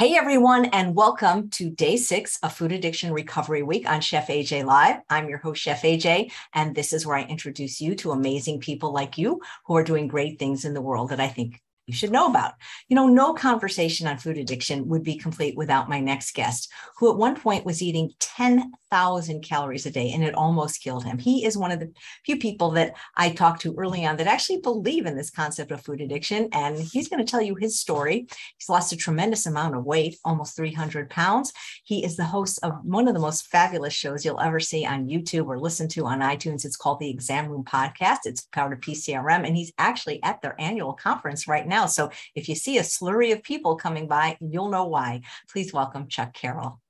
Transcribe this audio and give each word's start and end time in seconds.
Hey 0.00 0.16
everyone, 0.16 0.64
and 0.64 0.94
welcome 0.94 1.50
to 1.50 1.68
day 1.68 1.98
six 1.98 2.38
of 2.42 2.54
Food 2.54 2.72
Addiction 2.72 3.12
Recovery 3.12 3.62
Week 3.62 3.86
on 3.86 4.00
Chef 4.00 4.28
AJ 4.28 4.64
Live. 4.64 5.02
I'm 5.10 5.28
your 5.28 5.36
host, 5.36 5.60
Chef 5.60 5.82
AJ, 5.82 6.32
and 6.54 6.74
this 6.74 6.94
is 6.94 7.04
where 7.04 7.18
I 7.18 7.24
introduce 7.24 7.82
you 7.82 7.94
to 7.96 8.12
amazing 8.12 8.60
people 8.60 8.94
like 8.94 9.18
you 9.18 9.42
who 9.66 9.76
are 9.76 9.84
doing 9.84 10.08
great 10.08 10.38
things 10.38 10.64
in 10.64 10.72
the 10.72 10.80
world 10.80 11.10
that 11.10 11.20
I 11.20 11.28
think 11.28 11.60
you 11.90 11.96
should 11.96 12.12
know 12.12 12.28
about. 12.28 12.54
You 12.88 12.94
know, 12.94 13.08
no 13.08 13.34
conversation 13.34 14.06
on 14.06 14.18
food 14.18 14.38
addiction 14.38 14.86
would 14.86 15.02
be 15.02 15.16
complete 15.16 15.56
without 15.56 15.88
my 15.88 15.98
next 15.98 16.34
guest, 16.34 16.70
who 16.98 17.10
at 17.10 17.18
one 17.18 17.34
point 17.34 17.66
was 17.66 17.82
eating 17.82 18.12
10,000 18.20 19.42
calories 19.42 19.86
a 19.86 19.90
day 19.90 20.12
and 20.12 20.22
it 20.22 20.34
almost 20.34 20.80
killed 20.80 21.04
him. 21.04 21.18
He 21.18 21.44
is 21.44 21.58
one 21.58 21.72
of 21.72 21.80
the 21.80 21.92
few 22.24 22.36
people 22.36 22.70
that 22.72 22.94
I 23.16 23.30
talked 23.30 23.62
to 23.62 23.74
early 23.76 24.06
on 24.06 24.16
that 24.18 24.28
actually 24.28 24.60
believe 24.60 25.04
in 25.04 25.16
this 25.16 25.30
concept 25.30 25.72
of 25.72 25.82
food 25.82 26.00
addiction. 26.00 26.48
And 26.52 26.78
he's 26.78 27.08
going 27.08 27.24
to 27.24 27.28
tell 27.28 27.42
you 27.42 27.56
his 27.56 27.80
story. 27.80 28.28
He's 28.56 28.68
lost 28.68 28.92
a 28.92 28.96
tremendous 28.96 29.46
amount 29.46 29.74
of 29.74 29.84
weight, 29.84 30.16
almost 30.24 30.54
300 30.54 31.10
pounds. 31.10 31.52
He 31.82 32.04
is 32.04 32.16
the 32.16 32.24
host 32.24 32.60
of 32.62 32.74
one 32.84 33.08
of 33.08 33.14
the 33.14 33.20
most 33.20 33.48
fabulous 33.48 33.94
shows 33.94 34.24
you'll 34.24 34.40
ever 34.40 34.60
see 34.60 34.86
on 34.86 35.08
YouTube 35.08 35.48
or 35.48 35.58
listen 35.58 35.88
to 35.88 36.06
on 36.06 36.20
iTunes. 36.20 36.64
It's 36.64 36.76
called 36.76 37.00
the 37.00 37.10
Exam 37.10 37.48
Room 37.48 37.64
Podcast. 37.64 38.18
It's 38.26 38.42
part 38.42 38.72
of 38.72 38.78
PCRM, 38.78 39.44
and 39.44 39.56
he's 39.56 39.72
actually 39.76 40.22
at 40.22 40.40
their 40.40 40.54
annual 40.60 40.92
conference 40.92 41.48
right 41.48 41.66
now 41.66 41.79
So 41.86 42.10
if 42.34 42.48
you 42.48 42.54
see 42.54 42.78
a 42.78 42.82
slurry 42.82 43.32
of 43.32 43.42
people 43.42 43.76
coming 43.76 44.08
by, 44.08 44.36
you'll 44.40 44.70
know 44.70 44.86
why. 44.86 45.22
Please 45.50 45.72
welcome 45.72 46.08
Chuck 46.08 46.34
Carroll. 46.34 46.80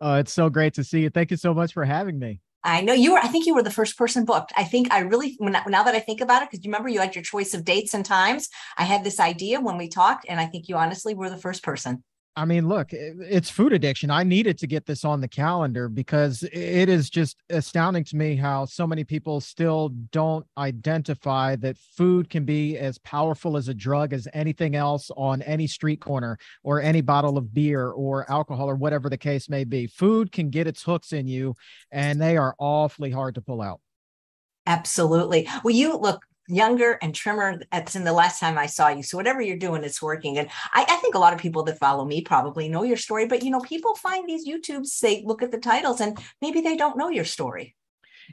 Oh, 0.00 0.14
it's 0.14 0.32
so 0.32 0.50
great 0.50 0.74
to 0.74 0.84
see 0.84 1.02
you. 1.02 1.10
Thank 1.10 1.30
you 1.30 1.36
so 1.36 1.54
much 1.54 1.72
for 1.72 1.84
having 1.84 2.18
me. 2.18 2.40
I 2.64 2.80
know 2.80 2.92
you 2.92 3.12
were, 3.12 3.18
I 3.18 3.26
think 3.26 3.46
you 3.46 3.54
were 3.54 3.62
the 3.62 3.70
first 3.70 3.98
person 3.98 4.24
booked. 4.24 4.52
I 4.56 4.64
think 4.64 4.92
I 4.92 5.00
really, 5.00 5.34
when, 5.38 5.52
now 5.52 5.82
that 5.82 5.94
I 5.94 6.00
think 6.00 6.20
about 6.20 6.42
it, 6.42 6.50
because 6.50 6.64
you 6.64 6.70
remember 6.70 6.88
you 6.88 7.00
had 7.00 7.14
your 7.14 7.24
choice 7.24 7.54
of 7.54 7.64
dates 7.64 7.92
and 7.92 8.04
times, 8.04 8.48
I 8.78 8.84
had 8.84 9.02
this 9.02 9.18
idea 9.18 9.60
when 9.60 9.76
we 9.76 9.88
talked, 9.88 10.26
and 10.28 10.38
I 10.38 10.46
think 10.46 10.68
you 10.68 10.76
honestly 10.76 11.14
were 11.14 11.30
the 11.30 11.36
first 11.36 11.64
person. 11.64 12.04
I 12.34 12.46
mean, 12.46 12.66
look, 12.66 12.88
it's 12.92 13.50
food 13.50 13.74
addiction. 13.74 14.10
I 14.10 14.22
needed 14.22 14.56
to 14.58 14.66
get 14.66 14.86
this 14.86 15.04
on 15.04 15.20
the 15.20 15.28
calendar 15.28 15.90
because 15.90 16.42
it 16.44 16.88
is 16.88 17.10
just 17.10 17.36
astounding 17.50 18.04
to 18.04 18.16
me 18.16 18.36
how 18.36 18.64
so 18.64 18.86
many 18.86 19.04
people 19.04 19.40
still 19.42 19.90
don't 20.10 20.46
identify 20.56 21.56
that 21.56 21.76
food 21.76 22.30
can 22.30 22.46
be 22.46 22.78
as 22.78 22.96
powerful 22.98 23.58
as 23.58 23.68
a 23.68 23.74
drug 23.74 24.14
as 24.14 24.26
anything 24.32 24.74
else 24.74 25.10
on 25.14 25.42
any 25.42 25.66
street 25.66 26.00
corner 26.00 26.38
or 26.62 26.80
any 26.80 27.02
bottle 27.02 27.36
of 27.36 27.52
beer 27.52 27.90
or 27.90 28.30
alcohol 28.30 28.70
or 28.70 28.76
whatever 28.76 29.10
the 29.10 29.18
case 29.18 29.50
may 29.50 29.64
be. 29.64 29.86
Food 29.86 30.32
can 30.32 30.48
get 30.48 30.66
its 30.66 30.82
hooks 30.82 31.12
in 31.12 31.28
you, 31.28 31.54
and 31.90 32.18
they 32.18 32.38
are 32.38 32.54
awfully 32.58 33.10
hard 33.10 33.34
to 33.34 33.42
pull 33.42 33.60
out. 33.60 33.80
Absolutely. 34.66 35.46
Well, 35.62 35.74
you 35.74 35.98
look 35.98 36.24
younger 36.52 36.98
and 37.02 37.14
trimmer 37.14 37.60
than 37.92 38.04
the 38.04 38.12
last 38.12 38.40
time 38.40 38.58
I 38.58 38.66
saw 38.66 38.88
you. 38.88 39.02
So 39.02 39.16
whatever 39.16 39.40
you're 39.40 39.56
doing, 39.56 39.84
it's 39.84 40.02
working. 40.02 40.38
And 40.38 40.48
I, 40.72 40.84
I, 40.88 40.96
think 40.96 41.14
a 41.14 41.18
lot 41.18 41.32
of 41.32 41.38
people 41.40 41.62
that 41.64 41.78
follow 41.78 42.04
me 42.04 42.20
probably 42.20 42.68
know 42.68 42.82
your 42.82 42.96
story, 42.96 43.26
but 43.26 43.42
you 43.42 43.50
know, 43.50 43.60
people 43.60 43.94
find 43.94 44.28
these 44.28 44.46
YouTubes, 44.46 45.00
they 45.00 45.22
look 45.24 45.42
at 45.42 45.50
the 45.50 45.58
titles 45.58 46.00
and 46.00 46.18
maybe 46.40 46.60
they 46.60 46.76
don't 46.76 46.96
know 46.96 47.08
your 47.08 47.24
story. 47.24 47.74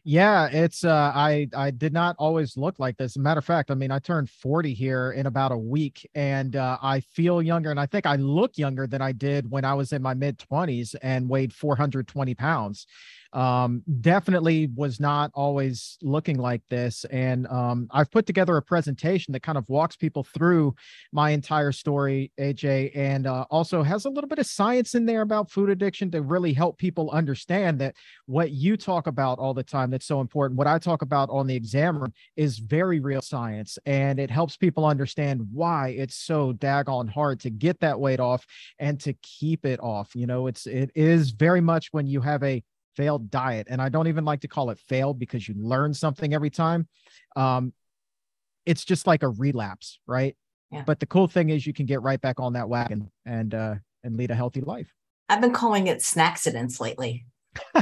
Yeah, 0.03 0.47
it's 0.47 0.83
uh 0.83 1.11
I 1.13 1.47
I 1.55 1.71
did 1.71 1.93
not 1.93 2.15
always 2.19 2.55
look 2.55 2.79
like 2.79 2.97
this. 2.97 3.17
matter 3.17 3.39
of 3.39 3.45
fact, 3.45 3.71
I 3.71 3.75
mean, 3.75 3.91
I 3.91 3.99
turned 3.99 4.29
40 4.29 4.73
here 4.73 5.11
in 5.11 5.25
about 5.25 5.51
a 5.51 5.57
week 5.57 6.07
and 6.15 6.55
uh, 6.55 6.77
I 6.81 7.01
feel 7.01 7.41
younger 7.41 7.71
and 7.71 7.79
I 7.79 7.85
think 7.85 8.05
I 8.05 8.15
look 8.15 8.57
younger 8.57 8.87
than 8.87 9.01
I 9.01 9.11
did 9.11 9.49
when 9.49 9.65
I 9.65 9.73
was 9.73 9.91
in 9.91 10.01
my 10.01 10.13
mid 10.13 10.37
20s 10.37 10.95
and 11.01 11.27
weighed 11.27 11.53
420 11.53 12.35
pounds 12.35 12.85
um, 13.33 13.83
definitely 14.01 14.69
was 14.75 14.99
not 14.99 15.31
always 15.33 15.97
looking 16.01 16.37
like 16.37 16.61
this. 16.69 17.05
And 17.05 17.47
um, 17.47 17.87
I've 17.91 18.09
put 18.11 18.25
together 18.25 18.57
a 18.57 18.61
presentation 18.61 19.31
that 19.33 19.43
kind 19.43 19.57
of 19.57 19.67
walks 19.69 19.95
people 19.95 20.23
through 20.23 20.75
my 21.11 21.31
entire 21.31 21.71
story, 21.71 22.31
AJ, 22.39 22.91
and 22.95 23.27
uh, 23.27 23.45
also 23.51 23.83
has 23.83 24.05
a 24.05 24.09
little 24.09 24.27
bit 24.27 24.39
of 24.39 24.45
science 24.45 24.95
in 24.95 25.05
there 25.05 25.21
about 25.21 25.51
food 25.51 25.69
addiction 25.69 26.09
to 26.11 26.21
really 26.21 26.53
help 26.53 26.77
people 26.77 27.11
understand 27.11 27.79
that 27.79 27.95
what 28.25 28.51
you 28.51 28.77
talk 28.77 29.07
about 29.07 29.39
all 29.39 29.53
the 29.53 29.63
time 29.63 29.91
that's 29.91 30.05
so 30.07 30.21
important, 30.21 30.57
what 30.57 30.67
I 30.67 30.79
talk 30.79 31.01
about 31.01 31.29
on 31.29 31.47
the 31.47 31.55
exam 31.55 31.99
room 31.99 32.13
is 32.35 32.59
very 32.59 32.99
real 32.99 33.21
science. 33.21 33.77
And 33.85 34.19
it 34.19 34.31
helps 34.31 34.57
people 34.57 34.85
understand 34.85 35.47
why 35.51 35.89
it's 35.89 36.15
so 36.15 36.53
daggone 36.53 37.09
hard 37.09 37.39
to 37.41 37.49
get 37.49 37.79
that 37.81 37.99
weight 37.99 38.19
off 38.19 38.45
and 38.79 38.99
to 39.01 39.13
keep 39.21 39.65
it 39.65 39.79
off. 39.81 40.15
You 40.15 40.27
know, 40.27 40.47
it's 40.47 40.65
it 40.65 40.91
is 40.95 41.31
very 41.31 41.61
much 41.61 41.89
when 41.91 42.07
you 42.07 42.21
have 42.21 42.43
a 42.43 42.63
failed 42.99 43.31
diet. 43.31 43.67
And 43.69 43.81
I 43.81 43.87
don't 43.87 44.07
even 44.07 44.25
like 44.25 44.41
to 44.41 44.49
call 44.49 44.71
it 44.71 44.77
failed 44.77 45.19
because 45.19 45.47
you 45.47 45.55
learn 45.57 45.93
something 45.93 46.33
every 46.33 46.49
time. 46.49 46.85
Um, 47.37 47.71
it's 48.65 48.83
just 48.83 49.07
like 49.07 49.23
a 49.23 49.29
relapse, 49.29 49.99
right? 50.05 50.35
Yeah. 50.69 50.83
But 50.85 50.99
the 50.99 51.05
cool 51.05 51.29
thing 51.29 51.49
is 51.49 51.65
you 51.65 51.71
can 51.71 51.85
get 51.85 52.01
right 52.01 52.19
back 52.19 52.41
on 52.41 52.53
that 52.53 52.67
wagon 52.67 53.09
and 53.25 53.55
uh, 53.55 53.75
and 54.03 54.17
lead 54.17 54.31
a 54.31 54.35
healthy 54.35 54.59
life. 54.59 54.93
I've 55.29 55.39
been 55.39 55.53
calling 55.53 55.87
it 55.87 55.99
snackcidents 55.99 56.81
lately. 56.81 57.25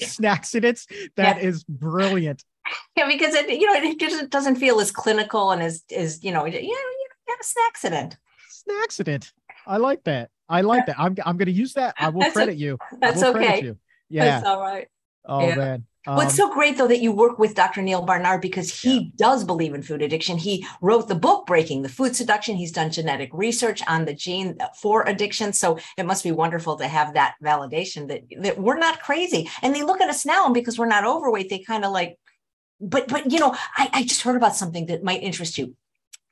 snackcidents. 0.00 0.86
That 1.16 1.36
yeah. 1.36 1.48
is 1.48 1.62
brilliant. 1.64 2.42
Yeah, 2.96 3.08
because 3.08 3.34
it 3.34 3.50
you 3.50 3.66
know 3.66 3.74
it 3.74 4.00
just 4.00 4.30
doesn't 4.30 4.56
feel 4.56 4.80
as 4.80 4.90
clinical 4.90 5.50
and 5.50 5.62
as 5.62 5.84
as 5.94 6.24
you 6.24 6.32
know 6.32 6.46
yeah 6.46 6.60
you 6.60 7.08
have 7.28 7.38
a 7.38 7.44
snackcident. 7.44 8.16
Snackcident. 8.50 9.32
I 9.66 9.76
like 9.76 10.02
that. 10.04 10.30
I 10.48 10.62
like 10.62 10.86
that. 10.86 10.98
I'm 10.98 11.14
I'm 11.26 11.36
going 11.36 11.46
to 11.46 11.52
use 11.52 11.74
that. 11.74 11.94
I 11.98 12.08
will 12.08 12.20
that's 12.20 12.32
credit 12.32 12.52
a, 12.52 12.56
you. 12.56 12.78
That's 13.00 13.22
okay. 13.22 13.62
You. 13.62 13.78
Yeah. 14.08 14.24
That's 14.24 14.46
all 14.46 14.60
right. 14.60 14.88
Oh 15.26 15.46
yeah. 15.46 15.54
man. 15.54 15.86
Um, 16.06 16.16
What's 16.16 16.34
so 16.34 16.52
great 16.52 16.76
though 16.76 16.88
that 16.88 17.00
you 17.00 17.12
work 17.12 17.38
with 17.38 17.54
Dr. 17.54 17.80
Neal 17.80 18.02
Barnard 18.02 18.42
because 18.42 18.82
he 18.82 18.94
yeah. 18.94 19.10
does 19.16 19.42
believe 19.42 19.72
in 19.72 19.82
food 19.82 20.02
addiction. 20.02 20.36
He 20.36 20.66
wrote 20.82 21.08
the 21.08 21.14
book 21.14 21.46
Breaking 21.46 21.80
the 21.80 21.88
Food 21.88 22.14
Seduction. 22.14 22.56
He's 22.56 22.72
done 22.72 22.90
genetic 22.90 23.30
research 23.32 23.82
on 23.88 24.04
the 24.04 24.12
gene 24.12 24.58
for 24.80 25.08
addiction. 25.08 25.54
So 25.54 25.78
it 25.96 26.04
must 26.04 26.22
be 26.22 26.32
wonderful 26.32 26.76
to 26.76 26.86
have 26.86 27.14
that 27.14 27.36
validation 27.42 28.08
that, 28.08 28.22
that 28.42 28.58
we're 28.58 28.78
not 28.78 29.00
crazy. 29.00 29.48
And 29.62 29.74
they 29.74 29.82
look 29.82 30.02
at 30.02 30.10
us 30.10 30.26
now 30.26 30.44
and 30.44 30.52
because 30.52 30.78
we're 30.78 30.86
not 30.86 31.06
overweight, 31.06 31.48
they 31.48 31.60
kind 31.60 31.86
of 31.86 31.92
like, 31.92 32.18
but 32.80 33.08
but 33.08 33.30
you 33.32 33.38
know, 33.38 33.56
I, 33.76 33.88
I 33.92 34.02
just 34.02 34.22
heard 34.22 34.36
about 34.36 34.56
something 34.56 34.86
that 34.86 35.02
might 35.02 35.22
interest 35.22 35.56
you. 35.56 35.74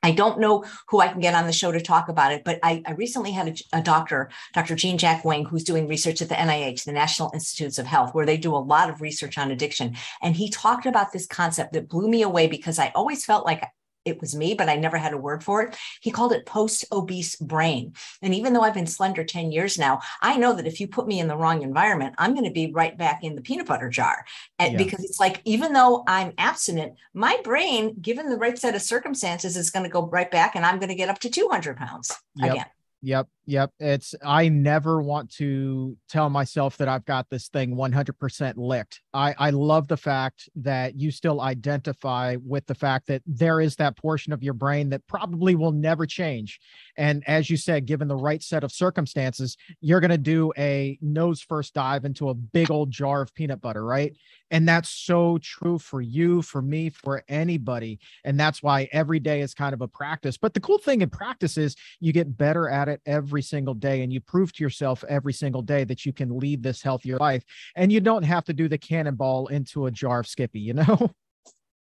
I 0.03 0.11
don't 0.11 0.39
know 0.39 0.65
who 0.89 0.99
I 0.99 1.07
can 1.07 1.21
get 1.21 1.33
on 1.33 1.47
the 1.47 1.53
show 1.53 1.71
to 1.71 1.81
talk 1.81 2.09
about 2.09 2.33
it, 2.33 2.43
but 2.43 2.59
I, 2.61 2.83
I 2.85 2.91
recently 2.91 3.31
had 3.31 3.47
a, 3.47 3.79
a, 3.79 3.81
doctor, 3.81 4.29
Dr. 4.53 4.75
Gene-Jack 4.75 5.23
Wang, 5.23 5.45
who's 5.45 5.63
doing 5.63 5.87
research 5.87 6.21
at 6.21 6.29
the 6.29 6.35
NIH, 6.35 6.83
the 6.83 6.91
National 6.91 7.31
Institutes 7.33 7.79
of 7.79 7.85
Health, 7.85 8.13
where 8.13 8.25
they 8.25 8.37
do 8.37 8.53
a 8.55 8.57
lot 8.57 8.89
of 8.89 9.01
research 9.01 9.37
on 9.37 9.49
addiction. 9.49 9.95
And 10.21 10.35
he 10.35 10.49
talked 10.49 10.85
about 10.85 11.13
this 11.13 11.25
concept 11.25 11.73
that 11.73 11.89
blew 11.89 12.09
me 12.09 12.21
away 12.21 12.47
because 12.47 12.77
I 12.77 12.91
always 12.93 13.25
felt 13.25 13.45
like 13.45 13.63
it 14.05 14.19
was 14.19 14.35
me, 14.35 14.53
but 14.53 14.69
I 14.69 14.75
never 14.75 14.97
had 14.97 15.13
a 15.13 15.17
word 15.17 15.43
for 15.43 15.63
it. 15.63 15.77
He 16.01 16.11
called 16.11 16.33
it 16.33 16.45
post 16.45 16.85
obese 16.91 17.35
brain. 17.35 17.93
And 18.21 18.33
even 18.33 18.53
though 18.53 18.61
I've 18.61 18.73
been 18.73 18.87
slender 18.87 19.23
10 19.23 19.51
years 19.51 19.77
now, 19.77 20.01
I 20.21 20.37
know 20.37 20.53
that 20.53 20.67
if 20.67 20.79
you 20.79 20.87
put 20.87 21.07
me 21.07 21.19
in 21.19 21.27
the 21.27 21.37
wrong 21.37 21.61
environment, 21.61 22.15
I'm 22.17 22.33
going 22.33 22.45
to 22.45 22.51
be 22.51 22.71
right 22.71 22.97
back 22.97 23.23
in 23.23 23.35
the 23.35 23.41
peanut 23.41 23.67
butter 23.67 23.89
jar. 23.89 24.25
And 24.59 24.73
yeah. 24.73 24.77
because 24.77 25.03
it's 25.03 25.19
like, 25.19 25.41
even 25.45 25.73
though 25.73 26.03
I'm 26.07 26.33
abstinent, 26.37 26.95
my 27.13 27.37
brain, 27.43 27.95
given 28.01 28.29
the 28.29 28.37
right 28.37 28.57
set 28.57 28.75
of 28.75 28.81
circumstances, 28.81 29.57
is 29.57 29.69
going 29.69 29.83
to 29.83 29.89
go 29.89 30.07
right 30.07 30.29
back 30.29 30.55
and 30.55 30.65
I'm 30.65 30.79
going 30.79 30.89
to 30.89 30.95
get 30.95 31.09
up 31.09 31.19
to 31.19 31.29
200 31.29 31.77
pounds 31.77 32.11
yep. 32.35 32.51
again. 32.51 32.65
Yep. 33.01 33.27
Yep. 33.45 33.71
It's, 33.79 34.15
I 34.23 34.47
never 34.47 35.01
want 35.01 35.29
to 35.35 35.97
tell 36.07 36.29
myself 36.29 36.77
that 36.77 36.87
I've 36.87 37.03
got 37.03 37.29
this 37.29 37.49
thing 37.49 37.75
100% 37.75 38.53
licked. 38.55 39.01
I, 39.13 39.35
I 39.37 39.49
love 39.49 39.89
the 39.89 39.97
fact 39.97 40.47
that 40.55 40.97
you 40.97 41.11
still 41.11 41.41
identify 41.41 42.37
with 42.41 42.65
the 42.67 42.75
fact 42.75 43.07
that 43.07 43.21
there 43.27 43.59
is 43.59 43.75
that 43.75 43.97
portion 43.97 44.31
of 44.31 44.43
your 44.43 44.53
brain 44.53 44.89
that 44.91 45.05
probably 45.07 45.55
will 45.55 45.73
never 45.73 46.05
change. 46.05 46.59
And 46.95 47.21
as 47.27 47.49
you 47.49 47.57
said, 47.57 47.85
given 47.85 48.07
the 48.07 48.15
right 48.15 48.41
set 48.41 48.63
of 48.63 48.71
circumstances, 48.71 49.57
you're 49.81 49.99
going 49.99 50.11
to 50.11 50.17
do 50.17 50.53
a 50.57 50.97
nose 51.01 51.41
first 51.41 51.73
dive 51.73 52.05
into 52.05 52.29
a 52.29 52.33
big 52.33 52.71
old 52.71 52.91
jar 52.91 53.21
of 53.21 53.33
peanut 53.35 53.59
butter, 53.59 53.83
right? 53.83 54.15
And 54.51 54.69
that's 54.69 54.89
so 54.89 55.39
true 55.41 55.79
for 55.79 55.99
you, 55.99 56.43
for 56.43 56.61
me, 56.61 56.89
for 56.89 57.23
anybody. 57.27 57.99
And 58.23 58.39
that's 58.39 58.61
why 58.61 58.87
every 58.91 59.19
day 59.19 59.41
is 59.41 59.55
kind 59.55 59.73
of 59.73 59.81
a 59.81 59.87
practice. 59.87 60.37
But 60.37 60.53
the 60.53 60.59
cool 60.59 60.77
thing 60.77 61.01
in 61.01 61.09
practice 61.09 61.57
is 61.57 61.75
you 61.99 62.13
get 62.13 62.37
better 62.37 62.69
at 62.69 62.87
it 62.87 63.01
every 63.07 63.32
single 63.41 63.73
day 63.73 64.01
and 64.01 64.13
you 64.13 64.21
prove 64.21 64.53
to 64.53 64.63
yourself 64.63 65.03
every 65.09 65.33
single 65.33 65.61
day 65.61 65.83
that 65.85 66.05
you 66.05 66.13
can 66.13 66.37
lead 66.37 66.63
this 66.63 66.81
healthier 66.81 67.17
life. 67.17 67.43
And 67.75 67.91
you 67.91 67.99
don't 67.99 68.23
have 68.23 68.45
to 68.45 68.53
do 68.53 68.67
the 68.67 68.77
cannonball 68.77 69.47
into 69.47 69.85
a 69.85 69.91
jar 69.91 70.19
of 70.19 70.27
Skippy, 70.27 70.59
you 70.59 70.73
know? 70.73 71.11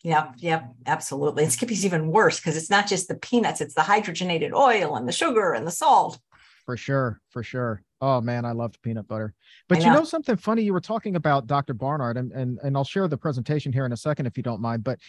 Yep, 0.04 0.34
yep, 0.38 0.74
absolutely. 0.88 1.44
And 1.44 1.54
Skippy's 1.54 1.86
even 1.86 2.08
worse 2.08 2.40
because 2.40 2.58
it's 2.58 2.72
not 2.72 2.88
just 2.88 3.08
the 3.08 3.16
peanuts, 3.16 3.62
it's 3.62 3.76
the 3.76 3.82
hydrogenated 3.82 4.52
oil 4.52 4.96
and 4.96 5.08
the 5.08 5.12
sugar 5.12 5.54
and 5.54 5.68
the 5.68 5.72
salt. 5.72 6.20
For 6.66 6.76
sure, 6.76 7.22
for 7.30 7.44
sure. 7.44 7.84
Oh 8.02 8.20
man, 8.20 8.46
I 8.46 8.52
loved 8.52 8.82
peanut 8.82 9.08
butter. 9.08 9.34
But 9.68 9.80
know. 9.80 9.86
you 9.86 9.92
know 9.92 10.04
something 10.04 10.38
funny? 10.38 10.64
You 10.64 10.74
were 10.74 10.82
talking 10.82 11.16
about 11.16 11.46
Dr. 11.46 11.74
Barnard, 11.76 12.18
and, 12.18 12.32
and 12.32 12.60
and 12.64 12.76
I'll 12.76 12.84
share 12.84 13.08
the 13.08 13.18
presentation 13.18 13.72
here 13.72 13.86
in 13.86 13.92
a 13.92 13.98
second 13.98 14.26
if 14.26 14.38
you 14.38 14.44
don't 14.44 14.62
mind. 14.62 14.84
But 14.84 15.00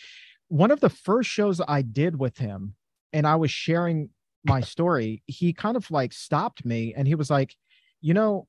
one 0.48 0.70
of 0.70 0.80
the 0.80 0.90
first 0.90 1.30
shows 1.30 1.60
I 1.66 1.80
did 1.80 2.18
with 2.18 2.36
him, 2.36 2.74
and 3.12 3.26
I 3.26 3.36
was 3.36 3.50
sharing 3.50 4.10
my 4.44 4.60
story, 4.60 5.22
he 5.26 5.52
kind 5.52 5.76
of 5.76 5.90
like 5.90 6.12
stopped 6.12 6.64
me 6.64 6.94
and 6.96 7.06
he 7.06 7.14
was 7.14 7.30
like, 7.30 7.54
you 8.00 8.14
know, 8.14 8.46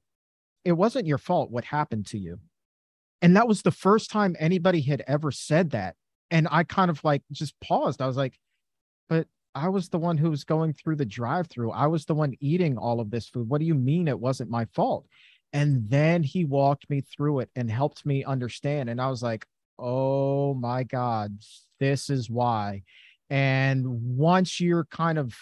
it 0.66 0.74
wasn't 0.74 1.08
your 1.08 1.18
fault 1.18 1.52
what 1.52 1.66
happened 1.66 2.08
to 2.08 2.18
you. 2.18 2.40
And 3.22 3.36
that 3.36 3.48
was 3.48 3.62
the 3.62 3.72
first 3.72 4.12
time 4.12 4.36
anybody 4.40 4.82
had 4.82 5.04
ever 5.08 5.32
said 5.32 5.72
that 5.72 5.96
and 6.34 6.48
I 6.50 6.64
kind 6.64 6.90
of 6.90 7.04
like 7.04 7.22
just 7.32 7.54
paused. 7.62 8.02
I 8.02 8.08
was 8.08 8.18
like, 8.18 8.40
but 9.08 9.28
I 9.54 9.70
was 9.70 9.90
the 9.90 10.00
one 10.00 10.18
who 10.18 10.32
was 10.32 10.44
going 10.44 10.74
through 10.74 10.96
the 10.96 11.06
drive 11.06 11.48
through. 11.48 11.72
I 11.72 11.86
was 11.86 12.06
the 12.06 12.16
one 12.16 12.34
eating 12.40 12.78
all 12.78 13.00
of 13.00 13.12
this 13.12 13.30
food. 13.30 13.48
What 13.48 13.60
do 13.60 13.66
you 13.66 13.76
mean 13.76 14.08
it 14.08 14.20
wasn't 14.20 14.50
my 14.50 14.66
fault? 14.66 15.06
And 15.54 15.88
then 15.88 16.24
he 16.24 16.44
walked 16.44 16.90
me 16.90 17.02
through 17.02 17.42
it 17.42 17.50
and 17.56 17.70
helped 17.70 18.04
me 18.06 18.24
understand. 18.24 18.90
And 18.90 19.00
I 19.00 19.10
was 19.10 19.22
like, 19.22 19.46
oh 19.78 20.56
my 20.56 20.84
God, 20.84 21.38
this 21.80 22.10
is 22.10 22.32
why. 22.32 22.82
And 23.30 23.86
once 24.18 24.60
you're 24.60 24.86
kind 24.86 25.20
of 25.20 25.36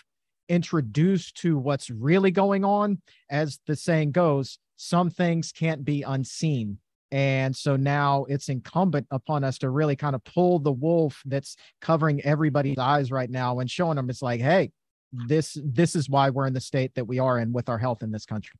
introduced 0.51 1.38
to 1.38 1.57
what's 1.57 1.89
really 1.89 2.30
going 2.30 2.65
on, 2.65 3.01
as 3.30 3.59
the 3.68 3.75
saying 3.75 4.12
goes, 4.12 4.59
some 4.75 5.09
things 5.09 5.51
can't 5.51 5.86
be 5.86 6.03
unseen. 6.03 6.77
And 7.12 7.56
so 7.56 7.75
now 7.75 8.25
it's 8.30 8.50
incumbent 8.50 9.07
upon 9.12 9.44
us 9.44 9.57
to 9.59 9.69
really 9.69 9.95
kind 9.95 10.13
of 10.13 10.24
pull 10.24 10.59
the 10.59 10.71
wolf 10.71 11.21
that's 11.25 11.56
covering 11.80 12.21
everybody's 12.21 12.77
eyes 12.77 13.12
right 13.12 13.30
now 13.30 13.59
and 13.59 13.71
showing 13.71 13.95
them 13.95 14.09
it's 14.09 14.21
like, 14.21 14.42
hey, 14.42 14.71
this 15.13 15.57
this 15.63 15.95
is 15.95 16.09
why 16.09 16.30
we're 16.30 16.48
in 16.48 16.54
the 16.54 16.62
state 16.62 16.95
that 16.95 17.06
we 17.06 17.19
are 17.19 17.38
in 17.39 17.51
with 17.51 17.68
our 17.69 17.77
health 17.77 18.04
in 18.04 18.12
this 18.12 18.25
country. 18.25 18.57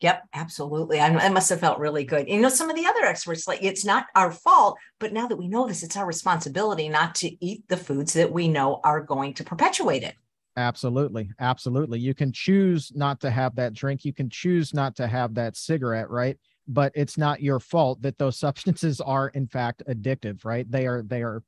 Yep, 0.00 0.24
absolutely. 0.34 1.00
I, 1.00 1.08
I 1.08 1.28
must 1.30 1.48
have 1.48 1.60
felt 1.60 1.78
really 1.78 2.04
good. 2.04 2.28
You 2.28 2.40
know, 2.40 2.50
some 2.50 2.68
of 2.68 2.76
the 2.76 2.86
other 2.86 3.04
experts 3.04 3.48
like 3.48 3.62
it's 3.62 3.84
not 3.84 4.06
our 4.14 4.30
fault, 4.30 4.78
but 5.00 5.12
now 5.12 5.26
that 5.26 5.36
we 5.36 5.48
know 5.48 5.66
this, 5.66 5.82
it's 5.82 5.96
our 5.96 6.06
responsibility 6.06 6.88
not 6.88 7.14
to 7.16 7.44
eat 7.44 7.64
the 7.68 7.76
foods 7.76 8.12
that 8.12 8.30
we 8.30 8.46
know 8.46 8.80
are 8.84 9.00
going 9.00 9.34
to 9.34 9.44
perpetuate 9.44 10.02
it. 10.02 10.14
Absolutely. 10.56 11.30
Absolutely. 11.38 11.98
You 11.98 12.14
can 12.14 12.32
choose 12.32 12.90
not 12.94 13.20
to 13.20 13.30
have 13.30 13.54
that 13.56 13.74
drink. 13.74 14.04
You 14.04 14.12
can 14.12 14.30
choose 14.30 14.72
not 14.72 14.96
to 14.96 15.06
have 15.06 15.34
that 15.34 15.56
cigarette, 15.56 16.08
right? 16.08 16.38
But 16.66 16.92
it's 16.94 17.18
not 17.18 17.42
your 17.42 17.60
fault 17.60 18.00
that 18.02 18.18
those 18.18 18.38
substances 18.40 19.00
are 19.00 19.28
in 19.28 19.46
fact 19.46 19.82
addictive, 19.88 20.44
right? 20.44 20.70
They 20.70 20.86
are 20.86 21.02
they 21.02 21.22
are 21.22 21.42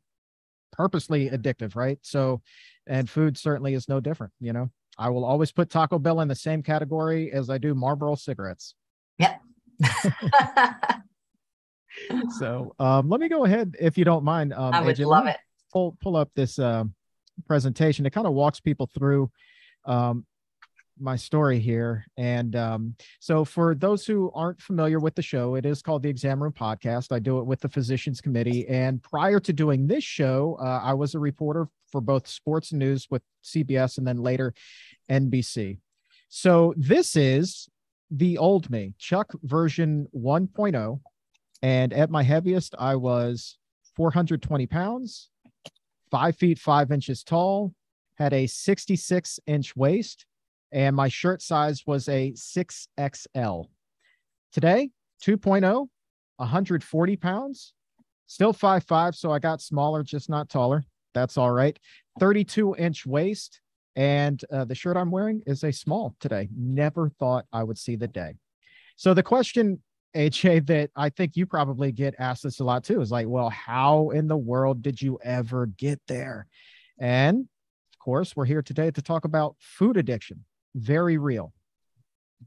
purposely 0.72 1.30
addictive, 1.30 1.74
right? 1.74 1.98
So 2.02 2.42
and 2.86 3.08
food 3.08 3.38
certainly 3.38 3.74
is 3.74 3.88
no 3.88 4.00
different, 4.00 4.32
you 4.40 4.52
know. 4.52 4.70
I 4.98 5.10
will 5.10 5.24
always 5.24 5.52
put 5.52 5.70
Taco 5.70 5.98
Bell 5.98 6.20
in 6.20 6.28
the 6.28 6.34
same 6.34 6.62
category 6.62 7.32
as 7.32 7.50
I 7.50 7.58
do 7.58 7.74
Marlboro 7.74 8.16
cigarettes. 8.16 8.74
Yep. 9.18 9.40
so 12.38 12.74
um, 12.80 13.08
let 13.08 13.20
me 13.20 13.28
go 13.28 13.44
ahead, 13.44 13.76
if 13.80 13.96
you 13.96 14.04
don't 14.04 14.24
mind. 14.24 14.52
Um, 14.52 14.74
I 14.74 14.80
would 14.80 14.96
AJ, 14.96 15.06
love 15.06 15.26
it. 15.26 15.36
Pull 15.72 15.96
pull 16.02 16.16
up 16.16 16.30
this 16.34 16.58
uh, 16.58 16.84
presentation. 17.46 18.06
It 18.06 18.12
kind 18.12 18.26
of 18.26 18.32
walks 18.32 18.60
people 18.60 18.88
through 18.92 19.30
um, 19.84 20.24
my 21.00 21.16
story 21.16 21.58
here. 21.58 22.06
And 22.16 22.56
um, 22.56 22.94
so, 23.20 23.44
for 23.44 23.74
those 23.74 24.06
who 24.06 24.30
aren't 24.34 24.60
familiar 24.60 24.98
with 24.98 25.14
the 25.14 25.22
show, 25.22 25.54
it 25.54 25.64
is 25.64 25.82
called 25.82 26.02
the 26.02 26.08
Exam 26.08 26.42
Room 26.42 26.52
Podcast. 26.52 27.12
I 27.12 27.18
do 27.18 27.38
it 27.38 27.46
with 27.46 27.60
the 27.60 27.68
Physicians 27.68 28.20
Committee. 28.20 28.66
And 28.68 29.02
prior 29.02 29.40
to 29.40 29.52
doing 29.52 29.86
this 29.86 30.04
show, 30.04 30.58
uh, 30.60 30.80
I 30.82 30.94
was 30.94 31.14
a 31.14 31.18
reporter 31.18 31.68
for 31.90 32.00
both 32.00 32.26
sports 32.26 32.72
news 32.72 33.06
with 33.10 33.22
CBS 33.44 33.98
and 33.98 34.06
then 34.06 34.18
later 34.18 34.54
NBC. 35.10 35.78
So, 36.28 36.74
this 36.76 37.16
is 37.16 37.68
the 38.10 38.38
old 38.38 38.70
me, 38.70 38.94
Chuck 38.98 39.32
version 39.42 40.06
1.0. 40.14 41.00
And 41.62 41.92
at 41.92 42.10
my 42.10 42.22
heaviest, 42.22 42.74
I 42.78 42.96
was 42.96 43.58
420 43.96 44.66
pounds, 44.66 45.30
five 46.10 46.36
feet 46.36 46.58
five 46.58 46.90
inches 46.90 47.22
tall, 47.22 47.72
had 48.16 48.32
a 48.32 48.46
66 48.46 49.40
inch 49.46 49.76
waist, 49.76 50.26
and 50.72 50.94
my 50.94 51.08
shirt 51.08 51.40
size 51.42 51.86
was 51.86 52.08
a 52.08 52.32
6XL. 52.32 53.66
Today, 54.52 54.90
2.0, 55.22 55.88
140 56.36 57.16
pounds, 57.16 57.74
still 58.26 58.52
5'5, 58.52 59.14
so 59.14 59.32
I 59.32 59.38
got 59.38 59.60
smaller, 59.60 60.02
just 60.02 60.28
not 60.28 60.48
taller. 60.48 60.84
That's 61.14 61.36
all 61.36 61.50
right. 61.50 61.78
32 62.20 62.76
inch 62.76 63.06
waist, 63.06 63.60
and 63.96 64.40
uh, 64.52 64.64
the 64.64 64.74
shirt 64.74 64.96
I'm 64.96 65.10
wearing 65.10 65.42
is 65.46 65.64
a 65.64 65.72
small 65.72 66.14
today. 66.20 66.48
Never 66.56 67.10
thought 67.18 67.46
I 67.52 67.62
would 67.62 67.78
see 67.78 67.96
the 67.96 68.08
day. 68.08 68.34
So 68.96 69.14
the 69.14 69.22
question, 69.22 69.82
AJ, 70.18 70.66
that 70.66 70.90
I 70.96 71.10
think 71.10 71.36
you 71.36 71.46
probably 71.46 71.92
get 71.92 72.14
asked 72.18 72.42
this 72.42 72.58
a 72.58 72.64
lot 72.64 72.82
too 72.84 73.00
is 73.00 73.10
like, 73.10 73.28
well, 73.28 73.50
how 73.50 74.10
in 74.10 74.26
the 74.26 74.36
world 74.36 74.82
did 74.82 75.00
you 75.00 75.18
ever 75.22 75.66
get 75.66 76.00
there? 76.08 76.46
And 76.98 77.48
of 77.92 77.98
course, 78.00 78.34
we're 78.34 78.44
here 78.44 78.62
today 78.62 78.90
to 78.90 79.02
talk 79.02 79.24
about 79.24 79.54
food 79.58 79.96
addiction 79.96 80.44
very 80.74 81.18
real. 81.18 81.52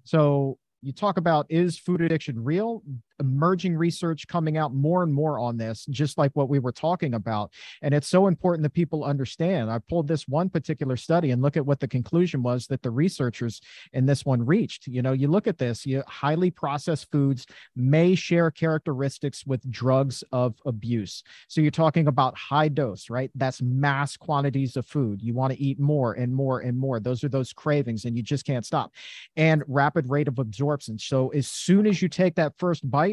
So 0.03 0.57
you 0.81 0.91
talk 0.91 1.17
about 1.17 1.45
is 1.49 1.77
food 1.77 2.01
addiction 2.01 2.43
real? 2.43 2.83
Emerging 3.21 3.77
research 3.77 4.27
coming 4.27 4.57
out 4.57 4.73
more 4.73 5.03
and 5.03 5.13
more 5.13 5.39
on 5.39 5.55
this, 5.55 5.85
just 5.89 6.17
like 6.17 6.31
what 6.33 6.49
we 6.49 6.59
were 6.59 6.73
talking 6.73 7.13
about. 7.13 7.53
And 7.81 7.93
it's 7.93 8.07
so 8.07 8.27
important 8.27 8.63
that 8.63 8.73
people 8.73 9.03
understand. 9.03 9.71
I 9.71 9.79
pulled 9.79 10.07
this 10.07 10.27
one 10.27 10.49
particular 10.49 10.97
study 10.97 11.31
and 11.31 11.41
look 11.41 11.55
at 11.55 11.65
what 11.65 11.79
the 11.79 11.87
conclusion 11.87 12.43
was 12.43 12.67
that 12.67 12.81
the 12.81 12.91
researchers 12.91 13.61
in 13.93 14.05
this 14.05 14.25
one 14.25 14.45
reached. 14.45 14.87
You 14.87 15.01
know, 15.01 15.13
you 15.13 15.27
look 15.27 15.47
at 15.47 15.57
this, 15.59 15.85
you 15.85 16.03
highly 16.07 16.51
processed 16.51 17.11
foods 17.11 17.45
may 17.75 18.15
share 18.15 18.49
characteristics 18.49 19.45
with 19.45 19.69
drugs 19.71 20.23
of 20.31 20.55
abuse. 20.65 21.23
So 21.47 21.61
you're 21.61 21.71
talking 21.71 22.07
about 22.07 22.37
high 22.37 22.69
dose, 22.69 23.09
right? 23.09 23.29
That's 23.35 23.61
mass 23.61 24.17
quantities 24.17 24.75
of 24.75 24.85
food. 24.85 25.21
You 25.21 25.33
want 25.33 25.53
to 25.53 25.61
eat 25.61 25.79
more 25.79 26.13
and 26.13 26.33
more 26.33 26.61
and 26.61 26.77
more. 26.77 26.99
Those 26.99 27.23
are 27.23 27.29
those 27.29 27.53
cravings, 27.53 28.05
and 28.05 28.17
you 28.17 28.23
just 28.23 28.45
can't 28.45 28.65
stop. 28.65 28.91
And 29.35 29.63
rapid 29.67 30.09
rate 30.09 30.27
of 30.27 30.39
absorption. 30.39 30.97
So 30.97 31.29
as 31.29 31.47
soon 31.47 31.85
as 31.85 32.01
you 32.01 32.09
take 32.09 32.35
that 32.35 32.53
first 32.57 32.89
bite, 32.89 33.10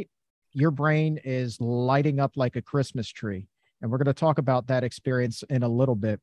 your 0.53 0.71
brain 0.71 1.19
is 1.25 1.61
lighting 1.61 2.21
up 2.21 2.37
like 2.37 2.57
a 2.57 2.63
Christmas 2.63 3.09
tree. 3.09 3.47
And 3.81 3.91
we're 3.91 3.99
going 3.99 4.07
to 4.07 4.15
talk 4.15 4.39
about 4.39 4.67
that 4.69 4.85
experience 4.85 5.45
in 5.49 5.63
a 5.63 5.69
little 5.69 5.95
bit. 5.95 6.21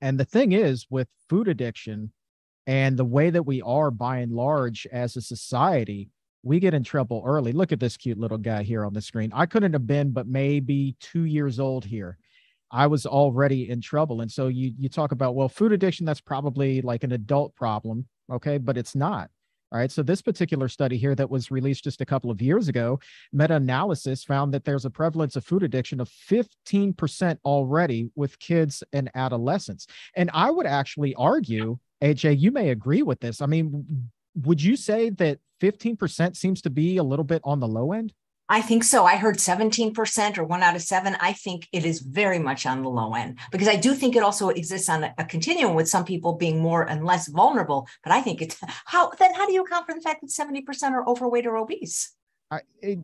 And 0.00 0.18
the 0.18 0.24
thing 0.24 0.52
is, 0.52 0.86
with 0.90 1.08
food 1.28 1.48
addiction 1.48 2.12
and 2.66 2.96
the 2.96 3.04
way 3.04 3.30
that 3.30 3.44
we 3.44 3.62
are 3.62 3.90
by 3.90 4.18
and 4.18 4.32
large 4.32 4.86
as 4.92 5.16
a 5.16 5.22
society, 5.22 6.10
we 6.42 6.60
get 6.60 6.74
in 6.74 6.84
trouble 6.84 7.22
early. 7.26 7.52
Look 7.52 7.72
at 7.72 7.80
this 7.80 7.96
cute 7.96 8.18
little 8.18 8.38
guy 8.38 8.62
here 8.62 8.84
on 8.84 8.92
the 8.92 9.00
screen. 9.00 9.30
I 9.34 9.46
couldn't 9.46 9.72
have 9.72 9.86
been 9.86 10.12
but 10.12 10.26
maybe 10.26 10.96
two 11.00 11.24
years 11.24 11.58
old 11.58 11.84
here. 11.84 12.18
I 12.70 12.86
was 12.86 13.06
already 13.06 13.70
in 13.70 13.80
trouble. 13.80 14.20
And 14.20 14.30
so 14.30 14.48
you 14.48 14.72
you 14.78 14.88
talk 14.88 15.12
about, 15.12 15.34
well, 15.34 15.48
food 15.48 15.72
addiction, 15.72 16.04
that's 16.04 16.20
probably 16.20 16.82
like 16.82 17.02
an 17.02 17.12
adult 17.12 17.54
problem. 17.54 18.06
Okay. 18.30 18.58
But 18.58 18.76
it's 18.76 18.94
not. 18.94 19.30
All 19.70 19.78
right. 19.78 19.92
So 19.92 20.02
this 20.02 20.22
particular 20.22 20.68
study 20.68 20.96
here 20.96 21.14
that 21.14 21.28
was 21.28 21.50
released 21.50 21.84
just 21.84 22.00
a 22.00 22.06
couple 22.06 22.30
of 22.30 22.40
years 22.40 22.68
ago, 22.68 23.00
meta-analysis 23.32 24.24
found 24.24 24.54
that 24.54 24.64
there's 24.64 24.86
a 24.86 24.90
prevalence 24.90 25.36
of 25.36 25.44
food 25.44 25.62
addiction 25.62 26.00
of 26.00 26.08
15% 26.08 27.38
already 27.44 28.10
with 28.16 28.38
kids 28.38 28.82
and 28.94 29.10
adolescents. 29.14 29.86
And 30.16 30.30
I 30.32 30.50
would 30.50 30.66
actually 30.66 31.14
argue, 31.16 31.78
AJ, 32.02 32.38
you 32.38 32.50
may 32.50 32.70
agree 32.70 33.02
with 33.02 33.20
this. 33.20 33.42
I 33.42 33.46
mean, 33.46 34.10
would 34.42 34.62
you 34.62 34.74
say 34.74 35.10
that 35.10 35.38
15% 35.60 36.36
seems 36.36 36.62
to 36.62 36.70
be 36.70 36.96
a 36.96 37.02
little 37.02 37.24
bit 37.24 37.42
on 37.44 37.60
the 37.60 37.68
low 37.68 37.92
end? 37.92 38.14
I 38.50 38.62
think 38.62 38.82
so. 38.82 39.04
I 39.04 39.16
heard 39.16 39.36
17% 39.36 40.38
or 40.38 40.44
one 40.44 40.62
out 40.62 40.74
of 40.74 40.82
seven. 40.82 41.16
I 41.20 41.34
think 41.34 41.68
it 41.70 41.84
is 41.84 42.00
very 42.00 42.38
much 42.38 42.64
on 42.64 42.82
the 42.82 42.88
low 42.88 43.14
end 43.14 43.38
because 43.52 43.68
I 43.68 43.76
do 43.76 43.94
think 43.94 44.16
it 44.16 44.22
also 44.22 44.48
exists 44.48 44.88
on 44.88 45.04
a, 45.04 45.14
a, 45.18 45.24
continuum 45.24 45.74
with 45.74 45.88
some 45.88 46.04
people 46.04 46.34
being 46.34 46.58
more 46.58 46.88
and 46.88 47.04
less 47.04 47.28
vulnerable. 47.28 47.86
But 48.02 48.12
I 48.12 48.22
think 48.22 48.40
it's 48.40 48.56
how 48.86 49.10
then 49.18 49.34
how 49.34 49.46
do 49.46 49.52
you 49.52 49.62
account 49.62 49.86
for 49.86 49.94
the 49.94 50.00
fact 50.00 50.22
that 50.22 50.30
70% 50.30 50.92
are 50.92 51.06
overweight 51.06 51.46
or 51.46 51.58
obese? 51.58 52.14
I, 52.50 52.60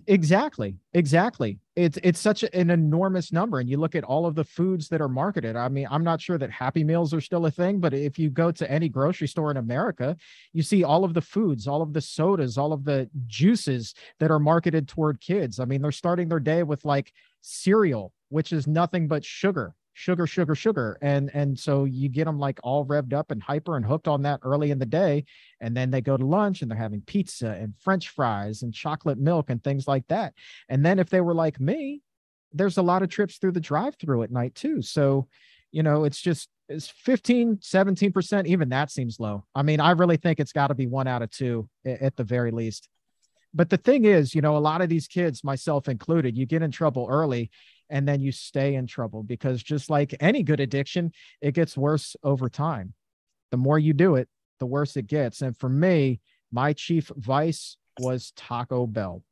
exactly, 0.06 0.76
exactly. 0.94 1.58
It's 1.76 1.98
it's 2.02 2.18
such 2.18 2.44
an 2.44 2.70
enormous 2.70 3.30
number, 3.30 3.60
and 3.60 3.68
you 3.68 3.76
look 3.76 3.94
at 3.94 4.02
all 4.02 4.24
of 4.24 4.34
the 4.34 4.44
foods 4.44 4.88
that 4.88 5.02
are 5.02 5.08
marketed. 5.08 5.54
I 5.54 5.68
mean, 5.68 5.86
I'm 5.90 6.02
not 6.02 6.22
sure 6.22 6.38
that 6.38 6.50
Happy 6.50 6.82
Meals 6.82 7.12
are 7.12 7.20
still 7.20 7.44
a 7.44 7.50
thing, 7.50 7.78
but 7.78 7.92
if 7.92 8.18
you 8.18 8.30
go 8.30 8.50
to 8.52 8.70
any 8.70 8.88
grocery 8.88 9.28
store 9.28 9.50
in 9.50 9.58
America, 9.58 10.16
you 10.54 10.62
see 10.62 10.82
all 10.82 11.04
of 11.04 11.12
the 11.12 11.20
foods, 11.20 11.66
all 11.68 11.82
of 11.82 11.92
the 11.92 12.00
sodas, 12.00 12.56
all 12.56 12.72
of 12.72 12.84
the 12.84 13.10
juices 13.26 13.94
that 14.18 14.30
are 14.30 14.38
marketed 14.38 14.88
toward 14.88 15.20
kids. 15.20 15.60
I 15.60 15.66
mean, 15.66 15.82
they're 15.82 15.92
starting 15.92 16.28
their 16.30 16.40
day 16.40 16.62
with 16.62 16.86
like 16.86 17.12
cereal, 17.42 18.14
which 18.30 18.50
is 18.50 18.66
nothing 18.66 19.08
but 19.08 19.26
sugar 19.26 19.74
sugar, 19.94 20.26
sugar, 20.26 20.54
sugar. 20.54 20.98
And 21.00 21.30
and 21.34 21.58
so 21.58 21.84
you 21.84 22.08
get 22.08 22.26
them 22.26 22.38
like 22.38 22.60
all 22.62 22.84
revved 22.84 23.14
up 23.14 23.30
and 23.30 23.42
hyper 23.42 23.76
and 23.76 23.86
hooked 23.86 24.08
on 24.08 24.22
that 24.22 24.40
early 24.42 24.70
in 24.70 24.78
the 24.78 24.86
day. 24.86 25.24
And 25.60 25.74
then 25.74 25.90
they 25.90 26.02
go 26.02 26.16
to 26.16 26.26
lunch 26.26 26.60
and 26.60 26.70
they're 26.70 26.76
having 26.76 27.00
pizza 27.00 27.50
and 27.50 27.74
French 27.80 28.10
fries 28.10 28.62
and 28.62 28.74
chocolate 28.74 29.18
milk 29.18 29.48
and 29.48 29.62
things 29.62 29.88
like 29.88 30.06
that. 30.08 30.34
And 30.68 30.84
then 30.84 30.98
if 30.98 31.08
they 31.08 31.22
were 31.22 31.34
like 31.34 31.58
me, 31.58 32.02
there's 32.52 32.76
a 32.76 32.82
lot 32.82 33.02
of 33.02 33.08
trips 33.08 33.38
through 33.38 33.52
the 33.52 33.60
drive-through 33.60 34.22
at 34.24 34.30
night 34.30 34.54
too. 34.54 34.82
So, 34.82 35.28
you 35.72 35.82
know, 35.82 36.04
it's 36.04 36.20
just 36.20 36.48
it's 36.68 36.88
15, 36.88 37.58
17%. 37.58 38.46
Even 38.46 38.68
that 38.70 38.90
seems 38.90 39.20
low. 39.20 39.44
I 39.54 39.62
mean, 39.62 39.80
I 39.80 39.92
really 39.92 40.16
think 40.16 40.40
it's 40.40 40.52
got 40.52 40.68
to 40.68 40.74
be 40.74 40.86
one 40.86 41.06
out 41.06 41.22
of 41.22 41.30
two 41.30 41.68
at 41.84 42.16
the 42.16 42.24
very 42.24 42.50
least 42.50 42.88
but 43.54 43.70
the 43.70 43.76
thing 43.76 44.04
is, 44.04 44.34
you 44.34 44.42
know, 44.42 44.56
a 44.56 44.58
lot 44.58 44.82
of 44.82 44.88
these 44.88 45.06
kids, 45.06 45.44
myself 45.44 45.88
included, 45.88 46.36
you 46.36 46.44
get 46.44 46.62
in 46.62 46.72
trouble 46.72 47.06
early 47.08 47.50
and 47.91 48.07
then 48.07 48.21
you 48.21 48.33
stay 48.33 48.75
in 48.75 48.87
trouble 48.87 49.23
because 49.23 49.62
just 49.62 49.91
like 49.91 50.14
any 50.21 50.43
good 50.43 50.61
addiction, 50.61 51.12
it 51.41 51.53
gets 51.53 51.76
worse 51.76 52.17
over 52.23 52.49
time. 52.49 52.95
The 53.50 53.57
more 53.57 53.79
you 53.79 53.93
do 53.93 54.17
it, 54.17 54.29
the 54.59 54.67
worse 54.67 54.97
it 54.97 55.07
gets. 55.07 55.43
And 55.43 55.57
for 55.57 55.69
me, 55.69 56.21
my 56.50 56.73
chief 56.73 57.11
vice 57.17 57.76
was 58.00 58.33
Taco 58.37 58.87
Bell. 58.87 59.23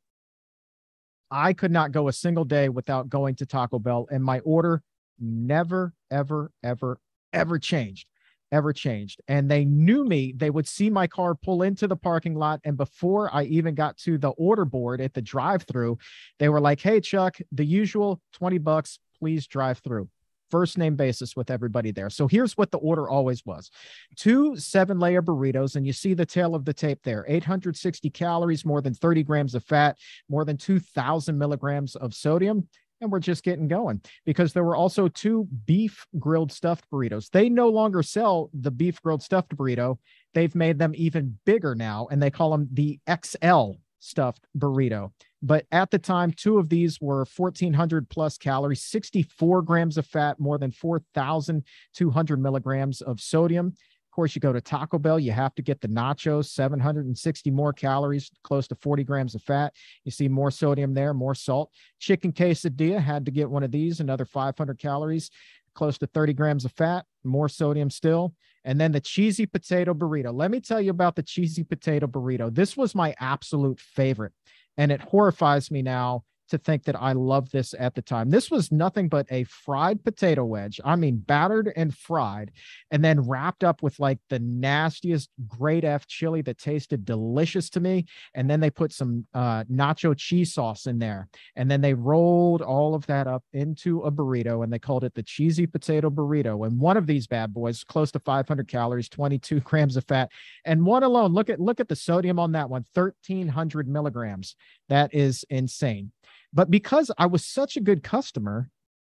I 1.31 1.53
could 1.53 1.71
not 1.71 1.91
go 1.91 2.07
a 2.07 2.13
single 2.13 2.45
day 2.45 2.69
without 2.69 3.09
going 3.09 3.35
to 3.35 3.45
Taco 3.45 3.79
Bell, 3.79 4.07
and 4.11 4.23
my 4.23 4.39
order 4.39 4.83
never, 5.19 5.93
ever, 6.11 6.51
ever 6.63 6.99
ever 7.33 7.59
changed 7.59 8.07
ever 8.53 8.71
changed. 8.71 9.21
And 9.27 9.49
they 9.49 9.65
knew 9.65 10.05
me. 10.05 10.33
They 10.37 10.49
would 10.49 10.67
see 10.67 10.89
my 10.89 11.07
car 11.07 11.35
pull 11.35 11.63
into 11.63 11.87
the 11.87 11.97
parking 11.97 12.35
lot. 12.35 12.61
And 12.63 12.77
before 12.77 13.33
I 13.33 13.43
even 13.45 13.75
got 13.75 13.97
to 13.99 14.17
the 14.17 14.29
order 14.29 14.63
board 14.63 15.01
at 15.01 15.13
the 15.13 15.21
drive 15.21 15.63
through, 15.63 15.97
they 16.39 16.47
were 16.47 16.61
like, 16.61 16.79
Hey, 16.79 17.01
Chuck, 17.01 17.37
the 17.51 17.65
usual 17.65 18.21
20 18.33 18.59
bucks, 18.59 18.99
please 19.19 19.47
drive 19.47 19.79
through. 19.79 20.07
First 20.51 20.77
name 20.77 20.95
basis 20.95 21.35
with 21.35 21.49
everybody 21.49 21.91
there. 21.91 22.11
So 22.11 22.27
here's 22.27 22.55
what 22.55 22.69
the 22.69 22.77
order 22.77 23.09
always 23.09 23.43
was 23.43 23.71
two 24.15 24.55
seven 24.55 24.99
layer 24.99 25.23
burritos. 25.23 25.75
And 25.75 25.83
you 25.87 25.93
see 25.93 26.13
the 26.13 26.27
tail 26.27 26.53
of 26.53 26.63
the 26.63 26.73
tape 26.75 26.99
there 27.03 27.25
860 27.27 28.11
calories, 28.11 28.63
more 28.63 28.79
than 28.79 28.93
30 28.93 29.23
grams 29.23 29.55
of 29.55 29.63
fat, 29.63 29.97
more 30.29 30.45
than 30.45 30.57
2,000 30.57 31.35
milligrams 31.35 31.95
of 31.95 32.13
sodium 32.13 32.67
and 33.03 33.11
we're 33.11 33.19
just 33.19 33.43
getting 33.43 33.67
going 33.67 34.01
because 34.25 34.53
there 34.53 34.63
were 34.63 34.75
also 34.75 35.07
two 35.07 35.47
beef 35.65 36.05
grilled 36.19 36.51
stuffed 36.51 36.89
burritos. 36.91 37.29
They 37.29 37.49
no 37.49 37.69
longer 37.69 38.01
sell 38.01 38.49
the 38.53 38.71
beef 38.71 39.01
grilled 39.01 39.21
stuffed 39.21 39.55
burrito. 39.55 39.97
They've 40.33 40.55
made 40.55 40.79
them 40.79 40.93
even 40.95 41.37
bigger 41.45 41.75
now 41.75 42.07
and 42.09 42.21
they 42.21 42.31
call 42.31 42.51
them 42.51 42.67
the 42.71 42.99
XL 43.07 43.73
stuffed 43.99 44.47
burrito. 44.57 45.11
But 45.41 45.65
at 45.71 45.91
the 45.91 45.99
time, 45.99 46.31
two 46.31 46.57
of 46.57 46.69
these 46.69 47.01
were 47.01 47.25
1400 47.35 48.09
plus 48.09 48.37
calories, 48.37 48.83
64 48.83 49.61
grams 49.61 49.97
of 49.97 50.05
fat, 50.05 50.39
more 50.39 50.57
than 50.57 50.71
4,200 50.71 52.41
milligrams 52.41 53.01
of 53.01 53.19
sodium 53.19 53.73
course, 54.13 54.35
you 54.35 54.41
go 54.41 54.53
to 54.53 54.61
Taco 54.61 54.97
Bell, 54.97 55.19
you 55.19 55.31
have 55.31 55.55
to 55.55 55.61
get 55.61 55.81
the 55.81 55.87
nachos, 55.87 56.45
760 56.45 57.51
more 57.51 57.73
calories, 57.73 58.31
close 58.43 58.67
to 58.67 58.75
40 58.75 59.03
grams 59.03 59.35
of 59.35 59.41
fat. 59.41 59.73
You 60.05 60.11
see 60.11 60.27
more 60.27 60.51
sodium 60.51 60.93
there, 60.93 61.13
more 61.13 61.35
salt. 61.35 61.71
Chicken 61.99 62.31
quesadilla 62.31 63.01
had 63.01 63.25
to 63.25 63.31
get 63.31 63.49
one 63.49 63.63
of 63.63 63.71
these, 63.71 63.99
another 63.99 64.25
500 64.25 64.79
calories, 64.79 65.29
close 65.75 65.97
to 65.97 66.07
30 66.07 66.33
grams 66.33 66.65
of 66.65 66.71
fat, 66.71 67.05
more 67.23 67.49
sodium 67.49 67.89
still. 67.89 68.33
And 68.65 68.79
then 68.79 68.91
the 68.91 69.01
cheesy 69.01 69.45
potato 69.45 69.93
burrito. 69.93 70.33
Let 70.33 70.51
me 70.51 70.61
tell 70.61 70.79
you 70.79 70.91
about 70.91 71.15
the 71.15 71.23
cheesy 71.23 71.63
potato 71.63 72.07
burrito. 72.07 72.53
This 72.53 72.77
was 72.77 72.95
my 72.95 73.13
absolute 73.19 73.79
favorite. 73.79 74.33
And 74.77 74.91
it 74.91 75.01
horrifies 75.01 75.69
me 75.69 75.81
now 75.81 76.23
to 76.49 76.57
think 76.57 76.83
that 76.83 76.99
I 77.01 77.13
loved 77.13 77.51
this 77.51 77.73
at 77.77 77.95
the 77.95 78.01
time. 78.01 78.29
This 78.29 78.51
was 78.51 78.71
nothing 78.71 79.07
but 79.09 79.25
a 79.29 79.43
fried 79.45 80.03
potato 80.03 80.45
wedge. 80.45 80.79
I 80.83 80.95
mean, 80.95 81.17
battered 81.17 81.71
and 81.75 81.95
fried, 81.95 82.51
and 82.91 83.03
then 83.03 83.27
wrapped 83.27 83.63
up 83.63 83.81
with 83.81 83.99
like 83.99 84.19
the 84.29 84.39
nastiest 84.39 85.29
grade 85.47 85.85
F 85.85 86.07
chili 86.07 86.41
that 86.43 86.57
tasted 86.57 87.05
delicious 87.05 87.69
to 87.71 87.79
me. 87.79 88.05
And 88.33 88.49
then 88.49 88.59
they 88.59 88.69
put 88.69 88.91
some 88.93 89.25
uh, 89.33 89.63
nacho 89.65 90.15
cheese 90.17 90.53
sauce 90.53 90.85
in 90.85 90.99
there. 90.99 91.27
And 91.55 91.69
then 91.69 91.81
they 91.81 91.93
rolled 91.93 92.61
all 92.61 92.95
of 92.95 93.05
that 93.07 93.27
up 93.27 93.43
into 93.53 94.01
a 94.01 94.11
burrito 94.11 94.63
and 94.63 94.71
they 94.71 94.79
called 94.79 95.03
it 95.03 95.13
the 95.13 95.23
cheesy 95.23 95.65
potato 95.65 96.09
burrito. 96.09 96.65
And 96.65 96.79
one 96.79 96.97
of 96.97 97.07
these 97.07 97.27
bad 97.27 97.53
boys, 97.53 97.83
close 97.83 98.11
to 98.11 98.19
500 98.19 98.67
calories, 98.67 99.09
22 99.09 99.59
grams 99.61 99.97
of 99.97 100.05
fat. 100.05 100.31
And 100.65 100.85
one 100.85 101.03
alone, 101.03 101.33
look 101.33 101.49
at 101.49 101.59
look 101.59 101.79
at 101.79 101.89
the 101.89 101.95
sodium 101.95 102.39
on 102.39 102.51
that 102.53 102.69
one, 102.69 102.85
1300 102.93 103.87
milligrams. 103.87 104.55
That 104.89 105.13
is 105.13 105.45
insane. 105.49 106.11
But 106.53 106.69
because 106.69 107.11
I 107.17 107.25
was 107.25 107.45
such 107.45 107.77
a 107.77 107.81
good 107.81 108.03
customer, 108.03 108.69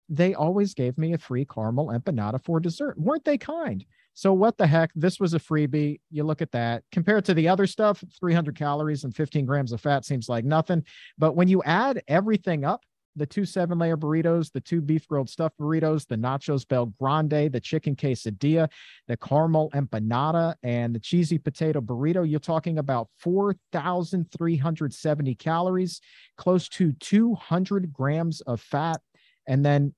they 0.08 0.34
always 0.34 0.74
gave 0.74 0.98
me 0.98 1.12
a 1.12 1.18
free 1.18 1.44
caramel 1.44 1.86
empanada 1.86 2.42
for 2.42 2.60
dessert. 2.60 2.98
Weren't 2.98 3.24
they 3.24 3.38
kind? 3.38 3.84
So 4.14 4.32
what 4.32 4.58
the 4.58 4.66
heck? 4.66 4.90
This 4.94 5.20
was 5.20 5.34
a 5.34 5.38
freebie. 5.38 6.00
You 6.10 6.24
look 6.24 6.42
at 6.42 6.50
that 6.50 6.82
compared 6.90 7.24
to 7.26 7.34
the 7.34 7.48
other 7.48 7.66
stuff, 7.66 8.02
300 8.18 8.56
calories 8.56 9.04
and 9.04 9.14
15 9.14 9.46
grams 9.46 9.72
of 9.72 9.80
fat 9.80 10.04
seems 10.04 10.28
like 10.28 10.44
nothing. 10.44 10.84
But 11.16 11.36
when 11.36 11.48
you 11.48 11.62
add 11.62 12.02
everything 12.08 12.64
up, 12.64 12.82
the 13.16 13.26
two 13.26 13.44
seven 13.44 13.76
layer 13.78 13.96
burritos, 13.96 14.52
the 14.52 14.60
two 14.60 14.80
beef 14.80 15.08
grilled 15.08 15.28
stuffed 15.28 15.58
burritos, 15.58 16.06
the 16.06 16.14
nachos 16.16 16.64
bel 16.66 16.86
grande, 17.00 17.52
the 17.52 17.60
chicken 17.60 17.94
quesadilla, 17.96 18.68
the 19.08 19.16
caramel 19.16 19.70
empanada, 19.74 20.54
and 20.62 20.94
the 20.94 21.00
cheesy 21.00 21.38
potato 21.38 21.80
burrito. 21.80 22.28
You're 22.28 22.40
talking 22.40 22.78
about 22.78 23.08
4,370 23.18 25.34
calories, 25.36 26.00
close 26.36 26.68
to 26.70 26.92
200 26.92 27.92
grams 27.92 28.40
of 28.42 28.60
fat, 28.60 29.00
and 29.46 29.64
then 29.64 29.94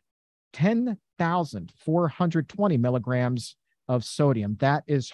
10,420 0.52 2.76
milligrams 2.76 3.56
of 3.88 4.04
sodium. 4.04 4.56
That 4.60 4.84
is 4.86 5.10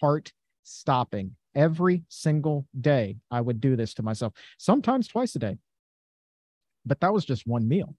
heart 0.00 0.32
stopping. 0.62 1.34
Every 1.54 2.04
single 2.08 2.66
day, 2.80 3.18
I 3.30 3.42
would 3.42 3.60
do 3.60 3.76
this 3.76 3.92
to 3.94 4.02
myself, 4.02 4.32
sometimes 4.58 5.06
twice 5.06 5.36
a 5.36 5.38
day 5.38 5.58
but 6.84 7.00
that 7.00 7.12
was 7.12 7.24
just 7.24 7.46
one 7.46 7.68
meal. 7.68 7.94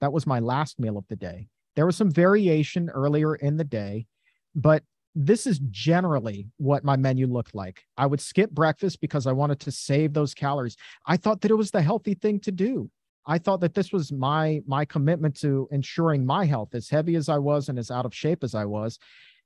That 0.00 0.12
was 0.12 0.26
my 0.26 0.38
last 0.38 0.78
meal 0.78 0.96
of 0.96 1.06
the 1.08 1.16
day. 1.16 1.48
There 1.76 1.86
was 1.86 1.96
some 1.96 2.10
variation 2.10 2.90
earlier 2.90 3.36
in 3.36 3.56
the 3.56 3.64
day, 3.64 4.06
but 4.54 4.82
this 5.14 5.46
is 5.46 5.58
generally 5.70 6.48
what 6.58 6.84
my 6.84 6.96
menu 6.96 7.26
looked 7.26 7.54
like. 7.54 7.82
I 7.96 8.06
would 8.06 8.20
skip 8.20 8.50
breakfast 8.50 9.00
because 9.00 9.26
I 9.26 9.32
wanted 9.32 9.58
to 9.60 9.72
save 9.72 10.12
those 10.12 10.34
calories. 10.34 10.76
I 11.06 11.16
thought 11.16 11.40
that 11.40 11.50
it 11.50 11.56
was 11.56 11.70
the 11.70 11.82
healthy 11.82 12.14
thing 12.14 12.40
to 12.40 12.52
do. 12.52 12.90
I 13.26 13.38
thought 13.38 13.60
that 13.60 13.74
this 13.74 13.92
was 13.92 14.10
my 14.10 14.62
my 14.66 14.84
commitment 14.84 15.38
to 15.40 15.68
ensuring 15.70 16.24
my 16.24 16.46
health 16.46 16.74
as 16.74 16.88
heavy 16.88 17.14
as 17.14 17.28
I 17.28 17.38
was 17.38 17.68
and 17.68 17.78
as 17.78 17.90
out 17.90 18.06
of 18.06 18.14
shape 18.14 18.42
as 18.42 18.54
I 18.54 18.64
was. 18.64 18.98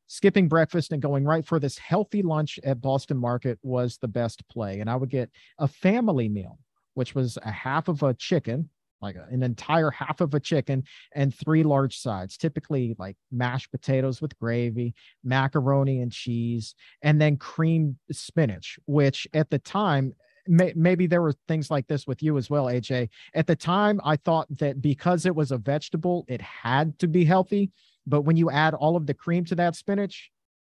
Skipping 0.07 0.47
breakfast 0.49 0.93
and 0.93 1.01
going 1.01 1.25
right 1.25 1.45
for 1.45 1.59
this 1.59 1.79
healthy 1.79 2.23
lunch 2.23 2.61
at 2.65 2.81
Boston 2.81 3.17
Market 3.17 3.59
was 3.63 3.97
the 3.97 4.09
best 4.09 4.47
play. 4.49 4.81
And 4.81 4.91
I 4.91 4.97
would 4.97 5.09
get 5.09 5.31
a 5.59 5.67
family 5.67 6.29
meal, 6.29 6.59
which 6.95 7.15
was 7.15 7.39
a 7.43 7.51
half 7.51 7.89
of 7.89 8.03
a 8.03 8.15
chicken, 8.15 8.69
like 9.03 9.17
an 9.31 9.43
entire 9.43 9.91
half 9.91 10.21
of 10.21 10.33
a 10.35 10.41
chicken 10.41 10.85
and 11.15 11.35
three 11.35 11.63
large 11.63 11.99
sides, 11.99 12.37
typically 12.37 12.95
like 12.99 13.17
mashed 13.31 13.71
potatoes 13.71 14.23
with 14.23 14.39
gravy, 14.39 14.95
macaroni 15.25 16.01
and 16.01 16.13
cheese, 16.13 16.75
and 17.03 17.21
then 17.21 17.37
cream 17.37 17.99
spinach, 18.11 18.79
which 18.87 19.27
at 19.35 19.51
the 19.51 19.59
time, 19.59 20.15
may, 20.47 20.73
maybe 20.77 21.07
there 21.07 21.23
were 21.23 21.35
things 21.49 21.71
like 21.71 21.87
this 21.89 22.07
with 22.07 22.23
you 22.23 22.39
as 22.39 22.49
well, 22.49 22.67
AJ. 22.67 23.09
At 23.35 23.47
the 23.47 23.57
time, 23.57 24.01
I 24.05 24.17
thought 24.17 24.47
that 24.59 24.81
because 24.81 25.27
it 25.27 25.35
was 25.35 25.51
a 25.51 25.59
vegetable, 25.59 26.25
it 26.29 26.41
had 26.41 26.99
to 27.01 27.09
be 27.09 27.25
healthy. 27.25 27.71
But 28.07 28.23
when 28.23 28.37
you 28.37 28.51
add 28.51 28.75
all 28.75 28.97
of 28.97 29.07
the 29.07 29.15
cream 29.15 29.45
to 29.47 29.55
that 29.57 29.77
spinach, 29.77 30.31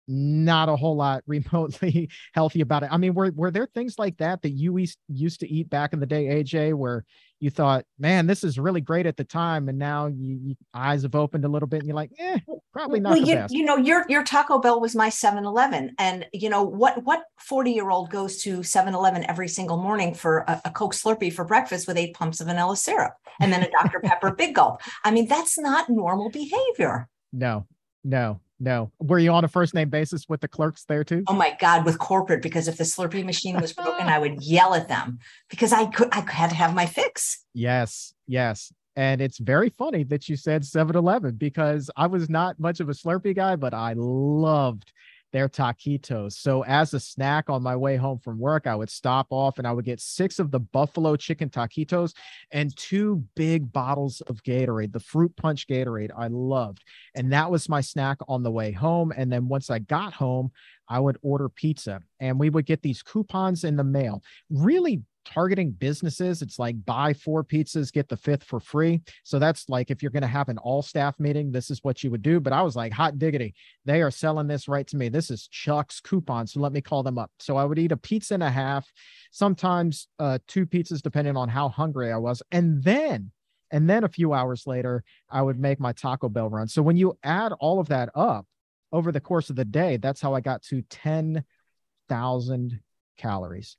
not 0.06 0.68
a 0.68 0.76
whole 0.76 0.96
lot 0.96 1.22
remotely 1.26 2.10
healthy 2.32 2.60
about 2.60 2.82
it. 2.82 2.88
I 2.92 2.96
mean, 2.96 3.14
were 3.14 3.32
were 3.34 3.50
there 3.50 3.66
things 3.66 3.98
like 3.98 4.18
that 4.18 4.42
that 4.42 4.50
you 4.50 4.76
used 5.08 5.40
to 5.40 5.48
eat 5.48 5.70
back 5.70 5.92
in 5.92 6.00
the 6.00 6.06
day, 6.06 6.26
AJ, 6.26 6.74
where 6.74 7.04
you 7.40 7.50
thought, 7.50 7.84
man, 7.98 8.26
this 8.26 8.42
is 8.42 8.58
really 8.58 8.80
great 8.80 9.06
at 9.06 9.16
the 9.16 9.24
time, 9.24 9.68
and 9.68 9.78
now 9.78 10.06
you, 10.06 10.38
you 10.42 10.54
eyes 10.72 11.02
have 11.02 11.14
opened 11.14 11.44
a 11.44 11.48
little 11.48 11.66
bit, 11.66 11.80
and 11.80 11.86
you're 11.86 11.94
like, 11.94 12.10
eh, 12.18 12.38
probably 12.72 13.00
not. 13.00 13.10
Well, 13.10 13.22
you, 13.22 13.34
best. 13.34 13.52
you 13.52 13.64
know, 13.64 13.76
your 13.76 14.06
your 14.08 14.24
Taco 14.24 14.58
Bell 14.58 14.80
was 14.80 14.94
my 14.94 15.08
7-Eleven, 15.08 15.94
and 15.98 16.26
you 16.32 16.48
know 16.48 16.62
what 16.62 17.04
what 17.04 17.24
forty 17.38 17.72
year 17.72 17.90
old 17.90 18.10
goes 18.10 18.38
to 18.42 18.60
7-Eleven 18.60 19.28
every 19.28 19.48
single 19.48 19.76
morning 19.76 20.14
for 20.14 20.38
a, 20.48 20.62
a 20.64 20.70
Coke 20.70 20.94
Slurpee 20.94 21.32
for 21.32 21.44
breakfast 21.44 21.86
with 21.86 21.98
eight 21.98 22.14
pumps 22.14 22.40
of 22.40 22.46
vanilla 22.46 22.76
syrup, 22.76 23.14
and 23.40 23.52
then 23.52 23.62
a 23.62 23.70
Dr 23.70 24.00
Pepper 24.04 24.32
Big 24.32 24.54
Gulp. 24.54 24.80
I 25.04 25.10
mean, 25.10 25.28
that's 25.28 25.58
not 25.58 25.90
normal 25.90 26.30
behavior. 26.30 27.08
No, 27.32 27.66
no, 28.04 28.40
no. 28.60 28.92
Were 28.98 29.18
you 29.18 29.32
on 29.32 29.44
a 29.44 29.48
first 29.48 29.74
name 29.74 29.90
basis 29.90 30.28
with 30.28 30.40
the 30.40 30.48
clerks 30.48 30.84
there 30.84 31.04
too? 31.04 31.24
Oh 31.26 31.34
my 31.34 31.56
God, 31.60 31.84
with 31.84 31.98
corporate, 31.98 32.42
because 32.42 32.68
if 32.68 32.76
the 32.76 32.84
Slurpee 32.84 33.24
machine 33.24 33.60
was 33.60 33.72
broken, 33.72 34.06
I 34.06 34.18
would 34.18 34.42
yell 34.42 34.74
at 34.74 34.88
them 34.88 35.18
because 35.50 35.72
I 35.72 35.86
could 35.86 36.08
I 36.12 36.20
had 36.30 36.50
to 36.50 36.56
have 36.56 36.74
my 36.74 36.86
fix. 36.86 37.44
Yes, 37.52 38.14
yes. 38.26 38.72
And 38.96 39.20
it's 39.20 39.38
very 39.38 39.70
funny 39.70 40.04
that 40.04 40.28
you 40.28 40.36
said 40.36 40.62
7-Eleven 40.62 41.34
because 41.34 41.90
I 41.96 42.06
was 42.06 42.30
not 42.30 42.60
much 42.60 42.78
of 42.78 42.88
a 42.88 42.92
Slurpee 42.92 43.34
guy, 43.34 43.56
but 43.56 43.74
I 43.74 43.94
loved 43.96 44.92
their 45.34 45.48
taquitos. 45.48 46.34
So 46.34 46.62
as 46.62 46.94
a 46.94 47.00
snack 47.00 47.50
on 47.50 47.60
my 47.60 47.74
way 47.74 47.96
home 47.96 48.20
from 48.20 48.38
work, 48.38 48.68
I 48.68 48.76
would 48.76 48.88
stop 48.88 49.26
off 49.30 49.58
and 49.58 49.66
I 49.66 49.72
would 49.72 49.84
get 49.84 50.00
six 50.00 50.38
of 50.38 50.52
the 50.52 50.60
buffalo 50.60 51.16
chicken 51.16 51.50
taquitos 51.50 52.14
and 52.52 52.74
two 52.76 53.24
big 53.34 53.72
bottles 53.72 54.20
of 54.28 54.44
Gatorade, 54.44 54.92
the 54.92 55.00
fruit 55.00 55.36
punch 55.36 55.66
Gatorade 55.66 56.12
I 56.16 56.28
loved. 56.28 56.84
And 57.16 57.32
that 57.32 57.50
was 57.50 57.68
my 57.68 57.80
snack 57.80 58.18
on 58.28 58.44
the 58.44 58.52
way 58.52 58.70
home. 58.70 59.12
And 59.16 59.30
then 59.30 59.48
once 59.48 59.70
I 59.70 59.80
got 59.80 60.12
home, 60.12 60.52
I 60.88 61.00
would 61.00 61.18
order 61.20 61.48
pizza 61.48 62.00
and 62.20 62.38
we 62.38 62.48
would 62.48 62.64
get 62.64 62.82
these 62.82 63.02
coupons 63.02 63.64
in 63.64 63.74
the 63.74 63.82
mail. 63.82 64.22
Really 64.50 65.02
targeting 65.24 65.70
businesses. 65.70 66.42
It's 66.42 66.58
like 66.58 66.84
buy 66.84 67.12
four 67.12 67.44
pizzas, 67.44 67.92
get 67.92 68.08
the 68.08 68.16
fifth 68.16 68.44
for 68.44 68.60
free. 68.60 69.02
So 69.22 69.38
that's 69.38 69.68
like 69.68 69.90
if 69.90 70.02
you're 70.02 70.10
going 70.10 70.22
to 70.22 70.28
have 70.28 70.48
an 70.48 70.58
all 70.58 70.82
staff 70.82 71.18
meeting, 71.18 71.50
this 71.50 71.70
is 71.70 71.80
what 71.82 72.02
you 72.02 72.10
would 72.10 72.22
do. 72.22 72.40
But 72.40 72.52
I 72.52 72.62
was 72.62 72.76
like, 72.76 72.92
hot 72.92 73.18
diggity, 73.18 73.54
they 73.84 74.02
are 74.02 74.10
selling 74.10 74.46
this 74.46 74.68
right 74.68 74.86
to 74.88 74.96
me. 74.96 75.08
This 75.08 75.30
is 75.30 75.48
Chuck's 75.48 76.00
coupon. 76.00 76.46
So 76.46 76.60
let 76.60 76.72
me 76.72 76.80
call 76.80 77.02
them 77.02 77.18
up. 77.18 77.30
So 77.38 77.56
I 77.56 77.64
would 77.64 77.78
eat 77.78 77.92
a 77.92 77.96
pizza 77.96 78.34
and 78.34 78.42
a 78.42 78.50
half, 78.50 78.90
sometimes 79.30 80.08
uh, 80.18 80.38
two 80.46 80.66
pizzas, 80.66 81.02
depending 81.02 81.36
on 81.36 81.48
how 81.48 81.68
hungry 81.68 82.12
I 82.12 82.16
was. 82.16 82.42
And 82.52 82.82
then 82.82 83.30
and 83.74 83.90
then 83.90 84.04
a 84.04 84.08
few 84.08 84.32
hours 84.32 84.68
later, 84.68 85.02
I 85.28 85.42
would 85.42 85.58
make 85.58 85.80
my 85.80 85.92
Taco 85.92 86.28
Bell 86.28 86.48
run. 86.48 86.68
So 86.68 86.80
when 86.80 86.96
you 86.96 87.18
add 87.24 87.50
all 87.58 87.80
of 87.80 87.88
that 87.88 88.08
up 88.14 88.46
over 88.92 89.10
the 89.10 89.20
course 89.20 89.50
of 89.50 89.56
the 89.56 89.64
day, 89.64 89.96
that's 89.96 90.20
how 90.20 90.32
I 90.34 90.40
got 90.40 90.62
to 90.64 90.82
10,000 90.82 92.80
calories. 93.16 93.76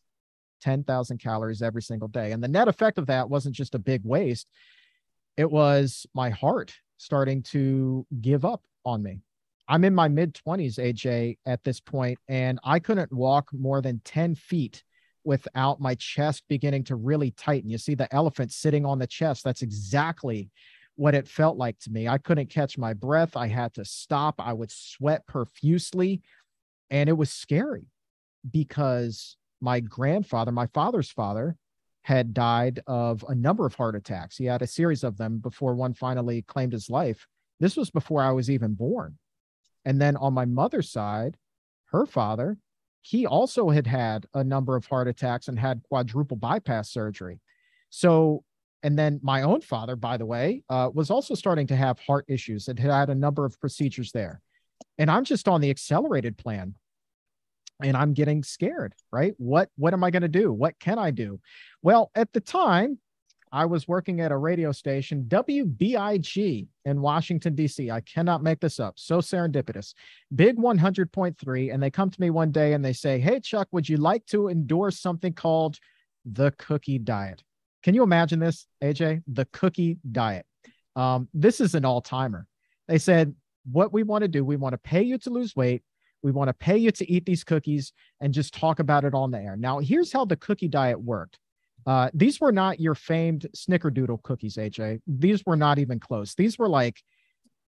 10,000 0.65 1.19
calories 1.19 1.62
every 1.62 1.84
single 1.84 2.07
day. 2.07 2.31
And 2.31 2.43
the 2.43 2.48
net 2.48 2.67
effect 2.67 2.98
of 2.98 3.05
that 3.05 3.29
wasn't 3.29 3.53
just 3.53 3.75
a 3.75 3.79
big 3.79 4.01
waist, 4.03 4.48
it 5.38 5.50
was 5.50 6.07
my 6.15 6.31
heart 6.31 6.74
starting 6.98 7.43
to 7.43 8.07
give 8.19 8.45
up 8.45 8.63
on 8.84 9.03
me. 9.03 9.22
I'm 9.67 9.84
in 9.84 9.93
my 9.93 10.07
mid 10.07 10.34
20s, 10.34 10.79
AJ, 10.79 11.38
at 11.45 11.63
this 11.63 11.79
point, 11.79 12.17
and 12.27 12.60
I 12.63 12.79
couldn't 12.79 13.13
walk 13.13 13.50
more 13.53 13.79
than 13.79 14.01
10 14.05 14.34
feet 14.34 14.84
without 15.24 15.79
my 15.79 15.93
chest 15.95 16.43
beginning 16.50 16.84
to 16.86 16.95
really 16.95 17.29
tighten. 17.31 17.69
You 17.69 17.77
see 17.77 17.93
the 17.93 18.12
elephant 18.13 18.51
sitting 18.51 18.88
on 18.88 18.98
the 18.98 19.07
chest. 19.07 19.43
That's 19.43 19.62
exactly 19.62 20.50
what 20.95 21.13
it 21.13 21.27
felt 21.27 21.57
like 21.57 21.77
to 21.81 21.91
me. 21.91 22.07
I 22.07 22.17
couldn't 22.17 22.50
catch 22.50 22.75
my 22.77 22.93
breath. 22.93 23.38
I 23.38 23.48
had 23.48 23.74
to 23.75 23.86
stop. 23.86 24.36
I 24.39 24.53
would 24.53 24.72
sweat 24.72 25.27
profusely. 25.27 26.22
And 26.89 27.07
it 27.10 27.13
was 27.13 27.31
scary 27.31 27.88
because 28.50 29.38
my 29.62 29.79
grandfather, 29.79 30.51
my 30.51 30.67
father's 30.67 31.09
father, 31.09 31.55
had 32.03 32.33
died 32.33 32.81
of 32.85 33.25
a 33.27 33.35
number 33.35 33.65
of 33.65 33.74
heart 33.74 33.95
attacks. 33.95 34.38
He 34.38 34.45
had 34.45 34.62
a 34.62 34.67
series 34.67 35.03
of 35.03 35.17
them 35.17 35.39
before 35.39 35.74
one 35.74 35.93
finally 35.93 36.43
claimed 36.43 36.74
his 36.74 36.89
life. 36.89 37.25
This 37.59 37.75
was 37.75 37.89
before 37.89 38.21
I 38.21 38.31
was 38.31 38.50
even 38.50 38.74
born. 38.75 39.17
And 39.85 40.00
then 40.00 40.15
on 40.17 40.33
my 40.33 40.45
mother's 40.45 40.91
side, 40.91 41.38
her 41.85 42.05
father, 42.05 42.57
he 43.01 43.25
also 43.25 43.69
had 43.69 43.88
had 43.88 44.25
a 44.33 44.43
number 44.43 44.75
of 44.75 44.85
heart 44.85 45.07
attacks 45.07 45.47
and 45.47 45.57
had 45.57 45.81
quadruple 45.83 46.38
bypass 46.38 46.91
surgery. 46.91 47.39
So, 47.89 48.43
and 48.83 48.97
then 48.97 49.19
my 49.24 49.43
own 49.43 49.62
father, 49.62 49.95
by 49.95 50.17
the 50.17 50.25
way, 50.25 50.63
uh, 50.69 50.89
was 50.93 51.09
also 51.09 51.33
starting 51.33 51.67
to 51.67 51.75
have 51.75 52.00
heart 52.00 52.25
issues 52.27 52.67
and 52.67 52.77
had 52.77 52.91
had 52.91 53.09
a 53.09 53.15
number 53.15 53.45
of 53.45 53.59
procedures 53.59 54.12
there. 54.12 54.41
And 54.97 55.09
I'm 55.09 55.24
just 55.24 55.47
on 55.47 55.62
the 55.62 55.69
accelerated 55.69 56.38
plan 56.38 56.75
and 57.82 57.98
I'm 57.98 58.13
getting 58.13 58.44
scared, 58.44 58.94
right? 59.12 59.34
What 59.38 59.70
what 59.75 59.94
am 59.94 60.03
I 60.03 60.12
going 60.12 60.22
to 60.22 60.27
do? 60.27 60.51
What 60.51 60.79
can 60.79 60.98
I 60.98 61.12
do? 61.12 61.39
Well, 61.82 62.12
at 62.15 62.32
the 62.34 62.39
time, 62.39 63.00
I 63.55 63.65
was 63.65 63.88
working 63.88 64.20
at 64.20 64.34
a 64.34 64.38
radio 64.38 64.74
station, 64.74 65.25
WBIG 65.29 66.67
in 66.84 67.01
Washington, 67.01 67.55
D.C. 67.55 67.89
I 67.89 68.01
cannot 68.01 68.44
make 68.44 68.60
this 68.60 68.82
up. 68.82 68.96
So 68.98 69.20
serendipitous. 69.20 69.94
Big 70.36 70.58
100.3. 70.58 71.74
And 71.74 71.82
they 71.82 71.89
come 71.89 72.10
to 72.10 72.22
me 72.22 72.32
one 72.32 72.51
day 72.51 72.74
and 72.74 72.84
they 72.84 72.91
say, 72.91 73.17
Hey, 73.17 73.39
Chuck, 73.39 73.70
would 73.72 73.88
you 73.88 73.96
like 73.96 74.25
to 74.27 74.50
endorse 74.50 75.00
something 75.00 75.32
called 75.32 75.77
the 76.25 76.51
cookie 76.58 77.00
diet? 77.00 77.44
Can 77.82 77.94
you 77.96 78.03
imagine 78.03 78.39
this, 78.39 78.67
AJ? 78.84 79.24
The 79.25 79.46
cookie 79.53 80.00
diet. 80.12 80.46
Um, 80.98 81.29
this 81.34 81.62
is 81.62 81.75
an 81.75 81.86
all 81.86 82.01
timer. 82.01 82.48
They 82.89 82.98
said, 82.98 83.36
What 83.72 83.94
we 83.94 84.03
want 84.03 84.24
to 84.24 84.27
do, 84.27 84.44
we 84.44 84.58
want 84.58 84.74
to 84.74 84.79
pay 84.79 85.03
you 85.03 85.17
to 85.20 85.29
lose 85.29 85.55
weight. 85.55 85.82
We 86.25 86.32
want 86.32 86.48
to 86.48 86.55
pay 86.55 86.75
you 86.75 86.89
to 86.89 87.10
eat 87.10 87.24
these 87.27 87.44
cookies 87.44 87.94
and 88.20 88.34
just 88.34 88.51
talk 88.51 88.79
about 88.79 89.05
it 89.05 89.13
on 89.13 89.29
the 89.29 89.38
air. 89.38 89.55
Now, 89.55 89.77
here's 89.77 90.12
how 90.12 90.25
the 90.25 90.36
cookie 90.36 90.67
diet 90.67 91.00
worked 91.00 91.38
uh, 91.86 92.10
these 92.15 92.41
were 92.41 92.51
not 92.51 92.79
your 92.79 92.96
famed 92.96 93.46
snickerdoodle 93.55 94.24
cookies, 94.24 94.55
AJ. 94.55 95.01
These 95.05 95.46
were 95.46 95.55
not 95.55 95.77
even 95.77 96.00
close. 96.00 96.34
These 96.34 96.58
were 96.58 96.67
like 96.67 97.03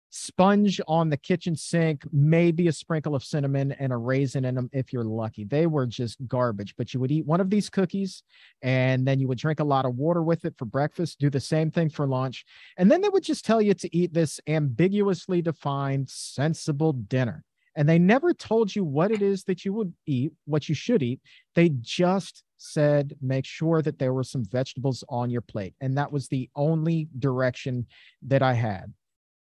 sponge 0.09 0.81
on 0.87 1.11
the 1.11 1.17
kitchen 1.17 1.55
sink, 1.55 2.01
maybe 2.11 2.67
a 2.67 2.73
sprinkle 2.73 3.13
of 3.13 3.23
cinnamon 3.23 3.71
and 3.73 3.93
a 3.93 3.97
raisin 3.97 4.45
in 4.45 4.55
them 4.55 4.67
if 4.73 4.91
you're 4.91 5.03
lucky. 5.03 5.43
They 5.43 5.67
were 5.67 5.85
just 5.85 6.17
garbage, 6.27 6.73
but 6.75 6.91
you 6.91 6.99
would 6.99 7.11
eat 7.11 7.27
one 7.27 7.39
of 7.39 7.51
these 7.51 7.69
cookies 7.69 8.23
and 8.63 9.07
then 9.07 9.19
you 9.19 9.27
would 9.27 9.37
drink 9.37 9.59
a 9.59 9.63
lot 9.63 9.85
of 9.85 9.95
water 9.95 10.23
with 10.23 10.45
it 10.45 10.55
for 10.57 10.65
breakfast, 10.65 11.19
do 11.19 11.29
the 11.29 11.39
same 11.39 11.69
thing 11.69 11.89
for 11.89 12.07
lunch. 12.07 12.45
And 12.77 12.89
then 12.89 13.01
they 13.01 13.09
would 13.09 13.21
just 13.21 13.45
tell 13.45 13.61
you 13.61 13.75
to 13.75 13.95
eat 13.95 14.11
this 14.11 14.39
ambiguously 14.47 15.43
defined, 15.43 16.09
sensible 16.09 16.93
dinner. 16.93 17.43
And 17.79 17.87
they 17.87 17.97
never 17.97 18.33
told 18.33 18.75
you 18.75 18.83
what 18.83 19.09
it 19.09 19.21
is 19.21 19.45
that 19.45 19.63
you 19.63 19.71
would 19.71 19.93
eat, 20.05 20.33
what 20.43 20.67
you 20.67 20.75
should 20.75 21.01
eat. 21.01 21.21
They 21.55 21.69
just 21.79 22.43
said 22.57 23.15
make 23.21 23.45
sure 23.45 23.81
that 23.81 23.97
there 23.97 24.11
were 24.11 24.25
some 24.25 24.43
vegetables 24.43 25.01
on 25.07 25.29
your 25.29 25.39
plate. 25.39 25.75
And 25.79 25.97
that 25.97 26.11
was 26.11 26.27
the 26.27 26.49
only 26.57 27.07
direction 27.17 27.87
that 28.23 28.41
I 28.41 28.51
had. 28.51 28.93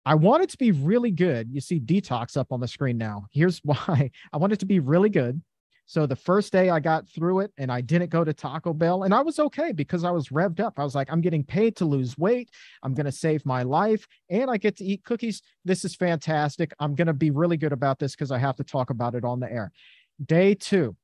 I 0.06 0.16
wanted 0.16 0.50
to 0.50 0.58
be 0.58 0.72
really 0.72 1.12
good. 1.12 1.48
You 1.50 1.62
see 1.62 1.80
detox 1.80 2.36
up 2.36 2.52
on 2.52 2.60
the 2.60 2.68
screen 2.68 2.98
now. 2.98 3.26
Here's 3.32 3.60
why 3.64 4.12
I 4.34 4.38
wanted 4.38 4.60
to 4.60 4.66
be 4.66 4.82
really 4.82 5.10
good. 5.10 5.42
So 5.90 6.06
the 6.06 6.16
first 6.16 6.54
day 6.54 6.70
I 6.70 6.80
got 6.80 7.10
through 7.10 7.40
it 7.40 7.52
and 7.58 7.72
I 7.72 7.82
didn't 7.82 8.12
go 8.12 8.24
to 8.24 8.32
Taco 8.32 8.74
Bell 8.74 9.06
and 9.06 9.12
I 9.12 9.22
was 9.22 9.40
okay 9.40 9.72
because 9.72 10.04
I 10.04 10.12
was 10.12 10.30
revved 10.30 10.60
up. 10.60 10.78
I 10.78 10.84
was 10.84 10.94
like, 10.94 11.12
I'm 11.12 11.20
getting 11.20 11.44
paid 11.44 11.76
to 11.78 11.86
lose 11.86 12.16
weight. 12.16 12.52
I'm 12.84 12.94
going 12.94 13.08
to 13.08 13.12
save 13.12 13.44
my 13.44 13.64
life 13.64 14.08
and 14.30 14.52
I 14.52 14.58
get 14.58 14.78
to 14.78 14.86
eat 14.86 15.04
cookies. 15.04 15.42
This 15.66 15.84
is 15.84 15.96
fantastic. 15.96 16.74
I'm 16.80 16.94
going 16.94 17.08
to 17.08 17.14
be 17.14 17.32
really 17.32 17.58
good 17.58 17.74
about 17.74 17.98
this 17.98 18.12
because 18.12 18.30
I 18.30 18.38
have 18.38 18.56
to 18.58 18.64
talk 18.64 18.92
about 18.92 19.16
it 19.16 19.26
on 19.26 19.40
the 19.40 19.52
air. 19.52 19.72
Day 20.24 20.54
two, 20.54 20.96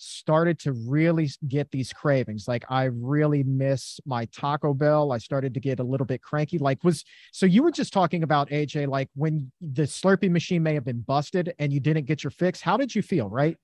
started 0.00 0.58
to 0.60 0.72
really 0.72 1.28
get 1.46 1.70
these 1.70 1.92
cravings. 1.92 2.48
Like 2.48 2.64
I 2.68 2.84
really 2.84 3.44
miss 3.44 4.00
my 4.04 4.24
Taco 4.26 4.74
Bell. 4.74 5.12
I 5.12 5.18
started 5.18 5.54
to 5.54 5.60
get 5.60 5.78
a 5.78 5.84
little 5.84 6.06
bit 6.06 6.22
cranky. 6.22 6.58
Like 6.58 6.82
was 6.82 7.04
so 7.32 7.46
you 7.46 7.62
were 7.62 7.72
just 7.72 7.92
talking 7.92 8.22
about 8.22 8.48
AJ 8.50 8.88
like 8.88 9.08
when 9.14 9.50
the 9.60 9.82
Slurpee 9.82 10.30
machine 10.30 10.62
may 10.64 10.74
have 10.74 10.84
been 10.84 11.00
busted 11.00 11.52
and 11.60 11.72
you 11.72 11.80
didn't 11.80 12.06
get 12.06 12.24
your 12.24 12.30
fix. 12.32 12.60
How 12.60 12.76
did 12.76 12.94
you 12.94 13.02
feel, 13.02 13.28
right? 13.28 13.56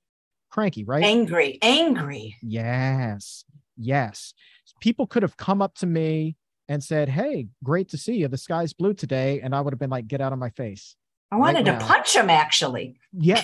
Cranky, 0.55 0.85
right? 0.85 1.03
Angry, 1.03 1.59
angry. 1.62 2.37
Yes. 2.40 3.45
Yes. 3.77 4.35
People 4.81 5.09
could 5.09 5.25
have 5.25 5.37
come 5.37 5.61
up 5.61 5.75
to 5.79 5.87
me 5.87 6.37
and 6.69 6.83
said, 6.83 7.09
"Hey, 7.09 7.49
great 7.64 7.88
to 7.88 7.99
see 7.99 8.19
you. 8.19 8.29
The 8.29 8.38
sky's 8.38 8.73
blue 8.73 8.95
today." 8.95 9.40
And 9.40 9.53
I 9.53 9.61
would 9.61 9.73
have 9.73 9.81
been 9.81 9.90
like, 9.90 10.07
"Get 10.07 10.21
out 10.21 10.33
of 10.33 10.38
my 10.38 10.51
face." 10.51 10.95
I 11.33 11.38
wanted 11.38 11.67
right 11.67 11.81
to 11.81 11.85
punch 11.85 12.14
him 12.14 12.31
actually. 12.31 13.01
Yeah. 13.12 13.43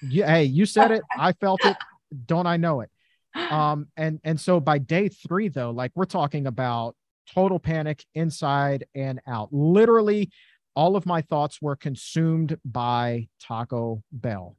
Yeah, 0.00 0.30
hey, 0.30 0.44
you 0.44 0.64
said 0.64 0.92
it. 0.92 1.02
I 1.14 1.32
felt 1.32 1.62
it 1.62 1.76
don't 2.26 2.46
I 2.46 2.56
know 2.56 2.80
it? 2.80 2.90
Um, 3.34 3.88
and 3.98 4.18
and 4.24 4.40
so 4.40 4.58
by 4.58 4.78
day 4.78 5.10
three, 5.10 5.48
though, 5.48 5.72
like 5.72 5.92
we're 5.94 6.06
talking 6.06 6.46
about 6.46 6.96
total 7.34 7.58
panic 7.58 8.02
inside 8.14 8.86
and 8.94 9.20
out. 9.26 9.52
Literally, 9.52 10.30
all 10.74 10.96
of 10.96 11.04
my 11.04 11.20
thoughts 11.20 11.60
were 11.60 11.76
consumed 11.76 12.58
by 12.64 13.28
Taco 13.40 14.02
Bell. 14.10 14.56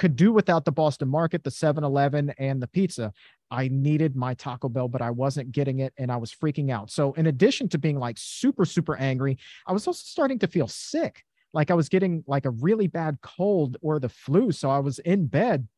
Could 0.00 0.16
do 0.16 0.32
without 0.32 0.64
the 0.64 0.72
Boston 0.72 1.08
Market, 1.08 1.44
the 1.44 1.50
7 1.52 1.84
Eleven, 1.84 2.34
and 2.38 2.60
the 2.60 2.66
pizza. 2.66 3.12
I 3.52 3.68
needed 3.68 4.16
my 4.16 4.34
Taco 4.34 4.68
Bell, 4.68 4.88
but 4.88 5.02
I 5.02 5.10
wasn't 5.10 5.52
getting 5.52 5.78
it 5.78 5.92
and 5.96 6.10
I 6.10 6.16
was 6.16 6.34
freaking 6.34 6.72
out. 6.72 6.90
So, 6.90 7.12
in 7.12 7.26
addition 7.28 7.68
to 7.68 7.78
being 7.78 7.98
like 7.98 8.16
super, 8.18 8.64
super 8.64 8.96
angry, 8.96 9.38
I 9.66 9.72
was 9.72 9.86
also 9.86 10.02
starting 10.04 10.40
to 10.40 10.48
feel 10.48 10.66
sick. 10.66 11.24
Like 11.52 11.70
I 11.70 11.74
was 11.74 11.88
getting 11.88 12.24
like 12.26 12.46
a 12.46 12.50
really 12.50 12.88
bad 12.88 13.18
cold 13.22 13.76
or 13.80 14.00
the 14.00 14.08
flu. 14.08 14.50
So, 14.50 14.70
I 14.70 14.80
was 14.80 14.98
in 14.98 15.26
bed 15.26 15.68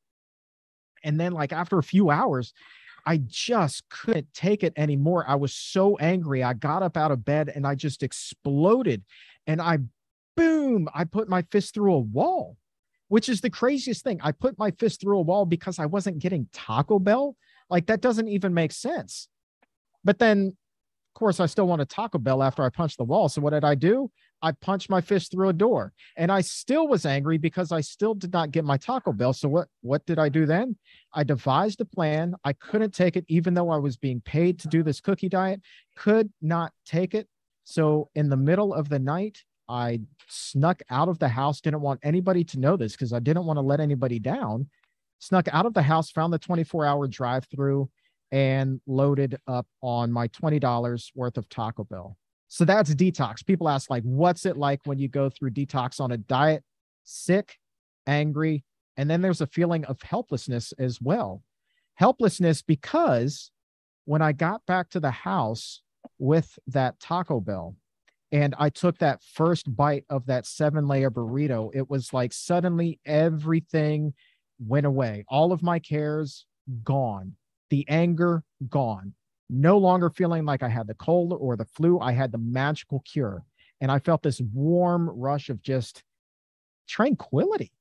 and 1.05 1.19
then, 1.19 1.33
like, 1.33 1.53
after 1.53 1.79
a 1.79 1.83
few 1.83 2.11
hours, 2.11 2.53
I 3.05 3.19
just 3.27 3.89
couldn't 3.89 4.33
take 4.33 4.63
it 4.63 4.73
anymore. 4.77 5.25
I 5.27 5.35
was 5.35 5.53
so 5.53 5.97
angry. 5.97 6.43
I 6.43 6.53
got 6.53 6.83
up 6.83 6.97
out 6.97 7.11
of 7.11 7.25
bed 7.25 7.51
and 7.55 7.67
I 7.67 7.75
just 7.75 8.03
exploded. 8.03 9.03
And 9.47 9.61
I, 9.61 9.79
boom, 10.37 10.89
I 10.95 11.05
put 11.05 11.29
my 11.29 11.43
fist 11.51 11.75
through 11.75 11.95
a 11.95 11.99
wall, 11.99 12.57
which 13.13 13.29
is 13.29 13.43
the 13.43 13.51
craziest 13.51 14.03
thing. 14.05 14.19
I 14.23 14.33
put 14.33 14.59
my 14.59 14.71
fist 14.71 15.03
through 15.03 15.19
a 15.19 15.21
wall 15.21 15.45
because 15.45 15.79
I 15.79 15.85
wasn't 15.85 16.19
getting 16.19 16.49
Taco 16.51 16.99
Bell. 16.99 17.37
Like, 17.69 17.85
that 17.89 18.01
doesn't 18.01 18.29
even 18.29 18.55
make 18.55 18.73
sense. 18.73 19.29
But 20.03 20.19
then 20.19 20.57
of 21.15 21.19
course, 21.19 21.39
I 21.39 21.45
still 21.45 21.67
want 21.67 21.83
a 21.83 21.85
Taco 21.85 22.17
Bell 22.17 22.43
after 22.43 22.63
I 22.63 22.71
punched 22.71 22.97
the 22.97 23.05
wall. 23.05 23.29
So 23.29 23.43
what 23.43 23.51
did 23.51 23.65
I 23.65 23.75
do? 23.75 24.11
I 24.41 24.53
punched 24.53 24.89
my 24.89 25.03
fist 25.03 25.31
through 25.31 25.51
a 25.51 25.53
door, 25.53 25.93
and 26.17 26.33
I 26.33 26.41
still 26.41 26.89
was 26.89 27.05
angry 27.05 27.37
because 27.37 27.71
I 27.71 27.83
still 27.83 28.15
did 28.15 28.33
not 28.33 28.51
get 28.51 28.65
my 28.65 28.79
Taco 28.79 29.13
Bell. 29.13 29.35
So 29.35 29.47
what? 29.47 29.69
What 29.83 30.07
did 30.07 30.19
I 30.19 30.31
do 30.31 30.47
then? 30.47 30.79
I 31.13 31.23
devised 31.23 31.83
a 31.83 31.85
plan. 31.85 32.35
I 32.45 32.55
couldn't 32.55 32.95
take 32.95 33.17
it, 33.17 33.27
even 33.29 33.53
though 33.53 33.69
I 33.69 33.77
was 33.77 33.99
being 33.99 34.23
paid 34.23 34.59
to 34.61 34.69
do 34.69 34.83
this 34.83 35.03
cookie 35.03 35.29
diet. 35.29 35.61
Could 35.97 36.33
not 36.41 36.73
take 36.87 37.13
it. 37.13 37.29
So 37.65 38.09
in 38.15 38.31
the 38.31 38.39
middle 38.39 38.73
of 38.73 38.89
the 38.89 38.99
night, 38.99 39.45
I 39.69 40.01
snuck 40.29 40.83
out 40.91 41.09
of 41.09 41.19
the 41.19 41.29
house. 41.29 41.61
Didn't 41.61 41.81
want 41.81 42.01
anybody 42.03 42.45
to 42.45 42.59
know 42.59 42.77
this 42.77 42.93
because 42.93 43.13
I 43.13 43.19
didn't 43.21 43.45
want 43.45 43.57
to 43.57 43.63
let 43.63 43.81
anybody 43.81 44.19
down. 44.19 44.69
Snuck 45.19 45.49
out 45.53 45.67
of 45.67 45.75
the 45.75 45.83
house, 45.83 46.11
found 46.11 46.33
the 46.33 46.39
24 46.39 46.85
hour 46.85 47.07
drive 47.07 47.47
through 47.47 47.89
and 48.33 48.81
loaded 48.87 49.37
up 49.47 49.67
on 49.83 50.11
my 50.11 50.27
$20 50.29 51.11
worth 51.15 51.37
of 51.37 51.49
Taco 51.49 51.85
Bell. 51.85 52.17
So 52.49 52.65
that's 52.65 52.95
detox. 52.95 53.45
People 53.47 53.69
ask, 53.69 53.89
like, 53.89 54.03
what's 54.03 54.45
it 54.47 54.57
like 54.57 54.81
when 54.85 54.99
you 54.99 55.09
go 55.09 55.31
through 55.31 55.53
detox 55.53 56.01
on 56.01 56.13
a 56.13 56.17
diet? 56.19 56.65
Sick, 57.05 57.57
angry, 58.07 58.65
and 58.97 59.09
then 59.09 59.23
there's 59.23 59.41
a 59.41 59.47
feeling 59.47 59.85
of 59.87 60.03
helplessness 60.03 60.73
as 60.79 61.01
well. 61.01 61.43
Helplessness 61.95 62.63
because 62.63 63.51
when 64.05 64.23
I 64.23 64.33
got 64.33 64.65
back 64.67 64.91
to 64.91 65.01
the 65.01 65.11
house 65.11 65.83
with 66.19 66.59
that 66.67 66.99
Taco 67.01 67.41
Bell 67.41 67.77
and 68.33 68.55
I 68.59 68.71
took 68.71 68.99
that 68.99 69.23
first 69.23 69.75
bite 69.77 70.05
of 70.11 70.27
that 70.27 70.47
seven 70.47 70.89
layer 70.89 71.11
burrito, 71.11 71.71
it 71.75 71.89
was 71.89 72.13
like 72.13 72.33
suddenly 72.33 72.99
everything 73.05 74.15
went 74.59 74.87
away. 74.87 75.25
All 75.29 75.53
of 75.53 75.63
my 75.63 75.79
cares 75.79 76.47
gone 76.83 77.37
the 77.73 77.89
anger 77.89 78.45
gone. 78.69 79.15
No 79.49 79.79
longer 79.79 80.11
feeling 80.11 80.45
like 80.45 80.63
I 80.63 80.69
had 80.69 80.87
the 80.87 80.95
cold 80.95 81.33
or 81.33 81.57
the 81.57 81.65
flu. 81.65 81.99
I 81.99 82.13
had 82.13 82.31
the 82.31 82.37
magical 82.37 83.01
cure. 83.01 83.45
And 83.81 83.91
I 83.91 83.99
felt 83.99 84.23
this 84.23 84.43
warm 84.53 85.09
rush 85.09 85.49
of 85.49 85.63
just 85.63 86.05
tranquility 86.87 87.73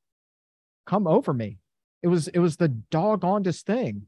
come 0.85 1.07
over 1.07 1.33
me. 1.33 1.57
It 2.01 2.07
was 2.07 2.29
it 2.29 2.39
was 2.39 2.55
the 2.55 2.69
doggonedest 2.89 3.63
thing. 3.63 4.03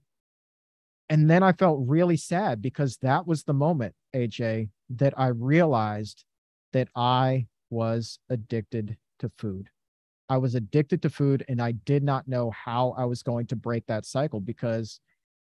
And 1.10 1.30
then 1.30 1.44
I 1.44 1.52
felt 1.52 1.84
really 1.86 2.16
sad 2.16 2.62
because 2.62 2.96
that 3.02 3.28
was 3.28 3.44
the 3.44 3.54
moment, 3.54 3.94
AJ, 4.16 4.70
that 4.90 5.14
I 5.18 5.28
realized 5.28 6.24
that 6.74 6.90
I 6.96 7.48
was 7.70 8.20
addicted 8.30 8.98
to 9.20 9.30
food. 9.38 9.70
I 10.30 10.38
was 10.38 10.56
addicted 10.56 11.02
to 11.02 11.10
food 11.10 11.44
and 11.48 11.62
I 11.62 11.72
did 11.72 12.04
not 12.04 12.28
know 12.28 12.52
how 12.52 12.96
I 12.98 13.06
was 13.06 13.24
going 13.24 13.48
to 13.48 13.56
break 13.56 13.86
that 13.88 14.06
cycle 14.06 14.40
because 14.40 15.00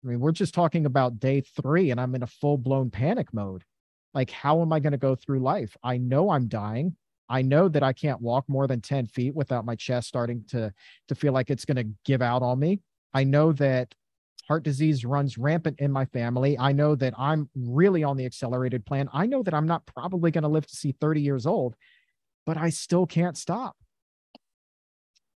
I 0.03 0.09
mean, 0.09 0.19
we're 0.19 0.31
just 0.31 0.53
talking 0.53 0.85
about 0.85 1.19
day 1.19 1.41
three 1.41 1.91
and 1.91 1.99
I'm 1.99 2.15
in 2.15 2.23
a 2.23 2.27
full 2.27 2.57
blown 2.57 2.89
panic 2.89 3.33
mode. 3.33 3.63
Like, 4.13 4.29
how 4.29 4.61
am 4.61 4.73
I 4.73 4.79
going 4.79 4.91
to 4.91 4.97
go 4.97 5.15
through 5.15 5.39
life? 5.39 5.75
I 5.83 5.97
know 5.97 6.29
I'm 6.29 6.47
dying. 6.47 6.95
I 7.29 7.41
know 7.41 7.69
that 7.69 7.83
I 7.83 7.93
can't 7.93 8.21
walk 8.21 8.47
more 8.47 8.67
than 8.67 8.81
10 8.81 9.07
feet 9.07 9.33
without 9.33 9.65
my 9.65 9.75
chest 9.75 10.07
starting 10.07 10.43
to, 10.49 10.73
to 11.07 11.15
feel 11.15 11.33
like 11.33 11.49
it's 11.49 11.65
going 11.65 11.77
to 11.77 11.95
give 12.05 12.21
out 12.21 12.43
on 12.43 12.59
me. 12.59 12.81
I 13.13 13.23
know 13.23 13.53
that 13.53 13.95
heart 14.47 14.63
disease 14.63 15.05
runs 15.05 15.37
rampant 15.37 15.79
in 15.79 15.91
my 15.91 16.05
family. 16.05 16.57
I 16.57 16.71
know 16.73 16.95
that 16.95 17.13
I'm 17.17 17.49
really 17.55 18.03
on 18.03 18.17
the 18.17 18.25
accelerated 18.25 18.85
plan. 18.85 19.09
I 19.13 19.25
know 19.25 19.43
that 19.43 19.53
I'm 19.53 19.67
not 19.67 19.85
probably 19.85 20.31
going 20.31 20.43
to 20.43 20.49
live 20.49 20.67
to 20.67 20.75
see 20.75 20.93
30 20.99 21.21
years 21.21 21.45
old, 21.45 21.75
but 22.45 22.57
I 22.57 22.69
still 22.69 23.05
can't 23.05 23.37
stop 23.37 23.75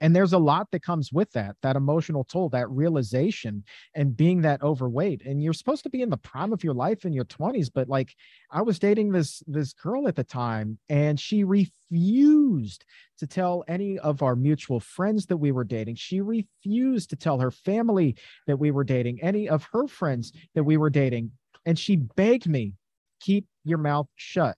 and 0.05 0.15
there's 0.15 0.35
a 0.35 0.39
lot 0.39 0.71
that 0.71 0.83
comes 0.83 1.11
with 1.15 1.33
that 1.33 1.57
that 1.63 1.77
emotional 1.77 2.25
toll 2.25 2.51
that 2.51 2.69
realization 2.69 3.65
and 3.95 4.15
being 4.15 4.43
that 4.43 4.63
overweight. 4.63 5.23
And 5.25 5.43
you're 5.43 5.55
supposed 5.55 5.83
to 5.85 5.89
be 5.89 6.03
in 6.03 6.11
the 6.11 6.19
prime 6.19 6.53
of 6.53 6.63
your 6.63 6.75
life 6.75 7.07
in 7.07 7.15
your 7.15 7.25
20s 7.25 7.71
but 7.75 7.89
like 7.89 8.15
i 8.51 8.61
was 8.61 8.79
dating 8.79 9.13
this 9.13 9.43
this 9.47 9.73
girl 9.73 10.07
at 10.07 10.15
the 10.15 10.23
time 10.23 10.79
and 10.91 11.19
she 11.19 11.43
refused 11.43 12.85
to 13.19 13.27
tell 13.27 13.65
any 13.67 13.99
of 13.99 14.23
our 14.23 14.37
mutual 14.37 14.81
friends 14.81 15.27
that 15.27 15.39
we 15.39 15.53
were 15.53 15.65
dating. 15.65 15.95
She 15.95 16.21
refused 16.21 17.09
to 17.11 17.17
tell 17.17 17.39
her 17.39 17.51
family 17.51 18.17
that 18.47 18.59
we 18.59 18.71
were 18.71 18.85
dating 18.85 19.23
any 19.23 19.49
of 19.49 19.67
her 19.73 19.87
friends 19.87 20.33
that 20.55 20.65
we 20.65 20.77
were 20.77 20.91
dating. 20.91 21.31
And 21.65 21.79
she 21.79 21.97
begged 21.97 22.47
me 22.47 22.75
keep 23.21 23.47
your 23.65 23.79
mouth 23.79 24.09
shut 24.17 24.57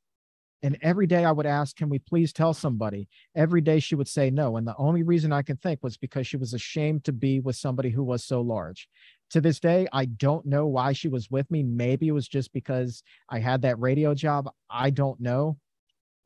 and 0.66 0.76
every 0.82 1.06
day 1.06 1.24
I 1.24 1.30
would 1.30 1.46
ask, 1.46 1.76
Can 1.76 1.88
we 1.88 2.00
please 2.00 2.32
tell 2.32 2.52
somebody? 2.52 3.08
Every 3.36 3.60
day 3.60 3.78
she 3.78 3.94
would 3.94 4.08
say 4.08 4.30
no. 4.30 4.56
And 4.56 4.66
the 4.66 4.74
only 4.78 5.04
reason 5.04 5.32
I 5.32 5.42
can 5.42 5.56
think 5.58 5.78
was 5.80 5.96
because 5.96 6.26
she 6.26 6.36
was 6.36 6.54
ashamed 6.54 7.04
to 7.04 7.12
be 7.12 7.38
with 7.38 7.54
somebody 7.54 7.90
who 7.90 8.02
was 8.02 8.24
so 8.24 8.40
large. 8.40 8.88
To 9.30 9.40
this 9.40 9.60
day, 9.60 9.86
I 9.92 10.06
don't 10.06 10.44
know 10.44 10.66
why 10.66 10.92
she 10.92 11.06
was 11.06 11.30
with 11.30 11.48
me. 11.52 11.62
Maybe 11.62 12.08
it 12.08 12.12
was 12.12 12.26
just 12.26 12.52
because 12.52 13.04
I 13.30 13.38
had 13.38 13.62
that 13.62 13.78
radio 13.78 14.12
job. 14.12 14.50
I 14.68 14.90
don't 14.90 15.20
know. 15.20 15.56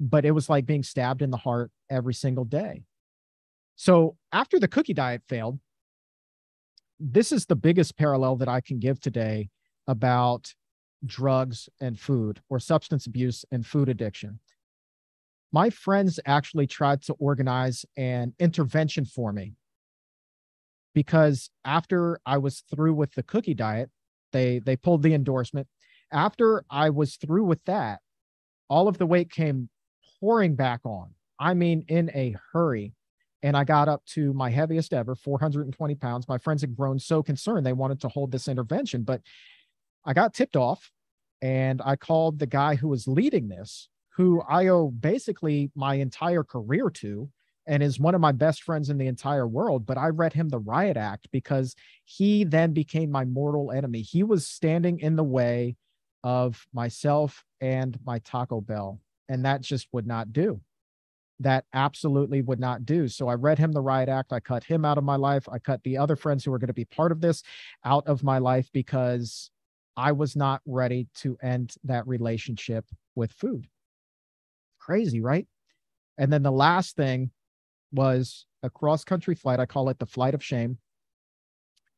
But 0.01 0.25
it 0.25 0.31
was 0.31 0.49
like 0.49 0.65
being 0.65 0.85
stabbed 0.85 1.21
in 1.21 1.31
the 1.31 1.37
heart 1.37 1.71
every 1.91 2.15
single 2.15 2.47
day. 2.47 2.85
So 3.77 4.17
after 4.33 4.59
the 4.59 4.69
cookie 4.69 4.95
diet 4.95 5.21
failed, 5.29 5.59
this 6.99 7.31
is 7.31 7.45
the 7.45 7.57
biggest 7.57 7.99
parallel 7.99 8.37
that 8.37 8.49
I 8.49 8.63
can 8.63 8.79
give 8.79 9.01
today 9.01 9.51
about 9.87 10.55
drugs 11.05 11.69
and 11.81 11.99
food 11.99 12.41
or 12.49 12.59
substance 12.59 13.07
abuse 13.07 13.45
and 13.51 13.67
food 13.67 13.89
addiction. 13.89 14.39
My 15.53 15.71
friends 15.71 16.21
actually 16.27 16.67
tried 16.67 17.03
to 17.03 17.15
organize 17.15 17.85
an 17.97 18.35
intervention 18.39 19.05
for 19.05 19.33
me 19.33 19.55
because 20.95 21.51
after 21.65 22.21
I 22.25 22.39
was 22.39 22.63
through 22.71 22.95
with 22.95 23.15
the 23.15 23.23
cookie 23.23 23.55
diet, 23.55 23.91
they 24.33 24.61
they 24.61 24.77
pulled 24.77 25.03
the 25.03 25.15
endorsement. 25.15 25.67
After 26.13 26.65
I 26.71 26.91
was 26.91 27.17
through 27.17 27.45
with 27.45 27.65
that, 27.65 28.01
all 28.69 28.89
of 28.89 28.99
the 28.99 29.07
weight 29.07 29.31
came 29.31 29.69
pouring 30.21 30.55
back 30.55 30.81
on. 30.85 31.15
I 31.39 31.55
mean, 31.55 31.85
in 31.89 32.11
a 32.15 32.37
hurry. 32.53 32.95
And 33.43 33.57
I 33.57 33.65
got 33.65 33.89
up 33.89 34.05
to 34.09 34.35
my 34.35 34.51
heaviest 34.51 34.93
ever, 34.93 35.15
420 35.15 35.95
pounds. 35.95 36.29
My 36.29 36.37
friends 36.37 36.61
had 36.61 36.77
grown 36.77 36.99
so 36.99 37.23
concerned 37.23 37.65
they 37.65 37.73
wanted 37.73 37.99
to 38.03 38.09
hold 38.09 38.31
this 38.31 38.49
intervention, 38.49 39.03
but 39.03 39.23
I 40.05 40.13
got 40.13 40.35
tipped 40.35 40.57
off 40.57 40.91
and 41.43 41.81
I 41.85 41.97
called 41.97 42.39
the 42.39 42.47
guy 42.47 42.75
who 42.75 42.89
was 42.89 43.09
leading 43.09 43.49
this, 43.49 43.89
who 44.11 44.43
I 44.43 44.69
owe 44.69 44.89
basically 44.89 45.71
my 45.75 45.95
entire 45.95 46.45
career 46.45 46.91
to 46.91 47.31
and 47.67 47.83
is 47.83 48.01
one 48.01 48.15
of 48.15 48.21
my 48.21 48.33
best 48.33 48.63
friends 48.63 48.91
in 48.91 48.99
the 48.99 49.07
entire 49.07 49.47
world. 49.47 49.87
But 49.87 49.99
I 49.99 50.09
read 50.09 50.33
him 50.33 50.49
the 50.49 50.59
riot 50.59 50.97
act 50.97 51.29
because 51.31 51.77
he 52.05 52.45
then 52.45 52.73
became 52.73 53.11
my 53.11 53.25
mortal 53.25 53.71
enemy. 53.71 54.03
He 54.03 54.23
was 54.23 54.47
standing 54.47 54.99
in 54.99 55.17
the 55.17 55.25
way 55.25 55.77
of 56.25 56.67
myself 56.73 57.45
and 57.61 57.99
my 58.05 58.19
Taco 58.21 58.61
Bell. 58.61 59.01
And 59.29 59.45
that 59.45 59.61
just 59.61 59.89
would 59.93 60.07
not 60.07 60.33
do. 60.33 60.61
That 61.39 61.65
absolutely 61.73 62.43
would 62.43 62.61
not 62.61 62.85
do. 62.85 63.09
So 63.09 63.29
I 63.29 63.35
read 63.35 63.59
him 63.59 63.73
the 63.73 63.81
riot 63.81 64.09
act. 64.09 64.33
I 64.33 64.41
cut 64.41 64.65
him 64.65 64.85
out 64.85 64.99
of 64.99 65.05
my 65.05 65.17
life. 65.17 65.49
I 65.49 65.59
cut 65.59 65.83
the 65.85 65.97
other 65.97 66.17
friends 66.17 66.45
who 66.45 66.51
were 66.51 66.59
going 66.59 66.69
to 66.69 66.75
be 66.75 66.85
part 66.85 67.13
of 67.13 67.21
this 67.21 67.43
out 67.85 68.07
of 68.07 68.25
my 68.25 68.39
life 68.39 68.69
because 68.73 69.51
I 70.01 70.13
was 70.13 70.35
not 70.35 70.63
ready 70.65 71.09
to 71.17 71.37
end 71.43 71.75
that 71.85 72.07
relationship 72.07 72.87
with 73.15 73.33
food. 73.33 73.67
Crazy, 74.79 75.21
right? 75.21 75.47
And 76.17 76.33
then 76.33 76.43
the 76.43 76.51
last 76.51 76.97
thing 76.97 77.31
was 77.93 78.47
a 78.63 78.71
cross 78.71 79.05
country 79.05 79.35
flight. 79.35 79.61
I 79.61 79.67
call 79.67 79.91
it 79.91 79.99
the 79.99 80.07
flight 80.07 80.33
of 80.33 80.43
shame. 80.43 80.79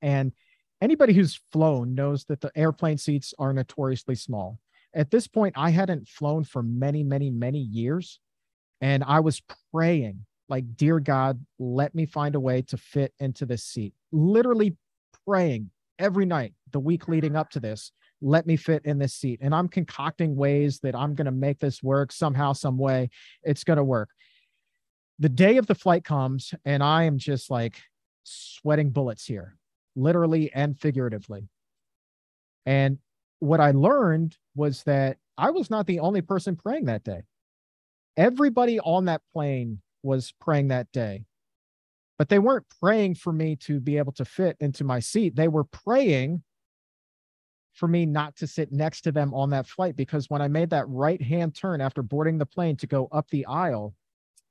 And 0.01 0.33
anybody 0.81 1.12
who's 1.12 1.41
flown 1.53 1.95
knows 1.95 2.25
that 2.25 2.41
the 2.41 2.51
airplane 2.57 2.99
seats 2.99 3.35
are 3.38 3.53
notoriously 3.53 4.17
small. 4.17 4.59
At 4.95 5.12
this 5.12 5.29
point, 5.29 5.55
I 5.57 5.71
hadn't 5.71 6.09
flown 6.09 6.43
for 6.43 6.62
many, 6.62 7.05
many, 7.05 7.31
many 7.31 7.61
years. 7.61 8.19
And 8.81 9.05
I 9.05 9.21
was 9.21 9.41
praying, 9.73 10.27
like, 10.49 10.77
Dear 10.77 10.99
God, 10.99 11.45
let 11.61 11.95
me 11.95 12.07
find 12.07 12.35
a 12.35 12.41
way 12.41 12.62
to 12.62 12.77
fit 12.77 13.15
into 13.21 13.47
this 13.47 13.62
seat. 13.62 13.95
Literally 14.11 14.77
praying, 15.25 15.71
every 16.03 16.27
night 16.27 16.53
the 16.73 16.81
week 16.81 17.09
leading 17.09 17.37
up 17.37 17.49
to 17.49 17.61
this 17.61 17.93
let 18.23 18.47
me 18.47 18.57
fit 18.57 18.85
in 18.85 18.99
this 18.99 19.15
seat. 19.15 19.41
And 19.43 19.55
i'm 19.55 19.69
concocting 19.69 20.37
ways 20.37 20.79
that 20.81 20.95
i'm 20.95 21.15
going 21.15 21.27
to 21.27 21.33
make 21.33 21.59
this 21.59 21.83
work 21.83 22.12
somehow 22.12 22.53
some 22.53 22.79
way. 22.79 23.11
It's 23.43 23.65
going 23.65 23.79
to 23.79 23.85
work. 23.85 24.11
The 25.19 25.29
day 25.29 25.57
of 25.57 25.67
the 25.67 25.75
flight 25.75 26.05
comes 26.05 26.55
and 26.65 26.83
i 26.83 27.05
am 27.05 27.19
just 27.19 27.51
like 27.51 27.81
sweating 28.25 28.91
bullets 28.91 29.25
here 29.27 29.57
literally 29.95 30.53
and 30.53 30.79
figuratively. 30.79 31.49
And 32.65 32.99
what 33.41 33.61
i 33.61 33.73
learned 33.73 34.37
was 34.55 34.85
that 34.85 35.19
i 35.37 35.51
was 35.51 35.69
not 35.69 35.87
the 35.87 36.01
only 36.01 36.23
person 36.23 36.57
praying 36.57 36.87
that 36.87 37.05
day. 37.05 37.23
Everybody 38.17 38.79
on 38.81 39.07
that 39.07 39.23
plane 39.33 39.81
was 40.03 40.33
praying 40.41 40.69
that 40.69 40.91
day 40.93 41.25
but 42.23 42.29
they 42.29 42.39
weren't 42.39 42.67
praying 42.81 43.17
for 43.17 43.33
me 43.33 43.57
to 43.57 43.81
be 43.81 43.99
able 43.99 44.13
to 44.13 44.25
fit 44.25 44.57
into 44.61 44.85
my 44.85 45.01
seat. 45.01 45.35
They 45.35 45.49
were 45.49 45.65
praying 45.65 46.45
for 47.75 47.89
me 47.89 48.07
not 48.07 48.37
to 48.37 48.47
sit 48.47 48.71
next 48.71 49.01
to 49.01 49.11
them 49.11 49.35
on 49.35 49.51
that 49.51 49.67
flight 49.67 49.97
because 49.97 50.31
when 50.31 50.41
I 50.41 50.47
made 50.47 50.71
that 50.71 50.89
right 50.89 51.21
hand 51.21 51.57
turn 51.57 51.81
after 51.81 52.01
boarding 52.01 52.39
the 52.39 52.47
plane 52.47 52.77
to 52.77 52.87
go 52.87 53.09
up 53.11 53.29
the 53.31 53.45
aisle, 53.47 53.97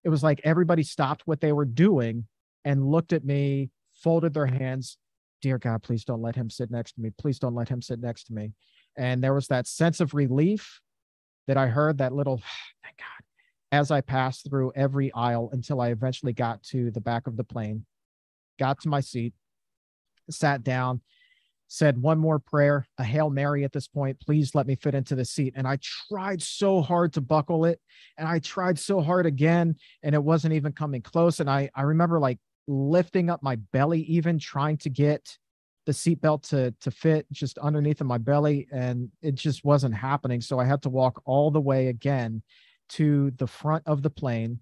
it 0.04 0.10
was 0.10 0.22
like 0.22 0.42
everybody 0.44 0.84
stopped 0.84 1.22
what 1.24 1.40
they 1.40 1.54
were 1.54 1.64
doing 1.64 2.28
and 2.66 2.92
looked 2.92 3.14
at 3.14 3.24
me, 3.24 3.70
folded 3.94 4.34
their 4.34 4.48
hands. 4.48 4.98
Dear 5.42 5.58
God, 5.58 5.82
please 5.82 6.04
don't 6.04 6.22
let 6.22 6.36
him 6.36 6.50
sit 6.50 6.72
next 6.72 6.96
to 6.96 7.02
me. 7.02 7.12
Please 7.18 7.40
don't 7.40 7.56
let 7.56 7.70
him 7.70 7.82
sit 7.82 8.02
next 8.02 8.26
to 8.26 8.34
me. 8.34 8.52
And 8.98 9.24
there 9.24 9.34
was 9.34 9.48
that 9.48 9.66
sense 9.66 10.02
of 10.02 10.14
relief 10.14 10.82
that 11.48 11.56
I 11.56 11.68
heard 11.68 12.00
that 12.00 12.12
little, 12.12 12.36
thank 12.84 12.98
God, 12.98 13.26
as 13.72 13.92
I 13.92 14.02
passed 14.02 14.50
through 14.50 14.74
every 14.76 15.14
aisle 15.14 15.50
until 15.54 15.80
I 15.82 15.90
eventually 15.90 16.34
got 16.34 16.62
to 16.64 16.92
the 16.92 17.02
back 17.02 17.28
of 17.28 17.38
the 17.38 17.44
plane, 17.44 17.86
got 18.60 18.82
to 18.82 18.90
my 18.90 19.00
seat, 19.00 19.34
sat 20.30 20.64
down, 20.64 21.02
said 21.68 22.02
one 22.02 22.20
more 22.20 22.38
prayer, 22.38 22.86
a 22.98 23.04
Hail 23.04 23.30
Mary 23.30 23.64
at 23.64 23.72
this 23.72 23.88
point. 23.88 24.20
Please 24.20 24.54
let 24.54 24.68
me 24.68 24.76
fit 24.76 24.94
into 24.94 25.16
the 25.16 25.24
seat. 25.24 25.54
And 25.56 25.66
I 25.66 25.78
tried 26.10 26.42
so 26.42 26.82
hard 26.82 27.14
to 27.14 27.22
buckle 27.22 27.64
it. 27.64 27.80
And 28.18 28.28
I 28.28 28.40
tried 28.40 28.78
so 28.78 29.00
hard 29.00 29.26
again, 29.26 29.76
and 30.04 30.14
it 30.14 30.22
wasn't 30.22 30.54
even 30.54 30.74
coming 30.74 31.02
close. 31.02 31.40
And 31.40 31.50
I, 31.50 31.70
I 31.74 31.84
remember 31.84 32.20
like 32.20 32.40
lifting 32.68 33.30
up 33.30 33.42
my 33.42 33.56
belly, 33.56 34.02
even 34.02 34.38
trying 34.38 34.78
to 34.80 34.90
get 34.90 35.38
the 35.86 35.94
seatbelt 35.94 36.48
to 36.50 36.72
to 36.82 36.92
fit 36.92 37.26
just 37.32 37.58
underneath 37.58 38.02
of 38.02 38.08
my 38.08 38.18
belly, 38.18 38.68
and 38.72 39.10
it 39.22 39.36
just 39.36 39.64
wasn't 39.64 39.96
happening. 39.96 40.42
So 40.42 40.60
I 40.60 40.66
had 40.66 40.82
to 40.84 40.90
walk 40.90 41.22
all 41.26 41.52
the 41.52 41.62
way 41.62 41.88
again 41.88 42.44
to 42.92 43.32
the 43.38 43.48
front 43.48 43.84
of 43.86 44.02
the 44.02 44.10
plane 44.10 44.60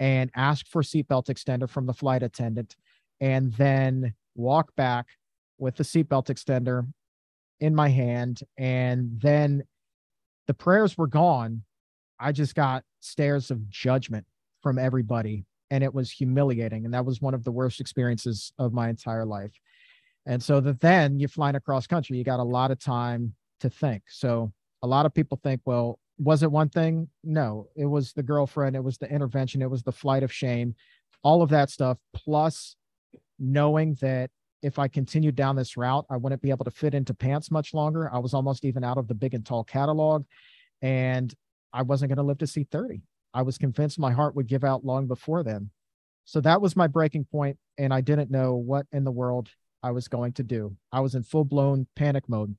and 0.00 0.30
ask 0.34 0.66
for 0.66 0.82
seatbelt 0.82 1.26
extender 1.26 1.68
from 1.68 1.86
the 1.86 1.92
flight 1.92 2.22
attendant 2.22 2.76
and 3.20 3.52
then 3.54 4.14
walk 4.34 4.74
back 4.76 5.06
with 5.58 5.76
the 5.76 5.84
seatbelt 5.84 6.26
extender 6.26 6.86
in 7.60 7.74
my 7.74 7.88
hand. 7.88 8.40
And 8.56 9.20
then 9.20 9.64
the 10.46 10.54
prayers 10.54 10.96
were 10.96 11.08
gone. 11.08 11.62
I 12.20 12.32
just 12.32 12.54
got 12.54 12.84
stares 13.00 13.50
of 13.50 13.68
judgment 13.68 14.26
from 14.62 14.78
everybody 14.78 15.44
and 15.70 15.84
it 15.84 15.92
was 15.92 16.10
humiliating. 16.10 16.84
And 16.84 16.94
that 16.94 17.04
was 17.04 17.20
one 17.20 17.34
of 17.34 17.44
the 17.44 17.52
worst 17.52 17.80
experiences 17.80 18.52
of 18.58 18.72
my 18.72 18.88
entire 18.88 19.26
life. 19.26 19.52
And 20.26 20.42
so 20.42 20.60
that 20.60 20.80
then 20.80 21.18
you're 21.18 21.28
flying 21.28 21.56
across 21.56 21.86
country 21.86 22.16
you 22.16 22.24
got 22.24 22.40
a 22.40 22.44
lot 22.44 22.70
of 22.70 22.78
time 22.78 23.34
to 23.60 23.68
think. 23.68 24.04
So 24.08 24.52
a 24.82 24.86
lot 24.86 25.06
of 25.06 25.14
people 25.14 25.40
think 25.42 25.60
well 25.64 25.98
was 26.18 26.42
it 26.42 26.50
one 26.50 26.68
thing? 26.68 27.08
No, 27.22 27.68
it 27.76 27.86
was 27.86 28.12
the 28.12 28.22
girlfriend, 28.22 28.76
it 28.76 28.84
was 28.84 28.98
the 28.98 29.10
intervention, 29.10 29.62
it 29.62 29.70
was 29.70 29.82
the 29.82 29.92
flight 29.92 30.22
of 30.22 30.32
shame, 30.32 30.74
all 31.22 31.42
of 31.42 31.50
that 31.50 31.70
stuff, 31.70 31.98
plus 32.14 32.76
knowing 33.38 33.96
that 34.00 34.30
if 34.62 34.78
I 34.78 34.88
continued 34.88 35.36
down 35.36 35.54
this 35.54 35.76
route, 35.76 36.04
I 36.10 36.16
wouldn't 36.16 36.42
be 36.42 36.50
able 36.50 36.64
to 36.64 36.70
fit 36.70 36.94
into 36.94 37.14
pants 37.14 37.50
much 37.50 37.72
longer. 37.72 38.12
I 38.12 38.18
was 38.18 38.34
almost 38.34 38.64
even 38.64 38.82
out 38.82 38.98
of 38.98 39.06
the 39.06 39.14
big 39.14 39.34
and 39.34 39.46
tall 39.46 39.62
catalog, 39.62 40.24
and 40.82 41.32
I 41.72 41.82
wasn't 41.82 42.08
going 42.08 42.16
to 42.16 42.24
live 42.24 42.38
to 42.38 42.46
see 42.46 42.64
30. 42.64 43.02
I 43.32 43.42
was 43.42 43.58
convinced 43.58 43.98
my 43.98 44.10
heart 44.10 44.34
would 44.34 44.48
give 44.48 44.64
out 44.64 44.84
long 44.84 45.06
before 45.06 45.44
then. 45.44 45.70
So 46.24 46.40
that 46.40 46.60
was 46.60 46.76
my 46.76 46.88
breaking 46.88 47.24
point, 47.24 47.56
and 47.78 47.94
I 47.94 48.00
didn't 48.00 48.30
know 48.30 48.56
what 48.56 48.86
in 48.90 49.04
the 49.04 49.12
world 49.12 49.48
I 49.82 49.92
was 49.92 50.08
going 50.08 50.32
to 50.34 50.42
do. 50.42 50.76
I 50.90 51.00
was 51.00 51.14
in 51.14 51.22
full 51.22 51.44
blown 51.44 51.86
panic 51.94 52.28
mode. 52.28 52.56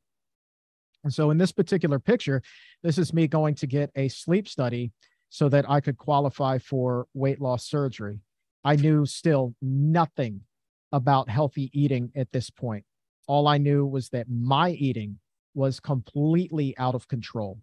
And 1.04 1.14
so 1.14 1.32
in 1.32 1.38
this 1.38 1.52
particular 1.52 2.00
picture, 2.00 2.42
this 2.84 2.98
is 2.98 3.14
me 3.14 3.28
going 3.28 3.56
to 3.56 3.68
get 3.68 3.92
a 3.96 4.08
sleep 4.10 4.48
study 4.48 4.92
so 5.30 5.48
that 5.50 5.70
I 5.70 5.80
could 5.80 5.98
qualify 5.98 6.58
for 6.58 7.08
weight 7.14 7.40
loss 7.40 7.66
surgery. 7.66 8.20
I 8.64 8.76
knew 8.76 9.06
still 9.06 9.54
nothing 9.62 10.42
about 10.92 11.30
healthy 11.30 11.70
eating 11.74 12.12
at 12.16 12.32
this 12.32 12.50
point. 12.50 12.84
All 13.28 13.48
I 13.48 13.58
knew 13.58 13.86
was 13.86 14.10
that 14.10 14.28
my 14.30 14.72
eating 14.72 15.20
was 15.54 15.80
completely 15.80 16.76
out 16.78 16.96
of 16.96 17.08
control 17.08 17.60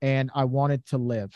and 0.00 0.30
I 0.34 0.44
wanted 0.44 0.86
to 0.86 0.98
live. 0.98 1.32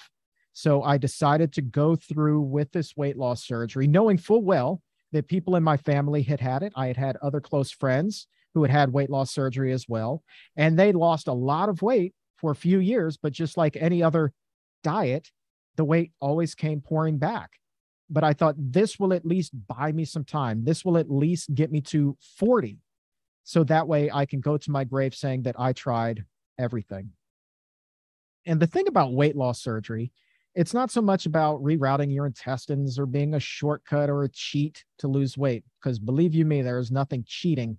So 0.52 0.82
I 0.82 0.96
decided 0.98 1.52
to 1.54 1.62
go 1.62 1.96
through 1.96 2.40
with 2.40 2.72
this 2.72 2.96
weight 2.96 3.16
loss 3.16 3.44
surgery, 3.44 3.86
knowing 3.86 4.18
full 4.18 4.42
well 4.42 4.80
that 5.12 5.28
people 5.28 5.56
in 5.56 5.62
my 5.62 5.76
family 5.76 6.22
had 6.22 6.40
had 6.40 6.62
it. 6.62 6.72
I 6.76 6.86
had 6.86 6.96
had 6.96 7.16
other 7.16 7.40
close 7.40 7.70
friends 7.70 8.26
who 8.56 8.62
had 8.62 8.70
had 8.70 8.92
weight 8.94 9.10
loss 9.10 9.30
surgery 9.30 9.70
as 9.70 9.86
well. 9.86 10.22
And 10.56 10.78
they 10.78 10.90
lost 10.92 11.28
a 11.28 11.32
lot 11.34 11.68
of 11.68 11.82
weight 11.82 12.14
for 12.36 12.50
a 12.50 12.56
few 12.56 12.78
years, 12.78 13.18
but 13.18 13.34
just 13.34 13.58
like 13.58 13.76
any 13.76 14.02
other 14.02 14.32
diet, 14.82 15.30
the 15.76 15.84
weight 15.84 16.12
always 16.20 16.54
came 16.54 16.80
pouring 16.80 17.18
back. 17.18 17.50
But 18.08 18.24
I 18.24 18.32
thought 18.32 18.54
this 18.56 18.98
will 18.98 19.12
at 19.12 19.26
least 19.26 19.52
buy 19.68 19.92
me 19.92 20.06
some 20.06 20.24
time. 20.24 20.64
This 20.64 20.86
will 20.86 20.96
at 20.96 21.10
least 21.10 21.54
get 21.54 21.70
me 21.70 21.82
to 21.82 22.16
40. 22.38 22.78
So 23.44 23.62
that 23.64 23.86
way 23.86 24.10
I 24.10 24.24
can 24.24 24.40
go 24.40 24.56
to 24.56 24.70
my 24.70 24.84
grave 24.84 25.14
saying 25.14 25.42
that 25.42 25.56
I 25.60 25.74
tried 25.74 26.24
everything. 26.58 27.10
And 28.46 28.58
the 28.58 28.66
thing 28.66 28.88
about 28.88 29.12
weight 29.12 29.36
loss 29.36 29.60
surgery, 29.60 30.12
it's 30.54 30.72
not 30.72 30.90
so 30.90 31.02
much 31.02 31.26
about 31.26 31.62
rerouting 31.62 32.10
your 32.10 32.24
intestines 32.24 32.98
or 32.98 33.04
being 33.04 33.34
a 33.34 33.40
shortcut 33.40 34.08
or 34.08 34.24
a 34.24 34.30
cheat 34.30 34.82
to 35.00 35.08
lose 35.08 35.36
weight. 35.36 35.62
Because 35.78 35.98
believe 35.98 36.34
you 36.34 36.46
me, 36.46 36.62
there 36.62 36.78
is 36.78 36.90
nothing 36.90 37.22
cheating 37.26 37.76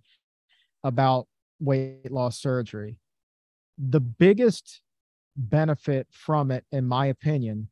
about 0.88 1.28
weight 1.60 2.12
loss 2.12 2.40
surgery. 2.40 2.98
The 3.78 4.00
biggest 4.00 4.82
benefit 5.36 6.08
from 6.10 6.50
it, 6.50 6.66
in 6.72 6.86
my 6.86 7.08
opinion, 7.08 7.68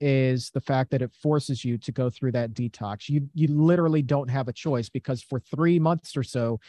is 0.00 0.50
the 0.50 0.60
fact 0.60 0.90
that 0.90 1.00
it 1.00 1.12
forces 1.14 1.64
you 1.64 1.78
to 1.78 1.92
go 1.92 2.10
through 2.10 2.32
that 2.32 2.52
detox. 2.52 3.08
You 3.08 3.28
you 3.32 3.48
literally 3.48 4.02
don't 4.02 4.28
have 4.28 4.48
a 4.48 4.52
choice 4.52 4.88
because 4.88 5.22
for 5.22 5.38
3 5.38 5.78
months 5.78 6.16
or 6.16 6.24
so 6.24 6.60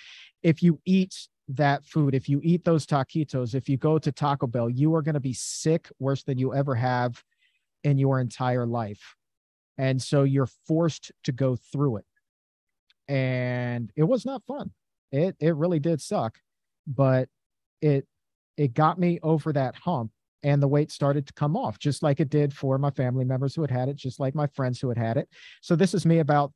if 0.43 0.62
you 0.62 0.80
eat 0.86 1.28
that 1.47 1.84
food, 1.86 2.15
if 2.15 2.30
you 2.30 2.39
eat 2.43 2.63
those 2.63 2.86
taquitos, 2.86 3.56
if 3.56 3.67
you 3.67 3.78
go 3.78 3.97
to 3.97 4.12
Taco 4.12 4.47
Bell, 4.47 4.69
you 4.69 4.93
are 4.95 5.01
going 5.01 5.15
to 5.15 5.19
be 5.19 5.34
sick 5.34 5.89
worse 5.99 6.23
than 6.23 6.38
you 6.38 6.54
ever 6.54 6.75
have 6.75 7.23
in 7.84 7.97
your 7.97 8.19
entire 8.19 8.65
life. 8.65 9.15
And 9.78 10.01
so 10.01 10.23
you're 10.23 10.49
forced 10.67 11.12
to 11.23 11.32
go 11.32 11.56
through 11.56 11.97
it. 11.97 12.06
And 13.08 13.91
it 13.95 14.04
was 14.04 14.25
not 14.25 14.43
fun. 14.45 14.71
It 15.11 15.35
it 15.39 15.55
really 15.55 15.79
did 15.79 16.01
suck, 16.01 16.37
but 16.87 17.29
it 17.81 18.07
it 18.57 18.73
got 18.73 18.99
me 18.99 19.19
over 19.21 19.51
that 19.53 19.75
hump 19.75 20.11
and 20.43 20.61
the 20.61 20.67
weight 20.67 20.91
started 20.91 21.25
to 21.27 21.33
come 21.33 21.57
off 21.57 21.79
just 21.79 22.03
like 22.03 22.19
it 22.19 22.29
did 22.29 22.53
for 22.53 22.77
my 22.77 22.91
family 22.91 23.25
members 23.25 23.55
who 23.55 23.61
had 23.61 23.71
had 23.71 23.89
it 23.89 23.95
just 23.95 24.19
like 24.19 24.35
my 24.35 24.47
friends 24.47 24.79
who 24.79 24.89
had 24.89 24.97
had 24.97 25.17
it. 25.17 25.27
So 25.61 25.75
this 25.75 25.93
is 25.93 26.05
me 26.05 26.19
about 26.19 26.53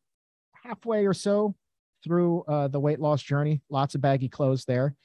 halfway 0.63 1.05
or 1.05 1.13
so 1.13 1.55
through 2.03 2.43
uh, 2.47 2.67
the 2.67 2.79
weight 2.79 2.99
loss 2.99 3.21
journey. 3.21 3.61
Lots 3.69 3.95
of 3.95 4.01
baggy 4.01 4.29
clothes 4.29 4.65
there 4.65 4.95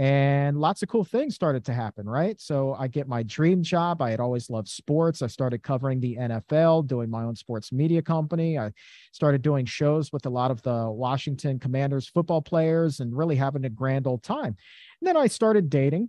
and 0.00 0.58
lots 0.58 0.82
of 0.82 0.88
cool 0.88 1.04
things 1.04 1.34
started 1.34 1.62
to 1.62 1.74
happen 1.74 2.08
right? 2.08 2.40
So 2.40 2.74
i 2.78 2.88
get 2.88 3.06
my 3.06 3.22
dream 3.22 3.62
job. 3.62 4.00
I 4.00 4.10
had 4.10 4.18
always 4.18 4.48
loved 4.48 4.68
sports. 4.68 5.20
I 5.20 5.26
started 5.26 5.62
covering 5.62 6.00
the 6.00 6.16
nfl 6.16 6.86
doing 6.86 7.10
my 7.10 7.22
own 7.22 7.36
sports 7.36 7.70
media 7.70 8.00
company. 8.00 8.58
I 8.58 8.72
started 9.12 9.42
doing 9.42 9.66
shows 9.66 10.10
with 10.10 10.24
a 10.24 10.30
lot 10.30 10.50
of 10.50 10.62
the 10.62 10.90
washington 10.90 11.58
commanders 11.58 12.08
football 12.08 12.40
players 12.40 13.00
and 13.00 13.14
really 13.14 13.36
having 13.36 13.66
a 13.66 13.68
grand 13.68 14.06
old 14.06 14.22
time. 14.22 14.56
And 15.00 15.06
then 15.08 15.18
i 15.18 15.26
started 15.26 15.68
dating 15.68 16.08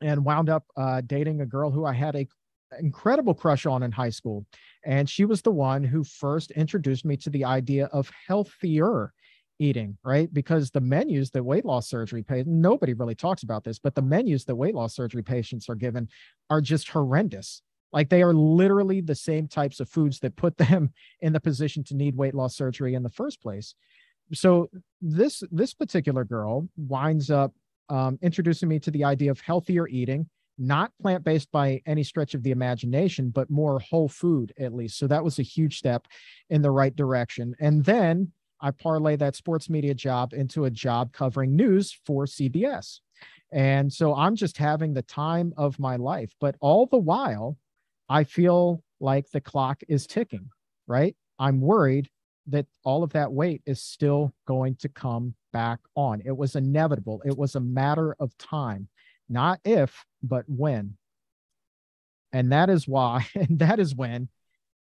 and 0.00 0.24
wound 0.24 0.48
up 0.48 0.64
uh, 0.76 1.02
dating 1.06 1.40
a 1.40 1.46
girl 1.46 1.70
who 1.70 1.84
I 1.84 1.92
had 1.92 2.16
a 2.16 2.26
incredible 2.80 3.34
crush 3.34 3.64
on 3.64 3.82
in 3.82 3.92
high 3.92 4.10
school. 4.10 4.44
And 4.84 5.08
she 5.08 5.24
was 5.24 5.40
the 5.42 5.52
one 5.52 5.84
who 5.84 6.04
first 6.04 6.50
introduced 6.50 7.04
me 7.04 7.16
to 7.18 7.30
the 7.30 7.44
idea 7.44 7.86
of 7.86 8.10
healthier 8.26 9.12
eating, 9.58 9.96
right? 10.04 10.32
Because 10.32 10.70
the 10.70 10.80
menus 10.80 11.30
that 11.30 11.42
weight 11.42 11.64
loss 11.64 11.88
surgery 11.88 12.22
patients, 12.22 12.50
nobody 12.50 12.94
really 12.94 13.14
talks 13.14 13.42
about 13.42 13.64
this, 13.64 13.78
but 13.78 13.94
the 13.94 14.02
menus 14.02 14.44
that 14.44 14.54
weight 14.54 14.74
loss 14.74 14.94
surgery 14.94 15.22
patients 15.22 15.68
are 15.68 15.74
given 15.74 16.08
are 16.50 16.60
just 16.60 16.88
horrendous. 16.88 17.62
Like 17.92 18.08
they 18.08 18.22
are 18.22 18.34
literally 18.34 19.00
the 19.00 19.14
same 19.14 19.48
types 19.48 19.80
of 19.80 19.88
foods 19.88 20.20
that 20.20 20.36
put 20.36 20.56
them 20.58 20.92
in 21.20 21.32
the 21.32 21.40
position 21.40 21.84
to 21.84 21.96
need 21.96 22.16
weight 22.16 22.34
loss 22.34 22.56
surgery 22.56 22.94
in 22.94 23.02
the 23.02 23.10
first 23.10 23.40
place. 23.40 23.74
So 24.32 24.68
this 25.00 25.42
this 25.50 25.72
particular 25.72 26.24
girl 26.24 26.68
winds 26.76 27.30
up 27.30 27.52
um, 27.88 28.18
introducing 28.22 28.68
me 28.68 28.80
to 28.80 28.90
the 28.90 29.04
idea 29.04 29.30
of 29.30 29.40
healthier 29.40 29.86
eating, 29.86 30.28
not 30.58 30.90
plant 31.00 31.22
based 31.22 31.50
by 31.52 31.80
any 31.86 32.02
stretch 32.02 32.34
of 32.34 32.42
the 32.42 32.50
imagination, 32.50 33.30
but 33.30 33.50
more 33.50 33.78
whole 33.78 34.08
food 34.08 34.52
at 34.58 34.74
least. 34.74 34.98
So 34.98 35.06
that 35.06 35.22
was 35.22 35.38
a 35.38 35.42
huge 35.42 35.78
step 35.78 36.06
in 36.50 36.62
the 36.62 36.70
right 36.70 36.94
direction. 36.94 37.54
And 37.60 37.84
then 37.84 38.32
I 38.60 38.70
parlay 38.70 39.16
that 39.16 39.36
sports 39.36 39.68
media 39.68 39.94
job 39.94 40.32
into 40.32 40.64
a 40.64 40.70
job 40.70 41.12
covering 41.12 41.56
news 41.56 41.98
for 42.06 42.24
CBS. 42.24 43.00
And 43.52 43.92
so 43.92 44.14
I'm 44.14 44.36
just 44.36 44.58
having 44.58 44.92
the 44.92 45.02
time 45.02 45.52
of 45.56 45.78
my 45.78 45.96
life. 45.96 46.34
But 46.40 46.56
all 46.60 46.86
the 46.86 46.98
while, 46.98 47.56
I 48.08 48.24
feel 48.24 48.82
like 49.00 49.30
the 49.30 49.40
clock 49.40 49.82
is 49.88 50.06
ticking, 50.06 50.50
right? 50.86 51.16
I'm 51.38 51.60
worried 51.60 52.08
that 52.48 52.66
all 52.84 53.02
of 53.02 53.12
that 53.12 53.32
weight 53.32 53.62
is 53.66 53.82
still 53.82 54.32
going 54.46 54.76
to 54.76 54.88
come 54.88 55.34
back 55.52 55.80
on. 55.94 56.22
It 56.24 56.36
was 56.36 56.56
inevitable. 56.56 57.22
It 57.24 57.36
was 57.36 57.54
a 57.54 57.60
matter 57.60 58.16
of 58.20 58.36
time, 58.38 58.88
not 59.28 59.60
if, 59.64 60.04
but 60.22 60.44
when. 60.48 60.96
And 62.32 62.52
that 62.52 62.70
is 62.70 62.86
why, 62.86 63.26
and 63.34 63.58
that 63.58 63.78
is 63.80 63.94
when 63.94 64.28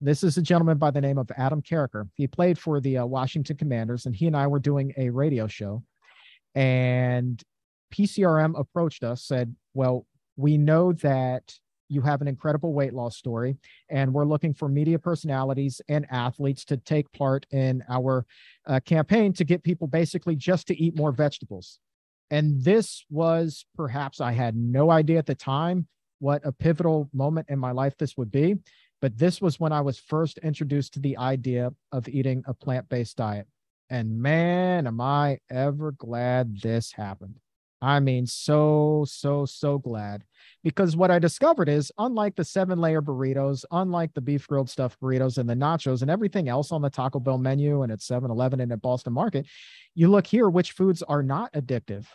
this 0.02 0.24
is 0.24 0.36
a 0.36 0.42
gentleman 0.42 0.78
by 0.78 0.90
the 0.90 1.00
name 1.00 1.16
of 1.16 1.30
Adam 1.36 1.62
Carriker. 1.62 2.08
He 2.14 2.26
played 2.26 2.58
for 2.58 2.80
the 2.80 2.98
uh, 2.98 3.06
Washington 3.06 3.56
Commanders, 3.56 4.04
and 4.04 4.14
he 4.14 4.26
and 4.26 4.36
I 4.36 4.48
were 4.48 4.58
doing 4.58 4.92
a 4.96 5.10
radio 5.10 5.46
show. 5.46 5.84
And 6.56 7.40
PCRM 7.94 8.58
approached 8.58 9.04
us, 9.04 9.24
said, 9.24 9.54
Well, 9.74 10.06
we 10.36 10.58
know 10.58 10.92
that 10.94 11.54
you 11.88 12.02
have 12.02 12.20
an 12.20 12.26
incredible 12.26 12.72
weight 12.72 12.92
loss 12.92 13.16
story, 13.16 13.56
and 13.90 14.12
we're 14.12 14.24
looking 14.24 14.54
for 14.54 14.68
media 14.68 14.98
personalities 14.98 15.80
and 15.88 16.04
athletes 16.10 16.64
to 16.64 16.78
take 16.78 17.10
part 17.12 17.46
in 17.52 17.84
our 17.88 18.26
uh, 18.66 18.80
campaign 18.80 19.32
to 19.34 19.44
get 19.44 19.62
people 19.62 19.86
basically 19.86 20.34
just 20.34 20.66
to 20.66 20.82
eat 20.82 20.96
more 20.96 21.12
vegetables. 21.12 21.78
And 22.30 22.64
this 22.64 23.04
was 23.08 23.66
perhaps 23.76 24.20
I 24.20 24.32
had 24.32 24.56
no 24.56 24.90
idea 24.90 25.18
at 25.18 25.26
the 25.26 25.34
time 25.34 25.86
what 26.18 26.40
a 26.44 26.52
pivotal 26.52 27.10
moment 27.12 27.48
in 27.50 27.58
my 27.58 27.72
life 27.72 27.94
this 27.98 28.16
would 28.16 28.30
be. 28.30 28.56
But 29.02 29.18
this 29.18 29.40
was 29.40 29.58
when 29.58 29.72
I 29.72 29.80
was 29.80 29.98
first 29.98 30.38
introduced 30.38 30.94
to 30.94 31.00
the 31.00 31.18
idea 31.18 31.72
of 31.90 32.08
eating 32.08 32.44
a 32.46 32.54
plant 32.54 32.88
based 32.88 33.16
diet. 33.16 33.48
And 33.90 34.22
man, 34.22 34.86
am 34.86 35.00
I 35.00 35.40
ever 35.50 35.92
glad 35.92 36.60
this 36.62 36.92
happened. 36.92 37.40
I 37.82 37.98
mean, 37.98 38.26
so, 38.26 39.04
so, 39.08 39.44
so 39.44 39.76
glad. 39.76 40.22
Because 40.62 40.96
what 40.96 41.10
I 41.10 41.18
discovered 41.18 41.68
is 41.68 41.90
unlike 41.98 42.36
the 42.36 42.44
seven 42.44 42.78
layer 42.80 43.02
burritos, 43.02 43.64
unlike 43.72 44.14
the 44.14 44.20
beef 44.20 44.46
grilled 44.46 44.70
stuffed 44.70 45.00
burritos 45.00 45.36
and 45.36 45.50
the 45.50 45.54
nachos 45.54 46.02
and 46.02 46.10
everything 46.10 46.48
else 46.48 46.70
on 46.70 46.80
the 46.80 46.88
Taco 46.88 47.18
Bell 47.18 47.38
menu 47.38 47.82
and 47.82 47.90
at 47.90 48.00
7 48.00 48.30
Eleven 48.30 48.60
and 48.60 48.70
at 48.70 48.80
Boston 48.80 49.12
Market, 49.12 49.46
you 49.96 50.08
look 50.08 50.28
here, 50.28 50.48
which 50.48 50.72
foods 50.72 51.02
are 51.02 51.24
not 51.24 51.52
addictive? 51.54 52.06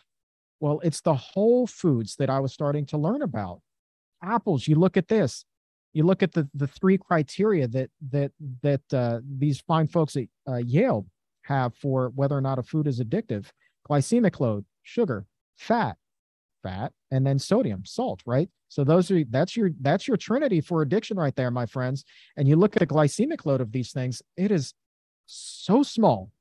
Well, 0.61 0.79
it's 0.85 1.01
the 1.01 1.15
whole 1.15 1.67
foods 1.67 2.15
that 2.15 2.29
I 2.29 2.39
was 2.39 2.53
starting 2.53 2.85
to 2.87 2.97
learn 2.97 3.21
about. 3.21 3.59
Apples, 4.23 4.69
you 4.69 4.75
look 4.75 4.95
at 4.95 5.09
this. 5.09 5.43
You 5.93 6.03
look 6.03 6.21
at 6.21 6.31
the, 6.31 6.47
the 6.53 6.67
three 6.67 6.97
criteria 6.97 7.67
that 7.69 7.89
that 8.11 8.31
that 8.61 8.81
uh, 8.93 9.19
these 9.37 9.61
fine 9.61 9.87
folks 9.87 10.15
at 10.15 10.25
uh, 10.47 10.57
Yale 10.57 11.05
have 11.43 11.73
for 11.75 12.11
whether 12.15 12.37
or 12.37 12.41
not 12.41 12.59
a 12.59 12.63
food 12.63 12.87
is 12.87 12.99
addictive: 12.99 13.47
glycemic 13.89 14.39
load, 14.39 14.65
sugar, 14.83 15.25
fat, 15.57 15.97
fat, 16.63 16.91
and 17.11 17.25
then 17.25 17.39
sodium, 17.39 17.83
salt, 17.85 18.21
right? 18.25 18.49
So 18.69 18.83
those 18.83 19.09
are 19.11 19.23
that's 19.29 19.55
your 19.55 19.71
that's 19.81 20.07
your 20.07 20.17
trinity 20.17 20.61
for 20.61 20.81
addiction 20.81 21.17
right 21.17 21.35
there, 21.35 21.51
my 21.51 21.65
friends. 21.65 22.03
And 22.35 22.47
you 22.47 22.55
look 22.55 22.75
at 22.75 22.79
the 22.79 22.87
glycemic 22.87 23.45
load 23.45 23.61
of 23.61 23.71
these 23.71 23.91
things, 23.91 24.21
it 24.35 24.51
is 24.51 24.73
so 25.25 25.83
small. 25.83 26.31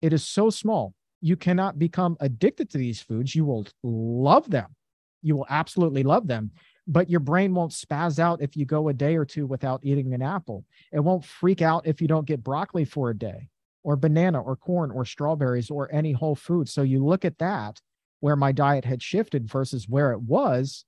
It 0.00 0.12
is 0.12 0.26
so 0.26 0.50
small. 0.50 0.94
You 1.20 1.36
cannot 1.36 1.78
become 1.78 2.16
addicted 2.20 2.70
to 2.70 2.78
these 2.78 3.00
foods. 3.00 3.34
You 3.34 3.44
will 3.44 3.66
love 3.82 4.50
them. 4.50 4.74
You 5.22 5.36
will 5.36 5.46
absolutely 5.48 6.02
love 6.02 6.26
them, 6.26 6.50
but 6.86 7.08
your 7.08 7.20
brain 7.20 7.54
won't 7.54 7.72
spaz 7.72 8.18
out 8.18 8.42
if 8.42 8.56
you 8.56 8.64
go 8.64 8.88
a 8.88 8.92
day 8.92 9.16
or 9.16 9.24
two 9.24 9.46
without 9.46 9.80
eating 9.84 10.14
an 10.14 10.22
apple. 10.22 10.64
It 10.92 11.00
won't 11.00 11.24
freak 11.24 11.62
out 11.62 11.86
if 11.86 12.00
you 12.00 12.08
don't 12.08 12.26
get 12.26 12.42
broccoli 12.42 12.84
for 12.84 13.10
a 13.10 13.16
day 13.16 13.48
or 13.84 13.96
banana 13.96 14.40
or 14.40 14.56
corn 14.56 14.90
or 14.90 15.04
strawberries 15.04 15.70
or 15.70 15.92
any 15.92 16.12
whole 16.12 16.34
food. 16.34 16.68
So 16.68 16.82
you 16.82 17.04
look 17.04 17.24
at 17.24 17.38
that 17.38 17.80
where 18.20 18.36
my 18.36 18.52
diet 18.52 18.84
had 18.84 19.02
shifted 19.02 19.48
versus 19.48 19.88
where 19.88 20.12
it 20.12 20.20
was, 20.20 20.84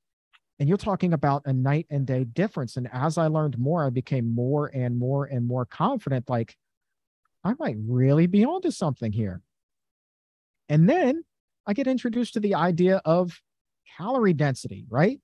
And 0.58 0.68
you're 0.68 0.78
talking 0.78 1.12
about 1.12 1.42
a 1.46 1.52
night 1.52 1.86
and 1.90 2.06
day 2.06 2.24
difference. 2.24 2.76
And 2.76 2.88
as 2.92 3.18
I 3.18 3.26
learned 3.26 3.58
more, 3.58 3.84
I 3.86 3.90
became 3.90 4.34
more 4.34 4.68
and 4.68 4.98
more 4.98 5.24
and 5.24 5.46
more 5.46 5.64
confident 5.64 6.30
like, 6.30 6.56
I 7.42 7.54
might 7.58 7.76
really 7.78 8.26
be 8.26 8.44
onto 8.44 8.70
something 8.70 9.12
here. 9.12 9.42
And 10.68 10.88
then 10.88 11.24
I 11.66 11.74
get 11.74 11.86
introduced 11.86 12.34
to 12.34 12.40
the 12.40 12.54
idea 12.54 13.02
of 13.04 13.38
calorie 13.98 14.32
density, 14.32 14.86
right? 14.88 15.20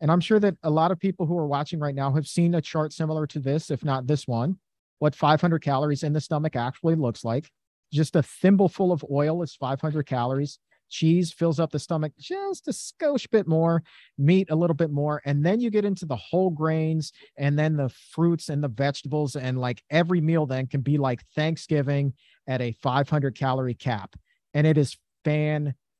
And 0.00 0.10
I'm 0.10 0.20
sure 0.20 0.40
that 0.40 0.56
a 0.62 0.70
lot 0.70 0.90
of 0.90 0.98
people 0.98 1.26
who 1.26 1.36
are 1.36 1.46
watching 1.46 1.78
right 1.78 1.94
now 1.94 2.12
have 2.12 2.26
seen 2.26 2.54
a 2.54 2.62
chart 2.62 2.92
similar 2.92 3.26
to 3.28 3.38
this, 3.38 3.70
if 3.70 3.84
not 3.84 4.06
this 4.06 4.26
one, 4.26 4.56
what 4.98 5.14
500 5.14 5.60
calories 5.62 6.02
in 6.02 6.12
the 6.12 6.20
stomach 6.20 6.56
actually 6.56 6.94
looks 6.94 7.24
like. 7.24 7.50
Just 7.92 8.16
a 8.16 8.22
thimbleful 8.22 8.92
of 8.92 9.04
oil 9.10 9.42
is 9.42 9.54
500 9.54 10.06
calories. 10.06 10.58
Cheese 10.88 11.32
fills 11.32 11.60
up 11.60 11.70
the 11.70 11.78
stomach 11.78 12.12
just 12.18 12.66
a 12.66 12.72
skosh 12.72 13.30
bit 13.30 13.46
more, 13.46 13.82
meat 14.18 14.48
a 14.50 14.56
little 14.56 14.74
bit 14.74 14.90
more. 14.90 15.22
And 15.24 15.44
then 15.44 15.60
you 15.60 15.70
get 15.70 15.84
into 15.84 16.04
the 16.04 16.16
whole 16.16 16.50
grains 16.50 17.12
and 17.36 17.58
then 17.58 17.76
the 17.76 17.88
fruits 17.88 18.48
and 18.48 18.62
the 18.62 18.68
vegetables. 18.68 19.36
And 19.36 19.58
like 19.58 19.82
every 19.90 20.20
meal 20.20 20.46
then 20.46 20.66
can 20.66 20.80
be 20.80 20.98
like 20.98 21.24
Thanksgiving 21.34 22.14
at 22.48 22.60
a 22.60 22.72
500 22.82 23.36
calorie 23.36 23.74
cap. 23.74 24.16
And 24.52 24.66
it 24.66 24.76
is 24.76 24.98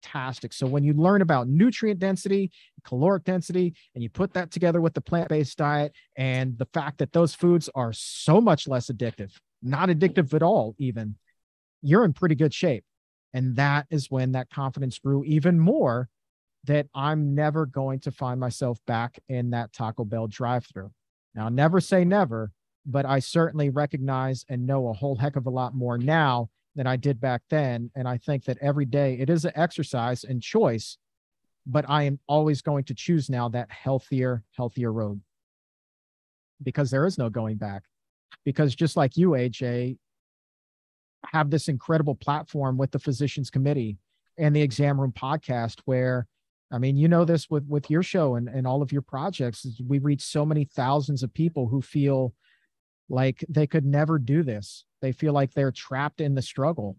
fantastic. 0.03 0.53
So 0.53 0.67
when 0.67 0.85
you 0.85 0.93
learn 0.95 1.23
about 1.23 1.49
nutrient 1.49 2.01
density, 2.01 2.51
caloric 2.85 3.25
density, 3.25 3.75
and 3.95 4.03
you 4.03 4.11
put 4.11 4.33
that 4.35 4.51
together 4.51 4.81
with 4.81 4.95
the 4.95 5.01
plant-based 5.01 5.57
diet 5.59 5.93
and 6.17 6.59
the 6.59 6.67
fact 6.73 6.99
that 6.99 7.13
those 7.13 7.35
foods 7.35 7.69
are 7.75 7.93
so 7.93 8.41
much 8.41 8.69
less 8.69 8.91
addictive, 8.91 9.33
not 9.63 9.89
addictive 9.89 10.33
at 10.35 10.43
all, 10.43 10.75
even, 10.79 11.17
you're 11.83 12.05
in 12.05 12.13
pretty 12.13 12.35
good 12.35 12.55
shape. 12.55 12.85
And 13.33 13.57
that 13.57 13.87
is 13.91 14.11
when 14.11 14.33
that 14.33 14.51
confidence 14.51 14.99
grew 14.99 15.25
even 15.25 15.59
more 15.59 16.09
that 16.65 16.87
I'm 16.95 17.35
never 17.35 17.65
going 17.65 18.01
to 18.01 18.11
find 18.11 18.39
myself 18.39 18.79
back 18.87 19.19
in 19.29 19.51
that 19.51 19.73
Taco 19.73 20.05
Bell 20.05 20.27
drive 20.27 20.67
through. 20.67 20.91
Now, 21.35 21.49
never 21.49 21.81
say 21.81 22.05
never, 22.05 22.51
but 22.85 23.07
I 23.07 23.21
certainly 23.21 23.71
recognize 23.71 24.45
and 24.49 24.67
know 24.67 24.89
a 24.89 24.93
whole 24.93 25.17
heck 25.17 25.37
of 25.37 25.47
a 25.47 25.51
lot 25.51 25.75
more 25.75 25.97
now 25.97 26.51
than 26.77 26.87
I 26.87 26.97
did 26.97 27.21
back 27.21 27.43
then. 27.51 27.91
And 27.95 28.07
I 28.07 28.19
think 28.19 28.45
that 28.45 28.59
every 28.61 28.85
day 28.85 29.19
it 29.19 29.29
is 29.31 29.45
an 29.45 29.53
exercise 29.55 30.25
and 30.25 30.43
choice, 30.43 30.99
but 31.67 31.85
I 31.89 32.05
am 32.05 32.19
always 32.27 32.63
going 32.63 32.85
to 32.85 32.95
choose 32.95 33.29
now 33.29 33.49
that 33.51 33.71
healthier, 33.71 34.45
healthier 34.53 34.93
road 34.93 35.21
because 36.63 36.91
there 36.91 37.07
is 37.07 37.19
no 37.19 37.29
going 37.31 37.57
back. 37.57 37.83
Because 38.45 38.75
just 38.75 38.97
like 38.97 39.17
you, 39.17 39.31
AJ, 39.31 39.99
have 41.33 41.51
this 41.51 41.69
incredible 41.69 42.15
platform 42.15 42.77
with 42.77 42.91
the 42.91 42.99
physicians 42.99 43.51
committee 43.51 43.99
and 44.39 44.55
the 44.55 44.63
exam 44.63 45.01
room 45.01 45.13
podcast 45.13 45.81
where 45.85 46.27
i 46.73 46.79
mean 46.79 46.97
you 46.97 47.09
know 47.09 47.25
this 47.25 47.51
with 47.51 47.65
with 47.69 47.91
your 47.91 48.03
show 48.03 48.37
and, 48.37 48.49
and 48.49 48.67
all 48.67 48.83
of 48.83 48.93
your 48.93 49.03
projects 49.03 49.67
we 49.87 49.99
reach 49.99 50.23
so 50.23 50.47
many 50.47 50.65
thousands 50.65 51.23
of 51.23 51.33
people 51.35 51.69
who 51.69 51.83
feel 51.83 52.33
like 53.11 53.44
they 53.49 53.66
could 53.66 53.85
never 53.85 54.18
do 54.18 54.42
this. 54.42 54.85
They 55.03 55.12
feel 55.12 55.33
like 55.33 55.53
they're 55.53 55.73
trapped 55.73 56.20
in 56.20 56.35
the 56.35 56.42
struggle. 56.42 56.96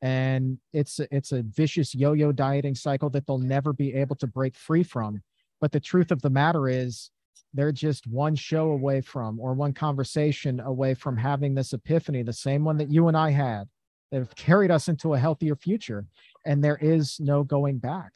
And 0.00 0.58
it's 0.72 1.00
it's 1.10 1.32
a 1.32 1.42
vicious 1.42 1.94
yo-yo 1.94 2.32
dieting 2.32 2.74
cycle 2.74 3.10
that 3.10 3.26
they'll 3.26 3.38
never 3.38 3.72
be 3.72 3.94
able 3.94 4.16
to 4.16 4.26
break 4.26 4.56
free 4.56 4.82
from. 4.82 5.22
But 5.60 5.72
the 5.72 5.80
truth 5.80 6.10
of 6.10 6.22
the 6.22 6.30
matter 6.30 6.68
is 6.68 7.10
they're 7.54 7.72
just 7.72 8.06
one 8.06 8.34
show 8.34 8.70
away 8.70 9.00
from 9.00 9.38
or 9.38 9.54
one 9.54 9.72
conversation 9.72 10.58
away 10.60 10.94
from 10.94 11.16
having 11.16 11.54
this 11.54 11.72
epiphany 11.72 12.22
the 12.22 12.32
same 12.32 12.64
one 12.64 12.78
that 12.78 12.90
you 12.90 13.08
and 13.08 13.16
i 13.16 13.30
had. 13.30 13.68
That 14.10 14.18
have 14.18 14.34
carried 14.34 14.70
us 14.70 14.88
into 14.88 15.14
a 15.14 15.18
healthier 15.18 15.56
future 15.56 16.04
and 16.44 16.62
there 16.62 16.76
is 16.76 17.18
no 17.18 17.44
going 17.44 17.78
back 17.78 18.12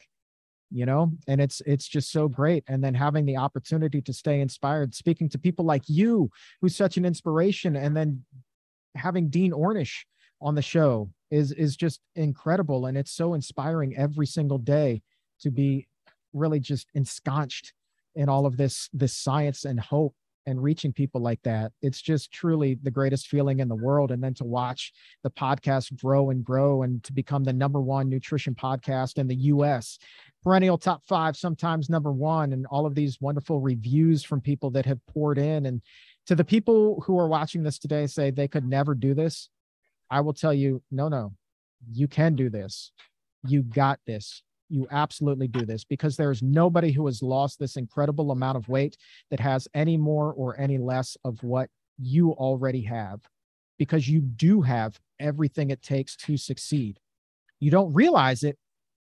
you 0.71 0.85
know 0.85 1.11
and 1.27 1.39
it's 1.39 1.61
it's 1.65 1.87
just 1.87 2.11
so 2.11 2.27
great. 2.27 2.63
And 2.67 2.83
then 2.83 2.93
having 2.93 3.25
the 3.25 3.37
opportunity 3.37 4.01
to 4.01 4.13
stay 4.13 4.41
inspired 4.41 4.93
speaking 4.93 5.29
to 5.29 5.39
people 5.39 5.65
like 5.65 5.83
you 5.87 6.29
who's 6.61 6.75
such 6.75 6.97
an 6.97 7.05
inspiration 7.05 7.75
and 7.75 7.95
then 7.95 8.23
having 8.95 9.29
dean 9.29 9.51
ornish 9.51 10.05
on 10.41 10.55
the 10.55 10.61
show 10.61 11.09
is 11.31 11.51
is 11.51 11.75
just 11.75 12.01
incredible. 12.15 12.85
And 12.85 12.97
it's 12.97 13.11
so 13.11 13.33
inspiring 13.33 13.95
every 13.97 14.27
single 14.27 14.57
day 14.57 15.01
to 15.41 15.51
be 15.51 15.87
really 16.33 16.59
just 16.59 16.87
ensconced 16.93 17.73
in 18.15 18.29
all 18.29 18.45
of 18.45 18.57
this 18.57 18.89
this 18.93 19.15
science 19.15 19.65
and 19.65 19.79
hope 19.79 20.15
and 20.47 20.61
reaching 20.61 20.91
people 20.91 21.21
like 21.21 21.39
that 21.43 21.71
it's 21.83 22.01
just 22.01 22.31
truly 22.31 22.79
the 22.81 22.89
greatest 22.89 23.27
feeling 23.27 23.59
in 23.59 23.67
the 23.67 23.75
world. 23.75 24.09
And 24.11 24.23
then 24.23 24.33
to 24.35 24.43
watch 24.43 24.93
the 25.23 25.29
podcast 25.29 25.95
grow 26.01 26.31
and 26.31 26.43
grow 26.43 26.81
and 26.81 27.03
to 27.03 27.13
become 27.13 27.43
the 27.43 27.53
number 27.53 27.79
one 27.79 28.09
nutrition 28.09 28.55
podcast 28.55 29.19
in 29.19 29.27
the 29.27 29.35
us 29.35 29.99
perennial 30.43 30.77
top 30.77 31.03
five 31.05 31.35
sometimes 31.35 31.89
number 31.89 32.11
one 32.11 32.53
and 32.53 32.65
all 32.67 32.85
of 32.85 32.95
these 32.95 33.19
wonderful 33.21 33.59
reviews 33.59 34.23
from 34.23 34.41
people 34.41 34.71
that 34.71 34.85
have 34.85 35.05
poured 35.05 35.37
in. 35.37 35.67
And 35.67 35.81
to 36.25 36.35
the 36.35 36.43
people 36.43 37.03
who 37.05 37.19
are 37.19 37.27
watching 37.27 37.61
this 37.61 37.77
today 37.77 38.07
say 38.07 38.31
they 38.31 38.47
could 38.47 38.67
never 38.67 38.95
do 38.95 39.13
this 39.13 39.49
i 40.09 40.19
will 40.19 40.33
tell 40.33 40.53
you 40.53 40.81
no 40.91 41.07
no 41.07 41.33
you 41.91 42.07
can 42.07 42.35
do 42.35 42.49
this. 42.49 42.91
You 43.45 43.63
got 43.63 43.99
this 44.05 44.41
you 44.69 44.87
absolutely 44.91 45.47
do 45.47 45.65
this 45.65 45.83
because 45.83 46.15
there's 46.15 46.41
nobody 46.41 46.91
who 46.91 47.05
has 47.05 47.21
lost 47.21 47.59
this 47.59 47.75
incredible 47.75 48.31
amount 48.31 48.57
of 48.57 48.67
weight 48.69 48.97
that 49.31 49.39
has 49.39 49.67
any 49.73 49.97
more 49.97 50.33
or 50.33 50.59
any 50.59 50.77
less 50.77 51.17
of 51.23 51.41
what 51.43 51.69
you 51.97 52.31
already 52.31 52.81
have 52.81 53.21
because 53.77 54.07
you 54.07 54.21
do 54.21 54.61
have 54.61 54.99
everything 55.19 55.69
it 55.69 55.81
takes 55.81 56.15
to 56.15 56.37
succeed. 56.37 56.99
You 57.59 57.71
don't 57.71 57.93
realize 57.93 58.43
it, 58.43 58.57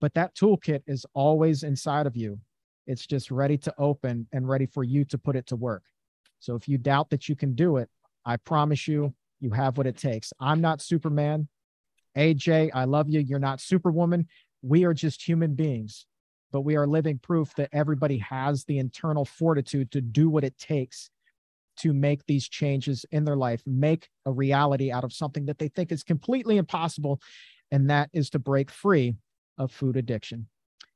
but 0.02 0.14
that 0.14 0.36
toolkit 0.36 0.82
is 0.88 1.06
always 1.14 1.64
inside 1.64 2.08
of 2.08 2.16
you. 2.16 2.40
It's 2.88 3.08
just 3.08 3.32
ready 3.32 3.58
to 3.60 3.74
open 3.78 4.28
and 4.32 4.48
ready 4.48 4.66
for 4.66 4.84
you 4.84 5.06
to 5.06 5.18
put 5.18 5.36
it 5.36 5.48
to 5.48 5.56
work. 5.56 5.84
So 6.40 6.56
if 6.56 6.68
you 6.68 6.78
doubt 6.78 7.10
that 7.10 7.28
you 7.28 7.36
can 7.36 7.56
do 7.56 7.78
it, 7.78 7.90
I 8.26 8.38
promise 8.38 8.88
you, 8.88 9.14
you 9.40 9.52
have 9.52 9.78
what 9.78 9.88
it 9.88 9.98
takes. 9.98 10.32
I'm 10.40 10.62
not 10.62 10.82
Superman. 10.82 11.48
AJ, 12.18 12.72
I 12.74 12.86
love 12.86 13.10
you. 13.10 13.20
You're 13.20 13.40
not 13.40 13.60
Superwoman 13.60 14.28
we 14.66 14.84
are 14.84 14.94
just 14.94 15.26
human 15.26 15.54
beings, 15.54 16.08
but 16.52 16.62
we 16.62 16.76
are 16.76 16.88
living 16.88 17.20
proof 17.20 17.54
that 17.56 17.70
everybody 17.72 18.18
has 18.18 18.64
the 18.64 18.80
internal 18.80 19.24
fortitude 19.24 19.92
to 19.92 20.02
do 20.02 20.30
what 20.30 20.44
it 20.44 20.58
takes 20.58 21.10
to 21.78 21.94
make 21.94 22.26
these 22.26 22.48
changes 22.48 23.06
in 23.12 23.26
their 23.26 23.36
life, 23.36 23.62
make 23.66 24.10
a 24.26 24.32
reality 24.32 24.92
out 24.92 25.04
of 25.04 25.14
something 25.14 25.46
that 25.46 25.60
they 25.60 25.68
think 25.68 25.92
is 25.92 26.04
completely 26.04 26.58
impossible. 26.58 27.22
And 27.72 27.90
that 27.90 28.10
is 28.14 28.30
to 28.32 28.40
break 28.40 28.72
free 28.72 29.16
of 29.58 29.72
food 29.72 29.98
addiction. 29.98 30.48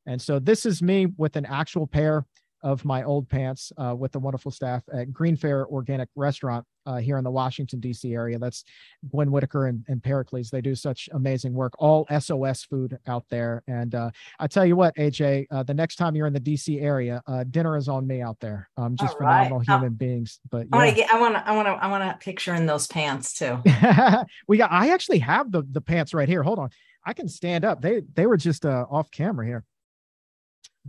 And 0.06 0.22
so 0.22 0.40
this 0.40 0.66
is 0.66 0.82
me 0.82 1.08
with 1.18 1.36
an 1.36 1.46
actual 1.46 1.86
pair 1.86 2.26
of 2.64 2.86
my 2.86 3.04
old 3.04 3.30
pants 3.30 3.72
uh, 3.78 3.96
with 3.96 4.12
the 4.12 4.20
wonderful 4.20 4.52
staff 4.52 4.84
at 4.92 5.12
Greenfare 5.12 5.66
Organic 5.68 6.10
Restaurant 6.16 6.66
uh, 6.90 6.98
here 6.98 7.18
in 7.18 7.24
the 7.24 7.32
Washington, 7.32 7.80
D.C. 7.80 8.14
area. 8.14 8.40
That's 8.40 8.64
Gwen 9.12 9.32
Whitaker 9.32 9.68
and, 9.68 9.86
and 9.88 10.02
Pericles. 10.04 10.50
They 10.50 10.62
do 10.62 10.74
such 10.74 11.08
amazing 11.14 11.54
work, 11.54 11.74
all 11.78 12.08
SOS 12.20 12.64
food 12.64 12.98
out 13.08 13.26
there. 13.30 13.64
And 13.68 13.94
uh, 13.94 14.10
I 14.40 14.48
tell 14.48 14.66
you 14.66 14.76
what, 14.76 14.96
AJ, 14.96 15.46
uh, 15.52 15.64
the 15.64 15.74
next 15.74 15.96
time 15.98 16.16
you're 16.16 16.28
in 16.28 16.34
the 16.34 16.40
D.C. 16.40 16.80
area, 16.80 17.22
uh, 17.28 17.44
dinner 17.44 17.78
is 17.78 17.88
on 17.88 18.08
me 18.08 18.22
out 18.22 18.40
there. 18.40 18.70
Um, 18.76 18.96
just 18.96 19.14
all 19.14 19.20
phenomenal 19.20 19.60
right. 19.60 19.68
human 19.68 19.94
beings. 19.94 20.40
But 20.50 20.68
yeah. 20.68 20.76
I 20.76 20.78
want 20.78 20.90
to 20.90 20.96
get, 20.96 21.14
I 21.14 21.20
want 21.20 21.36
to, 21.36 21.48
I 21.48 21.52
want 21.52 21.68
to, 21.68 21.72
I 21.72 21.88
want 21.88 22.04
to 22.04 22.18
picture 22.26 22.56
in 22.56 22.66
those 22.66 22.88
pants 22.88 23.34
too. 23.34 23.62
we 24.48 24.58
got, 24.58 24.72
I 24.72 24.90
actually 24.90 25.20
have 25.20 25.52
the, 25.52 25.64
the 25.72 25.82
pants 25.82 26.14
right 26.14 26.28
here. 26.28 26.42
Hold 26.42 26.60
on. 26.60 26.70
I 27.06 27.14
can 27.14 27.28
stand 27.28 27.64
up. 27.64 27.82
They, 27.82 28.02
they 28.16 28.26
were 28.26 28.38
just 28.38 28.66
uh, 28.66 28.86
off 28.90 29.12
camera 29.12 29.46
here. 29.46 29.64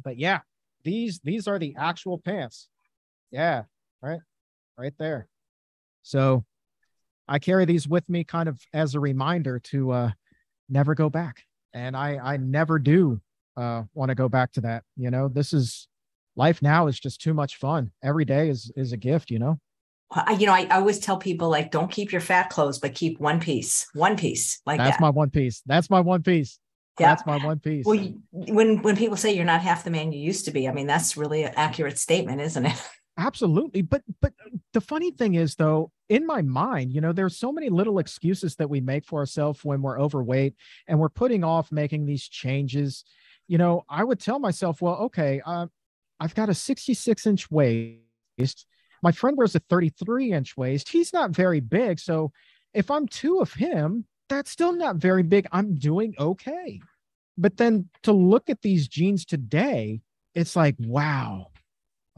But 0.03 0.19
yeah, 0.19 0.41
these 0.85 1.21
these 1.21 1.47
are 1.47 1.59
the 1.59 1.75
actual 1.79 2.19
pants. 2.19 2.69
Yeah, 3.31 3.65
right, 4.03 4.21
right 4.79 4.95
there. 4.99 5.29
So 6.03 6.45
I 7.29 7.39
carry 7.39 7.65
these 7.65 7.87
with 7.87 8.09
me 8.09 8.25
kind 8.25 8.49
of 8.49 8.61
as 8.73 8.95
a 8.95 9.01
reminder 9.01 9.59
to 9.59 9.91
uh, 9.93 10.11
never 10.69 10.95
go 10.95 11.09
back. 11.09 11.45
And 11.73 11.97
I 11.97 12.19
I 12.23 12.37
never 12.37 12.79
do 12.79 13.21
uh, 13.57 13.85
want 13.95 14.09
to 14.09 14.15
go 14.15 14.29
back 14.29 14.53
to 14.53 14.61
that. 14.63 14.83
You 14.97 15.11
know, 15.11 15.29
this 15.29 15.53
is 15.53 15.89
life 16.37 16.63
now 16.63 16.89
is 16.89 16.99
just 16.99 17.21
too 17.21 17.35
much 17.35 17.57
fun. 17.57 17.93
Every 18.03 18.25
day 18.25 18.49
is 18.49 18.73
is 18.77 18.93
a 18.93 18.97
gift. 18.97 19.31
You 19.31 19.39
know. 19.39 19.61
I, 20.13 20.33
you 20.33 20.47
know, 20.47 20.53
I, 20.53 20.67
I, 20.69 20.79
always 20.79 20.99
tell 20.99 21.19
people 21.19 21.49
like, 21.51 21.71
don't 21.71 21.89
keep 21.89 22.11
your 22.11 22.21
fat 22.21 22.51
clothes, 22.51 22.81
but 22.81 22.97
keep 22.97 23.21
one 23.21 23.39
piece, 23.39 23.87
one 23.95 24.17
piece 24.17 24.61
like 24.67 24.79
That's 24.79 24.97
that. 24.97 25.01
my 25.01 25.11
one 25.11 25.31
piece. 25.31 25.63
That's 25.67 25.89
my 25.89 26.01
one 26.01 26.25
piece. 26.25 26.59
Yeah. 26.99 27.11
That's 27.11 27.25
my 27.27 27.37
one 27.37 27.61
piece. 27.61 27.87
Well, 27.87 28.13
when 28.33 28.83
when 28.83 28.97
people 28.97 29.17
say 29.17 29.33
you're 29.33 29.45
not 29.45 29.61
half 29.61 29.85
the 29.85 29.91
man 29.91 30.13
you 30.13 30.21
used 30.21 30.47
to 30.47 30.51
be, 30.51 30.69
I 30.69 30.73
mean 30.73 30.89
that's 30.89 31.17
really 31.17 31.45
an 31.45 31.53
accurate 31.55 31.99
statement, 31.99 32.41
isn't 32.41 32.67
it? 32.67 32.91
Absolutely. 33.21 33.83
But 33.83 34.03
but 34.23 34.33
the 34.73 34.81
funny 34.81 35.11
thing 35.11 35.35
is 35.35 35.55
though, 35.55 35.93
in 36.09 36.27
my 36.27 36.41
mind, 36.41 36.91
you 36.93 37.03
know, 37.03 37.13
there's 37.13 37.37
so 37.37 37.53
many 37.53 37.69
little 37.69 37.99
excuses 37.99 38.57
that 38.57 38.71
we 38.71 38.81
make 38.81 39.05
for 39.05 39.19
ourselves 39.19 39.63
when 39.63 39.83
we're 39.83 40.01
overweight 40.01 40.55
and 40.89 40.99
we're 40.99 41.11
putting 41.11 41.45
off 41.45 41.71
making 41.71 42.07
these 42.07 42.27
changes. 42.27 43.05
You 43.47 43.59
know, 43.59 43.85
I 43.91 44.05
would 44.05 44.21
tell 44.21 44.39
myself, 44.39 44.81
well, 44.81 44.95
okay, 44.97 45.43
uh, 45.45 45.67
I've 46.19 46.35
got 46.35 46.49
a 46.49 46.55
66 46.55 47.27
inch 47.27 47.51
waist. 47.51 48.67
My 49.03 49.13
friend 49.13 49.37
wears 49.37 49.55
a 49.55 49.61
33 49.61 50.33
inch 50.33 50.57
waist. 50.57 50.89
He's 50.89 51.13
not 51.13 51.31
very 51.31 51.61
big. 51.61 52.01
So 52.01 52.33
if 52.73 52.91
I'm 52.91 53.07
two 53.07 53.41
of 53.41 53.53
him, 53.53 54.07
that's 54.31 54.51
still 54.51 54.73
not 54.73 54.97
very 54.97 55.25
big. 55.25 55.47
I'm 55.53 55.75
doing 55.75 56.15
okay. 56.19 56.81
But 57.37 57.59
then 57.59 57.91
to 58.05 58.13
look 58.13 58.49
at 58.49 58.63
these 58.63 58.89
jeans 58.89 59.27
today, 59.27 60.01
it's 60.35 60.57
like, 60.57 60.77
wow, 60.79 61.49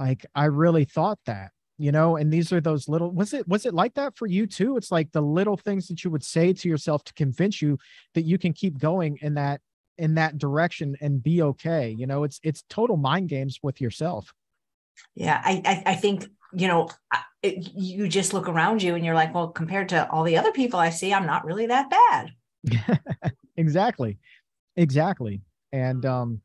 like 0.03 0.27
I 0.35 0.47
really 0.47 0.85
thought 0.85 1.19
that, 1.27 1.53
you 1.79 1.93
know, 1.93 2.17
and 2.17 2.33
these 2.33 2.53
are 2.53 2.61
those 2.61 2.89
little 2.89 3.11
was 3.11 3.33
it 3.33 3.47
was 3.47 3.67
it 3.67 3.75
like 3.75 3.95
that 3.95 4.17
for 4.17 4.27
you 4.27 4.47
too? 4.47 4.77
It's 4.77 4.91
like 4.91 5.13
the 5.13 5.23
little 5.23 5.57
things 5.57 5.89
that 5.89 6.03
you 6.05 6.11
would 6.11 6.25
say 6.25 6.53
to 6.53 6.69
yourself 6.69 7.05
to 7.05 7.15
convince 7.15 7.63
you 7.63 7.79
that 8.15 8.23
you 8.23 8.39
can 8.39 8.53
keep 8.53 8.79
going 8.79 9.19
in 9.23 9.35
that 9.35 9.61
in 9.99 10.15
that 10.15 10.39
direction 10.39 10.97
and 11.01 11.23
be 11.23 11.43
okay. 11.43 11.91
You 11.91 12.07
know, 12.07 12.25
it's 12.25 12.41
it's 12.43 12.65
total 12.69 12.97
mind 12.97 13.29
games 13.29 13.61
with 13.63 13.81
yourself. 13.81 14.33
Yeah, 15.15 15.41
I 15.45 15.63
I, 15.65 15.83
I 15.93 15.95
think 15.95 16.27
you 16.53 16.69
know 16.69 16.89
it, 17.43 17.71
you 17.75 18.09
just 18.09 18.35
look 18.35 18.49
around 18.49 18.83
you 18.83 18.95
and 18.95 19.05
you're 19.05 19.15
like, 19.15 19.35
well, 19.35 19.49
compared 19.49 19.89
to 19.91 20.11
all 20.11 20.25
the 20.25 20.39
other 20.39 20.53
people 20.53 20.81
I 20.81 20.91
see, 20.91 21.15
I'm 21.15 21.27
not 21.27 21.45
really 21.45 21.67
that 21.67 21.91
bad. 21.91 23.03
exactly, 23.57 24.19
exactly, 24.77 25.43
and 25.73 26.05
um, 26.05 26.41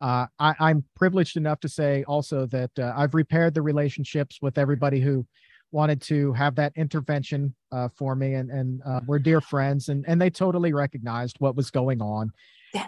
uh, 0.00 0.26
I, 0.38 0.70
am 0.70 0.84
privileged 0.94 1.36
enough 1.36 1.60
to 1.60 1.68
say 1.68 2.04
also 2.04 2.46
that 2.46 2.70
uh, 2.78 2.92
I've 2.96 3.14
repaired 3.14 3.54
the 3.54 3.62
relationships 3.62 4.38
with 4.40 4.58
everybody 4.58 5.00
who 5.00 5.26
wanted 5.72 6.00
to 6.02 6.32
have 6.32 6.54
that 6.54 6.72
intervention 6.76 7.54
uh, 7.72 7.88
for 7.96 8.14
me, 8.14 8.34
and 8.34 8.50
and 8.50 8.80
uh, 8.86 9.00
we're 9.06 9.18
dear 9.18 9.40
friends, 9.40 9.88
and 9.88 10.04
and 10.06 10.20
they 10.20 10.30
totally 10.30 10.72
recognized 10.72 11.36
what 11.40 11.56
was 11.56 11.70
going 11.70 12.00
on, 12.00 12.30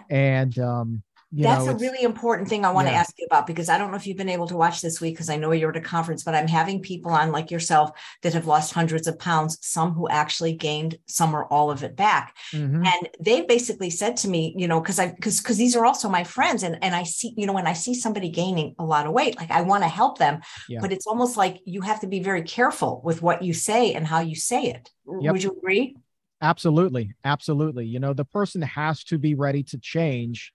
and 0.09 0.57
um, 0.59 1.03
that's 1.31 1.65
know, 1.65 1.71
a 1.71 1.75
really 1.75 2.03
important 2.03 2.49
thing 2.49 2.65
I 2.65 2.71
want 2.71 2.87
yeah. 2.87 2.93
to 2.93 2.99
ask 2.99 3.13
you 3.17 3.25
about 3.25 3.47
because 3.47 3.69
I 3.69 3.77
don't 3.77 3.89
know 3.89 3.97
if 3.97 4.05
you've 4.05 4.17
been 4.17 4.29
able 4.29 4.47
to 4.47 4.57
watch 4.57 4.81
this 4.81 4.99
week 4.99 5.15
because 5.15 5.29
I 5.29 5.37
know 5.37 5.53
you're 5.53 5.69
at 5.69 5.77
a 5.77 5.81
conference, 5.81 6.23
but 6.23 6.35
I'm 6.35 6.47
having 6.47 6.81
people 6.81 7.11
on 7.11 7.31
like 7.31 7.51
yourself 7.51 7.91
that 8.21 8.33
have 8.33 8.47
lost 8.47 8.73
hundreds 8.73 9.07
of 9.07 9.17
pounds, 9.17 9.57
some 9.61 9.93
who 9.93 10.09
actually 10.09 10.53
gained 10.53 10.97
some 11.05 11.33
or 11.33 11.45
all 11.45 11.71
of 11.71 11.83
it 11.83 11.95
back. 11.95 12.35
Mm-hmm. 12.51 12.85
And 12.85 13.09
they 13.19 13.43
basically 13.43 13.89
said 13.89 14.17
to 14.17 14.27
me, 14.27 14.53
you 14.57 14.67
know, 14.67 14.81
because 14.81 14.99
I 14.99 15.11
because 15.11 15.39
because 15.39 15.57
these 15.57 15.75
are 15.75 15.85
also 15.85 16.09
my 16.09 16.25
friends, 16.25 16.63
and 16.63 16.77
and 16.83 16.93
I 16.93 17.03
see, 17.03 17.33
you 17.37 17.45
know, 17.45 17.53
when 17.53 17.67
I 17.67 17.73
see 17.73 17.93
somebody 17.93 18.29
gaining 18.29 18.75
a 18.77 18.83
lot 18.83 19.05
of 19.05 19.13
weight, 19.13 19.37
like 19.37 19.51
I 19.51 19.61
want 19.61 19.83
to 19.83 19.89
help 19.89 20.17
them, 20.17 20.41
yeah. 20.67 20.79
but 20.81 20.91
it's 20.91 21.07
almost 21.07 21.37
like 21.37 21.61
you 21.63 21.81
have 21.81 22.01
to 22.01 22.07
be 22.07 22.21
very 22.21 22.43
careful 22.43 23.01
with 23.05 23.21
what 23.21 23.41
you 23.41 23.53
say 23.53 23.93
and 23.93 24.05
how 24.05 24.19
you 24.19 24.35
say 24.35 24.63
it. 24.63 24.89
Yep. 25.07 25.31
Would 25.31 25.43
you 25.43 25.57
agree? 25.57 25.95
Absolutely, 26.41 27.13
absolutely. 27.23 27.85
You 27.85 27.99
know, 27.99 28.13
the 28.13 28.25
person 28.25 28.63
has 28.63 29.03
to 29.05 29.17
be 29.17 29.35
ready 29.35 29.63
to 29.63 29.77
change 29.77 30.51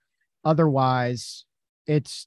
Otherwise, 0.47 1.43
it's 1.87 2.25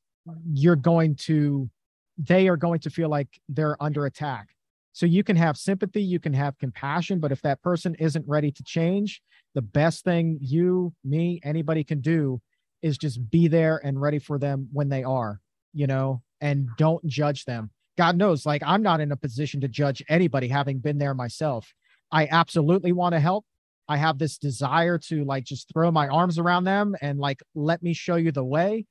you're 0.52 0.76
going 0.76 1.14
to 1.16 1.70
they 2.18 2.48
are 2.48 2.56
going 2.58 2.80
to 2.80 2.90
feel 2.90 3.08
like 3.08 3.40
they're 3.48 3.82
under 3.82 4.04
attack. 4.04 4.48
So 4.92 5.06
you 5.06 5.24
can 5.24 5.36
have 5.36 5.56
sympathy, 5.56 6.02
you 6.02 6.20
can 6.20 6.34
have 6.34 6.58
compassion, 6.58 7.18
but 7.18 7.32
if 7.32 7.40
that 7.40 7.62
person 7.62 7.94
isn't 7.94 8.28
ready 8.28 8.52
to 8.52 8.62
change, 8.62 9.22
the 9.54 9.62
best 9.62 10.04
thing 10.04 10.36
you, 10.42 10.92
me, 11.02 11.40
anybody 11.42 11.82
can 11.82 12.02
do 12.02 12.42
is 12.82 12.98
just 12.98 13.30
be 13.30 13.48
there 13.48 13.80
and 13.82 13.98
ready 13.98 14.18
for 14.18 14.38
them 14.38 14.68
when 14.70 14.90
they 14.90 15.02
are, 15.02 15.40
you 15.72 15.86
know, 15.86 16.20
and 16.42 16.68
don't 16.76 17.06
judge 17.06 17.46
them. 17.46 17.70
God 17.96 18.18
knows, 18.18 18.44
like 18.44 18.62
I'm 18.66 18.82
not 18.82 19.00
in 19.00 19.12
a 19.12 19.16
position 19.16 19.62
to 19.62 19.68
judge 19.68 20.02
anybody 20.10 20.48
having 20.48 20.80
been 20.80 20.98
there 20.98 21.14
myself. 21.14 21.72
I 22.12 22.28
absolutely 22.30 22.92
want 22.92 23.14
to 23.14 23.20
help. 23.20 23.46
I 23.88 23.96
have 23.96 24.18
this 24.18 24.38
desire 24.38 24.98
to 25.08 25.24
like 25.24 25.44
just 25.44 25.72
throw 25.72 25.90
my 25.90 26.08
arms 26.08 26.38
around 26.38 26.64
them 26.64 26.94
and 27.00 27.18
like 27.18 27.42
let 27.54 27.82
me 27.82 27.92
show 27.92 28.16
you 28.16 28.32
the 28.32 28.44
way. 28.44 28.86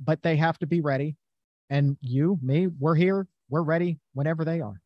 But 0.00 0.22
they 0.22 0.36
have 0.36 0.58
to 0.58 0.66
be 0.66 0.80
ready. 0.80 1.16
And 1.70 1.96
you, 2.00 2.38
me, 2.42 2.66
we're 2.66 2.94
here. 2.94 3.26
We're 3.48 3.62
ready 3.62 3.98
whenever 4.14 4.44
they 4.44 4.60
are. 4.60 4.80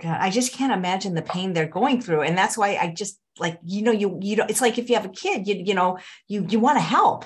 God, 0.00 0.18
I 0.20 0.30
just 0.30 0.52
can't 0.52 0.72
imagine 0.72 1.14
the 1.14 1.22
pain 1.22 1.52
they're 1.52 1.68
going 1.68 2.00
through. 2.00 2.22
And 2.22 2.36
that's 2.36 2.58
why 2.58 2.76
I 2.76 2.92
just 2.92 3.18
like, 3.38 3.58
you 3.64 3.82
know, 3.82 3.92
you 3.92 4.18
you 4.22 4.36
know, 4.36 4.46
it's 4.48 4.60
like 4.60 4.78
if 4.78 4.88
you 4.88 4.96
have 4.96 5.04
a 5.04 5.10
kid, 5.10 5.46
you 5.46 5.54
you 5.54 5.74
know, 5.74 5.98
you 6.28 6.46
you 6.48 6.58
want 6.58 6.76
to 6.76 6.82
help. 6.82 7.24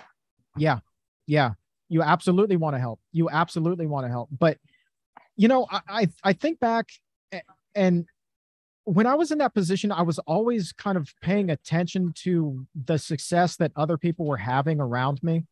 Yeah. 0.57 0.81
Yeah. 1.27 1.53
You 1.89 2.03
absolutely 2.03 2.57
want 2.57 2.75
to 2.75 2.81
help. 2.81 3.01
You 3.13 3.29
absolutely 3.31 3.87
want 3.87 4.07
to 4.07 4.11
help. 4.11 4.29
But 4.37 4.59
you 5.37 5.49
know, 5.49 5.67
I 5.71 5.81
I, 5.89 6.09
I 6.23 6.33
think 6.33 6.61
back 6.61 6.89
and 7.75 8.07
when 8.85 9.07
I 9.07 9.15
was 9.15 9.31
in 9.31 9.39
that 9.39 9.55
position, 9.55 9.93
I 9.93 10.03
was 10.03 10.19
always 10.21 10.73
kind 10.73 10.97
of 10.97 11.13
paying 11.21 11.51
attention 11.51 12.13
to 12.23 12.67
the 12.85 12.99
success 12.99 13.57
that 13.57 13.73
other 13.77 13.99
people 13.99 14.27
were 14.27 14.37
having 14.37 14.81
around 14.81 15.23
me. 15.23 15.45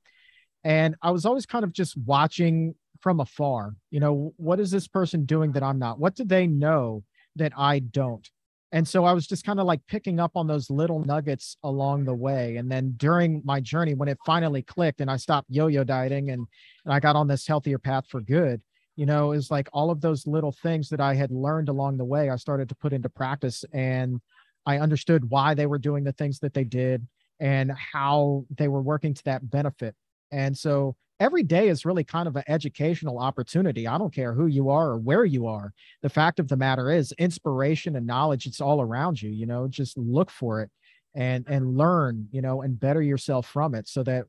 And 0.64 0.96
I 1.02 1.10
was 1.10 1.24
always 1.24 1.46
kind 1.46 1.64
of 1.64 1.72
just 1.72 1.96
watching 1.96 2.74
from 3.00 3.20
afar. 3.20 3.74
You 3.90 4.00
know, 4.00 4.34
what 4.36 4.60
is 4.60 4.70
this 4.70 4.88
person 4.88 5.24
doing 5.24 5.52
that 5.52 5.62
I'm 5.62 5.78
not? 5.78 5.98
What 5.98 6.14
do 6.14 6.24
they 6.24 6.46
know 6.46 7.04
that 7.36 7.52
I 7.56 7.78
don't? 7.78 8.28
And 8.70 8.86
so 8.86 9.04
I 9.04 9.12
was 9.14 9.26
just 9.26 9.46
kind 9.46 9.60
of 9.60 9.66
like 9.66 9.80
picking 9.86 10.20
up 10.20 10.32
on 10.34 10.46
those 10.46 10.68
little 10.68 11.02
nuggets 11.02 11.56
along 11.62 12.04
the 12.04 12.14
way. 12.14 12.56
And 12.56 12.70
then 12.70 12.94
during 12.96 13.40
my 13.44 13.60
journey, 13.60 13.94
when 13.94 14.08
it 14.08 14.18
finally 14.26 14.62
clicked 14.62 15.00
and 15.00 15.10
I 15.10 15.16
stopped 15.16 15.48
yo 15.50 15.68
yo 15.68 15.84
dieting 15.84 16.30
and, 16.30 16.46
and 16.84 16.92
I 16.92 17.00
got 17.00 17.16
on 17.16 17.28
this 17.28 17.46
healthier 17.46 17.78
path 17.78 18.04
for 18.08 18.20
good, 18.20 18.60
you 18.98 19.06
know 19.06 19.32
is 19.32 19.50
like 19.50 19.68
all 19.72 19.90
of 19.90 20.00
those 20.00 20.26
little 20.26 20.52
things 20.52 20.88
that 20.88 21.00
i 21.00 21.14
had 21.14 21.30
learned 21.30 21.68
along 21.68 21.96
the 21.96 22.04
way 22.04 22.28
i 22.28 22.36
started 22.36 22.68
to 22.68 22.74
put 22.74 22.92
into 22.92 23.08
practice 23.08 23.64
and 23.72 24.20
i 24.66 24.78
understood 24.78 25.30
why 25.30 25.54
they 25.54 25.66
were 25.66 25.78
doing 25.78 26.04
the 26.04 26.12
things 26.12 26.38
that 26.40 26.52
they 26.52 26.64
did 26.64 27.06
and 27.40 27.72
how 27.72 28.44
they 28.56 28.68
were 28.68 28.82
working 28.82 29.14
to 29.14 29.24
that 29.24 29.48
benefit. 29.48 29.94
And 30.32 30.56
so 30.56 30.96
every 31.20 31.42
day 31.42 31.68
is 31.68 31.84
really 31.84 32.04
kind 32.04 32.28
of 32.28 32.36
an 32.36 32.44
educational 32.48 33.18
opportunity. 33.18 33.86
I 33.86 33.98
don't 33.98 34.14
care 34.14 34.34
who 34.34 34.46
you 34.46 34.70
are 34.70 34.90
or 34.90 34.98
where 34.98 35.24
you 35.24 35.46
are. 35.46 35.72
The 36.02 36.08
fact 36.08 36.38
of 36.38 36.48
the 36.48 36.56
matter 36.56 36.90
is 36.90 37.12
inspiration 37.12 37.96
and 37.96 38.06
knowledge 38.06 38.46
it's 38.46 38.60
all 38.60 38.80
around 38.80 39.20
you 39.20 39.30
you 39.30 39.46
know? 39.46 39.68
Just 39.68 39.96
look 39.96 40.30
for 40.30 40.62
it 40.62 40.70
and 41.14 41.46
and 41.48 41.76
learn 41.76 42.28
you 42.30 42.42
know 42.42 42.60
and 42.60 42.78
better 42.78 43.00
yourself 43.00 43.46
from 43.46 43.74
it 43.74 43.88
so 43.88 44.02
that 44.02 44.26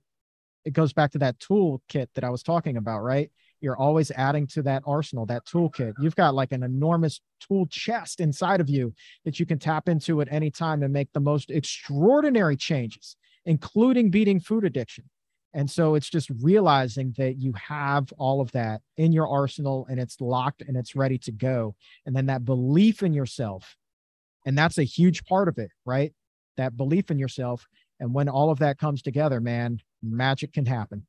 it 0.63 0.71
goes 0.71 0.93
back 0.93 1.11
to 1.11 1.17
that 1.17 1.37
toolkit 1.37 2.07
that 2.15 2.23
i 2.23 2.29
was 2.29 2.41
talking 2.41 2.77
about 2.77 3.01
right 3.01 3.31
you're 3.61 3.77
always 3.77 4.11
adding 4.11 4.47
to 4.47 4.61
that 4.63 4.83
arsenal, 4.85 5.25
that 5.27 5.45
toolkit. 5.45 5.93
You've 5.99 6.15
got 6.15 6.35
like 6.35 6.51
an 6.51 6.63
enormous 6.63 7.21
tool 7.39 7.67
chest 7.67 8.19
inside 8.19 8.61
of 8.61 8.69
you 8.69 8.93
that 9.25 9.39
you 9.39 9.45
can 9.45 9.59
tap 9.59 9.89
into 9.89 10.21
at 10.21 10.31
any 10.31 10.51
time 10.51 10.83
and 10.83 10.93
make 10.93 11.11
the 11.13 11.19
most 11.19 11.51
extraordinary 11.51 12.55
changes, 12.55 13.15
including 13.45 14.09
beating 14.09 14.39
food 14.39 14.63
addiction. 14.63 15.05
And 15.53 15.69
so 15.69 15.95
it's 15.95 16.09
just 16.09 16.29
realizing 16.41 17.13
that 17.17 17.37
you 17.37 17.53
have 17.53 18.13
all 18.17 18.39
of 18.39 18.51
that 18.51 18.81
in 18.97 19.11
your 19.11 19.27
arsenal 19.27 19.87
and 19.89 19.99
it's 19.99 20.21
locked 20.21 20.61
and 20.61 20.77
it's 20.77 20.95
ready 20.95 21.17
to 21.19 21.31
go. 21.31 21.75
And 22.05 22.15
then 22.15 22.27
that 22.27 22.45
belief 22.45 23.01
in 23.01 23.13
yourself. 23.13 23.75
And 24.45 24.57
that's 24.57 24.77
a 24.77 24.83
huge 24.83 25.25
part 25.25 25.47
of 25.47 25.57
it, 25.57 25.71
right? 25.85 26.13
That 26.57 26.77
belief 26.77 27.09
in 27.09 27.17
yourself. 27.17 27.67
And 27.99 28.13
when 28.13 28.29
all 28.29 28.51
of 28.51 28.59
that 28.59 28.77
comes 28.77 29.01
together, 29.01 29.41
man, 29.41 29.79
magic 30.03 30.53
can 30.53 30.65
happen. 30.65 31.05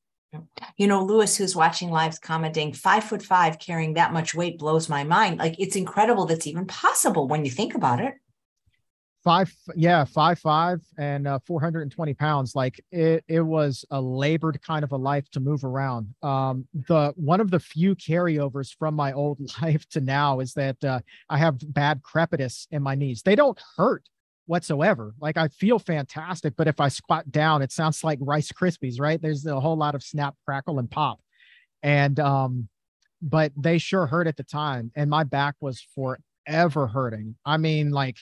You 0.76 0.86
know, 0.86 1.02
Lewis, 1.02 1.36
who's 1.36 1.56
watching 1.56 1.90
lives 1.90 2.18
commenting, 2.18 2.72
five 2.72 3.04
foot 3.04 3.22
five 3.22 3.58
carrying 3.58 3.94
that 3.94 4.12
much 4.12 4.34
weight 4.34 4.58
blows 4.58 4.88
my 4.88 5.04
mind. 5.04 5.38
Like 5.38 5.56
it's 5.58 5.76
incredible 5.76 6.26
that's 6.26 6.46
even 6.46 6.66
possible 6.66 7.26
when 7.28 7.44
you 7.44 7.50
think 7.50 7.74
about 7.74 8.00
it. 8.00 8.14
Five, 9.22 9.52
yeah, 9.76 10.04
five 10.04 10.38
five 10.38 10.80
and 10.96 11.26
uh, 11.26 11.40
420 11.46 12.14
pounds. 12.14 12.54
Like 12.54 12.80
it, 12.90 13.22
it 13.28 13.42
was 13.42 13.84
a 13.90 14.00
labored 14.00 14.62
kind 14.62 14.82
of 14.82 14.92
a 14.92 14.96
life 14.96 15.28
to 15.32 15.40
move 15.40 15.62
around. 15.62 16.14
Um, 16.22 16.66
the 16.72 17.12
one 17.16 17.40
of 17.40 17.50
the 17.50 17.60
few 17.60 17.94
carryovers 17.96 18.74
from 18.74 18.94
my 18.94 19.12
old 19.12 19.38
life 19.62 19.86
to 19.90 20.00
now 20.00 20.40
is 20.40 20.54
that 20.54 20.82
uh, 20.82 21.00
I 21.28 21.36
have 21.36 21.58
bad 21.74 22.02
crepitus 22.02 22.66
in 22.70 22.82
my 22.82 22.94
knees. 22.94 23.22
They 23.22 23.36
don't 23.36 23.60
hurt 23.76 24.08
whatsoever. 24.50 25.14
Like 25.20 25.36
I 25.36 25.46
feel 25.46 25.78
fantastic, 25.78 26.54
but 26.56 26.66
if 26.66 26.80
I 26.80 26.88
squat 26.88 27.30
down, 27.30 27.62
it 27.62 27.70
sounds 27.70 28.02
like 28.02 28.18
Rice 28.20 28.50
Krispies, 28.50 29.00
right? 29.00 29.22
There's 29.22 29.46
a 29.46 29.60
whole 29.60 29.76
lot 29.76 29.94
of 29.94 30.02
snap, 30.02 30.34
crackle, 30.44 30.80
and 30.80 30.90
pop. 30.90 31.20
And 31.84 32.18
um, 32.18 32.68
but 33.22 33.52
they 33.56 33.78
sure 33.78 34.06
hurt 34.06 34.26
at 34.26 34.36
the 34.36 34.42
time. 34.42 34.90
And 34.96 35.08
my 35.08 35.22
back 35.22 35.54
was 35.60 35.86
forever 35.94 36.88
hurting. 36.88 37.36
I 37.46 37.58
mean, 37.58 37.92
like 37.92 38.16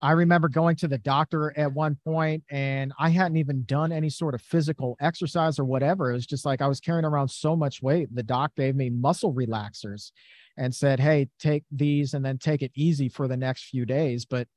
I 0.00 0.12
remember 0.12 0.48
going 0.48 0.76
to 0.76 0.88
the 0.88 0.96
doctor 0.96 1.52
at 1.58 1.74
one 1.74 1.98
point 2.04 2.42
and 2.50 2.94
I 2.98 3.10
hadn't 3.10 3.36
even 3.36 3.64
done 3.64 3.92
any 3.92 4.08
sort 4.08 4.34
of 4.34 4.40
physical 4.40 4.96
exercise 4.98 5.58
or 5.58 5.66
whatever. 5.66 6.10
It 6.10 6.14
was 6.14 6.26
just 6.26 6.46
like 6.46 6.62
I 6.62 6.68
was 6.68 6.80
carrying 6.80 7.04
around 7.04 7.28
so 7.28 7.54
much 7.54 7.82
weight. 7.82 8.08
The 8.14 8.22
doc 8.22 8.52
gave 8.56 8.74
me 8.76 8.88
muscle 8.88 9.34
relaxers 9.34 10.10
and 10.56 10.74
said, 10.74 11.00
Hey, 11.00 11.28
take 11.38 11.64
these 11.70 12.14
and 12.14 12.24
then 12.24 12.38
take 12.38 12.62
it 12.62 12.72
easy 12.74 13.10
for 13.10 13.28
the 13.28 13.36
next 13.36 13.64
few 13.64 13.84
days. 13.84 14.24
But 14.24 14.48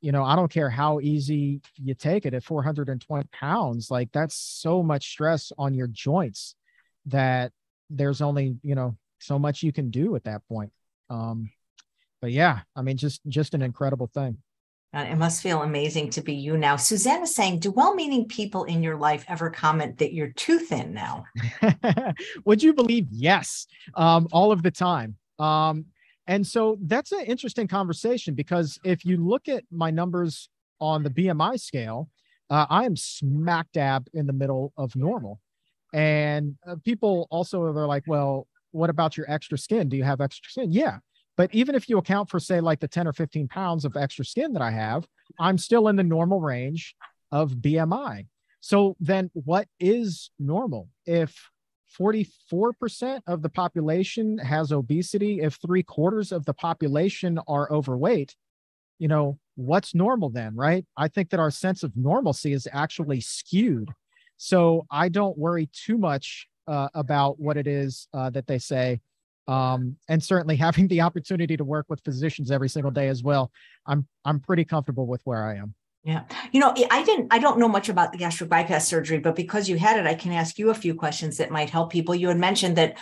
you 0.00 0.12
know, 0.12 0.24
I 0.24 0.36
don't 0.36 0.50
care 0.50 0.70
how 0.70 1.00
easy 1.00 1.60
you 1.76 1.94
take 1.94 2.26
it 2.26 2.34
at 2.34 2.44
420 2.44 3.28
pounds, 3.32 3.90
like 3.90 4.10
that's 4.12 4.36
so 4.36 4.82
much 4.82 5.10
stress 5.10 5.52
on 5.58 5.74
your 5.74 5.86
joints 5.88 6.54
that 7.06 7.52
there's 7.90 8.20
only, 8.20 8.56
you 8.62 8.74
know, 8.74 8.96
so 9.18 9.38
much 9.38 9.62
you 9.62 9.72
can 9.72 9.90
do 9.90 10.14
at 10.16 10.24
that 10.24 10.42
point. 10.48 10.72
Um, 11.08 11.50
but 12.20 12.32
yeah, 12.32 12.60
I 12.74 12.82
mean, 12.82 12.96
just 12.96 13.20
just 13.28 13.54
an 13.54 13.62
incredible 13.62 14.10
thing. 14.12 14.38
Uh, 14.94 15.06
it 15.10 15.16
must 15.16 15.42
feel 15.42 15.62
amazing 15.62 16.10
to 16.10 16.22
be 16.22 16.34
you 16.34 16.56
now. 16.56 16.76
Suzanne 16.76 17.22
is 17.22 17.34
saying, 17.34 17.58
do 17.58 17.70
well-meaning 17.70 18.28
people 18.28 18.64
in 18.64 18.82
your 18.82 18.96
life 18.96 19.24
ever 19.28 19.50
comment 19.50 19.98
that 19.98 20.14
you're 20.14 20.32
too 20.32 20.58
thin 20.58 20.94
now? 20.94 21.24
Would 22.46 22.62
you 22.62 22.72
believe? 22.72 23.06
Yes, 23.10 23.66
um, 23.94 24.26
all 24.32 24.52
of 24.52 24.62
the 24.62 24.70
time. 24.70 25.16
Um, 25.38 25.86
and 26.26 26.46
so 26.46 26.76
that's 26.82 27.12
an 27.12 27.24
interesting 27.24 27.68
conversation 27.68 28.34
because 28.34 28.78
if 28.84 29.04
you 29.04 29.16
look 29.16 29.48
at 29.48 29.64
my 29.70 29.90
numbers 29.90 30.48
on 30.80 31.02
the 31.02 31.10
BMI 31.10 31.60
scale, 31.60 32.10
uh, 32.50 32.66
I 32.68 32.84
am 32.84 32.96
smack 32.96 33.66
dab 33.72 34.08
in 34.12 34.26
the 34.26 34.32
middle 34.32 34.72
of 34.76 34.94
normal. 34.96 35.40
And 35.92 36.56
uh, 36.66 36.76
people 36.84 37.28
also 37.30 37.72
they're 37.72 37.86
like, 37.86 38.04
well, 38.06 38.46
what 38.72 38.90
about 38.90 39.16
your 39.16 39.30
extra 39.30 39.56
skin? 39.56 39.88
Do 39.88 39.96
you 39.96 40.04
have 40.04 40.20
extra 40.20 40.50
skin? 40.50 40.72
Yeah. 40.72 40.98
But 41.36 41.54
even 41.54 41.74
if 41.74 41.88
you 41.88 41.98
account 41.98 42.30
for, 42.30 42.40
say, 42.40 42.60
like 42.60 42.80
the 42.80 42.88
10 42.88 43.06
or 43.06 43.12
15 43.12 43.48
pounds 43.48 43.84
of 43.84 43.96
extra 43.96 44.24
skin 44.24 44.52
that 44.54 44.62
I 44.62 44.70
have, 44.70 45.06
I'm 45.38 45.58
still 45.58 45.88
in 45.88 45.96
the 45.96 46.02
normal 46.02 46.40
range 46.40 46.94
of 47.30 47.52
BMI. 47.52 48.26
So 48.60 48.96
then 49.00 49.30
what 49.34 49.68
is 49.78 50.30
normal? 50.38 50.88
If 51.04 51.50
44% 51.98 53.20
of 53.26 53.42
the 53.42 53.48
population 53.48 54.38
has 54.38 54.72
obesity, 54.72 55.40
if 55.40 55.54
three 55.54 55.82
quarters 55.82 56.32
of 56.32 56.44
the 56.44 56.54
population 56.54 57.38
are 57.48 57.70
overweight, 57.72 58.34
you 58.98 59.08
know, 59.08 59.38
what's 59.56 59.94
normal 59.94 60.30
then, 60.30 60.54
right? 60.54 60.84
I 60.96 61.08
think 61.08 61.30
that 61.30 61.40
our 61.40 61.50
sense 61.50 61.82
of 61.82 61.96
normalcy 61.96 62.52
is 62.52 62.68
actually 62.72 63.20
skewed. 63.20 63.90
So 64.36 64.86
I 64.90 65.08
don't 65.08 65.36
worry 65.38 65.68
too 65.72 65.98
much 65.98 66.46
uh, 66.68 66.88
about 66.94 67.38
what 67.38 67.56
it 67.56 67.66
is 67.66 68.08
uh, 68.12 68.30
that 68.30 68.46
they 68.46 68.58
say. 68.58 69.00
Um, 69.48 69.96
and 70.08 70.22
certainly 70.22 70.56
having 70.66 70.88
the 70.88 71.00
opportunity 71.00 71.56
to 71.56 71.64
work 71.64 71.86
with 71.88 72.00
physicians 72.04 72.50
every 72.50 72.68
single 72.68 72.90
day 72.90 73.08
as 73.08 73.22
well, 73.22 73.50
I'm 73.86 74.06
I'm 74.24 74.40
pretty 74.40 74.64
comfortable 74.64 75.06
with 75.06 75.22
where 75.24 75.44
I 75.44 75.56
am. 75.56 75.74
Yeah. 76.06 76.22
You 76.52 76.60
know, 76.60 76.72
I 76.92 77.02
didn't, 77.02 77.26
I 77.32 77.40
don't 77.40 77.58
know 77.58 77.66
much 77.66 77.88
about 77.88 78.12
the 78.12 78.18
gastric 78.18 78.48
bypass 78.48 78.86
surgery, 78.86 79.18
but 79.18 79.34
because 79.34 79.68
you 79.68 79.76
had 79.76 79.98
it, 79.98 80.06
I 80.06 80.14
can 80.14 80.30
ask 80.30 80.56
you 80.56 80.70
a 80.70 80.74
few 80.74 80.94
questions 80.94 81.36
that 81.38 81.50
might 81.50 81.68
help 81.68 81.90
people. 81.90 82.14
You 82.14 82.28
had 82.28 82.38
mentioned 82.38 82.76
that 82.76 82.96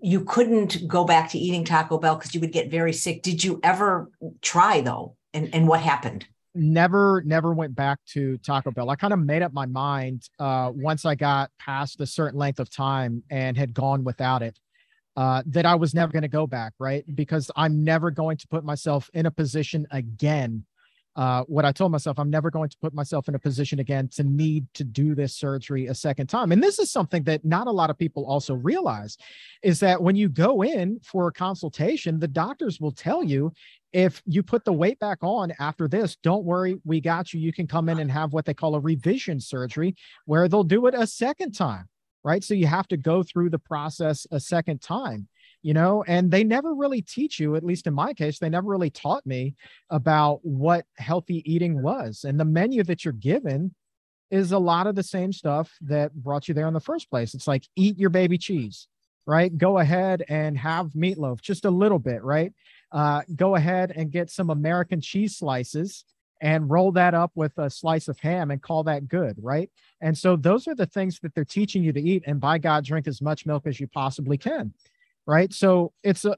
you 0.00 0.24
couldn't 0.24 0.86
go 0.86 1.04
back 1.04 1.30
to 1.30 1.38
eating 1.38 1.64
Taco 1.64 1.98
Bell 1.98 2.14
because 2.14 2.32
you 2.32 2.40
would 2.40 2.52
get 2.52 2.70
very 2.70 2.92
sick. 2.92 3.22
Did 3.22 3.42
you 3.42 3.58
ever 3.64 4.12
try 4.42 4.80
though? 4.80 5.16
And, 5.34 5.52
and 5.52 5.66
what 5.66 5.80
happened? 5.80 6.24
Never, 6.54 7.20
never 7.26 7.52
went 7.52 7.74
back 7.74 7.98
to 8.10 8.38
Taco 8.38 8.70
Bell. 8.70 8.90
I 8.90 8.94
kind 8.94 9.12
of 9.12 9.18
made 9.18 9.42
up 9.42 9.52
my 9.52 9.66
mind 9.66 10.28
uh, 10.38 10.70
once 10.72 11.04
I 11.04 11.16
got 11.16 11.50
past 11.58 12.00
a 12.00 12.06
certain 12.06 12.38
length 12.38 12.60
of 12.60 12.70
time 12.70 13.24
and 13.28 13.56
had 13.56 13.74
gone 13.74 14.04
without 14.04 14.42
it. 14.42 14.56
Uh, 15.16 15.42
that 15.46 15.66
I 15.66 15.74
was 15.74 15.92
never 15.92 16.12
going 16.12 16.22
to 16.22 16.28
go 16.28 16.46
back, 16.46 16.72
right? 16.78 17.04
Because 17.14 17.50
I'm 17.56 17.82
never 17.82 18.12
going 18.12 18.36
to 18.36 18.46
put 18.46 18.64
myself 18.64 19.10
in 19.12 19.26
a 19.26 19.30
position 19.30 19.86
again 19.90 20.64
uh, 21.16 21.42
what 21.44 21.64
I 21.64 21.72
told 21.72 21.90
myself, 21.90 22.18
I'm 22.18 22.30
never 22.30 22.50
going 22.50 22.68
to 22.68 22.76
put 22.80 22.94
myself 22.94 23.28
in 23.28 23.34
a 23.34 23.38
position 23.38 23.80
again 23.80 24.08
to 24.12 24.22
need 24.22 24.66
to 24.74 24.84
do 24.84 25.14
this 25.14 25.34
surgery 25.34 25.86
a 25.86 25.94
second 25.94 26.28
time. 26.28 26.52
And 26.52 26.62
this 26.62 26.78
is 26.78 26.90
something 26.90 27.24
that 27.24 27.44
not 27.44 27.66
a 27.66 27.72
lot 27.72 27.90
of 27.90 27.98
people 27.98 28.24
also 28.26 28.54
realize 28.54 29.16
is 29.62 29.80
that 29.80 30.00
when 30.00 30.14
you 30.14 30.28
go 30.28 30.62
in 30.62 31.00
for 31.02 31.28
a 31.28 31.32
consultation, 31.32 32.20
the 32.20 32.28
doctors 32.28 32.80
will 32.80 32.92
tell 32.92 33.24
you 33.24 33.52
if 33.92 34.22
you 34.24 34.42
put 34.44 34.64
the 34.64 34.72
weight 34.72 35.00
back 35.00 35.18
on 35.20 35.52
after 35.58 35.88
this, 35.88 36.16
don't 36.22 36.44
worry, 36.44 36.78
we 36.84 37.00
got 37.00 37.34
you. 37.34 37.40
You 37.40 37.52
can 37.52 37.66
come 37.66 37.88
in 37.88 37.98
and 37.98 38.10
have 38.10 38.32
what 38.32 38.44
they 38.44 38.54
call 38.54 38.76
a 38.76 38.80
revision 38.80 39.40
surgery 39.40 39.96
where 40.26 40.46
they'll 40.46 40.62
do 40.62 40.86
it 40.86 40.94
a 40.94 41.08
second 41.08 41.52
time, 41.52 41.88
right? 42.22 42.44
So 42.44 42.54
you 42.54 42.68
have 42.68 42.86
to 42.88 42.96
go 42.96 43.24
through 43.24 43.50
the 43.50 43.58
process 43.58 44.28
a 44.30 44.38
second 44.38 44.80
time 44.80 45.26
you 45.62 45.74
know 45.74 46.04
and 46.06 46.30
they 46.30 46.44
never 46.44 46.74
really 46.74 47.02
teach 47.02 47.38
you 47.38 47.56
at 47.56 47.64
least 47.64 47.86
in 47.86 47.94
my 47.94 48.12
case 48.12 48.38
they 48.38 48.48
never 48.48 48.68
really 48.68 48.90
taught 48.90 49.24
me 49.26 49.54
about 49.90 50.40
what 50.42 50.84
healthy 50.96 51.42
eating 51.50 51.82
was 51.82 52.24
and 52.24 52.38
the 52.38 52.44
menu 52.44 52.82
that 52.82 53.04
you're 53.04 53.12
given 53.12 53.74
is 54.30 54.52
a 54.52 54.58
lot 54.58 54.86
of 54.86 54.94
the 54.94 55.02
same 55.02 55.32
stuff 55.32 55.76
that 55.80 56.14
brought 56.14 56.48
you 56.48 56.54
there 56.54 56.68
in 56.68 56.74
the 56.74 56.80
first 56.80 57.10
place 57.10 57.34
it's 57.34 57.48
like 57.48 57.64
eat 57.76 57.98
your 57.98 58.10
baby 58.10 58.38
cheese 58.38 58.88
right 59.26 59.56
go 59.58 59.78
ahead 59.78 60.24
and 60.28 60.56
have 60.56 60.86
meatloaf 60.92 61.40
just 61.40 61.64
a 61.64 61.70
little 61.70 61.98
bit 61.98 62.22
right 62.22 62.52
uh, 62.92 63.22
go 63.36 63.54
ahead 63.54 63.92
and 63.94 64.10
get 64.10 64.30
some 64.30 64.50
american 64.50 65.00
cheese 65.00 65.36
slices 65.36 66.04
and 66.42 66.70
roll 66.70 66.90
that 66.92 67.12
up 67.12 67.30
with 67.34 67.52
a 67.58 67.68
slice 67.68 68.08
of 68.08 68.18
ham 68.18 68.50
and 68.50 68.62
call 68.62 68.82
that 68.82 69.06
good, 69.08 69.36
right? 69.42 69.70
And 70.00 70.16
so 70.16 70.36
those 70.36 70.66
are 70.66 70.74
the 70.74 70.86
things 70.86 71.18
that 71.20 71.34
they're 71.34 71.44
teaching 71.44 71.84
you 71.84 71.92
to 71.92 72.00
eat. 72.00 72.22
And 72.26 72.40
by 72.40 72.56
God, 72.56 72.82
drink 72.82 73.06
as 73.06 73.20
much 73.20 73.44
milk 73.44 73.66
as 73.66 73.78
you 73.78 73.86
possibly 73.86 74.38
can 74.38 74.72
right? 75.30 75.52
So 75.52 75.92
it's 76.02 76.24
a 76.24 76.36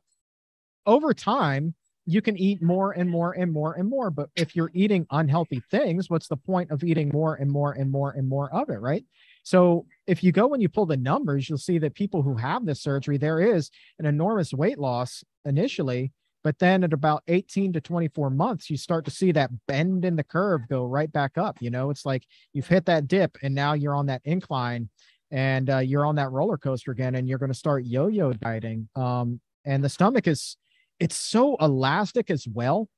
over 0.86 1.14
time 1.14 1.74
you 2.04 2.20
can 2.20 2.36
eat 2.36 2.60
more 2.60 2.92
and 2.92 3.08
more 3.08 3.32
and 3.32 3.52
more 3.52 3.74
and 3.74 3.88
more. 3.88 4.10
But 4.10 4.28
if 4.36 4.54
you're 4.56 4.72
eating 4.74 5.06
unhealthy 5.10 5.62
things, 5.70 6.10
what's 6.10 6.28
the 6.28 6.36
point 6.36 6.70
of 6.70 6.82
eating 6.84 7.10
more 7.12 7.36
and 7.36 7.50
more 7.50 7.72
and 7.72 7.90
more 7.90 8.10
and 8.10 8.28
more 8.28 8.52
of 8.52 8.68
it, 8.68 8.80
right? 8.80 9.04
So 9.44 9.86
if 10.06 10.22
you 10.22 10.32
go 10.32 10.52
and 10.52 10.60
you 10.60 10.68
pull 10.68 10.86
the 10.86 10.96
numbers, 10.96 11.48
you'll 11.48 11.58
see 11.58 11.78
that 11.78 11.94
people 11.94 12.22
who 12.22 12.36
have 12.36 12.66
this 12.66 12.82
surgery, 12.82 13.18
there 13.18 13.40
is 13.40 13.70
an 13.98 14.06
enormous 14.06 14.52
weight 14.52 14.78
loss 14.78 15.22
initially, 15.44 16.12
but 16.44 16.58
then 16.58 16.82
at 16.82 16.92
about 16.92 17.22
18 17.28 17.72
to 17.74 17.80
24 17.80 18.30
months, 18.30 18.68
you 18.68 18.76
start 18.76 19.04
to 19.04 19.10
see 19.10 19.30
that 19.32 19.50
bend 19.68 20.04
in 20.04 20.16
the 20.16 20.24
curve 20.24 20.62
go 20.68 20.84
right 20.84 21.10
back 21.12 21.38
up. 21.38 21.58
You 21.60 21.70
know, 21.70 21.90
it's 21.90 22.04
like 22.04 22.24
you've 22.52 22.66
hit 22.66 22.86
that 22.86 23.06
dip 23.06 23.38
and 23.42 23.54
now 23.54 23.74
you're 23.74 23.94
on 23.94 24.06
that 24.06 24.22
incline 24.24 24.88
and 25.32 25.70
uh, 25.70 25.78
you're 25.78 26.06
on 26.06 26.14
that 26.14 26.30
roller 26.30 26.58
coaster 26.58 26.92
again 26.92 27.16
and 27.16 27.28
you're 27.28 27.38
going 27.38 27.50
to 27.50 27.58
start 27.58 27.84
yo-yo 27.84 28.32
dieting 28.32 28.88
um, 28.94 29.40
and 29.64 29.82
the 29.82 29.88
stomach 29.88 30.28
is 30.28 30.56
it's 31.00 31.16
so 31.16 31.56
elastic 31.60 32.30
as 32.30 32.46
well 32.46 32.88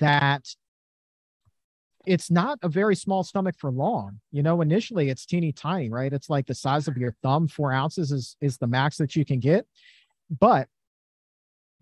that 0.00 0.46
it's 2.06 2.30
not 2.30 2.58
a 2.62 2.68
very 2.68 2.94
small 2.94 3.22
stomach 3.22 3.56
for 3.58 3.70
long 3.70 4.20
you 4.30 4.42
know 4.42 4.62
initially 4.62 5.10
it's 5.10 5.26
teeny 5.26 5.52
tiny 5.52 5.90
right 5.90 6.12
it's 6.12 6.30
like 6.30 6.46
the 6.46 6.54
size 6.54 6.88
of 6.88 6.96
your 6.96 7.14
thumb 7.22 7.46
four 7.48 7.72
ounces 7.72 8.12
is 8.12 8.36
is 8.40 8.56
the 8.56 8.66
max 8.66 8.96
that 8.96 9.14
you 9.16 9.24
can 9.24 9.40
get 9.40 9.66
but 10.40 10.68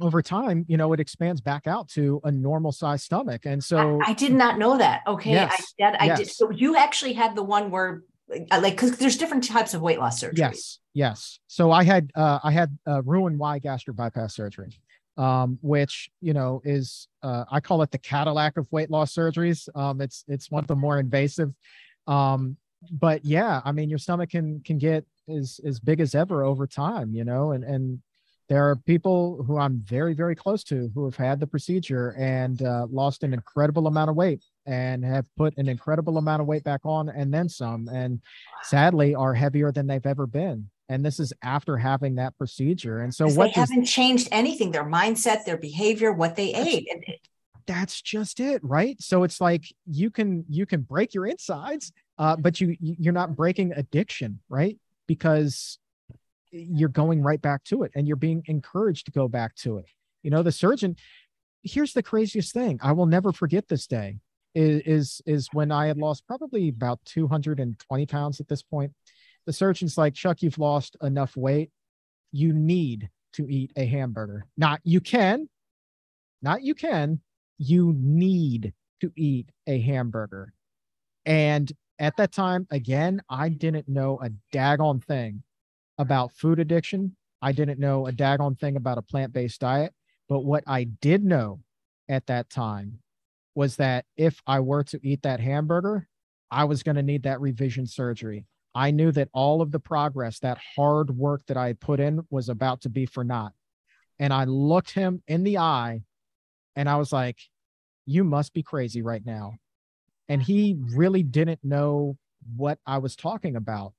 over 0.00 0.22
time, 0.22 0.64
you 0.68 0.76
know, 0.76 0.92
it 0.92 1.00
expands 1.00 1.40
back 1.40 1.66
out 1.66 1.88
to 1.90 2.20
a 2.24 2.30
normal 2.30 2.72
size 2.72 3.02
stomach. 3.02 3.46
And 3.46 3.62
so 3.62 4.00
I, 4.04 4.10
I 4.10 4.12
did 4.12 4.34
not 4.34 4.58
know 4.58 4.76
that. 4.78 5.02
Okay. 5.06 5.30
Yes, 5.30 5.54
I, 5.56 5.64
that, 5.78 6.02
I 6.02 6.06
yes. 6.06 6.18
did. 6.18 6.30
So 6.30 6.50
you 6.50 6.76
actually 6.76 7.12
had 7.12 7.36
the 7.36 7.42
one 7.42 7.70
where 7.70 8.02
like 8.28 8.74
because 8.74 8.96
there's 8.98 9.16
different 9.16 9.44
types 9.44 9.74
of 9.74 9.82
weight 9.82 9.98
loss 9.98 10.18
surgery. 10.18 10.38
Yes, 10.38 10.78
yes. 10.94 11.38
So 11.46 11.70
I 11.70 11.84
had 11.84 12.10
uh, 12.14 12.40
I 12.42 12.50
had 12.50 12.76
uh, 12.86 13.02
Roux-en-Y 13.02 13.58
gastric 13.58 13.96
bypass 13.96 14.34
surgery, 14.34 14.78
um, 15.16 15.58
which 15.62 16.10
you 16.20 16.32
know 16.32 16.62
is 16.64 17.08
uh, 17.22 17.44
I 17.50 17.60
call 17.60 17.82
it 17.82 17.90
the 17.90 17.98
Cadillac 17.98 18.56
of 18.56 18.66
weight 18.70 18.90
loss 18.90 19.14
surgeries. 19.14 19.68
Um, 19.76 20.00
it's 20.00 20.24
it's 20.28 20.50
one 20.50 20.64
of 20.64 20.68
the 20.68 20.76
more 20.76 20.98
invasive, 20.98 21.52
um, 22.06 22.56
but 22.90 23.24
yeah, 23.24 23.60
I 23.64 23.72
mean 23.72 23.90
your 23.90 23.98
stomach 23.98 24.30
can 24.30 24.60
can 24.64 24.78
get 24.78 25.04
as 25.28 25.60
as 25.64 25.80
big 25.80 26.00
as 26.00 26.14
ever 26.14 26.44
over 26.44 26.66
time, 26.66 27.14
you 27.14 27.24
know, 27.24 27.52
and 27.52 27.64
and 27.64 28.00
there 28.48 28.68
are 28.68 28.76
people 28.76 29.42
who 29.46 29.58
I'm 29.58 29.80
very, 29.86 30.12
very 30.12 30.34
close 30.34 30.64
to 30.64 30.90
who 30.94 31.04
have 31.06 31.16
had 31.16 31.40
the 31.40 31.46
procedure 31.46 32.10
and 32.18 32.60
uh, 32.60 32.86
lost 32.90 33.22
an 33.22 33.32
incredible 33.32 33.86
amount 33.86 34.10
of 34.10 34.16
weight 34.16 34.44
and 34.66 35.04
have 35.04 35.26
put 35.36 35.56
an 35.56 35.68
incredible 35.68 36.18
amount 36.18 36.40
of 36.40 36.46
weight 36.46 36.64
back 36.64 36.80
on 36.84 37.08
and 37.08 37.32
then 37.32 37.48
some, 37.48 37.88
and 37.88 38.20
sadly 38.62 39.14
are 39.14 39.34
heavier 39.34 39.72
than 39.72 39.86
they've 39.86 40.06
ever 40.06 40.26
been. 40.26 40.68
And 40.88 41.04
this 41.04 41.18
is 41.18 41.32
after 41.42 41.76
having 41.76 42.16
that 42.16 42.36
procedure. 42.36 43.00
And 43.00 43.14
so, 43.14 43.26
what 43.28 43.54
they 43.54 43.60
haven't 43.60 43.86
changed 43.86 44.28
anything 44.30 44.70
their 44.70 44.84
mindset, 44.84 45.44
their 45.44 45.56
behavior, 45.56 46.12
what 46.12 46.36
they 46.36 46.54
ate. 46.54 46.88
That's 47.66 48.02
just 48.02 48.40
it, 48.40 48.62
right? 48.62 49.00
So 49.00 49.22
it's 49.22 49.40
like 49.40 49.64
you 49.86 50.10
can 50.10 50.44
you 50.50 50.66
can 50.66 50.82
break 50.82 51.14
your 51.14 51.26
insides, 51.26 51.92
uh, 52.18 52.36
but 52.36 52.60
you 52.60 52.76
you're 52.78 53.14
not 53.14 53.34
breaking 53.34 53.72
addiction, 53.72 54.40
right? 54.50 54.78
Because 55.06 55.78
you're 56.50 56.88
going 56.88 57.22
right 57.22 57.40
back 57.40 57.64
to 57.64 57.82
it 57.82 57.92
and 57.94 58.06
you're 58.06 58.16
being 58.16 58.42
encouraged 58.46 59.06
to 59.06 59.12
go 59.12 59.28
back 59.28 59.54
to 59.56 59.78
it. 59.78 59.86
You 60.22 60.30
know, 60.30 60.42
the 60.42 60.52
surgeon, 60.52 60.96
here's 61.62 61.92
the 61.94 62.02
craziest 62.02 62.52
thing. 62.52 62.78
I 62.82 62.92
will 62.92 63.06
never 63.06 63.32
forget 63.32 63.68
this 63.68 63.86
day 63.86 64.18
is, 64.54 64.82
is, 64.84 65.22
is 65.26 65.48
when 65.52 65.72
I 65.72 65.86
had 65.86 65.98
lost 65.98 66.26
probably 66.26 66.68
about 66.68 67.00
220 67.04 68.06
pounds 68.06 68.40
at 68.40 68.48
this 68.48 68.62
point. 68.62 68.92
The 69.46 69.52
surgeon's 69.52 69.98
like, 69.98 70.14
Chuck, 70.14 70.42
you've 70.42 70.58
lost 70.58 70.96
enough 71.02 71.36
weight. 71.36 71.70
You 72.32 72.52
need 72.52 73.10
to 73.34 73.46
eat 73.48 73.72
a 73.76 73.84
hamburger. 73.84 74.46
Not 74.56 74.80
you 74.84 75.00
can, 75.00 75.48
not 76.40 76.62
you 76.62 76.74
can, 76.74 77.20
you 77.58 77.94
need 77.96 78.72
to 79.00 79.12
eat 79.16 79.50
a 79.66 79.80
hamburger. 79.80 80.52
And 81.26 81.70
at 81.98 82.16
that 82.16 82.32
time, 82.32 82.66
again, 82.70 83.22
I 83.28 83.48
didn't 83.48 83.88
know 83.88 84.18
a 84.22 84.30
daggone 84.52 85.04
thing 85.04 85.42
about 85.98 86.32
food 86.32 86.58
addiction. 86.58 87.16
I 87.40 87.52
didn't 87.52 87.78
know 87.78 88.06
a 88.06 88.12
daggone 88.12 88.58
thing 88.58 88.76
about 88.76 88.98
a 88.98 89.02
plant 89.02 89.32
based 89.32 89.60
diet. 89.60 89.92
But 90.28 90.40
what 90.40 90.64
I 90.66 90.84
did 90.84 91.24
know 91.24 91.60
at 92.08 92.26
that 92.26 92.50
time 92.50 93.00
was 93.54 93.76
that 93.76 94.04
if 94.16 94.40
I 94.46 94.60
were 94.60 94.84
to 94.84 95.00
eat 95.02 95.22
that 95.22 95.40
hamburger, 95.40 96.08
I 96.50 96.64
was 96.64 96.82
going 96.82 96.96
to 96.96 97.02
need 97.02 97.24
that 97.24 97.40
revision 97.40 97.86
surgery. 97.86 98.46
I 98.74 98.90
knew 98.90 99.12
that 99.12 99.28
all 99.32 99.62
of 99.62 99.70
the 99.70 99.78
progress, 99.78 100.40
that 100.40 100.58
hard 100.76 101.16
work 101.16 101.42
that 101.46 101.56
I 101.56 101.68
had 101.68 101.80
put 101.80 102.00
in 102.00 102.22
was 102.30 102.48
about 102.48 102.82
to 102.82 102.88
be 102.88 103.06
for 103.06 103.22
naught. 103.22 103.52
And 104.18 104.32
I 104.32 104.44
looked 104.44 104.90
him 104.90 105.22
in 105.28 105.44
the 105.44 105.58
eye 105.58 106.02
and 106.76 106.88
I 106.88 106.96
was 106.96 107.12
like, 107.12 107.38
You 108.06 108.24
must 108.24 108.52
be 108.52 108.62
crazy 108.62 109.02
right 109.02 109.24
now. 109.24 109.54
And 110.28 110.42
he 110.42 110.76
really 110.94 111.22
didn't 111.22 111.60
know 111.62 112.16
what 112.56 112.78
I 112.86 112.98
was 112.98 113.16
talking 113.16 113.56
about. 113.56 113.92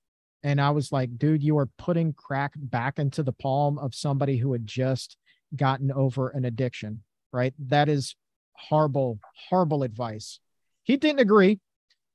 And 0.43 0.62
I 0.62 0.70
was 0.70 0.91
like, 0.91 1.18
dude, 1.18 1.41
you 1.41 1.58
are 1.58 1.70
putting 1.78 2.14
crack 2.14 2.53
back 2.56 2.99
into 2.99 3.24
the 3.24 3.32
palm 3.32 3.80
of 3.80 3.95
somebody 3.95 4.38
who 4.38 4.51
had 4.51 4.68
just 4.68 5.18
gotten 5.56 5.91
over 5.91 6.30
an 6.30 6.45
addiction, 6.45 7.01
right? 7.34 7.53
That 7.68 7.89
is 7.89 8.16
horrible, 8.58 9.20
horrible 9.49 9.84
advice. 9.84 10.39
He 10.84 10.97
didn't 10.97 11.20
agree, 11.20 11.60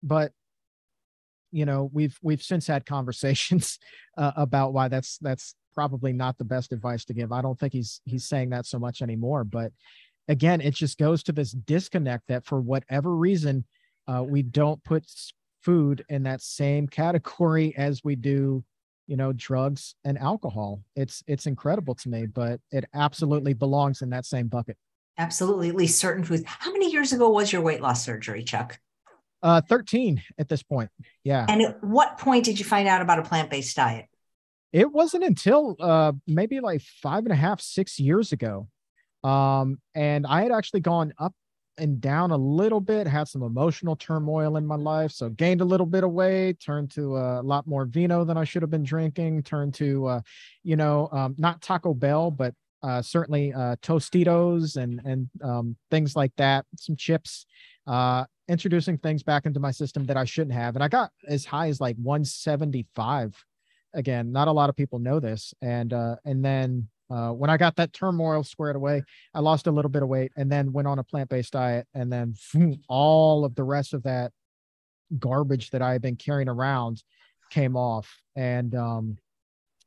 but 0.03 0.32
you 1.53 1.64
know, 1.64 1.91
we've 1.93 2.16
we've 2.22 2.43
since 2.43 2.66
had 2.66 2.86
conversations 2.86 3.78
uh, 4.18 4.32
about 4.36 4.72
why 4.72 4.88
that's 4.88 5.18
that's 5.18 5.55
probably 5.74 6.12
not 6.12 6.38
the 6.38 6.45
best 6.45 6.72
advice 6.72 7.05
to 7.07 7.14
give. 7.14 7.32
I 7.32 7.43
don't 7.43 7.59
think 7.59 7.72
he's 7.72 8.01
he's 8.05 8.26
saying 8.26 8.51
that 8.51 8.66
so 8.66 8.78
much 8.78 9.03
anymore. 9.03 9.45
But 9.45 9.72
again, 10.28 10.61
it 10.61 10.74
just 10.74 10.99
goes 10.99 11.22
to 11.24 11.32
this 11.32 11.53
disconnect 11.53 12.28
that 12.28 12.45
for 12.45 12.61
whatever 12.61 13.14
reason, 13.14 13.64
uh, 14.07 14.22
we 14.22 14.43
don't 14.43 14.82
put 14.84 15.05
food 15.62 16.05
in 16.09 16.22
that 16.24 16.41
same 16.41 16.86
category 17.01 17.74
as 17.76 18.03
we 18.05 18.16
do 18.16 18.64
you 19.07 19.16
know 19.16 19.32
drugs 19.32 19.97
and 20.05 20.16
alcohol 20.18 20.80
it's 20.95 21.20
it's 21.26 21.47
incredible 21.47 21.97
to 21.97 22.09
me 22.09 22.26
but 22.26 22.61
it 22.70 22.84
absolutely 22.95 23.53
belongs 23.53 24.03
in 24.03 24.11
that 24.11 24.24
same 24.24 24.47
bucket 24.47 24.76
absolutely 25.18 25.68
at 25.68 25.74
least 25.74 25.98
certain 25.98 26.24
foods. 26.24 26.44
How 26.46 26.72
many 26.72 26.90
years 26.90 27.12
ago 27.12 27.28
was 27.30 27.52
your 27.52 27.62
weight 27.62 27.80
loss 27.80 28.04
surgery 28.04 28.42
chuck? 28.42 28.78
Uh 29.42 29.61
13 29.62 30.22
at 30.38 30.48
this 30.48 30.62
point 30.62 30.90
yeah. 31.24 31.46
And 31.48 31.62
at 31.62 31.82
what 31.82 32.18
point 32.18 32.44
did 32.44 32.58
you 32.58 32.64
find 32.64 32.86
out 32.86 33.00
about 33.00 33.18
a 33.18 33.22
plant-based 33.22 33.74
diet? 33.74 34.06
It 34.72 34.92
wasn't 34.92 35.24
until 35.24 35.76
uh 35.80 36.12
maybe 36.26 36.61
like 36.61 36.82
five 36.82 37.24
and 37.24 37.32
a 37.32 37.36
half 37.36 37.61
six 37.61 37.98
years 37.98 38.32
ago. 38.32 38.68
Um 39.24 39.80
and 39.94 40.26
i 40.26 40.42
had 40.42 40.52
actually 40.52 40.80
gone 40.80 41.12
up 41.18 41.34
and 41.80 42.00
down 42.00 42.30
a 42.30 42.36
little 42.36 42.80
bit, 42.80 43.06
had 43.06 43.26
some 43.26 43.42
emotional 43.42 43.96
turmoil 43.96 44.56
in 44.56 44.66
my 44.66 44.76
life. 44.76 45.11
So 45.12 45.30
gained 45.30 45.62
a 45.62 45.64
little 45.64 45.86
bit 45.86 46.04
of 46.04 46.12
weight, 46.12 46.61
turned 46.61 46.90
to 46.92 47.16
a 47.16 47.42
lot 47.42 47.66
more 47.66 47.86
vino 47.86 48.24
than 48.24 48.36
I 48.36 48.44
should 48.44 48.62
have 48.62 48.70
been 48.70 48.84
drinking, 48.84 49.42
turned 49.42 49.74
to, 49.74 50.06
uh, 50.06 50.20
you 50.62 50.76
know, 50.76 51.08
um, 51.11 51.34
not 51.38 51.62
Taco 51.62 51.94
Bell, 51.94 52.30
but 52.30 52.54
uh, 52.82 53.02
certainly 53.02 53.52
uh, 53.52 53.76
Tostitos 53.82 54.76
and, 54.76 55.00
and 55.04 55.28
um, 55.42 55.76
things 55.90 56.16
like 56.16 56.32
that, 56.36 56.66
some 56.76 56.96
chips, 56.96 57.46
uh, 57.86 58.24
introducing 58.48 58.98
things 58.98 59.22
back 59.22 59.46
into 59.46 59.60
my 59.60 59.70
system 59.70 60.04
that 60.06 60.16
I 60.16 60.24
shouldn't 60.24 60.54
have. 60.54 60.74
And 60.76 60.82
I 60.82 60.88
got 60.88 61.10
as 61.28 61.44
high 61.44 61.68
as 61.68 61.80
like 61.80 61.96
175 61.96 63.44
again 63.92 64.30
not 64.30 64.46
a 64.46 64.52
lot 64.52 64.70
of 64.70 64.76
people 64.76 65.00
know 65.00 65.18
this 65.18 65.52
and 65.62 65.92
uh 65.92 66.14
and 66.24 66.44
then 66.44 66.86
uh, 67.10 67.30
when 67.32 67.50
I 67.50 67.56
got 67.56 67.76
that 67.76 67.92
turmoil 67.92 68.44
squared 68.44 68.76
away, 68.76 69.02
I 69.34 69.40
lost 69.40 69.66
a 69.66 69.70
little 69.70 69.90
bit 69.90 70.02
of 70.02 70.08
weight 70.08 70.30
and 70.36 70.50
then 70.50 70.72
went 70.72 70.86
on 70.86 71.00
a 71.00 71.04
plant 71.04 71.28
based 71.28 71.52
diet. 71.52 71.86
And 71.92 72.12
then 72.12 72.34
all 72.88 73.44
of 73.44 73.54
the 73.56 73.64
rest 73.64 73.94
of 73.94 74.04
that 74.04 74.32
garbage 75.18 75.70
that 75.70 75.82
I 75.82 75.92
had 75.92 76.02
been 76.02 76.16
carrying 76.16 76.48
around 76.48 77.02
came 77.50 77.76
off. 77.76 78.20
And, 78.36 78.74
um, 78.74 79.18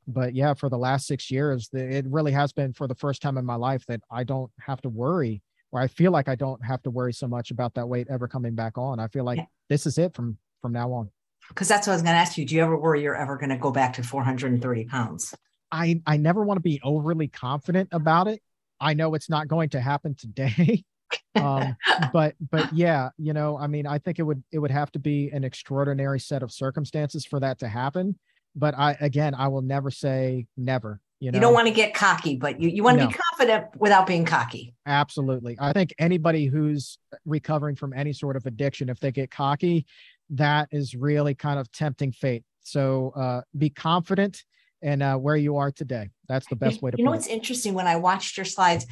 but 0.08 0.36
yeah, 0.36 0.54
for 0.54 0.70
the 0.70 0.78
last 0.78 1.08
six 1.08 1.32
years, 1.32 1.70
it 1.74 2.06
really 2.08 2.32
has 2.32 2.52
been 2.52 2.74
for 2.74 2.88
the 2.88 2.96
first 2.96 3.22
time 3.22 3.38
in 3.38 3.46
my 3.46 3.56
life 3.56 3.86
that 3.88 4.02
I 4.12 4.24
don't 4.24 4.52
have 4.60 4.82
to 4.82 4.90
worry, 4.90 5.42
or 5.72 5.80
I 5.80 5.88
feel 5.88 6.12
like 6.12 6.28
I 6.28 6.36
don't 6.36 6.64
have 6.64 6.82
to 6.84 6.92
worry 6.92 7.14
so 7.14 7.28
much 7.28 7.52
about 7.52 7.74
that 7.76 7.88
weight 7.88 8.08
ever 8.10 8.28
coming 8.28 8.56
back 8.56 8.78
on. 8.78 9.00
I 9.00 9.08
feel 9.08 9.24
like 9.24 9.38
yeah. 9.38 9.46
this 9.70 9.86
is 9.86 9.98
it 9.98 10.14
from 10.14 10.38
from 10.62 10.74
now 10.74 10.92
on. 10.92 11.10
Because 11.50 11.68
that's 11.68 11.88
what 11.88 11.94
I 11.94 11.96
was 11.96 12.02
going 12.02 12.14
to 12.14 12.20
ask 12.20 12.38
you. 12.38 12.46
Do 12.46 12.56
you 12.56 12.64
ever 12.64 12.78
worry 12.78 13.04
you're 13.04 13.16
ever 13.16 13.38
going 13.38 13.50
to 13.50 13.58
go 13.58 13.72
back 13.72 13.94
to 13.94 14.04
430 14.04 14.86
pounds? 14.86 15.34
I 15.72 16.02
I 16.06 16.18
never 16.18 16.44
want 16.44 16.58
to 16.58 16.62
be 16.62 16.80
overly 16.84 17.28
confident 17.28 17.90
about 17.92 18.28
it. 18.28 18.42
I 18.80 18.94
know 18.94 19.14
it's 19.16 19.30
not 19.30 19.48
going 19.48 19.70
to 19.70 19.82
happen 19.82 20.16
today. 20.16 20.84
um, 21.36 21.76
but 22.12 22.36
but 22.52 22.74
yeah, 22.74 23.10
you 23.18 23.34
know, 23.34 23.58
I 23.58 23.68
mean, 23.68 23.88
I 23.88 23.98
think 23.98 24.20
it 24.20 24.24
would 24.24 24.44
it 24.52 24.60
would 24.60 24.72
have 24.72 24.92
to 24.94 25.00
be 25.00 25.30
an 25.32 25.44
extraordinary 25.44 26.20
set 26.20 26.44
of 26.44 26.52
circumstances 26.52 27.26
for 27.26 27.40
that 27.40 27.60
to 27.60 27.68
happen. 27.68 28.18
But 28.56 28.78
I 28.78 28.98
again, 29.00 29.34
I 29.36 29.48
will 29.48 29.62
never 29.62 29.92
say 29.92 30.48
never. 30.58 31.00
You, 31.20 31.32
know? 31.32 31.38
you 31.38 31.42
don't 31.42 31.54
want 31.54 31.68
to 31.68 31.74
get 31.74 31.94
cocky, 31.94 32.36
but 32.36 32.60
you, 32.60 32.68
you 32.68 32.84
want 32.84 32.98
to 32.98 33.06
no. 33.06 33.10
be 33.10 33.16
confident 33.16 33.68
without 33.78 34.06
being 34.06 34.26
cocky. 34.26 34.74
Absolutely. 34.86 35.56
I 35.58 35.72
think 35.72 35.94
anybody 35.98 36.48
who's 36.48 36.98
recovering 37.26 37.78
from 37.78 37.94
any 37.94 38.12
sort 38.12 38.36
of 38.36 38.46
addiction, 38.46 38.90
if 38.90 39.00
they 39.00 39.10
get 39.10 39.32
cocky, 39.32 39.86
that 40.32 40.68
is 40.72 40.96
really 40.96 41.34
kind 41.34 41.60
of 41.60 41.72
tempting 41.72 42.12
fate. 42.12 42.44
So 42.64 43.14
uh, 43.16 43.42
be 43.58 43.70
confident 43.70 44.44
and 44.82 45.02
uh, 45.02 45.16
where 45.16 45.38
you 45.38 45.56
are 45.58 45.72
today. 45.72 46.10
That's 46.28 46.48
the 46.48 46.58
best 46.58 46.82
way 46.82 46.92
to. 46.92 46.98
You 46.98 47.06
know 47.06 47.12
what's 47.12 47.28
it. 47.28 47.32
interesting 47.32 47.74
when 47.74 47.88
I 47.88 47.96
watched 47.96 48.38
your 48.38 48.46
slides. 48.46 48.86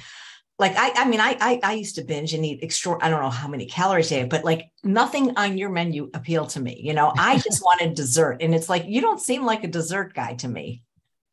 Like 0.62 0.78
I, 0.78 0.92
I 0.96 1.06
mean, 1.06 1.20
I, 1.20 1.36
I, 1.42 1.60
I 1.64 1.74
used 1.74 1.96
to 1.96 2.04
binge 2.04 2.36
and 2.36 2.46
eat 2.46 2.60
extra. 2.62 2.96
I 3.04 3.10
don't 3.10 3.20
know 3.20 3.32
how 3.32 3.48
many 3.48 3.66
calories 3.66 4.12
a 4.12 4.22
day, 4.22 4.24
but 4.26 4.46
like 4.46 4.70
nothing 4.84 5.36
on 5.36 5.58
your 5.58 5.70
menu 5.70 6.12
appealed 6.14 6.50
to 6.50 6.60
me. 6.60 6.80
You 6.80 6.94
know, 6.94 7.12
I 7.18 7.40
just 7.40 7.64
wanted 7.64 7.96
dessert, 7.96 8.38
and 8.42 8.54
it's 8.54 8.70
like 8.70 8.86
you 8.86 9.02
don't 9.02 9.20
seem 9.20 9.44
like 9.44 9.64
a 9.64 9.68
dessert 9.68 10.14
guy 10.14 10.36
to 10.36 10.48
me. 10.48 10.84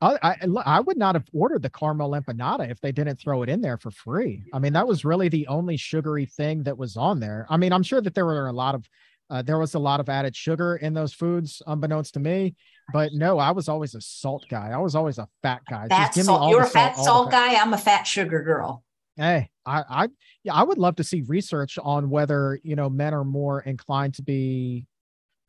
I, 0.00 0.16
I, 0.22 0.36
I 0.64 0.80
would 0.80 0.96
not 0.96 1.14
have 1.14 1.26
ordered 1.34 1.60
the 1.60 1.68
caramel 1.68 2.12
empanada 2.12 2.70
if 2.70 2.80
they 2.80 2.90
didn't 2.90 3.16
throw 3.20 3.42
it 3.42 3.48
in 3.50 3.60
there 3.60 3.76
for 3.76 3.90
free. 3.90 4.44
I 4.54 4.60
mean, 4.60 4.72
that 4.72 4.86
was 4.86 5.04
really 5.04 5.28
the 5.28 5.46
only 5.48 5.76
sugary 5.76 6.24
thing 6.24 6.62
that 6.62 6.78
was 6.78 6.96
on 6.96 7.20
there. 7.20 7.46
I 7.50 7.56
mean, 7.58 7.72
I'm 7.72 7.82
sure 7.82 8.00
that 8.00 8.14
there 8.14 8.24
were 8.24 8.46
a 8.46 8.52
lot 8.52 8.74
of 8.74 8.88
uh, 9.28 9.42
there 9.42 9.58
was 9.58 9.74
a 9.74 9.78
lot 9.78 10.00
of 10.00 10.08
added 10.08 10.34
sugar 10.34 10.76
in 10.76 10.94
those 10.94 11.12
foods, 11.12 11.60
unbeknownst 11.66 12.14
to 12.14 12.20
me. 12.20 12.54
But 12.94 13.12
no, 13.12 13.38
I 13.38 13.50
was 13.50 13.68
always 13.68 13.94
a 13.94 14.00
salt 14.00 14.46
guy. 14.48 14.70
I 14.70 14.78
was 14.78 14.94
always 14.94 15.18
a 15.18 15.28
fat 15.42 15.60
guy. 15.68 15.86
Fat 15.88 16.14
salt. 16.14 16.50
You're 16.50 16.62
a 16.62 16.66
fat 16.66 16.96
salt 16.96 17.30
guy. 17.30 17.56
I'm 17.56 17.74
a 17.74 17.78
fat 17.78 18.04
sugar 18.04 18.42
girl. 18.42 18.84
Hey, 19.18 19.50
I, 19.66 19.82
I, 19.90 20.08
yeah, 20.44 20.54
I 20.54 20.62
would 20.62 20.78
love 20.78 20.94
to 20.96 21.04
see 21.04 21.22
research 21.22 21.76
on 21.82 22.08
whether 22.08 22.60
you 22.62 22.76
know 22.76 22.88
men 22.88 23.12
are 23.12 23.24
more 23.24 23.60
inclined 23.62 24.14
to 24.14 24.22
be 24.22 24.86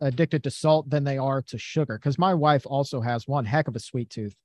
addicted 0.01 0.43
to 0.43 0.51
salt 0.51 0.89
than 0.89 1.03
they 1.03 1.19
are 1.19 1.43
to 1.43 1.57
sugar. 1.59 1.97
Because 1.97 2.17
my 2.17 2.33
wife 2.33 2.63
also 2.65 2.99
has 2.99 3.27
one 3.27 3.45
heck 3.45 3.67
of 3.67 3.75
a 3.75 3.79
sweet 3.79 4.09
tooth. 4.09 4.35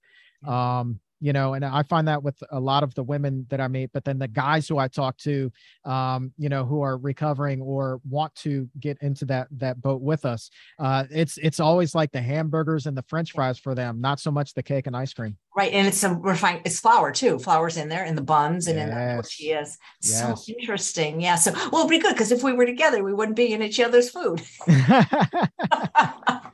Um, 0.47 1.01
you 1.25 1.33
know 1.33 1.55
and 1.55 1.65
i 1.65 1.83
find 1.83 2.07
that 2.07 2.23
with 2.23 2.37
a 2.51 2.61
lot 2.61 2.83
of 2.83 2.95
the 2.95 3.03
women 3.03 3.47
that 3.49 3.59
i 3.59 3.67
meet 3.67 3.91
but 3.95 4.05
then 4.05 4.19
the 4.19 4.29
guys 4.29 4.69
who 4.69 4.77
i 4.77 4.87
talk 4.87 5.17
to 5.17 5.51
um, 5.87 6.31
you 6.37 6.51
know 6.51 6.67
who 6.67 6.83
are 6.83 6.99
recovering 6.99 7.63
or 7.63 7.99
want 8.09 8.35
to 8.35 8.69
get 8.79 8.99
into 9.01 9.25
that 9.25 9.49
that 9.51 9.81
boat 9.81 10.03
with 10.03 10.27
us 10.27 10.51
uh, 10.79 11.05
it's 11.11 11.39
it's 11.39 11.61
always 11.61 11.95
like 11.95 12.13
the 12.13 12.21
hamburgers 12.21 12.85
and 12.85 12.95
the 12.97 13.03
french 13.05 13.33
fries 13.33 13.59
for 13.59 13.75
them 13.75 14.03
not 14.03 14.21
so 14.21 14.31
much 14.31 14.53
the 14.53 14.63
cake 14.63 14.87
and 14.87 14.95
ice 14.95 15.15
cream 15.15 15.35
right 15.57 15.73
and 15.73 15.87
it's 15.87 15.97
some 15.97 16.21
refined 16.21 16.61
it's 16.67 16.79
flour 16.79 17.11
too 17.11 17.39
flour's 17.39 17.79
in 17.79 17.89
there 17.89 18.05
in 18.05 18.15
the 18.15 18.23
buns 18.23 18.67
and 18.67 18.77
yes. 18.77 18.89
in 18.89 18.95
the 18.95 19.15
tortillas 19.15 19.79
yes. 20.03 20.21
so 20.21 20.53
interesting 20.53 21.23
yeah 21.23 21.37
so 21.37 21.53
well 21.73 21.87
it'd 21.87 21.91
be 21.91 21.99
good 21.99 22.13
because 22.13 22.33
if 22.33 22.43
we 22.43 22.53
were 22.53 22.67
together 22.67 23.03
we 23.03 23.15
wouldn't 23.15 23.37
be 23.37 23.51
in 23.51 23.63
each 23.63 23.81
other's 23.81 24.11
food 24.11 24.43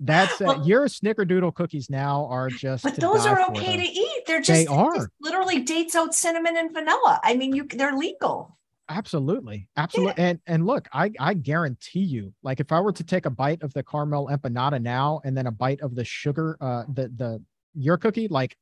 That's 0.00 0.40
uh, 0.40 0.60
your 0.64 0.86
snickerdoodle 0.86 1.54
cookies 1.54 1.90
now 1.90 2.26
are 2.26 2.48
just. 2.48 2.82
But 2.82 2.96
those 2.96 3.26
are 3.26 3.40
okay 3.50 3.76
to 3.76 3.82
eat. 3.82 4.22
They're 4.26 4.40
just 4.40 4.48
they 4.48 4.66
are 4.66 4.94
just 4.94 5.08
literally 5.20 5.60
dates 5.60 5.94
out 5.94 6.14
cinnamon 6.14 6.56
and 6.56 6.72
vanilla. 6.72 7.20
I 7.22 7.34
mean, 7.34 7.54
you 7.54 7.66
they're 7.66 7.96
legal. 7.96 8.56
Absolutely, 8.88 9.68
absolutely. 9.76 10.14
Yeah. 10.16 10.28
And 10.28 10.40
and 10.46 10.66
look, 10.66 10.88
I 10.92 11.10
I 11.18 11.34
guarantee 11.34 12.00
you, 12.00 12.32
like 12.42 12.60
if 12.60 12.72
I 12.72 12.80
were 12.80 12.92
to 12.92 13.04
take 13.04 13.26
a 13.26 13.30
bite 13.30 13.62
of 13.62 13.72
the 13.72 13.82
caramel 13.82 14.28
empanada 14.28 14.80
now 14.80 15.20
and 15.24 15.36
then 15.36 15.46
a 15.46 15.52
bite 15.52 15.80
of 15.80 15.94
the 15.94 16.04
sugar, 16.04 16.56
uh, 16.60 16.84
the 16.92 17.08
the 17.16 17.42
your 17.74 17.96
cookie, 17.96 18.28
like 18.28 18.56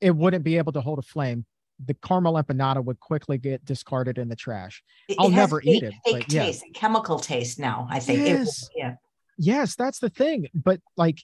it 0.00 0.14
wouldn't 0.14 0.44
be 0.44 0.58
able 0.58 0.72
to 0.72 0.80
hold 0.80 0.98
a 0.98 1.02
flame 1.02 1.44
the 1.84 1.92
caramel 1.92 2.42
empanada 2.42 2.82
would 2.82 2.98
quickly 3.00 3.36
get 3.36 3.62
discarded 3.66 4.16
in 4.16 4.30
the 4.30 4.34
trash. 4.34 4.82
I'll 5.18 5.28
never 5.28 5.60
eat 5.62 5.82
it. 5.82 5.92
Fake 6.06 6.14
but, 6.20 6.28
taste, 6.28 6.64
chemical 6.72 7.18
taste 7.18 7.58
now. 7.58 7.86
I 7.90 8.00
think. 8.00 8.20
Yes. 8.20 8.62
It, 8.62 8.68
yeah 8.76 8.94
yes 9.38 9.74
that's 9.74 9.98
the 9.98 10.08
thing 10.08 10.48
but 10.54 10.80
like 10.96 11.22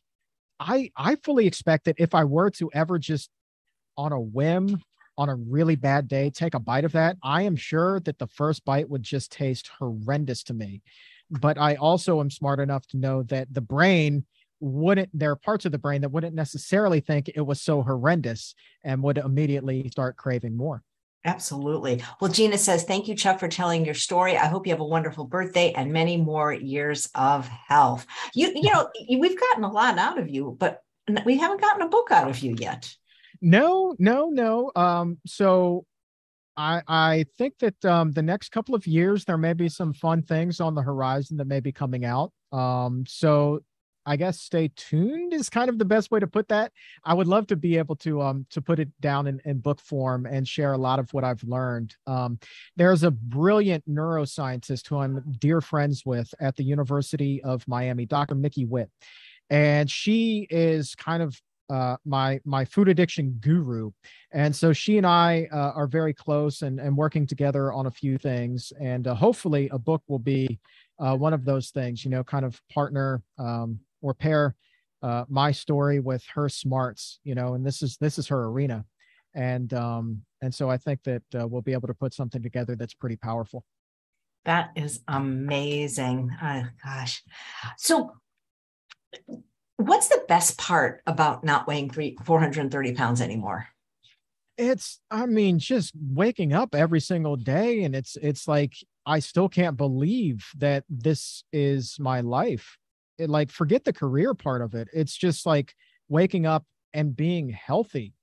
i 0.60 0.90
i 0.96 1.16
fully 1.16 1.46
expect 1.46 1.84
that 1.84 1.96
if 1.98 2.14
i 2.14 2.24
were 2.24 2.50
to 2.50 2.70
ever 2.72 2.98
just 2.98 3.30
on 3.96 4.12
a 4.12 4.20
whim 4.20 4.80
on 5.18 5.28
a 5.28 5.34
really 5.34 5.76
bad 5.76 6.08
day 6.08 6.30
take 6.30 6.54
a 6.54 6.60
bite 6.60 6.84
of 6.84 6.92
that 6.92 7.16
i 7.22 7.42
am 7.42 7.56
sure 7.56 8.00
that 8.00 8.18
the 8.18 8.26
first 8.26 8.64
bite 8.64 8.88
would 8.88 9.02
just 9.02 9.30
taste 9.32 9.70
horrendous 9.78 10.42
to 10.42 10.54
me. 10.54 10.82
But 11.30 11.58
i 11.58 11.76
also 11.76 12.20
am 12.20 12.30
smart 12.30 12.60
enough 12.60 12.86
to 12.88 12.98
know 12.98 13.22
that 13.24 13.52
the 13.52 13.60
brain 13.60 14.26
wouldn't 14.60 15.10
there 15.12 15.30
are 15.32 15.36
parts 15.36 15.64
of 15.64 15.72
the 15.72 15.78
brain 15.78 16.02
that 16.02 16.12
wouldn't 16.12 16.36
necessarily 16.36 17.00
think 17.00 17.28
it 17.34 17.40
was 17.40 17.60
so 17.60 17.82
horrendous 17.82 18.54
and 18.84 19.02
would 19.02 19.18
immediately 19.18 19.88
start 19.88 20.16
craving 20.16 20.56
more 20.56 20.82
Absolutely. 21.24 22.02
Well, 22.20 22.32
Gina 22.32 22.58
says, 22.58 22.82
thank 22.82 23.06
you, 23.06 23.14
Chuck, 23.14 23.38
for 23.38 23.48
telling 23.48 23.84
your 23.84 23.94
story. 23.94 24.36
I 24.36 24.46
hope 24.46 24.66
you 24.66 24.72
have 24.72 24.80
a 24.80 24.84
wonderful 24.84 25.24
birthday 25.24 25.72
and 25.72 25.92
many 25.92 26.16
more 26.16 26.52
years 26.52 27.08
of 27.14 27.46
health. 27.46 28.06
You, 28.34 28.52
you 28.54 28.62
know, 28.72 28.88
we've 29.08 29.38
gotten 29.38 29.64
a 29.64 29.70
lot 29.70 29.98
out 29.98 30.18
of 30.18 30.28
you, 30.28 30.56
but 30.58 30.82
we 31.24 31.38
haven't 31.38 31.60
gotten 31.60 31.82
a 31.82 31.88
book 31.88 32.10
out 32.10 32.28
of 32.28 32.40
you 32.40 32.56
yet. 32.58 32.92
No, 33.40 33.94
no, 33.98 34.30
no. 34.30 34.72
Um, 34.74 35.18
so 35.26 35.84
I 36.56 36.82
I 36.86 37.24
think 37.38 37.58
that 37.58 37.84
um, 37.84 38.12
the 38.12 38.22
next 38.22 38.50
couple 38.50 38.74
of 38.74 38.86
years 38.86 39.24
there 39.24 39.38
may 39.38 39.52
be 39.52 39.68
some 39.68 39.92
fun 39.92 40.22
things 40.22 40.60
on 40.60 40.74
the 40.74 40.82
horizon 40.82 41.36
that 41.38 41.46
may 41.46 41.60
be 41.60 41.72
coming 41.72 42.04
out. 42.04 42.32
Um, 42.52 43.04
so 43.06 43.60
I 44.04 44.16
guess 44.16 44.40
stay 44.40 44.70
tuned 44.76 45.32
is 45.32 45.48
kind 45.48 45.68
of 45.68 45.78
the 45.78 45.84
best 45.84 46.10
way 46.10 46.20
to 46.20 46.26
put 46.26 46.48
that. 46.48 46.72
I 47.04 47.14
would 47.14 47.26
love 47.26 47.46
to 47.48 47.56
be 47.56 47.78
able 47.78 47.96
to 47.96 48.22
um 48.22 48.46
to 48.50 48.60
put 48.60 48.78
it 48.78 48.88
down 49.00 49.26
in, 49.26 49.40
in 49.44 49.58
book 49.58 49.80
form 49.80 50.26
and 50.26 50.46
share 50.46 50.72
a 50.72 50.78
lot 50.78 50.98
of 50.98 51.12
what 51.12 51.24
I've 51.24 51.42
learned. 51.44 51.94
Um, 52.06 52.38
there's 52.76 53.02
a 53.02 53.10
brilliant 53.10 53.88
neuroscientist 53.88 54.88
who 54.88 54.98
I'm 54.98 55.22
dear 55.38 55.60
friends 55.60 56.04
with 56.04 56.32
at 56.40 56.56
the 56.56 56.64
University 56.64 57.42
of 57.42 57.66
Miami, 57.68 58.06
Dr. 58.06 58.34
Mickey 58.34 58.64
Witt, 58.64 58.90
and 59.50 59.90
she 59.90 60.46
is 60.50 60.94
kind 60.94 61.22
of 61.22 61.40
uh, 61.70 61.96
my 62.04 62.40
my 62.44 62.64
food 62.64 62.88
addiction 62.88 63.36
guru, 63.40 63.90
and 64.32 64.54
so 64.54 64.72
she 64.72 64.98
and 64.98 65.06
I 65.06 65.48
uh, 65.52 65.72
are 65.74 65.86
very 65.86 66.12
close 66.12 66.62
and 66.62 66.78
and 66.78 66.96
working 66.96 67.26
together 67.26 67.72
on 67.72 67.86
a 67.86 67.90
few 67.90 68.18
things, 68.18 68.72
and 68.80 69.06
uh, 69.06 69.14
hopefully 69.14 69.68
a 69.72 69.78
book 69.78 70.02
will 70.06 70.18
be 70.18 70.58
uh, 70.98 71.16
one 71.16 71.32
of 71.32 71.44
those 71.44 71.70
things. 71.70 72.04
You 72.04 72.10
know, 72.10 72.24
kind 72.24 72.44
of 72.44 72.60
partner 72.68 73.22
um, 73.38 73.80
or 74.02 74.12
pair 74.12 74.54
uh, 75.02 75.24
my 75.28 75.50
story 75.50 75.98
with 75.98 76.24
her 76.34 76.48
smarts, 76.48 77.18
you 77.24 77.34
know, 77.34 77.54
and 77.54 77.64
this 77.66 77.82
is 77.82 77.96
this 77.96 78.18
is 78.18 78.28
her 78.28 78.44
arena, 78.44 78.84
and 79.34 79.72
um, 79.72 80.22
and 80.42 80.54
so 80.54 80.68
I 80.68 80.76
think 80.76 81.02
that 81.04 81.22
uh, 81.34 81.46
we'll 81.48 81.62
be 81.62 81.72
able 81.72 81.88
to 81.88 81.94
put 81.94 82.12
something 82.12 82.42
together 82.42 82.76
that's 82.76 82.94
pretty 82.94 83.16
powerful. 83.16 83.64
That 84.44 84.70
is 84.74 85.00
amazing. 85.06 86.30
Oh, 86.42 86.64
gosh. 86.84 87.22
So, 87.76 88.12
what's 89.76 90.08
the 90.08 90.24
best 90.28 90.58
part 90.58 91.00
about 91.06 91.44
not 91.44 91.68
weighing 91.68 91.90
three, 91.90 92.16
430 92.24 92.94
pounds 92.94 93.20
anymore? 93.20 93.68
It's, 94.58 95.00
I 95.10 95.26
mean, 95.26 95.58
just 95.58 95.92
waking 95.96 96.52
up 96.52 96.74
every 96.74 97.00
single 97.00 97.36
day. 97.36 97.84
And 97.84 97.94
it's, 97.94 98.16
it's 98.16 98.48
like, 98.48 98.74
I 99.06 99.20
still 99.20 99.48
can't 99.48 99.76
believe 99.76 100.46
that 100.58 100.84
this 100.88 101.44
is 101.52 101.96
my 101.98 102.20
life. 102.20 102.78
It, 103.22 103.30
like, 103.30 103.50
forget 103.50 103.84
the 103.84 103.92
career 103.92 104.34
part 104.34 104.62
of 104.62 104.74
it. 104.74 104.88
It's 104.92 105.16
just 105.16 105.46
like 105.46 105.74
waking 106.08 106.46
up 106.46 106.64
and 106.92 107.16
being 107.16 107.48
healthy. 107.48 108.14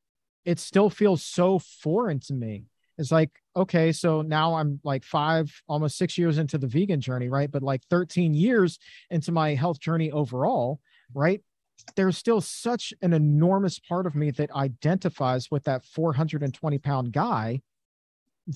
It 0.45 0.59
still 0.59 0.89
feels 0.89 1.23
so 1.23 1.59
foreign 1.59 2.19
to 2.21 2.33
me. 2.33 2.65
It's 2.97 3.11
like, 3.11 3.31
okay, 3.55 3.93
so 3.93 4.21
now 4.21 4.55
I'm 4.55 4.81
like 4.83 5.05
five, 5.05 5.49
almost 5.69 5.97
six 5.97 6.17
years 6.17 6.37
into 6.37 6.57
the 6.57 6.67
vegan 6.67 6.99
journey, 6.99 7.29
right? 7.29 7.49
But 7.49 7.63
like 7.63 7.81
13 7.89 8.33
years 8.33 8.77
into 9.09 9.31
my 9.31 9.55
health 9.55 9.79
journey 9.79 10.11
overall, 10.11 10.81
right? 11.13 11.41
There's 11.95 12.17
still 12.17 12.41
such 12.41 12.93
an 13.01 13.13
enormous 13.13 13.79
part 13.79 14.05
of 14.05 14.15
me 14.15 14.31
that 14.31 14.51
identifies 14.51 15.49
with 15.49 15.63
that 15.63 15.85
420 15.85 16.77
pound 16.79 17.13
guy 17.13 17.61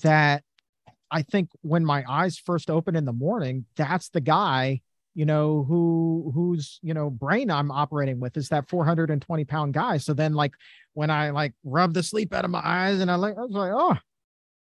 that 0.02 0.44
I 1.10 1.22
think 1.22 1.50
when 1.62 1.84
my 1.84 2.04
eyes 2.08 2.36
first 2.38 2.68
open 2.68 2.96
in 2.96 3.04
the 3.04 3.12
morning, 3.12 3.64
that's 3.76 4.10
the 4.10 4.20
guy, 4.20 4.82
you 5.14 5.24
know, 5.24 5.64
who 5.68 6.32
whose, 6.34 6.78
you 6.82 6.94
know, 6.94 7.10
brain 7.10 7.50
I'm 7.50 7.70
operating 7.70 8.20
with 8.20 8.36
is 8.36 8.48
that 8.48 8.68
420 8.68 9.44
pound 9.44 9.74
guy. 9.74 9.96
So 9.98 10.12
then 10.12 10.34
like 10.34 10.54
when 10.94 11.10
I 11.10 11.30
like 11.30 11.52
rub 11.64 11.94
the 11.94 12.02
sleep 12.02 12.34
out 12.34 12.44
of 12.44 12.50
my 12.50 12.62
eyes 12.62 13.00
and 13.00 13.10
I 13.10 13.14
like 13.14 13.36
I 13.36 13.42
was 13.42 13.52
like, 13.52 13.72
oh, 13.74 13.96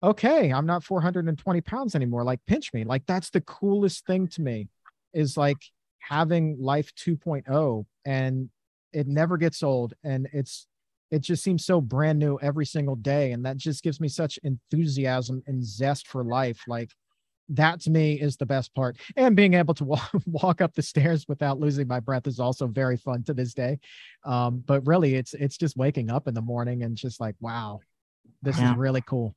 okay, 0.03 0.51
I'm 0.51 0.65
not 0.65 0.83
420 0.83 1.61
pounds 1.61 1.95
anymore. 1.95 2.23
Like, 2.23 2.41
pinch 2.45 2.73
me. 2.73 2.83
Like, 2.83 3.05
that's 3.05 3.29
the 3.29 3.41
coolest 3.41 4.05
thing 4.05 4.27
to 4.29 4.41
me 4.41 4.67
is 5.13 5.37
like 5.37 5.57
having 5.99 6.57
life 6.59 6.93
2.0 6.95 7.85
and 8.05 8.49
it 8.91 9.07
never 9.07 9.37
gets 9.37 9.63
old. 9.63 9.93
And 10.03 10.27
it's, 10.33 10.67
it 11.09 11.21
just 11.21 11.43
seems 11.43 11.65
so 11.65 11.79
brand 11.79 12.19
new 12.19 12.37
every 12.41 12.65
single 12.65 12.97
day. 12.97 13.31
And 13.31 13.45
that 13.45 13.57
just 13.57 13.81
gives 13.81 14.01
me 14.01 14.09
such 14.09 14.37
enthusiasm 14.43 15.41
and 15.47 15.65
zest 15.65 16.07
for 16.07 16.23
life. 16.23 16.61
Like, 16.67 16.89
that 17.49 17.81
to 17.81 17.91
me 17.91 18.13
is 18.13 18.37
the 18.37 18.45
best 18.45 18.73
part. 18.73 18.97
And 19.15 19.35
being 19.35 19.53
able 19.53 19.73
to 19.75 19.83
walk, 19.85 20.11
walk 20.25 20.61
up 20.61 20.73
the 20.73 20.81
stairs 20.81 21.25
without 21.27 21.59
losing 21.59 21.87
my 21.87 21.99
breath 21.99 22.27
is 22.27 22.39
also 22.39 22.67
very 22.67 22.97
fun 22.97 23.23
to 23.23 23.33
this 23.33 23.53
day. 23.53 23.79
Um, 24.25 24.63
but 24.65 24.85
really, 24.85 25.15
it's 25.15 25.33
it's 25.33 25.57
just 25.57 25.77
waking 25.77 26.09
up 26.09 26.27
in 26.27 26.33
the 26.33 26.41
morning 26.41 26.83
and 26.83 26.95
just 26.95 27.19
like, 27.19 27.35
wow, 27.39 27.79
this 28.41 28.57
yeah. 28.57 28.71
is 28.71 28.77
really 28.77 29.01
cool. 29.01 29.35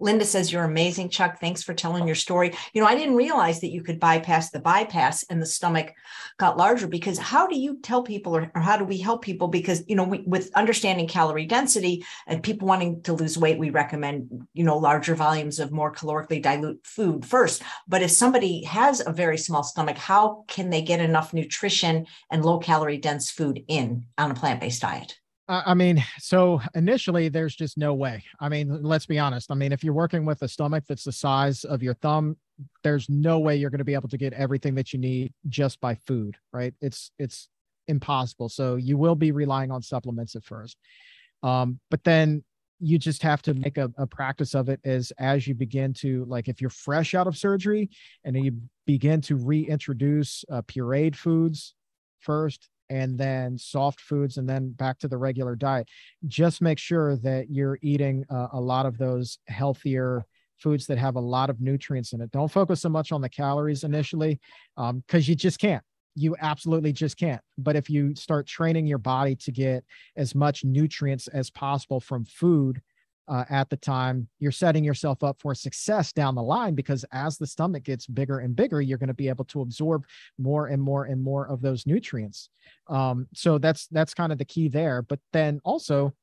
Linda 0.00 0.24
says, 0.24 0.52
You're 0.52 0.64
amazing, 0.64 1.08
Chuck. 1.10 1.40
Thanks 1.40 1.62
for 1.62 1.74
telling 1.74 2.06
your 2.06 2.14
oh. 2.14 2.18
story. 2.18 2.54
You 2.72 2.80
know, 2.80 2.88
I 2.88 2.94
didn't 2.94 3.16
realize 3.16 3.60
that 3.60 3.72
you 3.72 3.82
could 3.82 4.00
bypass 4.00 4.50
the 4.50 4.60
bypass 4.60 5.24
and 5.24 5.40
the 5.40 5.46
stomach 5.46 5.92
got 6.38 6.56
larger 6.56 6.86
because 6.86 7.18
how 7.18 7.46
do 7.46 7.58
you 7.58 7.78
tell 7.80 8.02
people 8.02 8.36
or, 8.36 8.50
or 8.54 8.60
how 8.60 8.76
do 8.76 8.84
we 8.84 8.98
help 8.98 9.22
people? 9.22 9.48
Because, 9.48 9.82
you 9.88 9.96
know, 9.96 10.04
we, 10.04 10.22
with 10.26 10.50
understanding 10.54 11.08
calorie 11.08 11.46
density 11.46 12.04
and 12.26 12.42
people 12.42 12.68
wanting 12.68 13.02
to 13.02 13.12
lose 13.12 13.38
weight, 13.38 13.58
we 13.58 13.70
recommend, 13.70 14.46
you 14.54 14.64
know, 14.64 14.78
larger 14.78 15.14
volumes 15.14 15.58
of 15.58 15.72
more 15.72 15.92
calorically 15.92 16.40
dilute 16.40 16.86
food 16.86 17.24
first. 17.24 17.62
But 17.86 18.02
if 18.02 18.10
somebody 18.10 18.64
has 18.64 19.02
a 19.04 19.12
very 19.12 19.38
small 19.38 19.62
stomach, 19.62 19.96
how 19.96 20.44
can 20.48 20.70
they 20.70 20.82
get 20.82 21.00
enough 21.00 21.34
nutrition 21.34 22.06
and 22.30 22.44
low 22.44 22.58
calorie 22.58 22.98
dense 22.98 23.30
food 23.30 23.64
in 23.68 24.06
on 24.16 24.30
a 24.30 24.34
plant 24.34 24.60
based 24.60 24.82
diet? 24.82 25.18
I 25.50 25.72
mean, 25.72 26.04
so 26.18 26.60
initially 26.74 27.30
there's 27.30 27.56
just 27.56 27.78
no 27.78 27.94
way. 27.94 28.22
I 28.38 28.50
mean, 28.50 28.82
let's 28.82 29.06
be 29.06 29.18
honest. 29.18 29.50
I 29.50 29.54
mean, 29.54 29.72
if 29.72 29.82
you're 29.82 29.94
working 29.94 30.26
with 30.26 30.42
a 30.42 30.48
stomach 30.48 30.84
that's 30.86 31.04
the 31.04 31.12
size 31.12 31.64
of 31.64 31.82
your 31.82 31.94
thumb, 31.94 32.36
there's 32.84 33.08
no 33.08 33.38
way 33.38 33.56
you're 33.56 33.70
going 33.70 33.78
to 33.78 33.84
be 33.84 33.94
able 33.94 34.10
to 34.10 34.18
get 34.18 34.34
everything 34.34 34.74
that 34.74 34.92
you 34.92 34.98
need 34.98 35.32
just 35.48 35.80
by 35.80 35.94
food, 35.94 36.36
right? 36.52 36.74
It's 36.82 37.12
it's 37.18 37.48
impossible. 37.86 38.50
So 38.50 38.76
you 38.76 38.98
will 38.98 39.14
be 39.14 39.32
relying 39.32 39.70
on 39.70 39.80
supplements 39.80 40.36
at 40.36 40.44
first. 40.44 40.76
Um, 41.42 41.80
but 41.90 42.04
then 42.04 42.44
you 42.80 42.98
just 42.98 43.22
have 43.22 43.40
to 43.42 43.54
make 43.54 43.78
a, 43.78 43.90
a 43.96 44.06
practice 44.06 44.54
of 44.54 44.68
it 44.68 44.80
as 44.84 45.12
as 45.18 45.46
you 45.46 45.54
begin 45.54 45.92
to 45.92 46.24
like 46.26 46.48
if 46.48 46.60
you're 46.60 46.70
fresh 46.70 47.14
out 47.14 47.26
of 47.26 47.36
surgery 47.36 47.88
and 48.24 48.36
you 48.36 48.60
begin 48.86 49.20
to 49.22 49.36
reintroduce 49.36 50.44
uh, 50.52 50.62
pureed 50.62 51.16
foods 51.16 51.74
first 52.20 52.68
and 52.90 53.18
then 53.18 53.58
soft 53.58 54.00
foods 54.00 54.36
and 54.36 54.48
then 54.48 54.70
back 54.70 54.98
to 54.98 55.08
the 55.08 55.18
regular 55.18 55.54
diet. 55.54 55.88
Just 56.26 56.62
make 56.62 56.78
sure 56.78 57.16
that 57.18 57.50
you're 57.50 57.78
eating 57.82 58.24
uh, 58.30 58.48
a 58.52 58.60
lot 58.60 58.86
of 58.86 58.98
those 58.98 59.38
healthier 59.48 60.24
foods 60.58 60.86
that 60.86 60.98
have 60.98 61.16
a 61.16 61.20
lot 61.20 61.50
of 61.50 61.60
nutrients 61.60 62.12
in 62.12 62.20
it. 62.20 62.30
Don't 62.30 62.50
focus 62.50 62.82
so 62.82 62.88
much 62.88 63.12
on 63.12 63.20
the 63.20 63.28
calories 63.28 63.84
initially 63.84 64.40
because 64.76 64.92
um, 65.00 65.02
you 65.12 65.34
just 65.34 65.58
can't. 65.58 65.82
You 66.14 66.34
absolutely 66.40 66.92
just 66.92 67.16
can't. 67.16 67.40
But 67.58 67.76
if 67.76 67.88
you 67.88 68.14
start 68.16 68.46
training 68.46 68.86
your 68.86 68.98
body 68.98 69.36
to 69.36 69.52
get 69.52 69.84
as 70.16 70.34
much 70.34 70.64
nutrients 70.64 71.28
as 71.28 71.48
possible 71.50 72.00
from 72.00 72.24
food 72.24 72.80
uh, 73.28 73.44
at 73.50 73.68
the 73.68 73.76
time, 73.76 74.28
you're 74.38 74.50
setting 74.50 74.82
yourself 74.82 75.22
up 75.22 75.40
for 75.40 75.54
success 75.54 76.12
down 76.12 76.34
the 76.34 76.42
line 76.42 76.74
because 76.74 77.04
as 77.12 77.36
the 77.36 77.46
stomach 77.46 77.84
gets 77.84 78.06
bigger 78.06 78.38
and 78.38 78.56
bigger, 78.56 78.80
you're 78.80 78.98
going 78.98 79.08
to 79.08 79.14
be 79.14 79.28
able 79.28 79.44
to 79.46 79.60
absorb 79.60 80.04
more 80.38 80.68
and 80.68 80.82
more 80.82 81.04
and 81.04 81.22
more 81.22 81.46
of 81.46 81.60
those 81.60 81.86
nutrients. 81.86 82.50
Um, 82.88 83.26
so 83.34 83.58
that's 83.58 83.86
that's 83.88 84.14
kind 84.14 84.32
of 84.32 84.38
the 84.38 84.44
key 84.44 84.68
there. 84.68 85.02
But 85.02 85.20
then 85.32 85.60
also, 85.64 86.14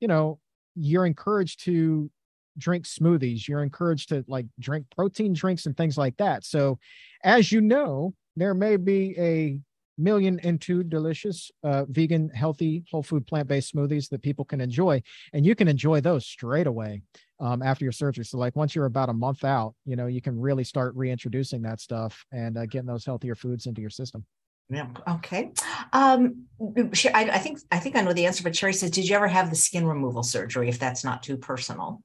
you 0.00 0.08
know, 0.08 0.38
you're 0.74 1.06
encouraged 1.06 1.64
to 1.64 2.10
drink 2.56 2.86
smoothies. 2.86 3.46
You're 3.46 3.62
encouraged 3.62 4.08
to 4.10 4.24
like 4.26 4.46
drink 4.58 4.86
protein 4.94 5.32
drinks 5.32 5.66
and 5.66 5.76
things 5.76 5.98
like 5.98 6.16
that. 6.16 6.44
So, 6.44 6.78
as 7.22 7.52
you 7.52 7.60
know, 7.60 8.14
there 8.36 8.54
may 8.54 8.76
be 8.76 9.14
a 9.18 9.58
million 9.98 10.40
and 10.40 10.60
two 10.60 10.82
delicious 10.82 11.50
uh, 11.62 11.84
vegan, 11.88 12.28
healthy, 12.30 12.84
whole 12.90 13.02
food, 13.02 13.26
plant 13.26 13.48
based 13.48 13.74
smoothies 13.74 14.08
that 14.10 14.22
people 14.22 14.44
can 14.44 14.60
enjoy. 14.60 15.02
And 15.32 15.44
you 15.46 15.54
can 15.54 15.68
enjoy 15.68 16.00
those 16.00 16.26
straight 16.26 16.66
away 16.66 17.02
um, 17.40 17.62
after 17.62 17.84
your 17.84 17.92
surgery. 17.92 18.24
So, 18.24 18.38
like, 18.38 18.56
once 18.56 18.74
you're 18.74 18.86
about 18.86 19.08
a 19.08 19.14
month 19.14 19.44
out, 19.44 19.74
you 19.84 19.96
know, 19.96 20.06
you 20.06 20.20
can 20.20 20.38
really 20.38 20.64
start 20.64 20.94
reintroducing 20.96 21.62
that 21.62 21.80
stuff 21.80 22.24
and 22.32 22.56
uh, 22.56 22.66
getting 22.66 22.86
those 22.86 23.04
healthier 23.04 23.34
foods 23.34 23.66
into 23.66 23.80
your 23.80 23.90
system. 23.90 24.24
Yeah. 24.70 24.88
Okay. 25.06 25.52
Um, 25.92 26.46
I, 26.58 27.30
I 27.32 27.38
think 27.38 27.58
I 27.70 27.78
think 27.78 27.96
I 27.96 28.00
know 28.00 28.14
the 28.14 28.24
answer, 28.24 28.42
but 28.42 28.56
Sherry 28.56 28.72
says, 28.72 28.90
"Did 28.90 29.06
you 29.06 29.14
ever 29.14 29.28
have 29.28 29.50
the 29.50 29.56
skin 29.56 29.86
removal 29.86 30.22
surgery? 30.22 30.68
If 30.68 30.78
that's 30.78 31.04
not 31.04 31.22
too 31.22 31.36
personal." 31.36 32.02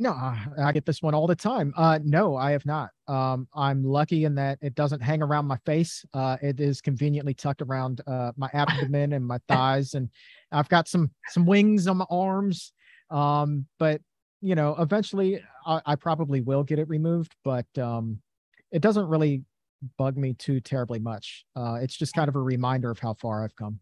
No, 0.00 0.12
I 0.12 0.70
get 0.72 0.86
this 0.86 1.02
one 1.02 1.12
all 1.12 1.26
the 1.26 1.34
time. 1.34 1.74
Uh, 1.76 1.98
no, 2.04 2.36
I 2.36 2.52
have 2.52 2.64
not. 2.64 2.90
Um, 3.08 3.48
I'm 3.52 3.82
lucky 3.82 4.24
in 4.24 4.36
that 4.36 4.58
it 4.62 4.76
doesn't 4.76 5.00
hang 5.00 5.22
around 5.22 5.46
my 5.46 5.56
face. 5.66 6.04
Uh, 6.14 6.36
it 6.40 6.60
is 6.60 6.80
conveniently 6.80 7.34
tucked 7.34 7.62
around 7.62 8.00
uh, 8.06 8.30
my 8.36 8.48
abdomen 8.54 9.12
and 9.12 9.26
my 9.26 9.38
thighs, 9.48 9.94
and 9.94 10.08
I've 10.52 10.68
got 10.68 10.86
some 10.86 11.10
some 11.30 11.46
wings 11.46 11.88
on 11.88 11.96
my 11.96 12.06
arms. 12.10 12.72
Um, 13.10 13.66
but 13.80 14.00
you 14.40 14.54
know, 14.54 14.76
eventually 14.78 15.42
I, 15.66 15.80
I 15.84 15.96
probably 15.96 16.42
will 16.42 16.62
get 16.62 16.78
it 16.78 16.88
removed, 16.88 17.34
but 17.42 17.66
um, 17.76 18.20
it 18.70 18.82
doesn't 18.82 19.08
really 19.08 19.42
bug 19.96 20.16
me 20.16 20.34
too 20.34 20.60
terribly 20.60 21.00
much. 21.00 21.44
Uh, 21.56 21.78
it's 21.82 21.96
just 21.96 22.14
kind 22.14 22.28
of 22.28 22.36
a 22.36 22.40
reminder 22.40 22.90
of 22.92 23.00
how 23.00 23.14
far 23.14 23.42
I've 23.42 23.56
come. 23.56 23.80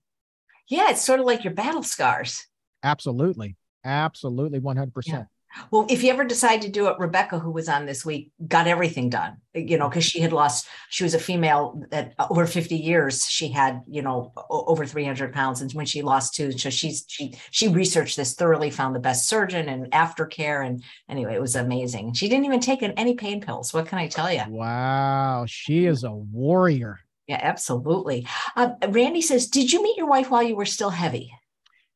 Yeah, 0.68 0.90
it's 0.90 1.04
sort 1.04 1.20
of 1.20 1.26
like 1.26 1.44
your 1.44 1.52
battle 1.52 1.82
scars. 1.82 2.46
Absolutely, 2.82 3.56
absolutely, 3.84 4.60
one 4.60 4.78
hundred 4.78 4.94
percent. 4.94 5.26
Well, 5.70 5.86
if 5.88 6.02
you 6.02 6.10
ever 6.10 6.24
decide 6.24 6.62
to 6.62 6.68
do 6.68 6.88
it, 6.88 6.98
Rebecca, 6.98 7.38
who 7.38 7.50
was 7.50 7.68
on 7.68 7.86
this 7.86 8.04
week, 8.04 8.30
got 8.46 8.66
everything 8.66 9.10
done, 9.10 9.38
you 9.54 9.78
know, 9.78 9.88
because 9.88 10.04
she 10.04 10.20
had 10.20 10.32
lost, 10.32 10.66
she 10.90 11.04
was 11.04 11.14
a 11.14 11.18
female 11.18 11.82
that 11.90 12.14
over 12.30 12.46
50 12.46 12.76
years, 12.76 13.26
she 13.26 13.48
had, 13.48 13.82
you 13.88 14.02
know, 14.02 14.32
over 14.50 14.86
300 14.86 15.32
pounds. 15.32 15.60
And 15.60 15.72
when 15.72 15.86
she 15.86 16.02
lost 16.02 16.34
two, 16.34 16.52
so 16.52 16.70
she's, 16.70 17.04
she, 17.08 17.34
she 17.50 17.68
researched 17.68 18.16
this 18.16 18.34
thoroughly, 18.34 18.70
found 18.70 18.94
the 18.94 19.00
best 19.00 19.28
surgeon 19.28 19.68
and 19.68 19.90
aftercare. 19.92 20.64
And 20.66 20.82
anyway, 21.08 21.34
it 21.34 21.40
was 21.40 21.56
amazing. 21.56 22.14
She 22.14 22.28
didn't 22.28 22.44
even 22.44 22.60
take 22.60 22.82
any 22.82 23.14
pain 23.14 23.40
pills. 23.40 23.72
What 23.72 23.86
can 23.86 23.98
I 23.98 24.08
tell 24.08 24.32
you? 24.32 24.42
Wow. 24.48 25.44
She 25.48 25.86
is 25.86 26.04
a 26.04 26.12
warrior. 26.12 27.00
Yeah, 27.26 27.40
absolutely. 27.42 28.26
Uh, 28.54 28.70
Randy 28.88 29.20
says, 29.20 29.48
Did 29.48 29.72
you 29.72 29.82
meet 29.82 29.96
your 29.96 30.06
wife 30.06 30.30
while 30.30 30.42
you 30.42 30.54
were 30.54 30.66
still 30.66 30.90
heavy? 30.90 31.32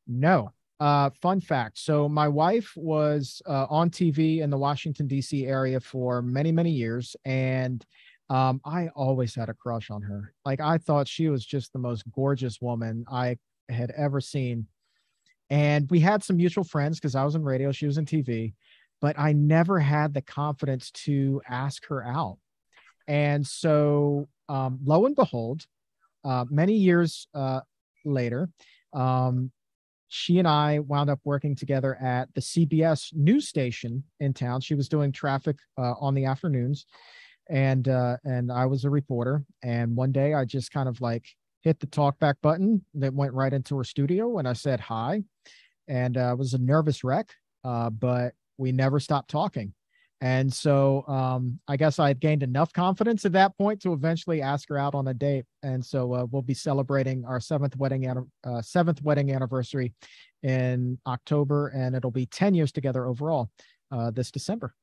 No. 0.07 0.51
Uh, 0.81 1.11
fun 1.21 1.39
fact. 1.39 1.77
So 1.77 2.09
my 2.09 2.27
wife 2.27 2.73
was 2.75 3.39
uh, 3.47 3.67
on 3.69 3.91
TV 3.91 4.39
in 4.39 4.49
the 4.49 4.57
Washington 4.57 5.05
D.C. 5.05 5.45
area 5.45 5.79
for 5.79 6.23
many, 6.23 6.51
many 6.51 6.71
years, 6.71 7.15
and 7.23 7.85
um, 8.31 8.59
I 8.65 8.87
always 8.95 9.35
had 9.35 9.49
a 9.49 9.53
crush 9.53 9.91
on 9.91 10.01
her. 10.01 10.33
Like 10.43 10.59
I 10.59 10.79
thought 10.79 11.07
she 11.07 11.29
was 11.29 11.45
just 11.45 11.71
the 11.71 11.77
most 11.77 12.03
gorgeous 12.11 12.59
woman 12.61 13.05
I 13.11 13.37
had 13.69 13.91
ever 13.91 14.19
seen. 14.19 14.65
And 15.51 15.87
we 15.91 15.99
had 15.99 16.23
some 16.23 16.37
mutual 16.37 16.63
friends 16.63 16.99
because 16.99 17.13
I 17.13 17.25
was 17.25 17.35
in 17.35 17.43
radio, 17.43 17.71
she 17.71 17.85
was 17.85 17.99
in 17.99 18.05
TV, 18.05 18.55
but 19.01 19.19
I 19.19 19.33
never 19.33 19.79
had 19.79 20.15
the 20.15 20.21
confidence 20.23 20.89
to 21.05 21.43
ask 21.47 21.85
her 21.89 22.03
out. 22.03 22.39
And 23.07 23.45
so, 23.45 24.29
um, 24.49 24.79
lo 24.83 25.05
and 25.05 25.15
behold, 25.15 25.63
uh, 26.23 26.45
many 26.49 26.73
years 26.73 27.27
uh, 27.35 27.59
later, 28.03 28.49
um, 28.93 29.51
she 30.13 30.39
and 30.39 30.47
I 30.47 30.79
wound 30.79 31.09
up 31.09 31.21
working 31.23 31.55
together 31.55 31.95
at 31.95 32.27
the 32.35 32.41
CBS 32.41 33.15
news 33.15 33.47
station 33.47 34.03
in 34.19 34.33
town. 34.33 34.59
She 34.59 34.75
was 34.75 34.89
doing 34.89 35.13
traffic 35.13 35.55
uh, 35.77 35.93
on 36.01 36.13
the 36.13 36.25
afternoons, 36.25 36.85
and 37.49 37.87
uh, 37.87 38.17
and 38.25 38.51
I 38.51 38.65
was 38.65 38.83
a 38.83 38.89
reporter. 38.89 39.45
And 39.63 39.95
one 39.95 40.11
day, 40.11 40.33
I 40.33 40.43
just 40.43 40.73
kind 40.73 40.89
of 40.89 40.99
like 40.99 41.25
hit 41.61 41.79
the 41.79 41.87
talkback 41.87 42.35
button 42.41 42.83
that 42.95 43.13
went 43.13 43.33
right 43.33 43.53
into 43.53 43.77
her 43.77 43.85
studio, 43.85 44.37
and 44.37 44.49
I 44.49 44.53
said 44.53 44.81
hi, 44.81 45.23
and 45.87 46.17
uh, 46.17 46.35
was 46.37 46.53
a 46.53 46.57
nervous 46.57 47.05
wreck, 47.05 47.29
uh, 47.63 47.89
but 47.89 48.33
we 48.57 48.73
never 48.73 48.99
stopped 48.99 49.29
talking. 49.29 49.73
And 50.21 50.53
so 50.53 51.03
um, 51.07 51.59
I 51.67 51.77
guess 51.77 51.97
I 51.97 52.07
had 52.07 52.19
gained 52.19 52.43
enough 52.43 52.71
confidence 52.73 53.25
at 53.25 53.31
that 53.31 53.57
point 53.57 53.81
to 53.81 53.93
eventually 53.93 54.41
ask 54.41 54.69
her 54.69 54.77
out 54.77 54.93
on 54.93 55.07
a 55.07 55.13
date. 55.15 55.45
And 55.63 55.83
so 55.83 56.13
uh, 56.13 56.25
we'll 56.29 56.43
be 56.43 56.53
celebrating 56.53 57.25
our 57.25 57.39
seventh 57.39 57.75
wedding 57.75 58.07
uh, 58.43 58.61
seventh 58.61 59.01
wedding 59.01 59.33
anniversary 59.33 59.93
in 60.43 60.99
October, 61.07 61.69
and 61.69 61.95
it'll 61.95 62.11
be 62.11 62.27
ten 62.27 62.53
years 62.53 62.71
together 62.71 63.07
overall 63.07 63.49
uh, 63.91 64.11
this 64.11 64.31
December. 64.31 64.75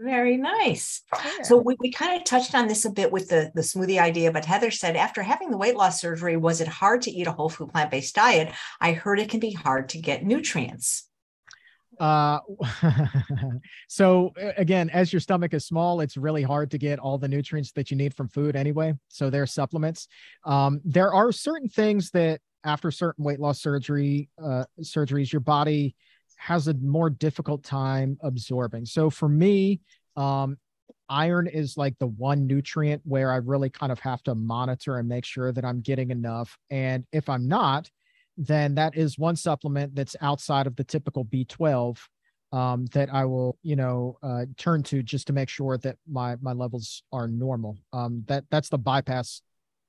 Very 0.00 0.36
nice. 0.36 1.02
Yeah. 1.12 1.42
So 1.42 1.56
we, 1.56 1.74
we 1.80 1.90
kind 1.90 2.16
of 2.16 2.24
touched 2.24 2.54
on 2.54 2.68
this 2.68 2.84
a 2.84 2.90
bit 2.90 3.10
with 3.10 3.28
the, 3.28 3.50
the 3.56 3.62
smoothie 3.62 4.00
idea, 4.00 4.30
but 4.30 4.44
Heather 4.44 4.70
said 4.70 4.94
after 4.94 5.24
having 5.24 5.50
the 5.50 5.58
weight 5.58 5.76
loss 5.76 6.00
surgery, 6.00 6.36
was 6.36 6.60
it 6.60 6.68
hard 6.68 7.02
to 7.02 7.10
eat 7.10 7.26
a 7.26 7.32
whole 7.32 7.48
food 7.48 7.72
plant 7.72 7.90
based 7.90 8.14
diet? 8.14 8.54
I 8.80 8.92
heard 8.92 9.18
it 9.18 9.28
can 9.28 9.40
be 9.40 9.50
hard 9.50 9.88
to 9.90 9.98
get 9.98 10.24
nutrients. 10.24 11.07
Uh, 12.00 12.40
so 13.88 14.32
again, 14.56 14.90
as 14.90 15.12
your 15.12 15.20
stomach 15.20 15.54
is 15.54 15.66
small, 15.66 16.00
it's 16.00 16.16
really 16.16 16.42
hard 16.42 16.70
to 16.70 16.78
get 16.78 16.98
all 16.98 17.18
the 17.18 17.28
nutrients 17.28 17.72
that 17.72 17.90
you 17.90 17.96
need 17.96 18.14
from 18.14 18.28
food 18.28 18.56
anyway. 18.56 18.94
So 19.08 19.30
there 19.30 19.42
are 19.42 19.46
supplements. 19.46 20.08
Um, 20.44 20.80
there 20.84 21.12
are 21.12 21.32
certain 21.32 21.68
things 21.68 22.10
that 22.12 22.40
after 22.64 22.90
certain 22.90 23.24
weight 23.24 23.40
loss 23.40 23.60
surgery 23.60 24.28
uh, 24.42 24.64
surgeries, 24.82 25.32
your 25.32 25.40
body 25.40 25.94
has 26.36 26.68
a 26.68 26.74
more 26.74 27.10
difficult 27.10 27.64
time 27.64 28.16
absorbing. 28.22 28.86
So 28.86 29.10
for 29.10 29.28
me, 29.28 29.80
um, 30.16 30.56
iron 31.08 31.46
is 31.46 31.76
like 31.76 31.98
the 31.98 32.06
one 32.06 32.46
nutrient 32.46 33.02
where 33.04 33.32
I 33.32 33.36
really 33.36 33.70
kind 33.70 33.90
of 33.90 33.98
have 34.00 34.22
to 34.24 34.34
monitor 34.34 34.98
and 34.98 35.08
make 35.08 35.24
sure 35.24 35.52
that 35.52 35.64
I'm 35.64 35.80
getting 35.80 36.10
enough. 36.10 36.56
And 36.70 37.04
if 37.12 37.28
I'm 37.28 37.48
not, 37.48 37.90
then 38.38 38.76
that 38.76 38.96
is 38.96 39.18
one 39.18 39.34
supplement 39.34 39.94
that's 39.94 40.14
outside 40.20 40.68
of 40.68 40.76
the 40.76 40.84
typical 40.84 41.24
B12 41.24 41.98
um, 42.52 42.86
that 42.92 43.12
I 43.12 43.24
will, 43.24 43.58
you 43.62 43.76
know, 43.76 44.16
uh, 44.22 44.46
turn 44.56 44.82
to 44.84 45.02
just 45.02 45.26
to 45.26 45.32
make 45.32 45.48
sure 45.48 45.76
that 45.78 45.96
my 46.10 46.36
my 46.40 46.52
levels 46.52 47.02
are 47.12 47.26
normal. 47.26 47.76
Um, 47.92 48.24
that 48.28 48.44
that's 48.50 48.68
the 48.68 48.78
bypass 48.78 49.42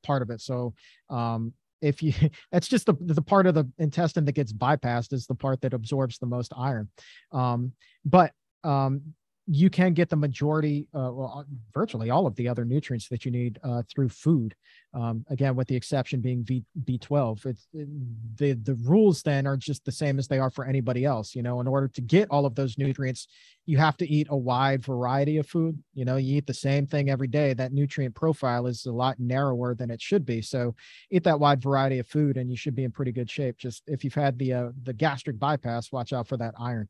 part 0.04 0.24
of 0.24 0.32
it. 0.32 0.42
So 0.42 0.74
um, 1.10 1.54
if 1.82 2.02
you, 2.02 2.12
that's 2.52 2.68
just 2.68 2.88
the 2.88 2.96
the 3.00 3.22
part 3.22 3.46
of 3.46 3.54
the 3.54 3.70
intestine 3.78 4.26
that 4.26 4.34
gets 4.34 4.52
bypassed 4.52 5.14
is 5.14 5.28
the 5.28 5.36
part 5.36 5.62
that 5.62 5.74
absorbs 5.74 6.18
the 6.18 6.26
most 6.26 6.52
iron. 6.58 6.90
Um, 7.32 7.74
but 8.04 8.34
um, 8.64 9.14
you 9.52 9.68
can 9.68 9.94
get 9.94 10.10
the 10.10 10.16
majority, 10.16 10.88
uh, 10.94 11.10
well, 11.12 11.34
uh, 11.40 11.44
virtually 11.74 12.12
all 12.12 12.28
of 12.28 12.36
the 12.36 12.48
other 12.48 12.64
nutrients 12.64 13.08
that 13.10 13.26
you 13.26 13.32
need 13.32 13.60
uh, 13.64 13.82
through 13.90 14.10
food. 14.10 14.54
Um, 14.94 15.26
again, 15.32 15.56
with 15.56 15.68
the 15.68 15.76
exception 15.76 16.22
being 16.22 16.44
B 16.44 16.64
B12. 16.84 17.46
It's 17.48 17.68
the 17.74 18.54
the 18.54 18.76
rules 18.84 19.24
then 19.24 19.48
are 19.48 19.58
just 19.58 19.86
the 19.86 19.92
same 19.92 20.20
as 20.20 20.28
they 20.28 20.38
are 20.38 20.52
for 20.52 20.66
anybody 20.66 21.04
else. 21.04 21.34
You 21.34 21.42
know, 21.42 21.62
in 21.62 21.68
order 21.68 21.88
to 21.88 22.02
get 22.02 22.30
all 22.30 22.46
of 22.46 22.54
those 22.54 22.78
nutrients, 22.78 23.28
you 23.66 23.80
have 23.80 23.98
to 23.98 24.08
eat 24.08 24.28
a 24.30 24.38
wide 24.38 24.84
variety 24.86 25.38
of 25.38 25.48
food. 25.48 25.82
You 25.96 26.06
know, 26.06 26.18
you 26.18 26.38
eat 26.38 26.46
the 26.46 26.54
same 26.54 26.86
thing 26.86 27.10
every 27.10 27.28
day. 27.28 27.54
That 27.54 27.74
nutrient 27.74 28.14
profile 28.14 28.68
is 28.68 28.86
a 28.86 28.92
lot 28.92 29.20
narrower 29.20 29.74
than 29.74 29.90
it 29.90 30.02
should 30.02 30.28
be. 30.28 30.44
So, 30.44 30.76
eat 31.10 31.24
that 31.24 31.40
wide 31.40 31.62
variety 31.62 31.98
of 31.98 32.08
food, 32.08 32.38
and 32.38 32.52
you 32.52 32.58
should 32.58 32.76
be 32.76 32.84
in 32.84 32.92
pretty 32.92 33.12
good 33.12 33.32
shape. 33.32 33.58
Just 33.58 33.82
if 33.88 34.04
you've 34.04 34.14
had 34.14 34.38
the 34.38 34.54
uh, 34.54 34.70
the 34.84 34.94
gastric 34.94 35.40
bypass, 35.40 35.92
watch 35.92 36.14
out 36.14 36.28
for 36.28 36.38
that 36.38 36.54
iron. 36.60 36.88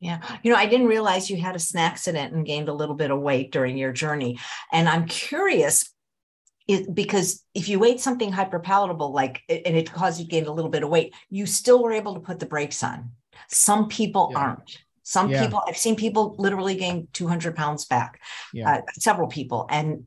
Yeah. 0.00 0.20
You 0.42 0.52
know, 0.52 0.58
I 0.58 0.66
didn't 0.66 0.86
realize 0.86 1.28
you 1.28 1.38
had 1.38 1.56
a 1.56 1.58
snack 1.58 1.92
accident 1.92 2.32
and 2.32 2.46
gained 2.46 2.68
a 2.68 2.72
little 2.72 2.94
bit 2.94 3.10
of 3.10 3.20
weight 3.20 3.50
during 3.50 3.76
your 3.76 3.92
journey. 3.92 4.38
And 4.72 4.88
I'm 4.88 5.06
curious 5.06 5.92
it, 6.68 6.94
because 6.94 7.42
if 7.54 7.68
you 7.68 7.84
ate 7.84 8.00
something 8.00 8.30
hyperpalatable, 8.30 9.12
like, 9.12 9.42
and 9.48 9.76
it 9.76 9.90
caused 9.90 10.20
you 10.20 10.26
to 10.26 10.30
gain 10.30 10.46
a 10.46 10.52
little 10.52 10.70
bit 10.70 10.84
of 10.84 10.90
weight, 10.90 11.14
you 11.30 11.46
still 11.46 11.82
were 11.82 11.92
able 11.92 12.14
to 12.14 12.20
put 12.20 12.38
the 12.38 12.46
brakes 12.46 12.84
on. 12.84 13.10
Some 13.48 13.88
people 13.88 14.28
yeah. 14.30 14.38
aren't. 14.38 14.78
Some 15.02 15.30
yeah. 15.30 15.42
people, 15.42 15.62
I've 15.66 15.78
seen 15.78 15.96
people 15.96 16.36
literally 16.38 16.76
gain 16.76 17.08
200 17.14 17.56
pounds 17.56 17.86
back, 17.86 18.20
yeah. 18.52 18.70
uh, 18.70 18.80
several 18.92 19.28
people. 19.28 19.66
And 19.70 20.04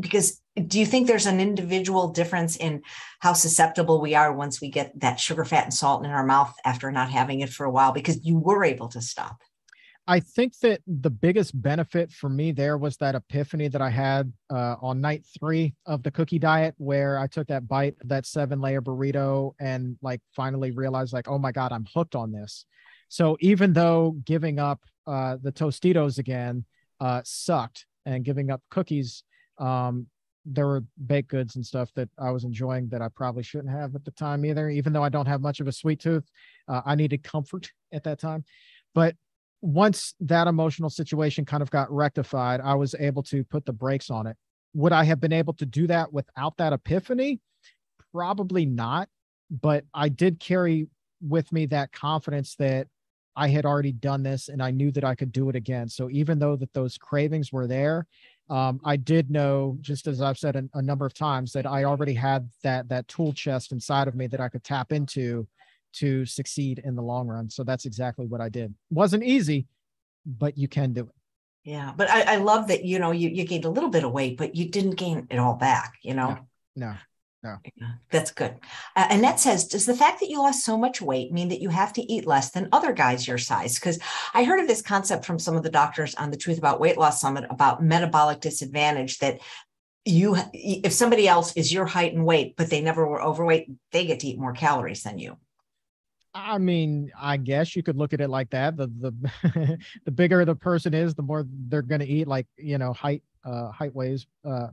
because 0.00 0.40
do 0.58 0.78
you 0.78 0.86
think 0.86 1.06
there's 1.06 1.26
an 1.26 1.40
individual 1.40 2.08
difference 2.08 2.56
in 2.56 2.82
how 3.20 3.32
susceptible 3.32 4.00
we 4.00 4.14
are 4.14 4.32
once 4.32 4.60
we 4.60 4.70
get 4.70 4.98
that 5.00 5.20
sugar, 5.20 5.44
fat, 5.44 5.64
and 5.64 5.74
salt 5.74 6.04
in 6.04 6.10
our 6.10 6.24
mouth 6.24 6.54
after 6.64 6.90
not 6.90 7.10
having 7.10 7.40
it 7.40 7.50
for 7.50 7.64
a 7.64 7.70
while? 7.70 7.92
Because 7.92 8.24
you 8.24 8.36
were 8.36 8.64
able 8.64 8.88
to 8.88 9.00
stop. 9.00 9.42
I 10.06 10.20
think 10.20 10.58
that 10.60 10.80
the 10.86 11.10
biggest 11.10 11.60
benefit 11.60 12.10
for 12.10 12.30
me 12.30 12.50
there 12.50 12.78
was 12.78 12.96
that 12.96 13.14
epiphany 13.14 13.68
that 13.68 13.82
I 13.82 13.90
had 13.90 14.32
uh, 14.48 14.76
on 14.80 15.02
night 15.02 15.26
three 15.38 15.74
of 15.84 16.02
the 16.02 16.10
cookie 16.10 16.38
diet, 16.38 16.74
where 16.78 17.18
I 17.18 17.26
took 17.26 17.48
that 17.48 17.68
bite 17.68 17.96
of 18.00 18.08
that 18.08 18.24
seven 18.24 18.60
layer 18.60 18.80
burrito 18.80 19.52
and 19.60 19.98
like 20.00 20.22
finally 20.34 20.70
realized, 20.70 21.12
like, 21.12 21.28
oh 21.28 21.38
my 21.38 21.52
God, 21.52 21.72
I'm 21.72 21.86
hooked 21.94 22.14
on 22.14 22.32
this. 22.32 22.64
So 23.08 23.36
even 23.40 23.74
though 23.74 24.16
giving 24.24 24.58
up 24.58 24.80
uh, 25.06 25.36
the 25.42 25.52
Tostitos 25.52 26.18
again 26.18 26.64
uh, 27.00 27.20
sucked 27.24 27.84
and 28.06 28.24
giving 28.24 28.50
up 28.50 28.62
cookies 28.70 29.22
um, 29.58 30.06
there 30.44 30.66
were 30.66 30.84
baked 31.06 31.28
goods 31.28 31.56
and 31.56 31.64
stuff 31.64 31.90
that 31.94 32.08
I 32.18 32.30
was 32.30 32.44
enjoying 32.44 32.88
that 32.88 33.02
I 33.02 33.08
probably 33.08 33.42
shouldn't 33.42 33.72
have 33.72 33.94
at 33.94 34.04
the 34.04 34.10
time 34.12 34.44
either. 34.44 34.70
Even 34.70 34.92
though 34.92 35.02
I 35.02 35.08
don't 35.08 35.26
have 35.26 35.40
much 35.40 35.60
of 35.60 35.68
a 35.68 35.72
sweet 35.72 36.00
tooth, 36.00 36.28
uh, 36.68 36.82
I 36.86 36.94
needed 36.94 37.22
comfort 37.22 37.70
at 37.92 38.04
that 38.04 38.18
time. 38.18 38.44
But 38.94 39.14
once 39.60 40.14
that 40.20 40.46
emotional 40.46 40.90
situation 40.90 41.44
kind 41.44 41.62
of 41.62 41.70
got 41.70 41.90
rectified, 41.90 42.60
I 42.60 42.74
was 42.74 42.94
able 42.98 43.22
to 43.24 43.44
put 43.44 43.66
the 43.66 43.72
brakes 43.72 44.10
on 44.10 44.26
it. 44.26 44.36
Would 44.74 44.92
I 44.92 45.04
have 45.04 45.20
been 45.20 45.32
able 45.32 45.54
to 45.54 45.66
do 45.66 45.86
that 45.88 46.12
without 46.12 46.56
that 46.58 46.72
epiphany? 46.72 47.40
Probably 48.12 48.66
not. 48.66 49.08
But 49.50 49.84
I 49.94 50.08
did 50.08 50.40
carry 50.40 50.88
with 51.20 51.52
me 51.52 51.66
that 51.66 51.92
confidence 51.92 52.54
that 52.56 52.86
I 53.34 53.48
had 53.48 53.64
already 53.64 53.92
done 53.92 54.22
this 54.22 54.48
and 54.48 54.62
I 54.62 54.70
knew 54.70 54.90
that 54.92 55.04
I 55.04 55.14
could 55.14 55.32
do 55.32 55.48
it 55.48 55.56
again. 55.56 55.88
So 55.88 56.10
even 56.10 56.38
though 56.38 56.56
that 56.56 56.72
those 56.74 56.98
cravings 56.98 57.52
were 57.52 57.66
there, 57.66 58.06
um, 58.50 58.80
I 58.84 58.96
did 58.96 59.30
know, 59.30 59.76
just 59.80 60.06
as 60.06 60.22
I've 60.22 60.38
said 60.38 60.56
a, 60.56 60.64
a, 60.74 60.82
number 60.82 61.04
of 61.04 61.12
times, 61.12 61.52
that 61.52 61.66
I 61.66 61.84
already 61.84 62.14
had 62.14 62.48
that 62.62 62.88
that 62.88 63.06
tool 63.06 63.32
chest 63.32 63.72
inside 63.72 64.08
of 64.08 64.14
me 64.14 64.26
that 64.28 64.40
I 64.40 64.48
could 64.48 64.64
tap 64.64 64.92
into 64.92 65.46
to 65.94 66.24
succeed 66.24 66.80
in 66.84 66.94
the 66.94 67.02
long 67.02 67.26
run. 67.26 67.50
So 67.50 67.62
that's 67.62 67.84
exactly 67.84 68.26
what 68.26 68.40
I 68.40 68.48
did. 68.48 68.74
wasn't 68.90 69.24
easy, 69.24 69.66
but 70.24 70.56
you 70.56 70.68
can 70.68 70.92
do 70.92 71.02
it. 71.02 71.14
Yeah, 71.64 71.92
but 71.94 72.08
I, 72.08 72.34
I 72.34 72.36
love 72.36 72.68
that 72.68 72.84
you 72.84 72.98
know 72.98 73.10
you 73.10 73.28
you 73.28 73.44
gained 73.44 73.66
a 73.66 73.70
little 73.70 73.90
bit 73.90 74.04
of 74.04 74.12
weight, 74.12 74.38
but 74.38 74.54
you 74.54 74.70
didn't 74.70 74.94
gain 74.94 75.26
it 75.30 75.38
all 75.38 75.54
back. 75.54 75.94
You 76.02 76.14
know. 76.14 76.38
No. 76.74 76.86
no. 76.86 76.94
No. 77.42 77.56
That's 78.10 78.32
good. 78.32 78.56
Uh, 78.96 79.06
Annette 79.10 79.38
says, 79.38 79.68
does 79.68 79.86
the 79.86 79.94
fact 79.94 80.18
that 80.20 80.28
you 80.28 80.40
lost 80.40 80.64
so 80.64 80.76
much 80.76 81.00
weight 81.00 81.32
mean 81.32 81.48
that 81.50 81.60
you 81.60 81.68
have 81.68 81.92
to 81.92 82.02
eat 82.02 82.26
less 82.26 82.50
than 82.50 82.68
other 82.72 82.92
guys 82.92 83.28
your 83.28 83.38
size? 83.38 83.76
Because 83.76 84.00
I 84.34 84.42
heard 84.42 84.58
of 84.58 84.66
this 84.66 84.82
concept 84.82 85.24
from 85.24 85.38
some 85.38 85.56
of 85.56 85.62
the 85.62 85.70
doctors 85.70 86.16
on 86.16 86.32
the 86.32 86.36
Truth 86.36 86.58
About 86.58 86.80
Weight 86.80 86.98
Loss 86.98 87.20
Summit 87.20 87.44
about 87.48 87.82
metabolic 87.82 88.40
disadvantage 88.40 89.18
that 89.18 89.38
you 90.04 90.36
if 90.52 90.92
somebody 90.92 91.28
else 91.28 91.52
is 91.56 91.72
your 91.72 91.84
height 91.84 92.14
and 92.14 92.24
weight 92.24 92.56
but 92.56 92.70
they 92.70 92.80
never 92.80 93.06
were 93.06 93.22
overweight 93.22 93.70
they 93.92 94.06
get 94.06 94.20
to 94.20 94.28
eat 94.28 94.38
more 94.38 94.52
calories 94.52 95.02
than 95.02 95.18
you 95.18 95.36
i 96.34 96.56
mean 96.56 97.10
i 97.20 97.36
guess 97.36 97.76
you 97.76 97.82
could 97.82 97.96
look 97.96 98.12
at 98.12 98.20
it 98.20 98.30
like 98.30 98.48
that 98.50 98.76
the 98.76 98.86
the 99.00 99.78
the 100.04 100.10
bigger 100.10 100.44
the 100.44 100.54
person 100.54 100.94
is 100.94 101.14
the 101.14 101.22
more 101.22 101.44
they're 101.68 101.82
going 101.82 102.00
to 102.00 102.06
eat 102.06 102.26
like 102.26 102.46
you 102.56 102.78
know 102.78 102.92
height 102.92 103.22
uh 103.44 103.70
height 103.70 103.94
weighs 103.94 104.26
uh 104.44 104.68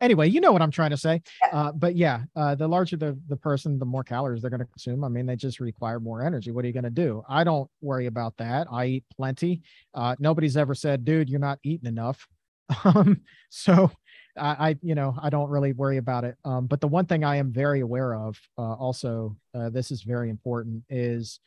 anyway, 0.00 0.28
you 0.28 0.40
know 0.40 0.52
what 0.52 0.62
I'm 0.62 0.70
trying 0.70 0.90
to 0.90 0.96
say. 0.96 1.22
Uh, 1.52 1.72
but 1.72 1.96
yeah, 1.96 2.22
uh, 2.36 2.54
the 2.54 2.66
larger 2.66 2.96
the, 2.96 3.18
the 3.28 3.36
person, 3.36 3.78
the 3.78 3.84
more 3.84 4.04
calories 4.04 4.42
they're 4.42 4.50
going 4.50 4.60
to 4.60 4.66
consume. 4.66 5.04
I 5.04 5.08
mean, 5.08 5.26
they 5.26 5.36
just 5.36 5.60
require 5.60 6.00
more 6.00 6.24
energy. 6.24 6.50
What 6.50 6.64
are 6.64 6.68
you 6.68 6.74
going 6.74 6.84
to 6.84 6.90
do? 6.90 7.22
I 7.28 7.44
don't 7.44 7.70
worry 7.80 8.06
about 8.06 8.36
that. 8.38 8.66
I 8.70 8.86
eat 8.86 9.04
plenty. 9.16 9.62
Uh, 9.94 10.16
nobody's 10.18 10.56
ever 10.56 10.74
said, 10.74 11.04
dude, 11.04 11.28
you're 11.28 11.40
not 11.40 11.58
eating 11.62 11.88
enough. 11.88 12.26
Um, 12.84 13.22
so 13.48 13.90
I, 14.38 14.68
I, 14.68 14.76
you 14.80 14.94
know, 14.94 15.16
I 15.20 15.28
don't 15.28 15.50
really 15.50 15.72
worry 15.72 15.96
about 15.96 16.22
it. 16.22 16.36
Um, 16.44 16.68
but 16.68 16.80
the 16.80 16.86
one 16.86 17.04
thing 17.04 17.24
I 17.24 17.34
am 17.34 17.52
very 17.52 17.80
aware 17.80 18.14
of, 18.14 18.40
uh, 18.56 18.74
also, 18.74 19.36
uh, 19.56 19.70
this 19.70 19.90
is 19.90 20.02
very 20.02 20.30
important, 20.30 20.84
is 20.88 21.40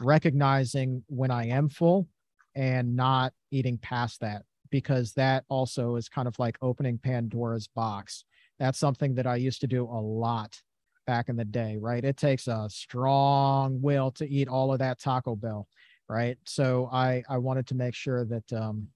recognizing 0.00 1.04
when 1.06 1.30
I 1.30 1.46
am 1.46 1.68
full 1.68 2.08
and 2.56 2.96
not 2.96 3.32
eating 3.52 3.78
past 3.78 4.20
that 4.22 4.42
because 4.74 5.12
that 5.12 5.44
also 5.48 5.94
is 5.94 6.08
kind 6.08 6.26
of 6.26 6.36
like 6.40 6.58
opening 6.60 6.98
Pandora's 6.98 7.68
box. 7.68 8.24
That's 8.58 8.76
something 8.76 9.14
that 9.14 9.24
I 9.24 9.36
used 9.36 9.60
to 9.60 9.68
do 9.68 9.84
a 9.84 10.02
lot 10.02 10.60
back 11.06 11.28
in 11.28 11.36
the 11.36 11.44
day, 11.44 11.76
right? 11.80 12.04
It 12.04 12.16
takes 12.16 12.48
a 12.48 12.66
strong 12.68 13.80
will 13.80 14.10
to 14.10 14.28
eat 14.28 14.48
all 14.48 14.72
of 14.72 14.80
that 14.80 14.98
Taco 14.98 15.36
Bell, 15.36 15.68
right? 16.08 16.36
So 16.44 16.88
I 16.90 17.22
I 17.28 17.38
wanted 17.38 17.68
to 17.68 17.76
make 17.76 17.94
sure 17.94 18.24
that 18.24 18.52
um, 18.52 18.88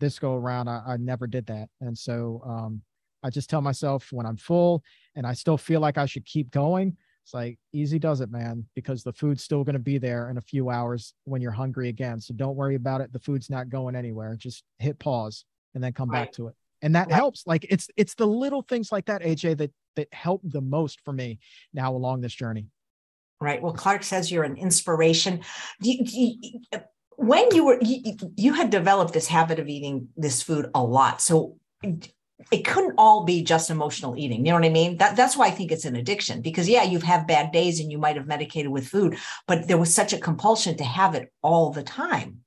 this 0.00 0.18
go 0.18 0.34
around 0.34 0.68
I, 0.68 0.82
I 0.86 0.96
never 0.98 1.26
did 1.26 1.46
that, 1.46 1.70
and 1.80 1.96
so 1.96 2.42
um, 2.44 2.82
I 3.22 3.30
just 3.30 3.48
tell 3.48 3.62
myself 3.62 4.08
when 4.12 4.26
I'm 4.26 4.36
full, 4.36 4.82
and 5.16 5.26
I 5.26 5.32
still 5.32 5.56
feel 5.56 5.80
like 5.80 5.96
I 5.96 6.04
should 6.04 6.26
keep 6.26 6.50
going. 6.50 6.94
It's 7.24 7.34
like 7.34 7.58
easy 7.72 7.98
does 7.98 8.20
it, 8.20 8.30
man, 8.30 8.66
because 8.74 9.04
the 9.04 9.12
food's 9.12 9.44
still 9.44 9.64
going 9.64 9.74
to 9.74 9.78
be 9.78 9.98
there 9.98 10.30
in 10.30 10.38
a 10.38 10.42
few 10.42 10.70
hours 10.70 11.14
when 11.24 11.40
you're 11.40 11.52
hungry 11.52 11.88
again. 11.88 12.20
So 12.20 12.34
don't 12.34 12.56
worry 12.56 12.74
about 12.74 13.00
it. 13.00 13.12
The 13.12 13.20
food's 13.20 13.48
not 13.48 13.68
going 13.68 13.94
anywhere. 13.94 14.34
Just 14.36 14.64
hit 14.78 14.98
pause 14.98 15.44
and 15.74 15.82
then 15.82 15.92
come 15.92 16.10
right. 16.10 16.24
back 16.24 16.32
to 16.34 16.48
it. 16.48 16.54
And 16.82 16.96
that 16.96 17.08
right. 17.08 17.14
helps. 17.14 17.46
Like 17.46 17.64
it's 17.70 17.88
it's 17.96 18.14
the 18.14 18.26
little 18.26 18.62
things 18.62 18.90
like 18.90 19.06
that, 19.06 19.22
AJ, 19.22 19.58
that 19.58 19.70
that 19.96 20.12
help 20.12 20.40
the 20.44 20.60
most 20.60 21.00
for 21.04 21.12
me 21.12 21.38
now 21.72 21.94
along 21.94 22.22
this 22.22 22.34
journey. 22.34 22.66
Right. 23.40 23.62
Well, 23.62 23.72
Clark 23.72 24.02
says 24.04 24.30
you're 24.30 24.44
an 24.44 24.56
inspiration. 24.56 25.40
You, 25.80 25.98
you, 26.04 26.52
when 27.16 27.54
you 27.54 27.66
were 27.66 27.78
you, 27.82 28.16
you 28.36 28.52
had 28.54 28.70
developed 28.70 29.12
this 29.12 29.26
habit 29.26 29.58
of 29.58 29.68
eating 29.68 30.08
this 30.16 30.42
food 30.42 30.70
a 30.74 30.82
lot. 30.82 31.20
So 31.20 31.56
it 32.50 32.64
couldn't 32.64 32.94
all 32.98 33.24
be 33.24 33.42
just 33.42 33.70
emotional 33.70 34.16
eating. 34.16 34.44
You 34.44 34.52
know 34.52 34.58
what 34.58 34.66
I 34.66 34.70
mean? 34.70 34.96
That, 34.96 35.16
that's 35.16 35.36
why 35.36 35.46
I 35.46 35.50
think 35.50 35.72
it's 35.72 35.84
an 35.84 35.96
addiction 35.96 36.42
because, 36.42 36.68
yeah, 36.68 36.82
you've 36.82 37.02
had 37.02 37.26
bad 37.26 37.52
days 37.52 37.80
and 37.80 37.90
you 37.90 37.98
might 37.98 38.16
have 38.16 38.26
medicated 38.26 38.70
with 38.70 38.88
food, 38.88 39.16
but 39.46 39.68
there 39.68 39.78
was 39.78 39.94
such 39.94 40.12
a 40.12 40.18
compulsion 40.18 40.76
to 40.78 40.84
have 40.84 41.14
it 41.14 41.32
all 41.42 41.70
the 41.70 41.82
time. 41.82 42.40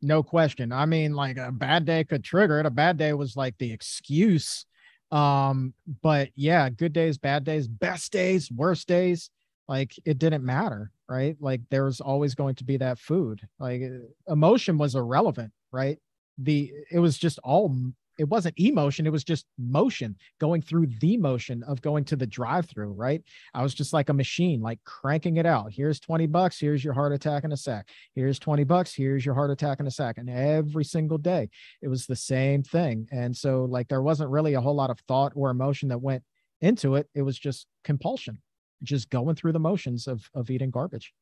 No 0.00 0.22
question. 0.22 0.72
I 0.72 0.86
mean, 0.86 1.14
like 1.14 1.38
a 1.38 1.50
bad 1.50 1.84
day 1.84 2.04
could 2.04 2.22
trigger 2.22 2.60
it. 2.60 2.66
A 2.66 2.70
bad 2.70 2.98
day 2.98 3.12
was 3.12 3.36
like 3.36 3.56
the 3.58 3.72
excuse. 3.72 4.64
Um, 5.10 5.74
but 6.02 6.28
yeah, 6.36 6.68
good 6.68 6.92
days, 6.92 7.18
bad 7.18 7.44
days, 7.44 7.66
best 7.66 8.12
days, 8.12 8.50
worst 8.50 8.86
days, 8.86 9.30
like 9.66 9.94
it 10.04 10.18
didn't 10.18 10.44
matter, 10.44 10.90
right? 11.08 11.36
Like 11.40 11.62
there 11.70 11.84
was 11.84 12.00
always 12.00 12.34
going 12.34 12.56
to 12.56 12.64
be 12.64 12.76
that 12.78 12.98
food. 12.98 13.46
Like 13.58 13.82
emotion 14.26 14.78
was 14.78 14.94
irrelevant, 14.94 15.52
right? 15.72 15.98
The 16.38 16.72
it 16.90 16.98
was 16.98 17.18
just 17.18 17.38
all 17.42 17.74
it 18.18 18.28
wasn't 18.28 18.58
emotion 18.58 19.06
it 19.06 19.12
was 19.12 19.24
just 19.24 19.46
motion 19.58 20.16
going 20.40 20.60
through 20.60 20.86
the 21.00 21.16
motion 21.16 21.62
of 21.64 21.80
going 21.80 22.04
to 22.04 22.16
the 22.16 22.26
drive 22.26 22.66
through 22.66 22.92
right? 22.92 23.22
I 23.54 23.62
was 23.62 23.74
just 23.74 23.92
like 23.92 24.08
a 24.08 24.14
machine 24.14 24.60
like 24.60 24.80
cranking 24.84 25.36
it 25.36 25.46
out. 25.46 25.72
Here's 25.72 26.00
20 26.00 26.26
bucks 26.26 26.58
here's 26.58 26.84
your 26.84 26.94
heart 26.94 27.12
attack 27.12 27.44
in 27.44 27.52
a 27.52 27.56
sec 27.56 27.88
here's 28.14 28.38
20 28.38 28.64
bucks 28.64 28.94
here's 28.94 29.24
your 29.24 29.34
heart 29.34 29.50
attack 29.50 29.80
in 29.80 29.86
a 29.86 29.90
sec 29.90 30.18
and 30.18 30.28
every 30.28 30.84
single 30.84 31.18
day 31.18 31.48
it 31.82 31.88
was 31.88 32.06
the 32.06 32.16
same 32.16 32.62
thing. 32.62 33.08
And 33.12 33.36
so 33.36 33.64
like 33.64 33.88
there 33.88 34.02
wasn't 34.02 34.30
really 34.30 34.54
a 34.54 34.60
whole 34.60 34.74
lot 34.74 34.90
of 34.90 34.98
thought 35.00 35.32
or 35.34 35.50
emotion 35.50 35.88
that 35.88 36.02
went 36.02 36.22
into 36.60 36.96
it. 36.96 37.08
It 37.14 37.22
was 37.22 37.38
just 37.38 37.66
compulsion 37.84 38.40
just 38.82 39.10
going 39.10 39.34
through 39.34 39.52
the 39.52 39.58
motions 39.58 40.06
of 40.06 40.28
of 40.34 40.50
eating 40.50 40.70
garbage. 40.70 41.12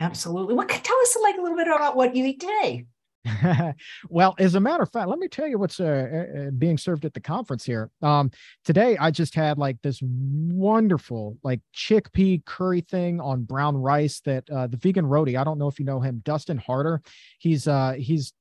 Absolutely. 0.00 0.54
What 0.54 0.68
tell 0.68 1.00
us 1.00 1.16
like 1.22 1.38
a 1.38 1.40
little 1.40 1.56
bit 1.56 1.68
about 1.68 1.96
what 1.96 2.14
you 2.14 2.24
eat 2.26 2.40
today 2.40 2.86
well, 4.08 4.34
as 4.38 4.54
a 4.54 4.60
matter 4.60 4.82
of 4.82 4.90
fact, 4.90 5.08
let 5.08 5.18
me 5.18 5.28
tell 5.28 5.46
you 5.46 5.58
what's 5.58 5.80
uh, 5.80 5.84
uh, 5.84 6.40
uh, 6.40 6.50
being 6.50 6.78
served 6.78 7.04
at 7.04 7.14
the 7.14 7.20
conference 7.20 7.64
here. 7.64 7.90
Um, 8.02 8.30
today, 8.64 8.96
I 8.98 9.10
just 9.10 9.34
had 9.34 9.58
like 9.58 9.80
this 9.82 10.00
wonderful 10.02 11.36
like 11.42 11.60
chickpea 11.74 12.44
curry 12.44 12.82
thing 12.82 13.20
on 13.20 13.44
brown 13.44 13.76
rice 13.76 14.20
that 14.20 14.48
uh, 14.50 14.66
the 14.66 14.76
vegan 14.76 15.06
roadie. 15.06 15.38
I 15.38 15.44
don't 15.44 15.58
know 15.58 15.68
if 15.68 15.78
you 15.78 15.84
know 15.84 16.00
him, 16.00 16.22
Dustin 16.24 16.58
Harder. 16.58 17.02
He's 17.38 17.66
uh, 17.66 17.94
he's 17.98 18.32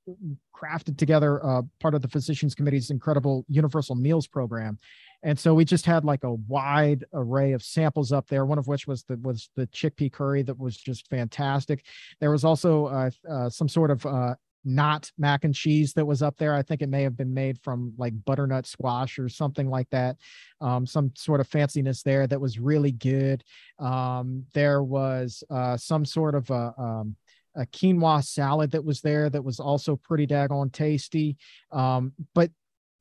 crafted 0.56 0.98
together 0.98 1.44
uh, 1.46 1.62
part 1.80 1.96
of 1.96 2.02
the 2.02 2.08
Physicians 2.08 2.56
Committee's 2.56 2.90
incredible 2.90 3.46
Universal 3.50 3.96
Meals 3.96 4.28
program. 4.28 4.78
And 5.24 5.40
so 5.40 5.56
we 5.56 5.66
just 5.66 5.86
had 5.88 6.06
like 6.06 6.24
a 6.24 6.34
wide 6.34 7.04
array 7.14 7.54
of 7.54 7.64
samples 7.64 8.12
up 8.12 8.28
there. 8.28 8.46
One 8.46 8.60
of 8.60 8.68
which 8.68 8.86
was 8.86 9.04
the 9.04 9.18
was 9.18 9.50
the 9.56 9.66
chickpea 9.68 10.12
curry 10.12 10.44
that 10.44 10.60
was 10.60 10.78
just 10.78 11.10
fantastic. 11.10 11.86
There 12.20 12.30
was 12.30 12.44
also 12.44 13.10
some 13.50 13.68
sort 13.68 13.90
of 13.90 14.38
not 14.66 15.12
mac 15.18 15.44
and 15.44 15.54
cheese 15.54 15.94
that 15.94 16.06
was 16.06 16.22
up 16.22 16.38
there. 16.38 16.54
I 16.54 16.64
think 16.64 16.82
it 16.82 16.90
may 16.90 17.04
have 17.04 17.16
been 17.16 17.34
made 17.34 17.60
from 17.62 17.94
like 17.98 18.14
butternut 18.26 18.66
squash 18.66 19.20
or 19.20 19.30
something 19.30 19.70
like 19.70 19.90
that. 19.92 20.18
Um, 20.60 20.86
some 20.88 21.12
sort 21.16 21.40
of 21.40 21.50
fanciness 21.50 22.02
there 22.02 22.26
that 22.28 22.42
was 22.42 22.60
really 22.60 22.92
good. 22.92 23.44
Um, 23.80 24.46
there 24.54 24.82
was 24.82 25.44
uh, 25.50 25.78
some 25.78 26.04
sort 26.04 26.34
of 26.34 26.50
a, 26.50 26.74
um, 26.78 27.16
a, 27.56 27.66
quinoa 27.68 28.24
salad 28.24 28.72
that 28.72 28.84
was 28.84 29.02
there 29.02 29.30
that 29.30 29.44
was 29.44 29.60
also 29.60 29.96
pretty 29.96 30.26
daggone 30.26 30.74
tasty. 30.74 31.38
Um, 31.72 32.14
but 32.34 32.50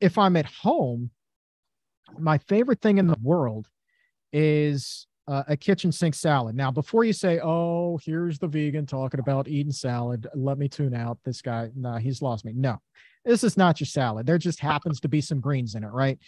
if 0.00 0.18
I'm 0.18 0.36
at 0.36 0.46
home, 0.46 1.10
my 2.18 2.38
favorite 2.38 2.82
thing 2.82 2.98
in 2.98 3.06
the 3.06 3.16
world 3.22 3.68
is 4.32 5.06
uh, 5.26 5.44
a 5.48 5.56
kitchen 5.56 5.92
sink 5.92 6.14
salad. 6.14 6.54
Now, 6.54 6.70
before 6.70 7.04
you 7.04 7.12
say, 7.12 7.40
"Oh, 7.42 7.98
here's 8.04 8.38
the 8.38 8.48
vegan 8.48 8.86
talking 8.86 9.20
about 9.20 9.48
eating 9.48 9.72
salad," 9.72 10.26
let 10.34 10.58
me 10.58 10.68
tune 10.68 10.94
out. 10.94 11.18
This 11.24 11.40
guy, 11.40 11.70
nah, 11.74 11.98
he's 11.98 12.22
lost 12.22 12.44
me. 12.44 12.52
No, 12.54 12.78
this 13.24 13.44
is 13.44 13.56
not 13.56 13.80
your 13.80 13.86
salad. 13.86 14.26
There 14.26 14.38
just 14.38 14.60
happens 14.60 15.00
to 15.00 15.08
be 15.08 15.20
some 15.20 15.40
greens 15.40 15.74
in 15.74 15.84
it, 15.84 15.92
right? 15.92 16.18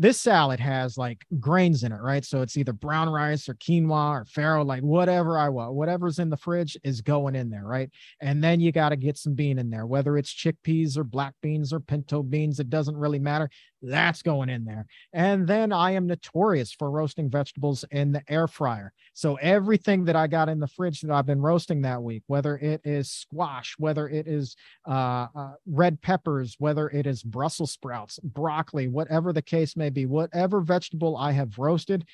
this 0.00 0.20
salad 0.20 0.60
has 0.60 0.96
like 0.96 1.24
grains 1.40 1.82
in 1.82 1.90
it, 1.90 2.00
right? 2.00 2.24
So 2.24 2.40
it's 2.40 2.56
either 2.56 2.72
brown 2.72 3.08
rice 3.08 3.48
or 3.48 3.54
quinoa 3.54 4.20
or 4.20 4.24
farro, 4.24 4.64
like 4.64 4.82
whatever 4.82 5.36
I 5.36 5.48
want, 5.48 5.74
whatever's 5.74 6.20
in 6.20 6.30
the 6.30 6.36
fridge 6.36 6.78
is 6.84 7.00
going 7.00 7.34
in 7.34 7.50
there, 7.50 7.64
right? 7.64 7.90
And 8.20 8.42
then 8.42 8.60
you 8.60 8.70
got 8.70 8.90
to 8.90 8.96
get 8.96 9.18
some 9.18 9.34
bean 9.34 9.58
in 9.58 9.70
there, 9.70 9.86
whether 9.86 10.16
it's 10.16 10.32
chickpeas 10.32 10.96
or 10.96 11.02
black 11.02 11.34
beans 11.42 11.72
or 11.72 11.80
pinto 11.80 12.22
beans, 12.22 12.60
it 12.60 12.70
doesn't 12.70 12.96
really 12.96 13.18
matter. 13.18 13.50
That's 13.80 14.22
going 14.22 14.48
in 14.48 14.64
there. 14.64 14.86
And 15.12 15.46
then 15.46 15.72
I 15.72 15.92
am 15.92 16.06
notorious 16.06 16.72
for 16.72 16.90
roasting 16.90 17.30
vegetables 17.30 17.84
in 17.90 18.12
the 18.12 18.22
air 18.28 18.48
fryer. 18.48 18.92
So 19.14 19.36
everything 19.36 20.04
that 20.06 20.16
I 20.16 20.26
got 20.26 20.48
in 20.48 20.58
the 20.58 20.66
fridge 20.66 21.00
that 21.02 21.12
I've 21.12 21.26
been 21.26 21.40
roasting 21.40 21.82
that 21.82 22.02
week, 22.02 22.24
whether 22.26 22.56
it 22.56 22.80
is 22.84 23.10
squash, 23.10 23.74
whether 23.78 24.08
it 24.08 24.26
is 24.26 24.56
uh, 24.88 25.28
uh, 25.34 25.52
red 25.66 26.00
peppers, 26.02 26.56
whether 26.58 26.88
it 26.88 27.06
is 27.06 27.22
Brussels 27.22 27.70
sprouts, 27.70 28.18
broccoli, 28.22 28.88
whatever 28.88 29.32
the 29.32 29.42
case 29.42 29.76
may 29.76 29.90
be, 29.90 30.06
whatever 30.06 30.60
vegetable 30.60 31.16
I 31.16 31.32
have 31.32 31.58
roasted, 31.58 32.04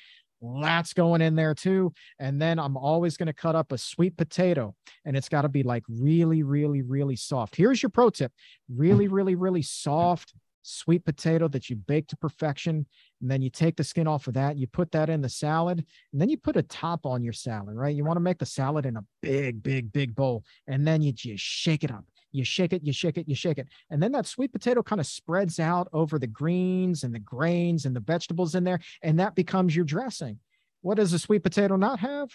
that's 0.41 0.93
going 0.93 1.21
in 1.21 1.35
there 1.35 1.55
too. 1.55 1.93
And 2.19 2.41
then 2.41 2.59
I'm 2.59 2.77
always 2.77 3.17
going 3.17 3.27
to 3.27 3.33
cut 3.33 3.55
up 3.55 3.71
a 3.71 3.77
sweet 3.77 4.17
potato 4.17 4.75
and 5.05 5.17
it's 5.17 5.29
got 5.29 5.43
to 5.43 5.49
be 5.49 5.63
like 5.63 5.83
really, 5.89 6.43
really, 6.43 6.81
really 6.81 7.15
soft. 7.15 7.55
Here's 7.55 7.81
your 7.81 7.89
pro 7.89 8.09
tip 8.09 8.31
really, 8.69 9.07
really, 9.07 9.35
really 9.35 9.61
soft 9.61 10.33
sweet 10.65 11.05
potato 11.05 11.47
that 11.49 11.69
you 11.69 11.75
bake 11.75 12.07
to 12.07 12.17
perfection. 12.17 12.85
And 13.21 13.31
then 13.31 13.41
you 13.41 13.49
take 13.49 13.77
the 13.77 13.83
skin 13.83 14.07
off 14.07 14.27
of 14.27 14.33
that, 14.33 14.57
you 14.57 14.67
put 14.67 14.91
that 14.91 15.09
in 15.09 15.21
the 15.21 15.29
salad, 15.29 15.85
and 16.11 16.21
then 16.21 16.29
you 16.29 16.37
put 16.37 16.57
a 16.57 16.63
top 16.63 17.05
on 17.05 17.23
your 17.23 17.33
salad, 17.33 17.75
right? 17.75 17.95
You 17.95 18.03
want 18.03 18.17
to 18.17 18.21
make 18.21 18.39
the 18.39 18.45
salad 18.45 18.85
in 18.85 18.97
a 18.97 19.05
big, 19.21 19.61
big, 19.61 19.93
big 19.93 20.15
bowl. 20.15 20.43
And 20.67 20.87
then 20.87 21.01
you 21.01 21.11
just 21.11 21.43
shake 21.43 21.83
it 21.83 21.91
up. 21.91 22.05
You 22.31 22.43
shake 22.43 22.73
it, 22.73 22.83
you 22.83 22.91
shake 22.91 23.17
it, 23.17 23.29
you 23.29 23.35
shake 23.35 23.59
it. 23.59 23.67
And 23.89 24.03
then 24.03 24.11
that 24.11 24.25
sweet 24.25 24.51
potato 24.51 24.83
kind 24.83 24.99
of 24.99 25.07
spreads 25.07 25.59
out 25.59 25.87
over 25.93 26.19
the 26.19 26.27
greens 26.27 27.03
and 27.03 27.15
the 27.15 27.19
grains 27.19 27.85
and 27.85 27.95
the 27.95 28.01
vegetables 28.01 28.55
in 28.55 28.65
there. 28.65 28.79
And 29.01 29.19
that 29.19 29.35
becomes 29.35 29.75
your 29.75 29.85
dressing. 29.85 30.39
What 30.81 30.97
does 30.97 31.13
a 31.13 31.19
sweet 31.19 31.43
potato 31.43 31.77
not 31.77 31.99
have? 31.99 32.29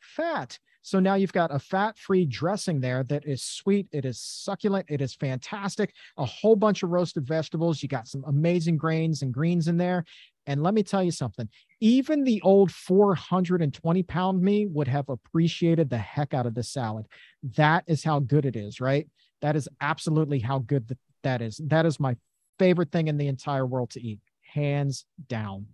Fat. 0.00 0.58
So 0.82 0.98
now 0.98 1.14
you've 1.14 1.32
got 1.32 1.54
a 1.54 1.58
fat 1.58 1.98
free 1.98 2.24
dressing 2.24 2.80
there 2.80 3.04
that 3.04 3.26
is 3.26 3.42
sweet. 3.42 3.86
It 3.92 4.04
is 4.04 4.20
succulent. 4.20 4.86
It 4.88 5.00
is 5.00 5.14
fantastic. 5.14 5.92
A 6.16 6.24
whole 6.24 6.56
bunch 6.56 6.82
of 6.82 6.90
roasted 6.90 7.26
vegetables. 7.26 7.82
You 7.82 7.88
got 7.88 8.08
some 8.08 8.24
amazing 8.26 8.76
grains 8.76 9.22
and 9.22 9.32
greens 9.32 9.68
in 9.68 9.76
there. 9.76 10.04
And 10.46 10.62
let 10.62 10.74
me 10.74 10.82
tell 10.82 11.04
you 11.04 11.10
something, 11.10 11.48
even 11.80 12.24
the 12.24 12.40
old 12.42 12.72
420 12.72 14.02
pound 14.04 14.42
me 14.42 14.66
would 14.66 14.88
have 14.88 15.08
appreciated 15.08 15.90
the 15.90 15.98
heck 15.98 16.34
out 16.34 16.46
of 16.46 16.54
this 16.54 16.70
salad. 16.70 17.06
That 17.56 17.84
is 17.86 18.02
how 18.02 18.20
good 18.20 18.46
it 18.46 18.56
is, 18.56 18.80
right? 18.80 19.06
That 19.42 19.54
is 19.54 19.68
absolutely 19.80 20.40
how 20.40 20.60
good 20.60 20.96
that 21.22 21.42
is. 21.42 21.60
That 21.64 21.86
is 21.86 22.00
my 22.00 22.16
favorite 22.58 22.90
thing 22.90 23.08
in 23.08 23.16
the 23.16 23.28
entire 23.28 23.66
world 23.66 23.90
to 23.90 24.02
eat, 24.02 24.20
hands 24.42 25.04
down. 25.28 25.66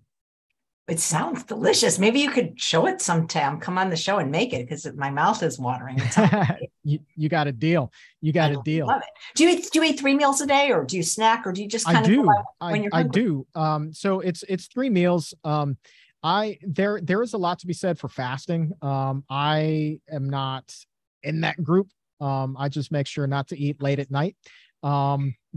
It 0.89 1.01
sounds 1.01 1.43
delicious. 1.43 1.99
Maybe 1.99 2.21
you 2.21 2.31
could 2.31 2.61
show 2.61 2.87
it 2.87 3.01
sometime. 3.01 3.59
Come 3.59 3.77
on 3.77 3.91
the 3.91 3.97
show 3.97 4.19
and 4.19 4.31
make 4.31 4.53
it 4.53 4.69
because 4.69 4.87
my 4.95 5.11
mouth 5.11 5.43
is 5.43 5.59
watering. 5.59 6.01
you, 6.85 7.01
you 7.17 7.29
got 7.29 7.49
a 7.49 7.53
deal. 7.53 7.93
You 8.21 8.33
got 8.33 8.53
a 8.53 8.61
deal. 8.65 8.87
Love 8.87 9.03
it. 9.03 9.09
Do 9.35 9.45
you 9.45 9.51
eat, 9.51 9.69
do 9.73 9.81
you 9.81 9.91
eat 9.91 9.99
three 9.99 10.15
meals 10.15 10.41
a 10.41 10.47
day, 10.47 10.71
or 10.71 10.85
do 10.85 10.97
you 10.97 11.03
snack, 11.03 11.45
or 11.45 11.51
do 11.51 11.61
you 11.61 11.69
just 11.69 11.87
kind 11.87 11.99
I 11.99 12.01
of 12.01 12.07
do. 12.07 12.31
I, 12.61 12.89
I 12.93 13.03
do. 13.03 13.47
Um, 13.57 13.93
so 13.93 14.21
it's 14.21 14.45
it's 14.49 14.69
three 14.69 14.89
meals. 14.89 15.35
Um, 15.43 15.77
I 16.23 16.59
there 16.63 17.01
there 17.03 17.23
is 17.23 17.35
a 17.35 17.39
lot 17.39 17.59
to 17.61 17.67
be 17.67 17.73
said 17.73 17.99
for 17.99 18.09
fasting. 18.09 18.73
Um, 18.81 19.25
I 19.29 19.99
am 20.09 20.31
not 20.31 20.73
in 21.25 21.41
that 21.41 21.61
group. 21.63 21.89
Um, 22.21 22.57
I 22.57 22.69
just 22.69 22.93
make 22.93 23.09
sure 23.09 23.27
not 23.27 23.49
to 23.49 23.59
eat 23.59 23.83
late 23.83 23.99
at 23.99 24.13
night. 24.13 24.37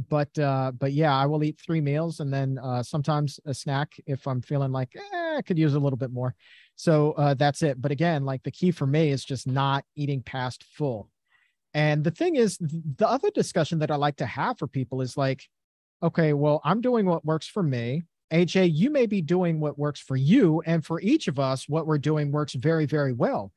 But 0.08 0.38
uh, 0.38 0.72
but 0.78 0.94
yeah, 0.94 1.16
I 1.16 1.26
will 1.26 1.44
eat 1.44 1.60
three 1.60 1.82
meals 1.82 2.20
and 2.20 2.34
then 2.34 2.58
uh, 2.60 2.84
sometimes 2.84 3.40
a 3.46 3.54
snack 3.54 3.94
if 4.06 4.28
I'm 4.28 4.42
feeling 4.42 4.72
like 4.72 4.96
eh, 4.96 5.36
I 5.38 5.42
could 5.42 5.58
use 5.58 5.74
a 5.74 5.80
little 5.80 5.98
bit 5.98 6.12
more. 6.12 6.36
So 6.76 7.12
uh, 7.14 7.34
that's 7.34 7.62
it. 7.62 7.82
But 7.82 7.92
again, 7.92 8.24
like 8.24 8.44
the 8.44 8.52
key 8.52 8.72
for 8.72 8.86
me 8.86 9.10
is 9.10 9.26
just 9.26 9.48
not 9.48 9.84
eating 9.96 10.22
past 10.22 10.64
full. 10.64 11.10
And 11.74 12.04
the 12.04 12.12
thing 12.12 12.36
is, 12.36 12.58
the 12.60 13.08
other 13.08 13.30
discussion 13.32 13.80
that 13.80 13.92
I 13.92 13.96
like 13.96 14.18
to 14.18 14.26
have 14.26 14.58
for 14.58 14.68
people 14.68 15.02
is 15.02 15.18
like, 15.18 15.44
okay, 16.02 16.34
well, 16.34 16.62
I'm 16.64 16.82
doing 16.82 17.06
what 17.06 17.26
works 17.26 17.48
for 17.48 17.62
me. 17.62 18.04
AJ, 18.32 18.72
you 18.74 18.90
may 18.90 19.06
be 19.06 19.22
doing 19.22 19.60
what 19.60 19.78
works 19.78 20.00
for 20.00 20.16
you. 20.16 20.62
And 20.66 20.86
for 20.86 21.02
each 21.02 21.28
of 21.28 21.40
us, 21.40 21.68
what 21.68 21.88
we're 21.88 21.98
doing 21.98 22.32
works 22.32 22.54
very, 22.54 22.86
very 22.86 23.14
well. 23.14 23.52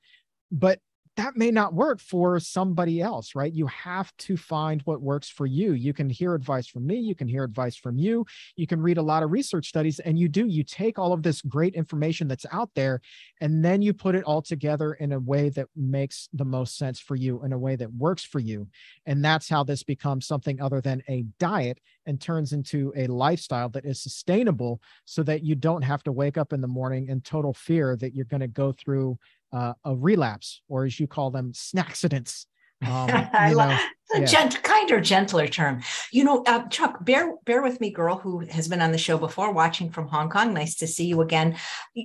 But 0.51 0.81
that 1.17 1.37
may 1.37 1.51
not 1.51 1.75
work 1.75 2.01
for 2.01 2.41
somebody 2.41 3.01
else, 3.01 3.35
right? 3.35 3.53
You 3.53 3.67
have 3.67 4.17
to 4.19 4.37
find 4.37 4.81
what 4.83 5.03
works 5.03 5.29
for 5.29 5.45
you. 5.45 5.73
You 5.73 5.93
can 5.93 6.09
hear 6.09 6.35
advice 6.35 6.67
from 6.67 6.87
me, 6.87 6.97
you 6.97 7.15
can 7.15 7.29
hear 7.29 7.45
advice 7.45 7.77
from 7.77 7.99
you, 7.99 8.25
you 8.57 8.67
can 8.67 8.81
read 8.81 8.97
a 8.97 9.03
lot 9.03 9.23
of 9.23 9.31
research 9.31 9.69
studies, 9.69 9.99
and 10.01 10.19
you 10.19 10.29
do. 10.29 10.47
You 10.47 10.65
take 10.65 10.99
all 10.99 11.13
of 11.13 11.23
this 11.23 11.43
great 11.43 11.75
information 11.75 12.29
that's 12.29 12.47
out 12.51 12.71
there, 12.75 13.01
and 13.41 13.65
then 13.65 13.83
you 13.83 13.93
put 13.93 14.15
it 14.15 14.25
all 14.25 14.41
together 14.41 14.95
in 14.95 15.13
a 15.13 15.21
way 15.21 15.51
that 15.51 15.69
makes 15.77 16.29
the 16.33 16.45
most 16.45 16.79
sense 16.79 16.99
for 16.99 17.15
you, 17.15 17.45
in 17.45 17.53
a 17.53 17.59
way 17.59 17.77
that 17.77 17.93
works 17.93 18.25
for 18.25 18.39
you. 18.39 18.67
And 19.05 19.25
that's 19.25 19.49
how 19.49 19.65
this 19.65 19.83
becomes 19.83 20.27
something 20.27 20.61
other 20.61 20.81
than 20.81 21.03
a 21.09 21.25
diet 21.39 21.81
and 22.07 22.21
turns 22.21 22.53
into 22.53 22.93
a 22.97 23.07
lifestyle 23.07 23.69
that 23.71 23.85
is 23.85 24.03
sustainable 24.03 24.81
so 25.05 25.23
that 25.25 25.45
you 25.45 25.55
don't 25.55 25.83
have 25.83 26.03
to 26.05 26.13
wake 26.13 26.39
up 26.39 26.53
in 26.53 26.61
the 26.61 26.67
morning 26.67 27.09
in 27.09 27.21
total 27.21 27.53
fear 27.53 27.97
that 27.97 28.15
you're 28.15 28.25
going 28.25 28.41
to 28.41 28.49
go 28.49 28.73
through 28.73 29.19
uh, 29.53 29.75
a 29.85 29.95
relapse, 29.95 30.63
or 30.69 30.85
as 30.85 30.99
you 30.99 31.07
call 31.07 31.31
them, 31.31 31.53
snackcidents. 31.53 32.47
Um, 32.85 33.11
I 33.33 33.53
love 33.53 33.79
a 34.17 34.19
yeah. 34.19 34.27
gent, 34.27 34.61
kinder, 34.65 35.01
gentler 35.01 35.47
term. 35.47 35.83
You 36.11 36.25
know, 36.25 36.43
uh, 36.49 36.67
Chuck, 36.67 37.05
bear 37.05 37.33
bear 37.45 37.63
with 37.63 37.81
me, 37.81 37.91
girl 37.91 38.17
who 38.17 38.41
has 38.41 38.67
been 38.67 38.83
on 38.83 38.91
the 38.91 38.99
show 38.99 39.19
before, 39.19 39.53
watching 39.53 39.89
from 39.89 40.09
Hong 40.09 40.29
Kong. 40.29 40.53
Nice 40.53 40.75
to 40.79 40.89
see 40.89 41.05
you 41.05 41.21
again. 41.21 41.57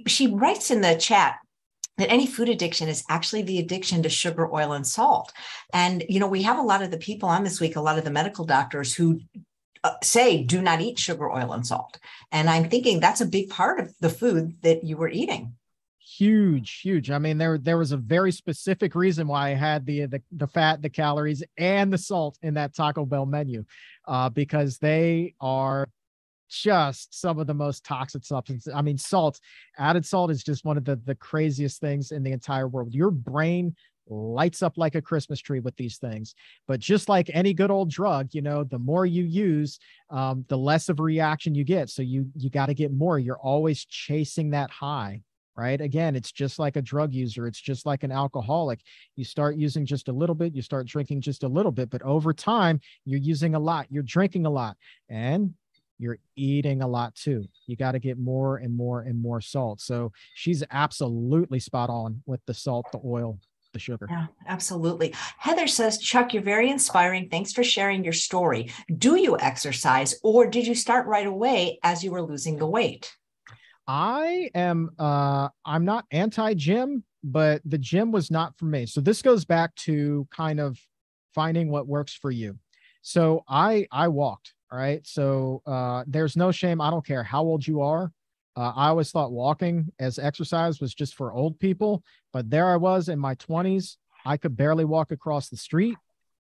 She 0.06 0.28
writes 0.28 0.70
in 0.70 0.82
the 0.82 0.94
chat 0.94 1.38
that 1.98 2.12
any 2.12 2.28
food 2.28 2.48
addiction 2.48 2.90
is 2.90 3.04
actually 3.10 3.42
the 3.42 3.58
addiction 3.58 4.04
to 4.04 4.10
sugar, 4.10 4.54
oil, 4.54 4.74
and 4.74 4.86
salt. 4.86 5.34
And 5.74 6.04
you 6.08 6.20
know, 6.20 6.28
we 6.28 6.44
have 6.44 6.60
a 6.60 6.62
lot 6.62 6.84
of 6.84 6.92
the 6.92 7.00
people 7.00 7.28
on 7.28 7.44
this 7.44 7.60
week, 7.60 7.76
a 7.76 7.82
lot 7.82 7.98
of 7.98 8.04
the 8.04 8.12
medical 8.12 8.46
doctors 8.46 8.94
who 8.94 9.20
uh, 9.84 9.96
say 10.04 10.44
do 10.44 10.62
not 10.62 10.80
eat 10.80 11.00
sugar, 11.00 11.32
oil, 11.32 11.54
and 11.54 11.66
salt. 11.66 11.98
And 12.32 12.52
I'm 12.52 12.70
thinking 12.70 13.00
that's 13.00 13.22
a 13.22 13.26
big 13.26 13.50
part 13.50 13.80
of 13.80 13.96
the 14.00 14.12
food 14.12 14.62
that 14.62 14.84
you 14.84 14.96
were 14.96 15.10
eating 15.10 15.57
huge 16.18 16.82
huge. 16.82 17.12
I 17.12 17.18
mean 17.18 17.38
there 17.38 17.58
there 17.58 17.78
was 17.78 17.92
a 17.92 17.98
very 17.98 18.32
specific 18.32 18.96
reason 18.96 19.28
why 19.28 19.50
i 19.50 19.54
had 19.54 19.86
the 19.86 20.06
the, 20.06 20.22
the 20.32 20.48
fat 20.48 20.82
the 20.82 20.90
calories 20.90 21.44
and 21.58 21.92
the 21.92 21.98
salt 21.98 22.38
in 22.42 22.54
that 22.56 22.76
taco 22.76 23.06
bell 23.06 23.26
menu 23.26 23.64
uh, 24.08 24.30
because 24.30 24.78
they 24.78 25.34
are 25.40 25.88
just 26.50 27.20
some 27.20 27.40
of 27.40 27.48
the 27.48 27.54
most 27.54 27.84
toxic 27.84 28.24
substances 28.24 28.74
i 28.74 28.82
mean 28.82 28.98
salt 28.98 29.40
added 29.78 30.06
salt 30.06 30.32
is 30.32 30.44
just 30.44 30.66
one 30.66 30.78
of 30.78 30.86
the 30.86 30.96
the 31.06 31.16
craziest 31.16 31.82
things 31.82 32.12
in 32.12 32.24
the 32.24 32.32
entire 32.32 32.68
world. 32.68 32.94
Your 32.94 33.12
brain 33.12 33.76
lights 34.10 34.64
up 34.64 34.78
like 34.78 34.96
a 34.96 35.02
christmas 35.02 35.42
tree 35.42 35.60
with 35.60 35.76
these 35.76 35.98
things 35.98 36.34
but 36.66 36.80
just 36.80 37.10
like 37.10 37.30
any 37.34 37.54
good 37.54 37.70
old 37.70 37.90
drug 37.92 38.30
you 38.32 38.42
know 38.42 38.64
the 38.64 38.80
more 38.80 39.06
you 39.06 39.26
use 39.26 39.80
um, 40.10 40.46
the 40.48 40.58
less 40.58 40.88
of 40.88 41.00
a 41.00 41.04
reaction 41.04 41.54
you 41.54 41.66
get. 41.66 41.90
So 41.90 42.02
you 42.02 42.28
you 42.36 42.50
got 42.50 42.68
to 42.68 42.74
get 42.74 42.94
more. 42.94 43.20
You're 43.20 43.40
always 43.40 43.84
chasing 43.84 44.52
that 44.52 44.72
high 44.72 45.24
right? 45.58 45.82
Again, 45.82 46.16
it's 46.16 46.32
just 46.32 46.60
like 46.60 46.76
a 46.76 46.82
drug 46.82 47.14
user, 47.14 47.48
it's 47.48 47.60
just 47.60 47.86
like 47.86 48.04
an 48.04 48.12
alcoholic. 48.12 48.80
You 49.16 49.26
start 49.26 49.58
using 49.58 49.86
just 49.86 50.08
a 50.08 50.14
little 50.14 50.36
bit, 50.36 50.56
you 50.56 50.62
start 50.62 50.88
drinking 50.88 51.22
just 51.22 51.44
a 51.44 51.48
little 51.48 51.72
bit, 51.72 51.90
but 51.90 52.04
over 52.04 52.32
time, 52.34 52.80
you're 53.06 53.20
using 53.20 53.56
a 53.56 53.60
lot, 53.60 53.88
you're 53.90 54.04
drinking 54.04 54.46
a 54.46 54.50
lot, 54.50 54.78
and 55.10 55.54
you're 56.00 56.20
eating 56.36 56.84
a 56.84 56.88
lot 56.88 57.16
too. 57.16 57.46
You 57.66 57.76
got 57.76 57.94
to 57.94 58.00
get 58.00 58.20
more 58.20 58.58
and 58.58 58.76
more 58.76 59.02
and 59.02 59.20
more 59.20 59.42
salt. 59.42 59.82
So 59.82 60.12
she's 60.36 60.64
absolutely 60.70 61.60
spot 61.60 61.90
on 61.90 62.22
with 62.28 62.40
the 62.46 62.54
salt, 62.54 62.86
the 62.92 63.00
oil, 63.04 63.40
the 63.74 63.80
sugar. 63.80 64.08
Yeah, 64.10 64.28
absolutely. 64.48 65.14
Heather 65.40 65.68
says, 65.68 65.98
Chuck, 65.98 66.34
you're 66.34 66.44
very 66.44 66.70
inspiring. 66.70 67.30
Thanks 67.30 67.52
for 67.52 67.64
sharing 67.64 68.04
your 68.04 68.14
story. 68.14 68.72
Do 68.96 69.16
you 69.16 69.40
exercise 69.40 70.20
or 70.24 70.46
did 70.48 70.68
you 70.68 70.76
start 70.76 71.08
right 71.08 71.28
away 71.28 71.80
as 71.84 72.04
you 72.04 72.12
were 72.12 72.22
losing 72.22 72.58
the 72.58 72.68
weight? 72.68 73.17
I 73.88 74.52
am 74.54 74.92
uh 75.00 75.50
I'm 75.66 75.86
not 75.86 76.06
anti-gym, 76.12 77.04
but 77.24 77.62
the 77.66 77.78
gym 77.78 78.12
was 78.12 78.30
not 78.30 78.58
for 78.58 78.66
me. 78.66 78.86
So 78.86 79.02
this 79.02 79.22
goes 79.22 79.46
back 79.46 79.74
to 79.76 80.28
kind 80.32 80.60
of 80.60 80.78
finding 81.34 81.70
what 81.70 81.88
works 81.88 82.14
for 82.14 82.32
you. 82.32 82.58
So 83.02 83.44
I 83.48 83.88
I 83.92 84.10
walked, 84.10 84.54
right? 84.72 85.06
So 85.08 85.62
uh 85.66 86.04
there's 86.08 86.36
no 86.36 86.52
shame. 86.52 86.82
I 86.82 86.90
don't 86.90 87.06
care 87.06 87.24
how 87.24 87.44
old 87.44 87.66
you 87.66 87.82
are. 87.82 88.12
Uh, 88.58 88.74
I 88.76 88.88
always 88.88 89.12
thought 89.12 89.32
walking 89.32 89.94
as 90.00 90.18
exercise 90.18 90.82
was 90.82 90.96
just 90.96 91.14
for 91.14 91.32
old 91.32 91.60
people, 91.60 92.04
but 92.34 92.50
there 92.50 92.68
I 92.68 92.76
was 92.76 93.08
in 93.08 93.20
my 93.20 93.36
20s. 93.36 93.98
I 94.26 94.36
could 94.36 94.58
barely 94.58 94.84
walk 94.84 95.12
across 95.12 95.48
the 95.48 95.58
street, 95.58 95.96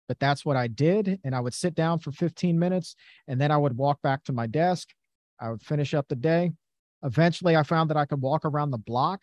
but 0.07 0.19
that's 0.19 0.45
what 0.45 0.55
I 0.55 0.67
did. 0.67 1.19
And 1.23 1.33
I 1.35 1.39
would 1.39 1.55
sit 1.55 1.73
down 1.73 1.97
for 1.97 2.11
15 2.11 2.57
minutes 2.57 2.95
and 3.27 3.41
then 3.41 3.49
I 3.51 3.57
would 3.57 3.75
walk 3.75 3.99
back 4.03 4.23
to 4.25 4.31
my 4.31 4.45
desk. 4.45 4.89
I 5.41 5.49
would 5.49 5.63
finish 5.63 5.95
up 5.95 6.07
the 6.07 6.15
day 6.15 6.51
Eventually, 7.03 7.55
I 7.55 7.63
found 7.63 7.89
that 7.89 7.97
I 7.97 8.05
could 8.05 8.21
walk 8.21 8.45
around 8.45 8.71
the 8.71 8.77
block, 8.77 9.21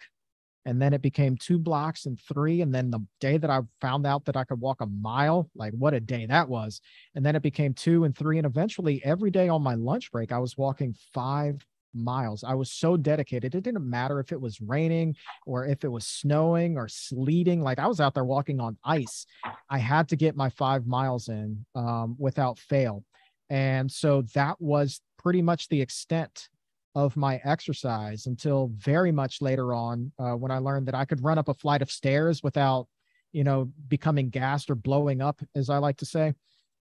and 0.67 0.81
then 0.81 0.93
it 0.93 1.01
became 1.01 1.37
two 1.37 1.59
blocks 1.59 2.07
and 2.07 2.21
three. 2.21 2.61
And 2.61 2.75
then 2.75 2.91
the 2.91 3.01
day 3.21 3.39
that 3.39 3.51
I 3.51 3.61
found 3.81 4.07
out 4.07 4.27
that 4.27 4.37
I 4.37 4.45
could 4.45 4.61
walk 4.61 4.81
a 4.83 4.87
mile, 4.87 5.51
like 5.55 5.73
what 5.73 5.95
a 5.95 6.01
day 6.01 6.27
that 6.27 6.49
was. 6.49 6.81
And 7.15 7.25
then 7.25 7.35
it 7.35 7.43
became 7.43 7.73
two 7.73 8.05
and 8.05 8.17
three. 8.17 8.39
And 8.39 8.47
eventually, 8.47 9.03
every 9.05 9.31
day 9.31 9.49
on 9.49 9.63
my 9.63 9.75
lunch 9.75 10.13
break, 10.13 10.33
I 10.33 10.39
was 10.39 10.59
walking 10.59 10.95
five 11.15 11.65
miles. 11.95 12.45
I 12.45 12.55
was 12.55 12.71
so 12.71 12.97
dedicated. 12.97 13.55
It 13.55 13.65
didn't 13.65 13.89
matter 13.89 14.21
if 14.21 14.33
it 14.33 14.41
was 14.41 14.61
raining 14.61 15.17
or 15.47 15.67
if 15.67 15.85
it 15.85 15.89
was 15.89 16.07
snowing 16.07 16.77
or 16.77 16.89
sleeting. 16.89 17.63
Like 17.63 17.79
I 17.79 17.87
was 17.87 18.01
out 18.01 18.15
there 18.15 18.25
walking 18.25 18.61
on 18.61 18.77
ice. 18.85 19.27
I 19.69 19.79
had 19.79 20.09
to 20.11 20.17
get 20.17 20.37
my 20.37 20.51
five 20.51 20.87
miles 20.87 21.29
in 21.29 21.65
um, 21.75 22.17
without 22.19 22.59
fail. 22.59 23.05
And 23.49 23.91
so 23.91 24.23
that 24.35 24.61
was 24.61 25.01
pretty 25.19 25.43
much 25.43 25.69
the 25.69 25.81
extent 25.81 26.49
of 26.95 27.17
my 27.17 27.41
exercise 27.45 28.27
until 28.27 28.71
very 28.77 29.13
much 29.13 29.41
later 29.41 29.73
on 29.73 30.11
uh, 30.19 30.33
when 30.33 30.51
I 30.51 30.59
learned 30.59 30.87
that 30.89 30.95
I 30.95 31.05
could 31.05 31.23
run 31.23 31.39
up 31.39 31.49
a 31.49 31.55
flight 31.55 31.83
of 31.83 31.91
stairs 31.91 32.43
without, 32.43 32.89
you 33.33 33.45
know, 33.45 33.71
becoming 33.89 34.29
gassed 34.29 34.71
or 34.71 34.75
blowing 34.75 35.21
up, 35.21 35.41
as 35.55 35.71
I 35.71 35.79
like 35.79 35.99
to 35.99 36.07
say. 36.07 36.35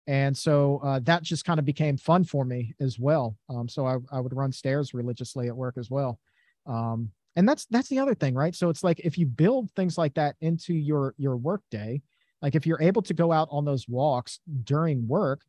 And 0.08 0.36
so 0.36 0.82
uh, 0.84 1.00
that 1.04 1.22
just 1.22 1.46
kind 1.46 1.60
of 1.60 1.66
became 1.66 1.96
fun 1.96 2.24
for 2.24 2.44
me 2.44 2.74
as 2.80 2.98
well. 2.98 3.38
Um, 3.50 3.70
so 3.70 3.86
I, 3.86 3.98
I 4.12 4.20
would 4.20 4.36
run 4.36 4.52
stairs 4.52 4.94
religiously 4.94 5.48
at 5.48 5.56
work 5.56 5.78
as 5.78 5.92
well. 5.92 6.20
Um, 6.66 7.12
and 7.36 7.48
that's 7.48 7.66
that's 7.68 7.90
the 7.90 8.00
other 8.00 8.16
thing, 8.16 8.34
right? 8.34 8.56
So 8.56 8.70
it's 8.70 8.84
like 8.84 9.00
if 9.02 9.18
you 9.18 9.28
build 9.28 9.70
things 9.72 9.98
like 9.98 10.16
that 10.16 10.36
into 10.42 10.74
your 10.74 11.14
your 11.18 11.38
work 11.38 11.62
day, 11.70 12.02
like 12.42 12.56
if 12.56 12.66
you're 12.66 12.82
able 12.82 13.04
to 13.04 13.14
go 13.14 13.32
out 13.32 13.48
on 13.52 13.66
those 13.66 13.88
walks 13.88 14.40
during 14.64 15.08
work, 15.08 15.42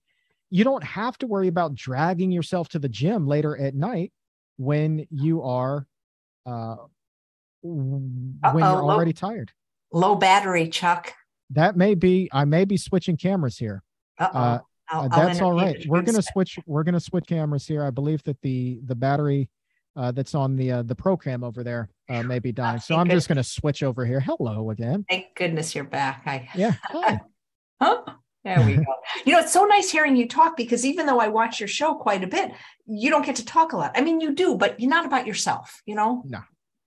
you 0.50 0.62
don't 0.62 0.84
have 0.84 1.16
to 1.18 1.26
worry 1.26 1.48
about 1.48 1.74
dragging 1.74 2.30
yourself 2.30 2.68
to 2.70 2.78
the 2.78 2.88
gym 2.88 3.26
later 3.26 3.56
at 3.56 3.74
night 3.74 4.12
when 4.60 5.06
you 5.10 5.42
are 5.42 5.86
uh 6.44 6.76
when 7.62 8.38
Uh-oh, 8.44 8.58
you're 8.58 8.66
already 8.66 9.10
low, 9.10 9.28
tired. 9.28 9.52
Low 9.90 10.14
battery, 10.16 10.68
Chuck. 10.68 11.14
That 11.50 11.76
may 11.76 11.94
be 11.94 12.28
I 12.32 12.44
may 12.44 12.66
be 12.66 12.76
switching 12.76 13.16
cameras 13.16 13.56
here. 13.56 13.82
Uh-oh. 14.18 14.38
Uh, 14.38 14.58
I'll, 14.90 15.08
that's 15.08 15.40
I'll 15.40 15.48
all 15.48 15.54
right. 15.54 15.82
We're 15.86 16.02
gonna 16.02 16.22
switch. 16.22 16.58
We're 16.66 16.82
gonna 16.82 17.00
switch 17.00 17.26
cameras 17.26 17.66
here. 17.66 17.82
I 17.84 17.90
believe 17.90 18.22
that 18.24 18.40
the 18.42 18.80
the 18.84 18.94
battery 18.94 19.48
uh, 19.96 20.12
that's 20.12 20.34
on 20.34 20.56
the 20.56 20.72
uh, 20.72 20.82
the 20.82 20.94
program 20.94 21.42
over 21.42 21.64
there 21.64 21.88
uh, 22.10 22.22
may 22.22 22.38
be 22.38 22.52
dying. 22.52 22.80
So 22.80 22.96
I'm 22.96 23.08
just 23.08 23.28
gonna 23.28 23.42
switch 23.42 23.82
over 23.82 24.04
here. 24.04 24.20
Hello 24.20 24.70
again. 24.70 25.06
Thank 25.08 25.34
goodness 25.36 25.74
you're 25.74 25.84
back. 25.84 26.22
I 26.26 26.48
yeah. 26.54 26.74
Hi. 26.82 27.20
huh? 27.80 28.02
There 28.44 28.64
we 28.64 28.76
go. 28.76 28.84
you 29.26 29.32
know, 29.32 29.40
it's 29.40 29.52
so 29.52 29.64
nice 29.64 29.90
hearing 29.90 30.16
you 30.16 30.26
talk 30.26 30.56
because 30.56 30.86
even 30.86 31.06
though 31.06 31.20
I 31.20 31.28
watch 31.28 31.60
your 31.60 31.68
show 31.68 31.94
quite 31.94 32.24
a 32.24 32.26
bit, 32.26 32.52
you 32.86 33.10
don't 33.10 33.24
get 33.24 33.36
to 33.36 33.44
talk 33.44 33.72
a 33.72 33.76
lot. 33.76 33.92
I 33.94 34.00
mean, 34.00 34.20
you 34.20 34.34
do, 34.34 34.56
but 34.56 34.80
you're 34.80 34.90
not 34.90 35.04
about 35.04 35.26
yourself, 35.26 35.82
you 35.84 35.94
know? 35.94 36.22
No, 36.24 36.40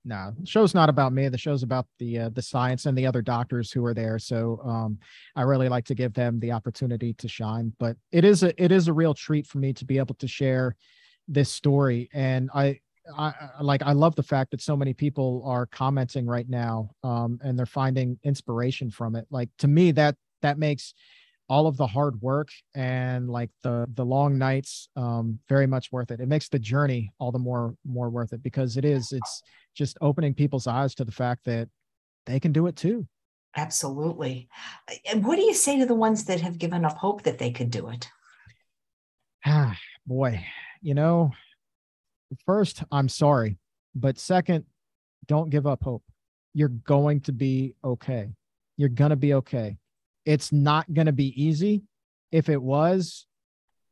no. 0.03 0.33
The 0.39 0.47
show's 0.47 0.73
not 0.73 0.89
about 0.89 1.13
me. 1.13 1.29
The 1.29 1.37
show's 1.37 1.61
about 1.61 1.85
the 1.99 2.19
uh, 2.19 2.29
the 2.29 2.41
science 2.41 2.87
and 2.87 2.97
the 2.97 3.05
other 3.05 3.21
doctors 3.21 3.71
who 3.71 3.85
are 3.85 3.93
there. 3.93 4.17
So 4.17 4.59
um, 4.65 4.97
I 5.35 5.43
really 5.43 5.69
like 5.69 5.85
to 5.85 5.95
give 5.95 6.13
them 6.13 6.39
the 6.39 6.51
opportunity 6.51 7.13
to 7.13 7.27
shine. 7.27 7.73
But 7.79 7.97
it 8.11 8.25
is 8.25 8.41
a 8.41 8.61
it 8.61 8.71
is 8.71 8.87
a 8.87 8.93
real 8.93 9.13
treat 9.13 9.45
for 9.45 9.59
me 9.59 9.73
to 9.73 9.85
be 9.85 9.99
able 9.99 10.15
to 10.15 10.27
share 10.27 10.75
this 11.27 11.51
story. 11.51 12.09
And 12.13 12.49
I 12.53 12.79
I 13.15 13.33
like 13.61 13.83
I 13.83 13.91
love 13.91 14.15
the 14.15 14.23
fact 14.23 14.51
that 14.51 14.61
so 14.61 14.75
many 14.75 14.93
people 14.93 15.43
are 15.45 15.67
commenting 15.67 16.25
right 16.25 16.49
now 16.49 16.91
um, 17.03 17.39
and 17.43 17.57
they're 17.59 17.65
finding 17.65 18.17
inspiration 18.23 18.89
from 18.89 19.15
it. 19.15 19.27
Like 19.29 19.49
to 19.59 19.67
me, 19.67 19.91
that 19.91 20.15
that 20.41 20.57
makes 20.57 20.93
all 21.49 21.67
of 21.67 21.77
the 21.77 21.87
hard 21.87 22.21
work 22.21 22.49
and 22.73 23.29
like 23.29 23.49
the 23.63 23.85
the 23.95 24.05
long 24.05 24.37
nights 24.37 24.87
um 24.95 25.39
very 25.49 25.67
much 25.67 25.91
worth 25.91 26.11
it. 26.11 26.19
It 26.19 26.27
makes 26.27 26.49
the 26.49 26.59
journey 26.59 27.11
all 27.19 27.31
the 27.31 27.39
more 27.39 27.75
more 27.85 28.09
worth 28.09 28.33
it 28.33 28.41
because 28.43 28.77
it 28.77 28.85
is 28.85 29.11
it's 29.11 29.41
just 29.75 29.97
opening 30.01 30.33
people's 30.33 30.67
eyes 30.67 30.95
to 30.95 31.05
the 31.05 31.11
fact 31.11 31.45
that 31.45 31.69
they 32.25 32.39
can 32.39 32.51
do 32.51 32.67
it 32.67 32.75
too. 32.75 33.07
Absolutely. 33.55 34.49
And 35.11 35.23
what 35.23 35.35
do 35.35 35.43
you 35.43 35.53
say 35.53 35.77
to 35.77 35.85
the 35.85 35.93
ones 35.93 36.25
that 36.25 36.41
have 36.41 36.57
given 36.57 36.85
up 36.85 36.97
hope 36.97 37.23
that 37.23 37.37
they 37.37 37.51
could 37.51 37.69
do 37.69 37.89
it? 37.89 38.09
Ah 39.45 39.77
boy 40.05 40.45
you 40.81 40.93
know 40.93 41.31
first 42.45 42.83
i'm 42.91 43.07
sorry 43.07 43.57
but 43.95 44.19
second 44.19 44.65
don't 45.27 45.49
give 45.49 45.67
up 45.67 45.83
hope. 45.83 46.03
You're 46.53 46.69
going 46.69 47.21
to 47.21 47.31
be 47.31 47.75
okay. 47.83 48.29
You're 48.77 48.89
going 48.89 49.11
to 49.11 49.15
be 49.15 49.35
okay 49.35 49.77
it's 50.25 50.51
not 50.51 50.91
going 50.93 51.07
to 51.07 51.13
be 51.13 51.43
easy. 51.43 51.83
If 52.31 52.49
it 52.49 52.61
was, 52.61 53.25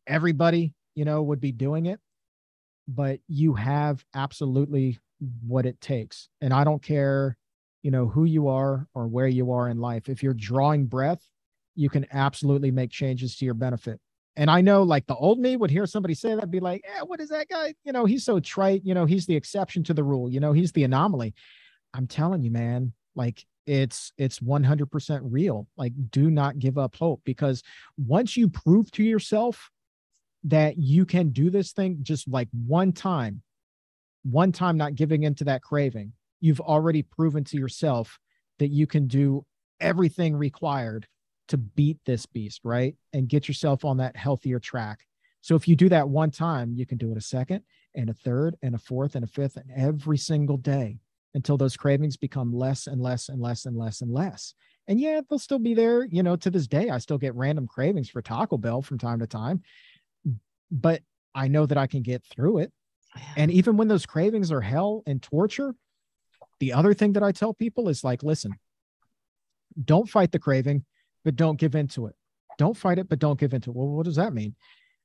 everybody, 0.08 0.74
you 0.96 1.06
know, 1.06 1.22
would 1.24 1.42
be 1.42 1.52
doing 1.52 1.86
it. 1.86 2.00
But 2.88 3.20
you 3.28 3.54
have 3.54 4.04
absolutely 4.16 5.00
what 5.46 5.66
it 5.66 5.80
takes. 5.80 6.30
And 6.42 6.54
I 6.54 6.64
don't 6.64 6.82
care 6.82 7.38
you 7.82 7.92
know, 7.92 8.08
who 8.08 8.26
you 8.26 8.48
are 8.48 8.88
or 8.94 9.08
where 9.08 9.28
you 9.28 9.52
are 9.52 9.70
in 9.70 9.80
life. 9.80 10.10
If 10.10 10.22
you're 10.24 10.34
drawing 10.34 10.86
breath, 10.86 11.22
you 11.76 11.90
can 11.90 12.06
absolutely 12.12 12.72
make 12.72 12.92
changes 12.92 13.36
to 13.38 13.46
your 13.46 13.54
benefit. 13.54 14.00
And 14.36 14.50
I 14.50 14.62
know 14.62 14.84
like 14.84 15.08
the 15.08 15.16
old 15.16 15.40
me 15.40 15.56
would 15.58 15.72
hear 15.72 15.86
somebody 15.86 16.14
say 16.14 16.36
that, 16.36 16.52
be 16.52 16.60
like, 16.60 16.84
yeah, 16.88 17.02
what 17.02 17.20
is 17.20 17.30
that 17.30 17.50
guy? 17.50 17.74
You 17.84 17.92
know, 17.92 18.06
he's 18.06 18.24
so 18.24 18.40
trite. 18.40 18.82
You 18.86 18.94
know, 18.94 19.06
he's 19.06 19.26
the 19.26 19.36
exception 19.36 19.84
to 19.86 19.94
the 19.94 20.04
rule. 20.04 20.30
You 20.30 20.40
know, 20.40 20.54
he's 20.54 20.72
the 20.72 20.84
anomaly. 20.84 21.34
I'm 21.94 22.08
telling 22.08 22.42
you, 22.42 22.52
man, 22.52 22.94
like 23.16 23.46
it's 23.66 24.12
it's 24.18 24.40
100% 24.40 25.22
real. 25.24 25.68
Like 25.78 25.94
do 26.10 26.32
not 26.32 26.60
give 26.60 26.78
up 26.78 26.96
hope 26.96 27.22
because 27.24 27.64
once 27.98 28.36
you 28.36 28.50
prove 28.50 28.92
to 28.92 29.04
yourself 29.04 29.70
that 30.44 30.78
you 30.78 31.06
can 31.06 31.30
do 31.30 31.50
this 31.50 31.72
thing 31.72 32.00
just 32.02 32.28
like 32.28 32.48
one 32.68 32.92
time, 32.92 33.42
one 34.24 34.52
time 34.52 34.78
not 34.78 34.96
giving 34.96 35.24
into 35.24 35.44
that 35.46 35.62
craving, 35.62 36.14
you've 36.40 36.62
already 36.62 37.04
proven 37.04 37.44
to 37.46 37.58
yourself 37.58 38.20
that 38.60 38.70
you 38.70 38.88
can 38.88 39.08
do 39.08 39.46
everything 39.80 40.36
required 40.36 41.08
to 41.48 41.58
beat 41.58 41.98
this 42.06 42.26
beast, 42.26 42.62
right? 42.64 42.96
And 43.14 43.28
get 43.28 43.48
yourself 43.48 43.84
on 43.86 43.98
that 43.98 44.16
healthier 44.16 44.60
track. 44.60 45.06
So 45.42 45.56
if 45.56 45.68
you 45.68 45.76
do 45.76 45.90
that 45.90 46.08
one 46.08 46.32
time, 46.32 46.74
you 46.74 46.86
can 46.86 46.98
do 46.98 47.12
it 47.12 47.18
a 47.18 47.22
second 47.22 47.64
and 47.96 48.10
a 48.10 48.14
third 48.14 48.56
and 48.62 48.76
a 48.76 48.78
fourth 48.78 49.16
and 49.16 49.24
a 49.24 49.28
fifth 49.28 49.58
and 49.58 49.70
every 49.76 50.18
single 50.18 50.58
day 50.58 51.00
until 51.34 51.58
those 51.58 51.78
cravings 51.78 52.18
become 52.18 52.54
less 52.54 52.88
and 52.88 53.02
less 53.02 53.30
and 53.30 53.42
less 53.42 53.66
and 53.66 53.78
less 53.78 54.02
and 54.02 54.12
less. 54.12 54.54
And 54.88 55.00
yeah, 55.00 55.22
they'll 55.30 55.40
still 55.40 55.60
be 55.60 55.74
there. 55.74 56.06
You 56.06 56.24
know, 56.24 56.36
to 56.36 56.50
this 56.50 56.68
day, 56.68 56.90
I 56.90 56.98
still 56.98 57.18
get 57.18 57.36
random 57.36 57.68
cravings 57.68 58.10
for 58.10 58.22
Taco 58.22 58.58
Bell 58.58 58.82
from 58.82 58.98
time 58.98 59.20
to 59.20 59.28
time, 59.28 59.62
but 60.70 61.02
I 61.34 61.48
know 61.48 61.66
that 61.66 61.78
I 61.78 61.88
can 61.88 62.02
get 62.02 62.24
through 62.26 62.60
it. 62.60 62.72
And 63.36 63.52
even 63.52 63.78
when 63.78 63.88
those 63.88 64.06
cravings 64.06 64.52
are 64.52 64.62
hell 64.62 65.04
and 65.06 65.22
torture, 65.22 65.76
the 66.60 66.74
other 66.74 66.94
thing 66.94 67.14
that 67.14 67.24
I 67.24 67.32
tell 67.32 67.54
people 67.54 67.90
is 67.90 68.04
like, 68.04 68.24
listen, 68.24 68.54
don't 69.84 70.10
fight 70.10 70.32
the 70.32 70.40
craving 70.40 70.86
but 71.24 71.36
don't 71.36 71.60
give 71.60 71.76
into 71.76 72.08
it. 72.08 72.16
Don't 72.58 72.78
fight 72.78 73.00
it, 73.00 73.10
but 73.10 73.20
don't 73.20 73.40
give 73.40 73.54
into 73.54 73.70
it. 73.70 73.76
Well, 73.76 73.88
what 73.88 74.06
does 74.06 74.16
that 74.16 74.34
mean? 74.34 74.56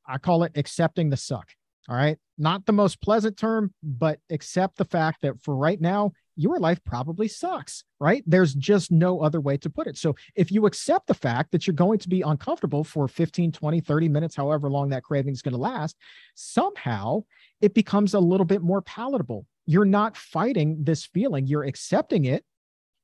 I 0.06 0.18
call 0.18 0.44
it 0.44 0.52
accepting 0.56 1.10
the 1.10 1.16
suck. 1.16 1.50
All 1.88 1.96
right. 1.96 2.18
Not 2.38 2.66
the 2.66 2.72
most 2.72 3.00
pleasant 3.00 3.36
term, 3.36 3.72
but 3.82 4.18
accept 4.30 4.76
the 4.76 4.84
fact 4.84 5.22
that 5.22 5.40
for 5.42 5.54
right 5.56 5.80
now, 5.80 6.12
your 6.34 6.58
life 6.58 6.82
probably 6.84 7.28
sucks, 7.28 7.84
right? 7.98 8.22
There's 8.26 8.54
just 8.54 8.90
no 8.90 9.20
other 9.20 9.40
way 9.40 9.56
to 9.58 9.70
put 9.70 9.86
it. 9.86 9.96
So 9.96 10.16
if 10.34 10.52
you 10.52 10.66
accept 10.66 11.06
the 11.06 11.14
fact 11.14 11.52
that 11.52 11.66
you're 11.66 11.74
going 11.74 11.98
to 12.00 12.08
be 12.08 12.20
uncomfortable 12.20 12.84
for 12.84 13.08
15, 13.08 13.52
20, 13.52 13.80
30 13.80 14.08
minutes, 14.08 14.36
however 14.36 14.68
long 14.68 14.90
that 14.90 15.04
craving 15.04 15.32
is 15.32 15.42
going 15.42 15.54
to 15.54 15.60
last, 15.60 15.96
somehow 16.34 17.22
it 17.60 17.72
becomes 17.72 18.12
a 18.12 18.20
little 18.20 18.44
bit 18.44 18.62
more 18.62 18.82
palatable. 18.82 19.46
You're 19.64 19.86
not 19.86 20.16
fighting 20.16 20.84
this 20.84 21.06
feeling, 21.06 21.46
you're 21.46 21.64
accepting 21.64 22.26
it 22.26 22.44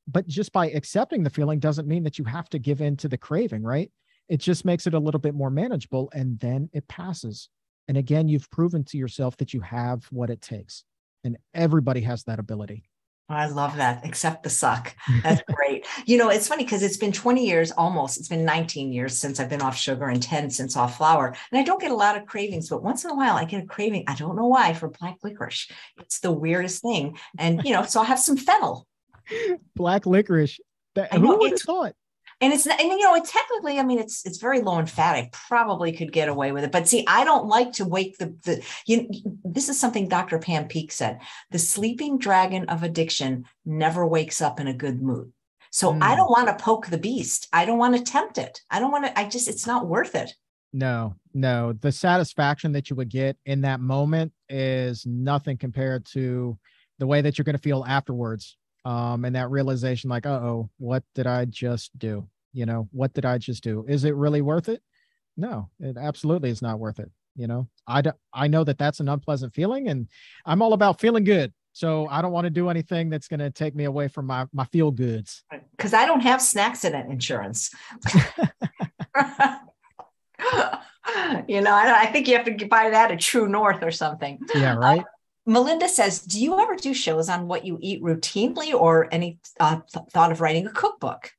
but 0.09 0.27
just 0.27 0.53
by 0.53 0.71
accepting 0.71 1.23
the 1.23 1.31
feeling 1.31 1.59
doesn't 1.59 1.89
mean 1.89 2.03
that 2.05 2.19
you 2.19 2.25
have 2.25 2.49
to 2.51 2.59
give 2.59 2.81
in 2.81 2.97
to 2.99 3.09
the 3.09 3.19
craving, 3.19 3.63
right? 3.63 3.91
It 4.29 4.39
just 4.41 4.65
makes 4.65 4.87
it 4.87 4.95
a 4.95 4.99
little 4.99 5.21
bit 5.21 5.35
more 5.35 5.51
manageable 5.51 6.11
and 6.13 6.39
then 6.41 6.69
it 6.73 6.89
passes. 6.89 7.49
And 7.89 7.97
again, 7.97 8.29
you've 8.29 8.51
proven 8.51 8.85
to 8.85 8.99
yourself 8.99 9.37
that 9.39 9.53
you 9.53 9.61
have 9.61 10.05
what 10.11 10.31
it 10.31 10.41
takes. 10.41 10.85
And 11.25 11.37
everybody 11.55 12.01
has 12.03 12.25
that 12.25 12.39
ability. 12.39 12.85
I 13.29 13.47
love 13.47 13.77
that. 13.77 14.05
Accept 14.05 14.43
the 14.43 14.51
suck. 14.51 14.95
That's 15.23 15.43
great. 15.55 15.87
you 16.05 16.19
know, 16.19 16.29
it's 16.29 16.49
funny 16.49 16.65
because 16.65 16.83
it's 16.83 16.97
been 16.97 17.13
20 17.13 17.47
years 17.47 17.71
almost. 17.73 18.19
It's 18.19 18.29
been 18.29 18.45
19 18.45 18.93
years 18.93 19.19
since 19.19 19.41
I've 19.41 19.49
been 19.49 19.63
off 19.63 19.77
sugar 19.77 20.09
and 20.09 20.23
10 20.23 20.51
since 20.51 20.77
off 20.77 20.99
flour. 20.99 21.35
And 21.51 21.59
I 21.59 21.63
don't 21.63 21.81
get 21.81 21.91
a 21.91 21.97
lot 21.97 22.17
of 22.17 22.27
cravings, 22.27 22.69
but 22.69 22.83
once 22.83 23.05
in 23.05 23.11
a 23.11 23.15
while 23.15 23.37
I 23.37 23.45
get 23.45 23.63
a 23.63 23.67
craving. 23.67 24.05
I 24.07 24.15
don't 24.15 24.37
know 24.37 24.49
why 24.49 24.75
for 24.75 24.89
black 24.89 25.17
licorice. 25.23 25.71
It's 25.99 26.21
the 26.21 26.33
weirdest 26.33 26.83
thing. 26.83 27.19
And, 27.39 27.63
you 27.65 27.73
know, 27.73 27.85
so 27.85 28.01
I'll 28.01 28.07
have 28.07 28.19
some 28.19 28.37
fennel 28.37 28.87
black 29.77 30.07
licorice. 30.07 30.61
That, 30.95 31.15
who 31.15 31.39
would 31.39 31.53
have 31.53 31.61
thought? 31.61 31.95
And 32.43 32.53
it's 32.53 32.67
and 32.67 32.81
you 32.81 32.99
know 32.99 33.15
it's 33.15 33.31
technically 33.31 33.79
I 33.79 33.85
mean 33.85 34.01
it's 34.01 34.27
it's 34.27 34.39
very 34.39 34.61
low 34.61 34.79
in 34.81 34.87
fat. 34.87 35.15
I 35.15 35.31
probably 35.33 35.93
could 35.93 36.13
get 36.13 36.29
away 36.29 36.51
with 36.51 36.65
it, 36.65 36.73
but 36.73 36.89
see 36.89 37.05
I 37.07 37.25
don't 37.25 37.47
like 37.47 37.73
to 37.75 37.85
wake 37.85 38.19
the 38.19 38.37
the 38.43 38.67
you. 38.85 39.09
This 39.45 39.69
is 39.69 39.79
something 39.79 40.09
Dr. 40.09 40.41
Pam 40.41 40.67
Peeke 40.67 40.91
said. 40.91 41.21
The 41.53 41.61
sleeping 41.61 42.19
dragon 42.19 42.69
of 42.69 42.83
addiction 42.83 43.45
never 43.65 44.05
wakes 44.05 44.43
up 44.43 44.59
in 44.59 44.67
a 44.67 44.75
good 44.75 45.01
mood. 45.01 45.33
So 45.71 45.93
mm. 45.93 46.03
I 46.03 46.17
don't 46.17 46.31
want 46.31 46.49
to 46.49 46.63
poke 46.63 46.89
the 46.89 46.99
beast. 46.99 47.47
I 47.53 47.65
don't 47.65 47.79
want 47.79 47.97
to 47.97 48.03
tempt 48.03 48.39
it. 48.39 48.61
I 48.69 48.81
don't 48.81 48.91
want 48.91 49.05
to. 49.07 49.17
I 49.17 49.29
just 49.29 49.47
it's 49.47 49.67
not 49.67 49.87
worth 49.87 50.17
it. 50.17 50.35
No, 50.73 51.15
no. 51.33 51.75
The 51.75 51.93
satisfaction 51.93 52.73
that 52.73 52.91
you 52.91 52.97
would 52.97 53.11
get 53.11 53.37
in 53.47 53.61
that 53.61 53.79
moment 53.79 54.33
is 54.49 55.07
nothing 55.07 55.59
compared 55.59 56.07
to 56.07 56.59
the 56.99 57.07
way 57.07 57.21
that 57.21 57.39
you're 57.39 57.45
going 57.45 57.57
to 57.57 57.63
feel 57.63 57.85
afterwards 57.87 58.57
um, 58.85 59.25
and 59.25 59.37
that 59.37 59.51
realization 59.51 60.11
like 60.11 60.27
uh 60.27 60.41
oh 60.43 60.71
what 60.79 61.03
did 61.15 61.27
i 61.27 61.45
just 61.45 61.97
do 61.99 62.27
you 62.53 62.67
know 62.67 62.89
what 62.93 63.13
did 63.13 63.25
i 63.25 63.39
just 63.39 63.63
do? 63.63 63.85
Is 63.89 64.05
it 64.05 64.15
really 64.15 64.43
worth 64.43 64.69
it? 64.69 64.83
No 65.37 65.71
it 65.81 65.97
absolutely 65.97 66.51
is 66.51 66.63
not 66.63 66.79
worth 66.79 66.99
it 66.99 67.11
you 67.35 67.47
know? 67.47 67.69
I 67.87 68.03
i 68.33 68.49
know 68.49 68.65
that 68.65 68.79
that's 68.79 69.01
an 69.01 69.09
unpleasant 69.09 69.55
feeling 69.55 69.89
and 69.89 70.09
i'm 70.47 70.63
all 70.63 70.73
about 70.73 71.01
feeling 71.01 71.25
good. 71.25 71.53
So 71.73 72.07
i 72.09 72.21
don't 72.23 72.33
want 72.33 72.45
to 72.45 72.51
do 72.51 72.69
anything 72.69 73.11
that's 73.11 73.29
going 73.29 73.41
to 73.41 73.51
take 73.51 73.75
me 73.75 73.85
away 73.85 74.09
from 74.09 74.27
my 74.27 74.47
my 74.53 74.65
feel 74.67 74.91
goods. 74.91 75.45
Because 75.77 75.95
i 75.95 76.07
don't 76.07 76.21
have 76.21 76.43
snacks 76.43 76.85
in 76.85 76.95
accident 76.95 77.13
insurance. 77.13 77.71
You 81.49 81.61
know 81.61 81.73
I, 81.73 82.03
I, 82.03 82.07
think 82.07 82.29
you 82.29 82.37
have 82.37 82.45
to 82.47 82.67
buy 82.67 82.91
that 82.91 83.11
at 83.11 83.21
true 83.21 83.49
north 83.49 83.83
or 83.83 83.91
something. 83.91 84.39
Yeah 84.55 84.75
right? 84.75 85.01
Uh, 85.01 85.05
Melinda 85.45 85.89
says, 85.89 86.21
Do 86.21 86.41
you 86.41 86.59
ever 86.61 86.77
do 86.77 86.95
shows 86.95 87.29
on 87.29 87.49
what 87.49 87.65
you 87.67 87.79
eat 87.81 88.03
routinely 88.03 88.73
or 88.73 89.09
any 89.13 89.39
uh, 89.59 89.81
th- 89.93 90.07
thought 90.13 90.31
of 90.31 90.41
writing 90.41 90.67
a 90.67 90.71
cookbook? 90.71 91.33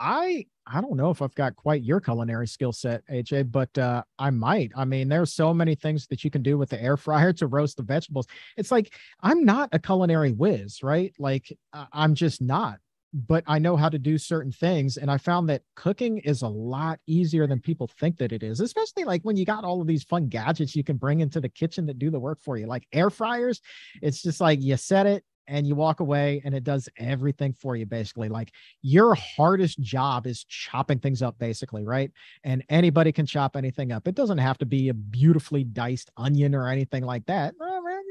I 0.00 0.46
I 0.66 0.80
don't 0.80 0.96
know 0.96 1.10
if 1.10 1.22
I've 1.22 1.34
got 1.34 1.56
quite 1.56 1.82
your 1.82 2.00
culinary 2.00 2.46
skill 2.46 2.72
set, 2.72 3.02
AJ, 3.10 3.50
but 3.50 3.76
uh, 3.78 4.02
I 4.18 4.30
might. 4.30 4.70
I 4.76 4.84
mean, 4.84 5.08
there's 5.08 5.32
so 5.32 5.54
many 5.54 5.74
things 5.74 6.06
that 6.08 6.24
you 6.24 6.30
can 6.30 6.42
do 6.42 6.58
with 6.58 6.68
the 6.68 6.82
air 6.82 6.96
fryer 6.96 7.32
to 7.34 7.46
roast 7.46 7.76
the 7.78 7.82
vegetables. 7.82 8.26
It's 8.56 8.70
like 8.70 8.94
I'm 9.22 9.44
not 9.44 9.70
a 9.72 9.78
culinary 9.78 10.32
whiz, 10.32 10.82
right? 10.82 11.14
Like 11.18 11.56
I'm 11.92 12.14
just 12.14 12.42
not 12.42 12.78
but 13.14 13.42
I 13.46 13.58
know 13.58 13.76
how 13.76 13.88
to 13.88 13.98
do 13.98 14.18
certain 14.18 14.52
things. 14.52 14.96
And 14.96 15.10
I 15.10 15.16
found 15.16 15.48
that 15.48 15.62
cooking 15.74 16.18
is 16.18 16.42
a 16.42 16.48
lot 16.48 17.00
easier 17.06 17.46
than 17.46 17.60
people 17.60 17.88
think 17.98 18.18
that 18.18 18.32
it 18.32 18.42
is, 18.42 18.60
especially 18.60 19.04
like 19.04 19.22
when 19.22 19.36
you 19.36 19.46
got 19.46 19.64
all 19.64 19.80
of 19.80 19.86
these 19.86 20.04
fun 20.04 20.28
gadgets 20.28 20.76
you 20.76 20.84
can 20.84 20.96
bring 20.96 21.20
into 21.20 21.40
the 21.40 21.48
kitchen 21.48 21.86
that 21.86 21.98
do 21.98 22.10
the 22.10 22.20
work 22.20 22.38
for 22.40 22.56
you, 22.56 22.66
like 22.66 22.86
air 22.92 23.10
fryers. 23.10 23.60
It's 24.02 24.22
just 24.22 24.40
like 24.40 24.60
you 24.60 24.76
set 24.76 25.06
it 25.06 25.24
and 25.48 25.66
you 25.66 25.74
walk 25.74 26.00
away 26.00 26.40
and 26.44 26.54
it 26.54 26.62
does 26.62 26.88
everything 26.98 27.52
for 27.52 27.76
you 27.76 27.86
basically 27.86 28.28
like 28.28 28.52
your 28.82 29.14
hardest 29.14 29.80
job 29.80 30.26
is 30.26 30.44
chopping 30.44 30.98
things 30.98 31.22
up 31.22 31.38
basically 31.38 31.84
right 31.84 32.10
and 32.44 32.62
anybody 32.68 33.10
can 33.10 33.26
chop 33.26 33.56
anything 33.56 33.90
up 33.90 34.06
it 34.06 34.14
doesn't 34.14 34.38
have 34.38 34.58
to 34.58 34.66
be 34.66 34.88
a 34.88 34.94
beautifully 34.94 35.64
diced 35.64 36.10
onion 36.16 36.54
or 36.54 36.68
anything 36.68 37.02
like 37.02 37.24
that 37.26 37.54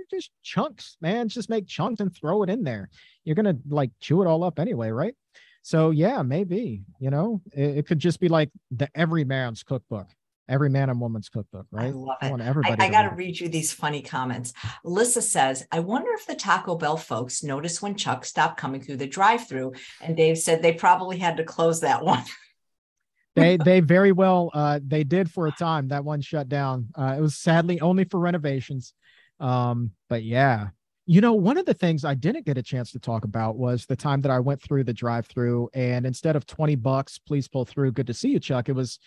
just 0.10 0.32
chunks, 0.44 0.98
man. 1.02 1.30
Just 1.30 1.50
make 1.50 1.68
chunks 1.68 2.00
and 2.00 2.14
throw 2.16 2.44
it 2.44 2.50
in 2.50 2.64
there. 2.64 2.90
You're 3.24 3.36
gonna 3.36 3.58
like 3.70 3.92
chew 4.00 4.22
it 4.22 4.28
all 4.28 4.44
up 4.44 4.60
anyway, 4.60 4.90
right? 4.90 5.16
So 5.62 5.92
yeah, 5.92 6.22
maybe 6.22 6.84
you 7.00 7.10
know 7.10 7.42
it, 7.54 7.80
it 7.80 7.88
could 7.88 8.00
just 8.00 8.20
be 8.20 8.30
like 8.30 8.50
the 8.72 8.90
every 8.96 9.24
man's 9.24 9.64
cookbook 9.64 10.08
every 10.50 10.70
man 10.70 10.90
and 10.90 11.00
woman's 11.00 11.30
cookbook, 11.30 11.66
right? 11.72 11.88
I 11.88 11.90
love 11.92 12.18
it. 12.22 12.26
I, 12.26 12.30
want 12.30 12.42
everybody 12.42 12.82
I, 12.82 12.88
I 12.88 12.90
got 12.90 13.10
to 13.10 13.16
read 13.16 13.40
you 13.40 13.50
these 13.50 13.74
funny 13.74 14.02
comments. 14.02 14.54
Alyssa 14.86 15.22
says, 15.22 15.66
I 15.72 15.80
wonder 15.80 16.12
if 16.14 16.26
the 16.26 16.36
Taco 16.36 16.76
Bell 16.76 16.98
folks 16.98 17.44
noticed 17.44 17.82
when 17.82 17.96
Chuck 17.96 18.26
stopped 18.26 18.60
coming 18.60 18.82
through 18.82 18.98
the 18.98 19.08
drive 19.08 19.48
through. 19.48 19.74
And 20.02 20.16
Dave 20.16 20.38
said 20.38 20.62
they 20.62 20.74
probably 20.74 21.18
had 21.18 21.38
to 21.38 21.44
close 21.44 21.82
that 21.82 22.04
one. 22.04 22.24
they 23.36 23.58
they 23.58 23.82
very 23.82 24.12
well 24.12 24.50
uh, 24.54 24.80
they 24.84 25.04
did 25.04 25.30
for 25.30 25.46
a 25.46 25.52
time 25.52 25.90
that 25.90 26.04
one 26.04 26.22
shut 26.22 26.50
down 26.50 26.88
uh, 26.96 27.14
it 27.16 27.22
was 27.22 27.38
sadly 27.38 27.80
only 27.82 28.04
for 28.04 28.20
renovations 28.20 28.96
um, 29.40 29.92
but 30.10 30.24
yeah, 30.24 30.70
you 31.06 31.22
know, 31.22 31.34
one 31.34 31.58
of 31.58 31.66
the 31.66 31.74
things 31.74 32.04
I 32.04 32.16
didn't 32.16 32.46
get 32.46 32.58
a 32.58 32.64
chance 32.64 32.92
to 32.92 33.00
talk 33.00 33.24
about 33.24 33.58
was 33.58 33.86
the 33.86 33.96
time 33.96 34.22
that 34.22 34.32
I 34.32 34.40
went 34.40 34.62
through 34.62 34.84
the 34.84 34.94
drive 34.94 35.26
through 35.26 35.70
and 35.74 36.06
instead 36.06 36.36
of 36.36 36.46
20 36.46 36.76
bucks, 36.76 37.18
please 37.18 37.48
pull 37.48 37.66
through. 37.66 37.94
Good 37.94 38.08
to 38.08 38.14
see 38.14 38.30
you, 38.30 38.40
Chuck. 38.40 38.68
It 38.68 38.74
was, 38.74 39.00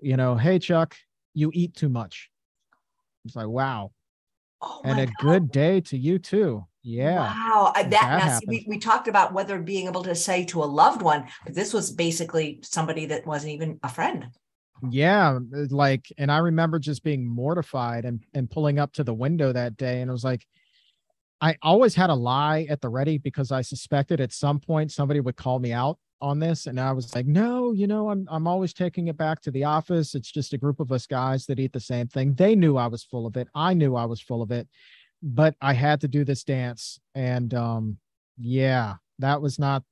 you 0.00 0.16
know, 0.16 0.36
hey, 0.36 0.58
Chuck, 0.58 0.96
you 1.34 1.50
eat 1.54 1.74
too 1.74 1.88
much. 1.88 2.30
It's 3.24 3.36
like, 3.36 3.48
wow. 3.48 3.92
Oh 4.60 4.80
and 4.84 4.98
a 4.98 5.06
God. 5.06 5.14
good 5.20 5.50
day 5.50 5.80
to 5.82 5.96
you 5.96 6.18
too. 6.18 6.64
Yeah. 6.82 7.32
Wow. 7.32 7.72
That, 7.74 7.90
that 7.90 8.40
see, 8.40 8.46
we, 8.48 8.64
we 8.66 8.78
talked 8.78 9.08
about 9.08 9.32
whether 9.32 9.58
being 9.60 9.86
able 9.86 10.02
to 10.04 10.14
say 10.14 10.44
to 10.46 10.62
a 10.62 10.66
loved 10.66 11.02
one, 11.02 11.26
but 11.44 11.54
this 11.54 11.72
was 11.72 11.92
basically 11.92 12.60
somebody 12.62 13.06
that 13.06 13.26
wasn't 13.26 13.52
even 13.52 13.78
a 13.82 13.88
friend 13.88 14.28
yeah 14.90 15.38
like 15.70 16.12
and 16.18 16.30
i 16.30 16.38
remember 16.38 16.78
just 16.78 17.02
being 17.02 17.26
mortified 17.26 18.04
and 18.04 18.24
and 18.34 18.50
pulling 18.50 18.78
up 18.78 18.92
to 18.92 19.02
the 19.02 19.14
window 19.14 19.52
that 19.52 19.76
day 19.76 20.00
and 20.00 20.08
it 20.08 20.12
was 20.12 20.24
like 20.24 20.46
i 21.40 21.56
always 21.62 21.94
had 21.94 22.10
a 22.10 22.14
lie 22.14 22.66
at 22.70 22.80
the 22.80 22.88
ready 22.88 23.18
because 23.18 23.50
i 23.50 23.60
suspected 23.60 24.20
at 24.20 24.32
some 24.32 24.60
point 24.60 24.92
somebody 24.92 25.20
would 25.20 25.36
call 25.36 25.58
me 25.58 25.72
out 25.72 25.98
on 26.20 26.38
this 26.38 26.66
and 26.66 26.80
i 26.80 26.90
was 26.90 27.14
like 27.14 27.26
no 27.26 27.72
you 27.72 27.86
know 27.86 28.10
i'm 28.10 28.26
i'm 28.30 28.46
always 28.46 28.72
taking 28.72 29.08
it 29.08 29.16
back 29.16 29.40
to 29.40 29.50
the 29.50 29.64
office 29.64 30.14
it's 30.14 30.30
just 30.30 30.52
a 30.52 30.58
group 30.58 30.80
of 30.80 30.90
us 30.90 31.06
guys 31.06 31.46
that 31.46 31.60
eat 31.60 31.72
the 31.72 31.80
same 31.80 32.08
thing 32.08 32.34
they 32.34 32.56
knew 32.56 32.76
i 32.76 32.86
was 32.86 33.04
full 33.04 33.26
of 33.26 33.36
it 33.36 33.48
i 33.54 33.72
knew 33.72 33.94
i 33.94 34.04
was 34.04 34.20
full 34.20 34.42
of 34.42 34.50
it 34.50 34.66
but 35.22 35.54
i 35.60 35.72
had 35.72 36.00
to 36.00 36.08
do 36.08 36.24
this 36.24 36.42
dance 36.42 36.98
and 37.14 37.54
um 37.54 37.96
yeah 38.36 38.94
that 39.18 39.40
was 39.40 39.58
not 39.58 39.82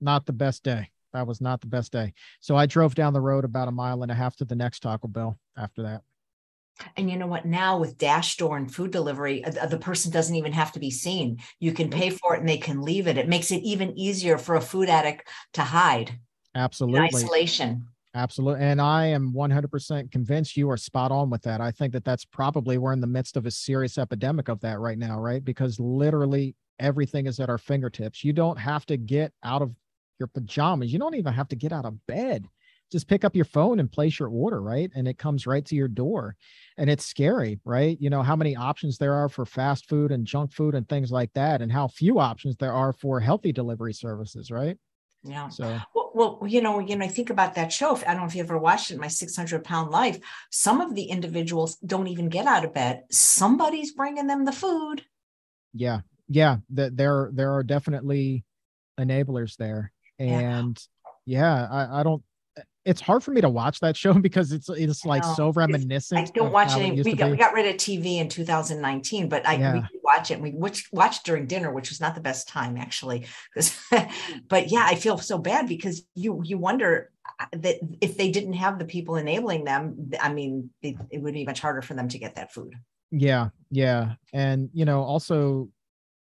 not 0.00 0.26
the 0.26 0.32
best 0.32 0.62
day. 0.62 0.90
That 1.12 1.26
was 1.26 1.40
not 1.40 1.60
the 1.60 1.66
best 1.66 1.92
day. 1.92 2.12
So 2.40 2.56
I 2.56 2.66
drove 2.66 2.94
down 2.94 3.12
the 3.12 3.20
road 3.20 3.44
about 3.44 3.68
a 3.68 3.72
mile 3.72 4.02
and 4.02 4.12
a 4.12 4.14
half 4.14 4.36
to 4.36 4.44
the 4.44 4.54
next 4.54 4.80
Taco 4.80 5.08
Bell 5.08 5.38
after 5.56 5.82
that. 5.82 6.02
And 6.96 7.10
you 7.10 7.16
know 7.16 7.26
what? 7.26 7.46
Now 7.46 7.78
with 7.78 7.98
Dash 7.98 8.36
Door 8.36 8.56
and 8.56 8.74
food 8.74 8.90
delivery, 8.90 9.44
uh, 9.44 9.66
the 9.66 9.78
person 9.78 10.10
doesn't 10.10 10.34
even 10.34 10.52
have 10.52 10.72
to 10.72 10.80
be 10.80 10.90
seen. 10.90 11.38
You 11.60 11.72
can 11.72 11.90
pay 11.90 12.10
for 12.10 12.34
it 12.34 12.40
and 12.40 12.48
they 12.48 12.58
can 12.58 12.82
leave 12.82 13.06
it. 13.06 13.18
It 13.18 13.28
makes 13.28 13.50
it 13.50 13.62
even 13.62 13.96
easier 13.98 14.38
for 14.38 14.54
a 14.54 14.60
food 14.60 14.88
addict 14.88 15.28
to 15.54 15.62
hide. 15.62 16.18
Absolutely. 16.54 17.00
isolation. 17.00 17.86
Absolutely. 18.14 18.64
And 18.64 18.80
I 18.80 19.06
am 19.06 19.32
100% 19.32 20.10
convinced 20.10 20.56
you 20.56 20.70
are 20.70 20.76
spot 20.76 21.12
on 21.12 21.30
with 21.30 21.42
that. 21.42 21.60
I 21.60 21.70
think 21.70 21.92
that 21.92 22.04
that's 22.04 22.24
probably 22.24 22.78
we're 22.78 22.92
in 22.92 23.00
the 23.00 23.06
midst 23.06 23.36
of 23.36 23.46
a 23.46 23.50
serious 23.50 23.98
epidemic 23.98 24.48
of 24.48 24.60
that 24.60 24.80
right 24.80 24.98
now, 24.98 25.20
right? 25.20 25.44
Because 25.44 25.78
literally 25.78 26.56
everything 26.78 27.26
is 27.26 27.38
at 27.38 27.50
our 27.50 27.58
fingertips. 27.58 28.24
You 28.24 28.32
don't 28.32 28.58
have 28.58 28.86
to 28.86 28.96
get 28.96 29.32
out 29.44 29.62
of 29.62 29.74
your 30.18 30.28
pajamas. 30.28 30.92
You 30.92 30.98
don't 30.98 31.14
even 31.14 31.32
have 31.32 31.48
to 31.48 31.56
get 31.56 31.72
out 31.72 31.84
of 31.84 32.06
bed. 32.06 32.48
Just 32.90 33.08
pick 33.08 33.24
up 33.24 33.36
your 33.36 33.44
phone 33.44 33.80
and 33.80 33.90
place 33.90 34.18
your 34.18 34.28
order, 34.28 34.62
right? 34.62 34.90
And 34.94 35.06
it 35.06 35.18
comes 35.18 35.46
right 35.46 35.64
to 35.66 35.74
your 35.74 35.88
door. 35.88 36.36
And 36.76 36.88
it's 36.88 37.04
scary, 37.04 37.60
right? 37.64 37.98
You 38.00 38.10
know, 38.10 38.22
how 38.22 38.36
many 38.36 38.56
options 38.56 38.98
there 38.98 39.14
are 39.14 39.28
for 39.28 39.44
fast 39.44 39.88
food 39.88 40.10
and 40.10 40.26
junk 40.26 40.52
food 40.52 40.74
and 40.74 40.88
things 40.88 41.12
like 41.12 41.32
that, 41.34 41.60
and 41.60 41.70
how 41.70 41.88
few 41.88 42.18
options 42.18 42.56
there 42.56 42.72
are 42.72 42.92
for 42.92 43.20
healthy 43.20 43.52
delivery 43.52 43.92
services, 43.92 44.50
right? 44.50 44.78
Yeah. 45.24 45.48
So 45.48 45.78
well, 45.94 46.10
well, 46.14 46.38
you 46.46 46.62
know, 46.62 46.78
you 46.78 46.96
know, 46.96 47.04
I 47.04 47.08
think 47.08 47.30
about 47.30 47.54
that 47.54 47.72
show. 47.72 47.96
I 47.96 48.12
don't 48.12 48.18
know 48.18 48.26
if 48.26 48.34
you 48.34 48.42
ever 48.42 48.58
watched 48.58 48.90
it, 48.90 48.98
My 48.98 49.08
600 49.08 49.64
Pound 49.64 49.90
Life. 49.90 50.18
Some 50.50 50.80
of 50.80 50.94
the 50.94 51.04
individuals 51.04 51.76
don't 51.76 52.06
even 52.06 52.28
get 52.28 52.46
out 52.46 52.64
of 52.64 52.74
bed. 52.74 53.04
Somebody's 53.10 53.92
bringing 53.92 54.26
them 54.26 54.44
the 54.44 54.52
food. 54.52 55.04
Yeah, 55.74 56.00
yeah. 56.28 56.58
That 56.70 56.96
there, 56.96 57.30
there 57.32 57.52
are 57.54 57.62
definitely 57.62 58.44
enablers 58.98 59.56
there, 59.56 59.92
and 60.18 60.80
yeah, 61.24 61.66
yeah 61.66 61.68
I, 61.70 62.00
I 62.00 62.02
don't 62.02 62.22
it's 62.84 63.00
hard 63.00 63.22
for 63.22 63.32
me 63.32 63.40
to 63.40 63.48
watch 63.48 63.80
that 63.80 63.96
show 63.96 64.14
because 64.28 64.52
it's 64.52 64.68
it's 64.68 65.04
like 65.04 65.24
so 65.24 65.50
reminiscent. 65.50 66.20
I 66.20 66.30
don't 66.32 66.52
watch 66.52 66.76
it. 66.76 67.04
We 67.04 67.14
got, 67.14 67.30
we 67.30 67.36
got 67.36 67.52
rid 67.52 67.66
of 67.66 67.76
TV 67.76 68.18
in 68.18 68.28
2019, 68.28 69.28
but 69.28 69.46
I 69.46 69.54
yeah. 69.54 69.72
we 69.74 70.00
watch 70.02 70.30
it. 70.30 70.40
We 70.40 70.52
watch 70.52 70.88
watch 70.92 71.22
during 71.22 71.46
dinner, 71.46 71.72
which 71.72 71.90
was 71.90 72.00
not 72.00 72.14
the 72.14 72.20
best 72.20 72.48
time 72.48 72.76
actually. 72.76 73.26
but 74.48 74.70
yeah, 74.70 74.86
I 74.86 74.94
feel 74.94 75.18
so 75.18 75.38
bad 75.38 75.68
because 75.68 76.02
you 76.14 76.40
you 76.44 76.58
wonder 76.58 77.10
uh, 77.40 77.46
that 77.52 77.76
if 78.00 78.16
they 78.16 78.30
didn't 78.30 78.54
have 78.54 78.78
the 78.78 78.84
people 78.84 79.16
enabling 79.16 79.64
them, 79.64 80.10
I 80.20 80.32
mean, 80.32 80.70
it, 80.82 80.96
it 81.10 81.18
would 81.22 81.34
be 81.34 81.44
much 81.44 81.60
harder 81.60 81.82
for 81.82 81.94
them 81.94 82.08
to 82.08 82.18
get 82.18 82.36
that 82.36 82.52
food. 82.52 82.74
Yeah, 83.10 83.48
yeah, 83.70 84.14
and 84.32 84.70
you 84.72 84.84
know, 84.84 85.02
also 85.02 85.68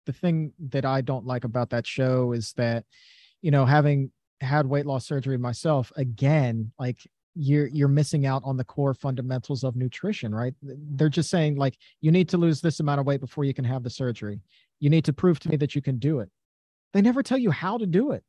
the 0.05 0.13
thing 0.13 0.51
that 0.69 0.85
I 0.85 1.01
don't 1.01 1.25
like 1.25 1.45
about 1.45 1.69
that 1.69 1.87
show 1.87 2.33
is 2.33 2.53
that 2.53 2.85
you 3.41 3.51
know 3.51 3.65
having 3.65 4.11
had 4.43 4.65
weight 4.65 4.85
loss 4.85 5.05
surgery 5.05 5.37
myself 5.37 5.91
again 5.95 6.71
like 6.79 6.97
you're 7.35 7.67
you're 7.67 7.87
missing 7.87 8.25
out 8.25 8.41
on 8.45 8.57
the 8.57 8.63
core 8.63 8.93
fundamentals 8.93 9.63
of 9.63 9.75
nutrition 9.75 10.33
right? 10.33 10.53
They're 10.61 11.09
just 11.09 11.29
saying 11.29 11.55
like 11.55 11.77
you 12.01 12.11
need 12.11 12.29
to 12.29 12.37
lose 12.37 12.61
this 12.61 12.79
amount 12.79 12.99
of 12.99 13.05
weight 13.05 13.21
before 13.21 13.43
you 13.43 13.53
can 13.53 13.65
have 13.65 13.83
the 13.83 13.89
surgery. 13.89 14.39
You 14.79 14.89
need 14.89 15.05
to 15.05 15.13
prove 15.13 15.39
to 15.41 15.49
me 15.49 15.57
that 15.57 15.75
you 15.75 15.81
can 15.81 15.97
do 15.97 16.19
it. 16.19 16.29
They 16.93 17.01
never 17.01 17.23
tell 17.23 17.37
you 17.37 17.51
how 17.51 17.77
to 17.77 17.85
do 17.85 18.11
it. 18.11 18.23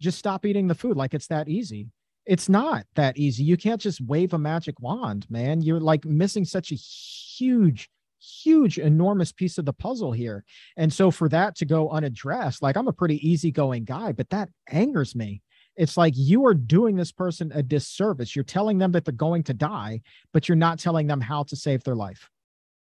Just 0.00 0.18
stop 0.18 0.44
eating 0.44 0.66
the 0.66 0.74
food 0.74 0.96
like 0.96 1.14
it's 1.14 1.28
that 1.28 1.48
easy. 1.48 1.88
It's 2.26 2.48
not 2.48 2.84
that 2.94 3.16
easy. 3.16 3.44
You 3.44 3.56
can't 3.56 3.80
just 3.80 4.00
wave 4.00 4.34
a 4.34 4.38
magic 4.38 4.80
wand 4.80 5.26
man. 5.30 5.62
You're 5.62 5.80
like 5.80 6.04
missing 6.04 6.44
such 6.44 6.72
a 6.72 6.76
huge 6.76 7.88
huge 8.20 8.78
enormous 8.78 9.30
piece 9.30 9.58
of 9.58 9.64
the 9.64 9.72
puzzle 9.72 10.10
here. 10.10 10.44
And 10.76 10.92
so 10.92 11.12
for 11.12 11.28
that 11.28 11.54
to 11.56 11.64
go 11.64 11.88
unaddressed 11.88 12.62
like 12.62 12.76
i'm 12.76 12.88
a 12.88 12.92
pretty 12.92 13.26
easygoing 13.28 13.84
guy 13.84 14.10
but 14.10 14.28
that 14.30 14.48
angers 14.68 15.14
me 15.14 15.40
it's 15.78 15.96
like 15.96 16.12
you 16.16 16.44
are 16.44 16.54
doing 16.54 16.96
this 16.96 17.12
person 17.12 17.52
a 17.54 17.62
disservice. 17.62 18.34
You're 18.34 18.44
telling 18.44 18.78
them 18.78 18.92
that 18.92 19.04
they're 19.04 19.14
going 19.14 19.44
to 19.44 19.54
die, 19.54 20.02
but 20.32 20.48
you're 20.48 20.56
not 20.56 20.78
telling 20.78 21.06
them 21.06 21.20
how 21.20 21.44
to 21.44 21.56
save 21.56 21.84
their 21.84 21.94
life. 21.94 22.28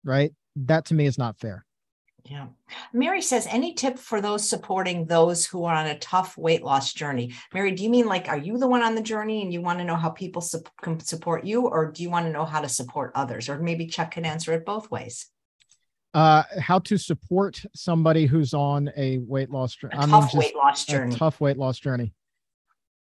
Right? 0.05 0.33
That 0.57 0.87
to 0.87 0.95
me 0.95 1.07
is 1.07 1.19
not 1.19 1.39
fair. 1.39 1.67
Yeah. 2.25 2.47
Mary 2.95 3.21
says, 3.21 3.47
any 3.51 3.75
tip 3.75 3.99
for 3.99 4.23
those 4.23 4.49
supporting 4.49 5.05
those 5.07 5.45
who 5.45 5.65
are 5.65 5.75
on 5.75 5.87
a 5.87 5.99
tough 5.99 6.39
weight 6.39 6.63
loss 6.63 6.95
journey? 6.95 7.35
Mary, 7.53 7.73
do 7.73 7.83
you 7.83 7.91
mean 7.91 8.07
like, 8.07 8.29
are 8.29 8.39
you 8.39 8.57
the 8.57 8.69
one 8.69 8.83
on 8.83 8.95
the 8.95 9.03
journey 9.03 9.43
and 9.43 9.53
you 9.53 9.61
want 9.61 9.79
to 9.81 9.85
know 9.85 9.97
how 9.97 10.09
people 10.09 10.41
su- 10.41 10.63
can 10.81 10.99
support 11.01 11.45
you, 11.45 11.67
or 11.67 11.91
do 11.91 12.03
you 12.03 12.09
want 12.09 12.25
to 12.25 12.33
know 12.33 12.47
how 12.47 12.63
to 12.63 12.69
support 12.69 13.13
others? 13.15 13.51
Or 13.51 13.59
maybe 13.59 13.87
Chuck 13.89 14.13
can 14.13 14.25
answer 14.25 14.53
it 14.55 14.65
both 14.65 14.91
ways. 14.91 15.27
Uh, 16.15 16.45
how 16.61 16.79
to 16.79 16.97
support 16.97 17.63
somebody 17.75 18.25
who's 18.25 18.55
on 18.55 18.89
a 18.97 19.19
weight 19.19 19.51
loss 19.51 19.75
journey. 19.75 19.95
A 19.99 20.07
tough 20.07 20.33
mean, 20.33 20.39
weight 20.39 20.57
loss 20.57 20.87
journey. 20.87 21.15
tough 21.17 21.41
weight 21.41 21.59
loss 21.59 21.79
journey 21.79 22.15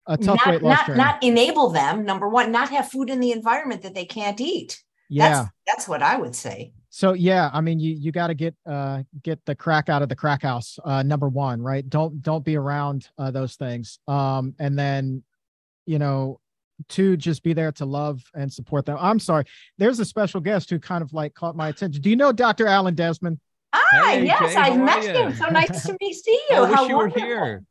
a 0.06 0.16
tough 0.16 0.40
not, 0.44 0.46
weight 0.46 0.62
loss 0.62 0.78
not, 0.78 0.86
journey. 0.86 0.98
Not 0.98 1.22
enable 1.22 1.70
them. 1.70 2.04
Number 2.04 2.28
one, 2.28 2.52
not 2.52 2.70
have 2.70 2.90
food 2.90 3.10
in 3.10 3.20
the 3.20 3.32
environment 3.32 3.82
that 3.82 3.94
they 3.94 4.04
can't 4.04 4.40
eat. 4.40 4.82
Yeah, 5.08 5.28
that's, 5.28 5.50
that's 5.66 5.88
what 5.88 6.02
I 6.02 6.16
would 6.16 6.34
say. 6.34 6.72
So 6.90 7.12
yeah, 7.12 7.50
I 7.52 7.60
mean, 7.60 7.80
you 7.80 7.94
you 7.94 8.12
got 8.12 8.28
to 8.28 8.34
get 8.34 8.54
uh 8.66 9.02
get 9.22 9.44
the 9.44 9.54
crack 9.54 9.88
out 9.88 10.02
of 10.02 10.08
the 10.08 10.16
crack 10.16 10.42
house. 10.42 10.78
Uh, 10.84 11.02
number 11.02 11.28
one, 11.28 11.60
right? 11.60 11.88
Don't 11.88 12.22
don't 12.22 12.44
be 12.44 12.56
around 12.56 13.08
uh, 13.18 13.30
those 13.30 13.56
things. 13.56 13.98
Um, 14.06 14.54
and 14.58 14.78
then, 14.78 15.22
you 15.86 15.98
know, 15.98 16.40
two, 16.88 17.16
just 17.16 17.42
be 17.42 17.52
there 17.52 17.72
to 17.72 17.84
love 17.84 18.22
and 18.34 18.52
support 18.52 18.86
them. 18.86 18.96
I'm 19.00 19.18
sorry, 19.18 19.44
there's 19.78 19.98
a 20.00 20.04
special 20.04 20.40
guest 20.40 20.70
who 20.70 20.78
kind 20.78 21.02
of 21.02 21.12
like 21.12 21.34
caught 21.34 21.56
my 21.56 21.68
attention. 21.68 22.00
Do 22.00 22.10
you 22.10 22.16
know 22.16 22.32
Dr. 22.32 22.66
Alan 22.66 22.94
Desmond? 22.94 23.40
Ah, 23.72 23.82
hey, 23.92 24.24
yes, 24.24 24.54
Jay, 24.54 24.60
I 24.60 24.76
met 24.76 25.04
him. 25.04 25.34
So 25.34 25.46
nice 25.46 25.84
to 25.86 25.96
meet 26.00 26.14
see 26.14 26.40
you. 26.48 26.56
I 26.56 26.60
wish 26.60 26.72
How 26.72 26.86
you 26.86 26.96
wonderful. 26.96 27.22
were 27.22 27.26
here. 27.26 27.64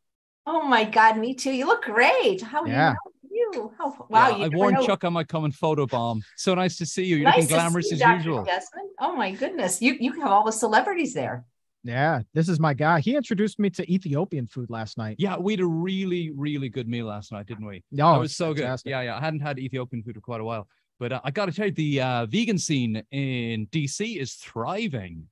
Oh 0.45 0.63
my 0.63 0.83
God, 0.83 1.17
me 1.17 1.33
too. 1.33 1.51
You 1.51 1.65
look 1.65 1.83
great. 1.83 2.41
How 2.41 2.65
yeah. 2.65 2.95
you? 3.29 3.71
How, 3.77 3.95
wow, 4.09 4.29
yeah, 4.29 4.37
you 4.37 4.43
I 4.45 4.47
warned 4.49 4.77
know. 4.77 4.85
Chuck 4.85 5.03
I 5.03 5.09
might 5.09 5.27
come 5.27 5.45
and 5.45 5.53
photobomb. 5.53 6.21
So 6.35 6.53
nice 6.53 6.77
to 6.77 6.85
see 6.85 7.05
you. 7.05 7.17
You're 7.17 7.25
nice 7.25 7.43
looking 7.43 7.55
glamorous 7.55 7.91
you, 7.91 7.95
as 7.95 7.99
Dr. 7.99 8.17
usual. 8.17 8.43
Desmond. 8.43 8.89
Oh 8.99 9.15
my 9.15 9.31
goodness. 9.31 9.81
You 9.81 9.95
you 9.99 10.13
have 10.13 10.31
all 10.31 10.45
the 10.45 10.51
celebrities 10.51 11.13
there. 11.13 11.45
Yeah, 11.85 12.21
this 12.33 12.47
is 12.47 12.59
my 12.59 12.73
guy. 12.73 13.01
He 13.01 13.15
introduced 13.15 13.59
me 13.59 13.69
to 13.71 13.93
Ethiopian 13.93 14.47
food 14.47 14.69
last 14.69 14.97
night. 14.97 15.17
Yeah, 15.19 15.37
we 15.37 15.53
had 15.53 15.59
a 15.59 15.65
really, 15.65 16.31
really 16.31 16.69
good 16.69 16.87
meal 16.87 17.07
last 17.07 17.31
night, 17.33 17.45
didn't 17.45 17.65
we? 17.65 17.83
Oh, 17.99 18.15
it 18.15 18.19
was 18.19 18.35
so 18.35 18.55
fantastic. 18.55 18.85
good. 18.85 18.89
Yeah, 18.91 19.01
yeah. 19.01 19.17
I 19.17 19.19
hadn't 19.19 19.41
had 19.41 19.59
Ethiopian 19.59 20.01
food 20.01 20.15
for 20.15 20.21
quite 20.21 20.39
a 20.39 20.45
while, 20.45 20.67
but 20.97 21.11
uh, 21.11 21.21
I 21.25 21.31
got 21.31 21.47
to 21.47 21.51
tell 21.51 21.65
you, 21.65 21.73
the 21.73 22.01
uh, 22.01 22.25
vegan 22.27 22.57
scene 22.57 23.03
in 23.11 23.67
DC 23.67 24.17
is 24.17 24.35
thriving. 24.35 25.27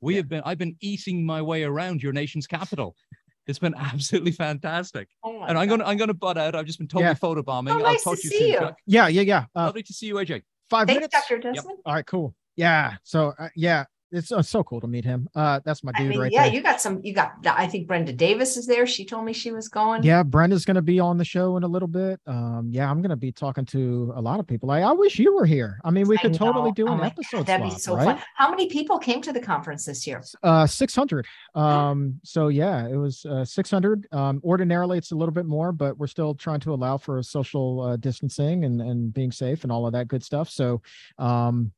We 0.00 0.14
yeah. 0.14 0.18
have 0.18 0.28
been. 0.28 0.42
I've 0.44 0.58
been 0.58 0.76
eating 0.80 1.26
my 1.26 1.42
way 1.42 1.64
around 1.64 2.02
your 2.02 2.12
nation's 2.12 2.46
capital. 2.46 2.94
It's 3.46 3.58
been 3.58 3.74
absolutely 3.78 4.32
fantastic. 4.32 5.08
Oh 5.22 5.42
and 5.42 5.58
I'm 5.58 5.68
gonna 5.68 5.84
I'm 5.84 5.96
gonna 5.96 6.14
butt 6.14 6.38
out. 6.38 6.54
I've 6.54 6.66
just 6.66 6.78
been 6.78 6.88
totally 6.88 7.10
yeah. 7.10 7.14
photobombing. 7.14 7.74
Oh, 7.74 7.78
nice 7.78 8.06
I'll 8.06 8.14
talk 8.14 8.22
to 8.22 8.28
you 8.28 8.38
soon. 8.38 8.48
You. 8.48 8.70
Yeah, 8.86 9.08
yeah, 9.08 9.22
yeah. 9.22 9.44
Uh, 9.54 9.66
Lovely 9.66 9.82
to 9.82 9.92
see 9.92 10.06
you, 10.06 10.14
AJ. 10.14 10.42
Five 10.70 10.86
Thanks, 10.86 11.00
minutes. 11.00 11.14
Dr. 11.28 11.38
Desmond. 11.38 11.78
Yep. 11.78 11.82
All 11.84 11.94
right, 11.94 12.06
cool. 12.06 12.34
Yeah. 12.56 12.96
So 13.02 13.34
uh, 13.38 13.48
yeah, 13.56 13.84
it's 14.12 14.30
uh, 14.30 14.42
so 14.42 14.62
cool 14.62 14.80
to 14.80 14.86
meet 14.86 15.04
him. 15.04 15.28
Uh, 15.34 15.60
that's 15.64 15.82
my 15.82 15.92
dude 15.92 16.06
I 16.06 16.08
mean, 16.10 16.20
right 16.20 16.32
yeah, 16.32 16.44
there. 16.44 16.54
you 16.54 16.62
got 16.62 16.80
some. 16.80 17.00
You 17.02 17.14
got. 17.14 17.32
I 17.46 17.66
think 17.66 17.86
Brenda 17.86 18.12
Davis 18.12 18.56
is 18.56 18.66
there. 18.66 18.86
She 18.86 19.04
told 19.04 19.24
me 19.24 19.32
she 19.32 19.52
was 19.52 19.68
going. 19.68 20.02
Yeah, 20.02 20.22
Brenda's 20.22 20.64
going 20.64 20.76
to 20.76 20.82
be 20.82 21.00
on 21.00 21.18
the 21.18 21.24
show 21.24 21.56
in 21.56 21.62
a 21.62 21.68
little 21.68 21.88
bit. 21.88 22.20
Um, 22.26 22.68
yeah, 22.70 22.90
I'm 22.90 23.00
going 23.00 23.10
to 23.10 23.16
be 23.16 23.32
talking 23.32 23.64
to 23.66 24.12
a 24.14 24.20
lot 24.20 24.38
of 24.38 24.46
people. 24.46 24.70
I, 24.70 24.80
I 24.80 24.92
wish 24.92 25.18
you 25.18 25.34
were 25.34 25.46
here. 25.46 25.78
I 25.84 25.90
mean, 25.90 26.06
we 26.06 26.18
could 26.18 26.34
totally 26.34 26.72
do 26.72 26.88
oh 26.88 26.92
an 26.92 27.00
episode. 27.02 27.38
God, 27.38 27.46
that'd 27.46 27.66
slot, 27.66 27.76
be 27.76 27.80
so 27.80 27.96
right? 27.96 28.04
fun. 28.04 28.22
How 28.36 28.50
many 28.50 28.68
people 28.68 28.98
came 28.98 29.22
to 29.22 29.32
the 29.32 29.40
conference 29.40 29.84
this 29.86 30.06
year? 30.06 30.22
Uh, 30.42 30.66
600. 30.66 31.26
Um, 31.54 32.18
so 32.24 32.48
yeah, 32.48 32.88
it 32.88 32.96
was 32.96 33.26
uh, 33.26 33.44
600. 33.44 34.08
Um, 34.10 34.40
ordinarily 34.42 34.96
it's 34.96 35.12
a 35.12 35.14
little 35.14 35.34
bit 35.34 35.44
more, 35.44 35.70
but 35.70 35.98
we're 35.98 36.06
still 36.06 36.34
trying 36.34 36.60
to 36.60 36.72
allow 36.72 36.96
for 36.96 37.22
social 37.22 37.80
uh, 37.82 37.96
distancing 37.96 38.64
and 38.64 38.80
and 38.80 39.12
being 39.12 39.30
safe 39.30 39.62
and 39.62 39.70
all 39.70 39.86
of 39.86 39.92
that 39.92 40.08
good 40.08 40.24
stuff. 40.24 40.48
So, 40.48 40.80
um 41.18 41.72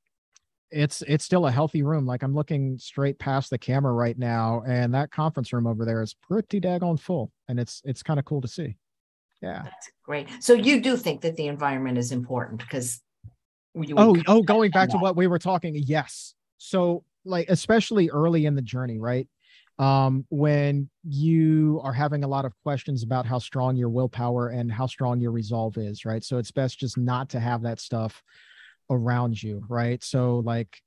it's 0.75 1.03
it's 1.07 1.25
still 1.25 1.47
a 1.47 1.51
healthy 1.51 1.83
room. 1.83 2.05
Like 2.05 2.23
I'm 2.23 2.35
looking 2.35 2.79
straight 2.79 3.19
past 3.19 3.51
the 3.51 3.59
camera 3.59 3.93
right 3.93 4.19
now, 4.19 4.63
and 4.67 4.93
that 4.95 5.11
conference 5.11 5.53
room 5.53 5.67
over 5.67 5.85
there 5.85 6.03
is 6.03 6.15
pretty 6.15 6.61
daggone 6.61 6.99
full, 7.01 7.33
and 7.49 7.61
it's 7.61 7.81
it's 7.85 8.03
kind 8.03 8.19
of 8.19 8.25
cool 8.25 8.41
to 8.41 8.49
see. 8.49 8.77
Yeah, 9.41 9.63
that's 9.63 9.91
great. 10.03 10.29
So 10.41 10.55
you 10.55 10.81
do 10.81 10.97
think 10.97 11.21
that 11.21 11.37
the 11.37 11.47
environment 11.47 11.99
is 11.99 12.13
important 12.13 12.61
because 12.61 13.01
oh 13.97 14.17
oh 14.27 14.43
going 14.43 14.71
back 14.71 14.89
to 14.91 14.99
what 14.99 15.17
we 15.17 15.27
were 15.27 15.39
talking 15.39 15.75
yes 15.75 16.35
so 16.59 17.05
like 17.25 17.49
especially 17.49 18.09
early 18.11 18.47
in 18.47 18.55
the 18.55 18.63
journey 18.63 18.99
right 18.99 19.29
um 19.79 20.25
when 20.31 20.89
you 21.03 21.81
are 21.83 21.93
having 21.93 22.23
a 22.23 22.29
lot 22.29 22.45
of 22.45 22.53
questions 22.63 23.03
about 23.03 23.27
how 23.27 23.39
strong 23.39 23.77
your 23.77 23.89
willpower 23.89 24.51
and 24.51 24.71
how 24.71 24.87
strong 24.87 25.21
your 25.21 25.33
resolve 25.33 25.77
is 25.77 26.05
right 26.05 26.23
so 26.23 26.39
it's 26.39 26.53
best 26.53 26.79
just 26.79 26.97
not 26.97 27.29
to 27.29 27.41
have 27.41 27.63
that 27.63 27.81
stuff 27.81 28.23
around 28.91 29.43
you, 29.43 29.65
right? 29.69 30.03
So 30.03 30.41
like 30.45 30.81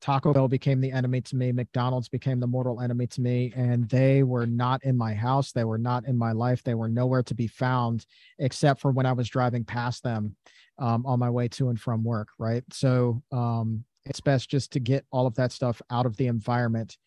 Taco 0.00 0.34
Bell 0.34 0.48
became 0.48 0.80
the 0.80 0.92
enemy 0.92 1.22
to 1.22 1.36
me, 1.36 1.50
McDonald's 1.52 2.08
became 2.08 2.38
the 2.38 2.46
mortal 2.46 2.80
enemy 2.80 3.06
to 3.06 3.20
me, 3.22 3.52
and 3.56 3.88
they 3.88 4.22
were 4.22 4.46
not 4.46 4.84
in 4.84 4.96
my 4.96 5.14
house, 5.14 5.52
they 5.52 5.64
were 5.64 5.78
not 5.78 6.06
in 6.06 6.16
my 6.16 6.32
life, 6.32 6.62
they 6.62 6.74
were 6.74 6.88
nowhere 6.88 7.22
to 7.22 7.34
be 7.34 7.46
found 7.46 8.04
except 8.38 8.80
for 8.80 8.90
when 8.90 9.06
I 9.06 9.12
was 9.12 9.28
driving 9.28 9.64
past 9.64 10.02
them 10.02 10.36
um, 10.78 11.06
on 11.06 11.18
my 11.18 11.30
way 11.30 11.48
to 11.48 11.70
and 11.70 11.80
from 11.80 12.04
work, 12.04 12.28
right? 12.38 12.62
So 12.70 13.22
um, 13.32 13.84
it's 14.04 14.20
best 14.20 14.50
just 14.50 14.72
to 14.72 14.80
get 14.80 15.06
all 15.10 15.26
of 15.26 15.34
that 15.36 15.52
stuff 15.52 15.80
out 15.90 16.04
of 16.04 16.16
the 16.16 16.26
environment 16.26 16.98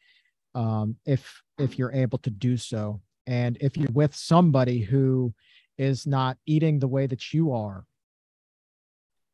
um, 0.56 0.96
if 1.06 1.42
if 1.60 1.78
you're 1.78 1.92
able 1.92 2.18
to 2.20 2.32
do 2.32 2.58
so 2.58 3.02
And 3.28 3.58
if 3.60 3.78
you're 3.78 3.92
with 3.92 4.16
somebody 4.16 4.82
who 4.82 5.34
is 5.78 6.08
not 6.08 6.38
eating 6.46 6.80
the 6.80 6.88
way 6.88 7.06
that 7.08 7.34
you 7.34 7.52
are, 7.52 7.86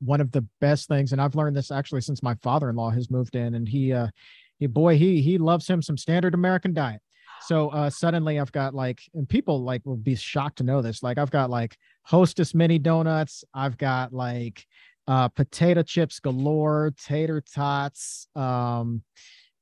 one 0.03 0.21
of 0.21 0.31
the 0.31 0.45
best 0.61 0.87
things, 0.87 1.11
and 1.11 1.21
I've 1.21 1.35
learned 1.35 1.55
this 1.55 1.71
actually 1.71 2.01
since 2.01 2.23
my 2.23 2.35
father-in-law 2.35 2.91
has 2.91 3.09
moved 3.09 3.35
in, 3.35 3.55
and 3.55 3.67
he, 3.67 3.93
uh, 3.93 4.07
he 4.59 4.67
boy, 4.67 4.97
he 4.97 5.21
he 5.21 5.37
loves 5.37 5.67
him 5.67 5.81
some 5.81 5.97
standard 5.97 6.33
American 6.33 6.73
diet. 6.73 7.01
So 7.41 7.69
uh, 7.69 7.89
suddenly 7.89 8.39
I've 8.39 8.51
got 8.51 8.73
like, 8.73 9.01
and 9.13 9.27
people 9.27 9.63
like 9.63 9.85
will 9.85 9.97
be 9.97 10.15
shocked 10.15 10.59
to 10.59 10.63
know 10.63 10.81
this. 10.81 11.03
Like 11.03 11.17
I've 11.17 11.31
got 11.31 11.49
like 11.49 11.77
Hostess 12.03 12.53
mini 12.53 12.79
donuts. 12.79 13.43
I've 13.53 13.77
got 13.77 14.13
like 14.13 14.65
uh, 15.07 15.27
potato 15.29 15.83
chips 15.83 16.19
galore, 16.19 16.93
tater 16.97 17.41
tots. 17.53 18.27
Um, 18.35 19.03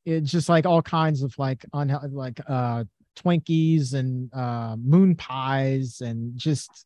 it's 0.05 0.31
just 0.31 0.49
like 0.49 0.65
all 0.65 0.81
kinds 0.81 1.23
of 1.23 1.33
like 1.37 1.65
unhealthy, 1.73 2.07
like 2.09 2.39
uh, 2.47 2.83
Twinkies 3.17 3.93
and 3.93 4.31
uh, 4.33 4.75
moon 4.77 5.15
pies 5.15 6.01
and 6.01 6.37
just 6.37 6.85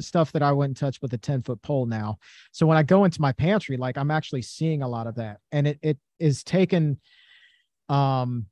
stuff 0.00 0.32
that 0.32 0.42
I 0.42 0.52
wouldn't 0.52 0.76
touch 0.76 1.00
with 1.00 1.12
a 1.12 1.18
10 1.18 1.42
foot 1.42 1.62
pole 1.62 1.86
now. 1.86 2.18
So 2.52 2.66
when 2.66 2.76
I 2.76 2.82
go 2.82 3.04
into 3.04 3.20
my 3.20 3.32
pantry, 3.32 3.76
like 3.76 3.96
I'm 3.96 4.10
actually 4.10 4.42
seeing 4.42 4.82
a 4.82 4.88
lot 4.88 5.06
of 5.06 5.16
that. 5.16 5.38
And 5.52 5.66
it 5.66 5.78
it 5.82 5.98
is 6.18 6.42
taken 6.42 6.98
um 7.88 8.46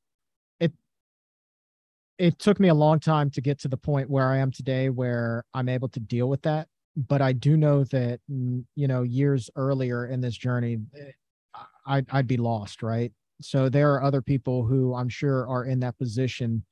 it 0.60 0.72
it 2.18 2.38
took 2.38 2.60
me 2.60 2.68
a 2.68 2.74
long 2.74 3.00
time 3.00 3.30
to 3.30 3.40
get 3.40 3.60
to 3.60 3.68
the 3.68 3.76
point 3.76 4.10
where 4.10 4.28
I 4.28 4.38
am 4.38 4.50
today 4.50 4.90
where 4.90 5.44
I'm 5.54 5.68
able 5.68 5.88
to 5.90 6.00
deal 6.00 6.28
with 6.28 6.42
that. 6.42 6.68
But 6.96 7.22
I 7.22 7.32
do 7.32 7.56
know 7.56 7.84
that 7.84 8.20
mm, 8.30 8.64
you 8.74 8.88
know, 8.88 9.02
years 9.02 9.50
earlier 9.56 10.06
in 10.06 10.20
this 10.20 10.36
journey, 10.36 10.78
eh, 10.98 11.12
I'd 11.86 12.06
I'd 12.10 12.26
be 12.26 12.36
lost, 12.36 12.82
right? 12.82 13.12
So 13.40 13.68
there 13.68 13.92
are 13.94 14.02
other 14.02 14.22
people 14.22 14.64
who 14.64 14.94
I'm 14.94 15.08
sure 15.08 15.48
are 15.48 15.64
in 15.64 15.80
that 15.80 15.98
position 15.98 16.64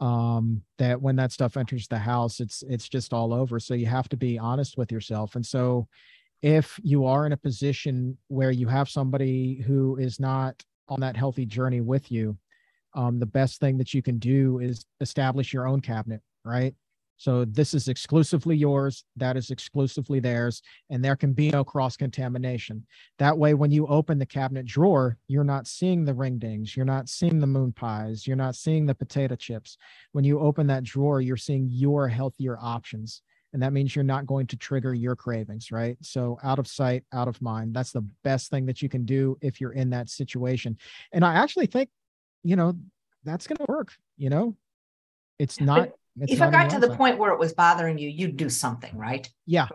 um, 0.00 0.62
that 0.78 1.00
when 1.00 1.16
that 1.16 1.32
stuff 1.32 1.56
enters 1.56 1.86
the 1.86 1.98
house, 1.98 2.40
it's 2.40 2.62
it's 2.68 2.88
just 2.88 3.12
all 3.12 3.32
over. 3.32 3.60
So 3.60 3.74
you 3.74 3.86
have 3.86 4.08
to 4.10 4.16
be 4.16 4.38
honest 4.38 4.76
with 4.76 4.90
yourself. 4.90 5.36
And 5.36 5.44
so 5.44 5.86
if 6.42 6.80
you 6.82 7.04
are 7.04 7.26
in 7.26 7.32
a 7.32 7.36
position 7.36 8.16
where 8.28 8.50
you 8.50 8.66
have 8.66 8.88
somebody 8.88 9.62
who 9.66 9.96
is 9.96 10.18
not 10.18 10.62
on 10.88 11.00
that 11.00 11.16
healthy 11.16 11.44
journey 11.44 11.82
with 11.82 12.10
you, 12.10 12.36
um, 12.94 13.18
the 13.18 13.26
best 13.26 13.60
thing 13.60 13.76
that 13.78 13.92
you 13.92 14.02
can 14.02 14.18
do 14.18 14.58
is 14.58 14.84
establish 15.00 15.52
your 15.52 15.68
own 15.68 15.80
cabinet, 15.80 16.22
right? 16.44 16.74
So 17.20 17.44
this 17.44 17.74
is 17.74 17.88
exclusively 17.88 18.56
yours, 18.56 19.04
that 19.18 19.36
is 19.36 19.50
exclusively 19.50 20.20
theirs, 20.20 20.62
and 20.88 21.04
there 21.04 21.16
can 21.16 21.34
be 21.34 21.50
no 21.50 21.62
cross 21.62 21.94
contamination. 21.94 22.86
That 23.18 23.36
way, 23.36 23.52
when 23.52 23.70
you 23.70 23.86
open 23.88 24.18
the 24.18 24.24
cabinet 24.24 24.64
drawer, 24.64 25.18
you're 25.28 25.44
not 25.44 25.66
seeing 25.66 26.06
the 26.06 26.14
ring 26.14 26.38
dings, 26.38 26.74
you're 26.74 26.86
not 26.86 27.10
seeing 27.10 27.38
the 27.38 27.46
moon 27.46 27.72
pies, 27.72 28.26
you're 28.26 28.38
not 28.38 28.54
seeing 28.54 28.86
the 28.86 28.94
potato 28.94 29.36
chips. 29.36 29.76
When 30.12 30.24
you 30.24 30.40
open 30.40 30.66
that 30.68 30.82
drawer, 30.82 31.20
you're 31.20 31.36
seeing 31.36 31.68
your 31.68 32.08
healthier 32.08 32.56
options. 32.58 33.20
And 33.52 33.62
that 33.62 33.74
means 33.74 33.94
you're 33.94 34.02
not 34.02 34.24
going 34.24 34.46
to 34.46 34.56
trigger 34.56 34.94
your 34.94 35.14
cravings, 35.14 35.70
right? 35.70 35.98
So, 36.00 36.38
out 36.42 36.58
of 36.58 36.66
sight, 36.66 37.04
out 37.12 37.28
of 37.28 37.42
mind. 37.42 37.74
That's 37.74 37.92
the 37.92 38.06
best 38.24 38.48
thing 38.48 38.64
that 38.64 38.80
you 38.80 38.88
can 38.88 39.04
do 39.04 39.36
if 39.42 39.60
you're 39.60 39.72
in 39.72 39.90
that 39.90 40.08
situation. 40.08 40.78
And 41.12 41.22
I 41.22 41.34
actually 41.34 41.66
think, 41.66 41.90
you 42.44 42.56
know, 42.56 42.78
that's 43.24 43.46
going 43.46 43.58
to 43.58 43.66
work. 43.68 43.92
You 44.16 44.30
know, 44.30 44.56
it's 45.38 45.60
not 45.60 45.90
it's 46.22 46.32
if 46.32 46.40
it 46.40 46.50
got 46.50 46.70
to 46.70 46.78
the 46.78 46.94
point 46.96 47.18
where 47.18 47.32
it 47.32 47.38
was 47.38 47.52
bothering 47.52 47.98
you, 47.98 48.08
you'd 48.08 48.36
do 48.36 48.48
something, 48.48 48.96
right? 48.96 49.28
Yeah. 49.46 49.68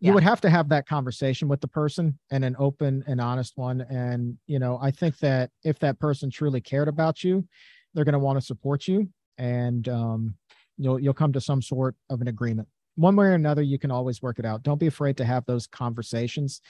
You 0.00 0.08
yeah. 0.08 0.14
would 0.14 0.22
have 0.22 0.40
to 0.42 0.50
have 0.50 0.70
that 0.70 0.86
conversation 0.86 1.46
with 1.46 1.60
the 1.60 1.68
person 1.68 2.18
and 2.30 2.44
an 2.44 2.56
open 2.58 3.04
and 3.06 3.20
honest 3.20 3.52
one. 3.56 3.82
And, 3.82 4.38
you 4.46 4.58
know, 4.58 4.78
I 4.80 4.90
think 4.90 5.18
that 5.18 5.50
if 5.62 5.78
that 5.80 5.98
person 5.98 6.30
truly 6.30 6.60
cared 6.60 6.88
about 6.88 7.22
you, 7.22 7.46
they're 7.92 8.04
going 8.04 8.14
to 8.14 8.18
want 8.18 8.38
to 8.38 8.44
support 8.44 8.88
you 8.88 9.08
and 9.36 9.88
um, 9.88 10.34
you'll, 10.78 10.98
you'll 10.98 11.14
come 11.14 11.32
to 11.34 11.40
some 11.40 11.60
sort 11.60 11.96
of 12.08 12.20
an 12.22 12.28
agreement. 12.28 12.68
One 12.96 13.14
way 13.16 13.26
or 13.26 13.34
another, 13.34 13.62
you 13.62 13.78
can 13.78 13.90
always 13.90 14.22
work 14.22 14.38
it 14.38 14.46
out. 14.46 14.62
Don't 14.62 14.80
be 14.80 14.86
afraid 14.86 15.16
to 15.18 15.24
have 15.24 15.44
those 15.46 15.66
conversations. 15.66 16.60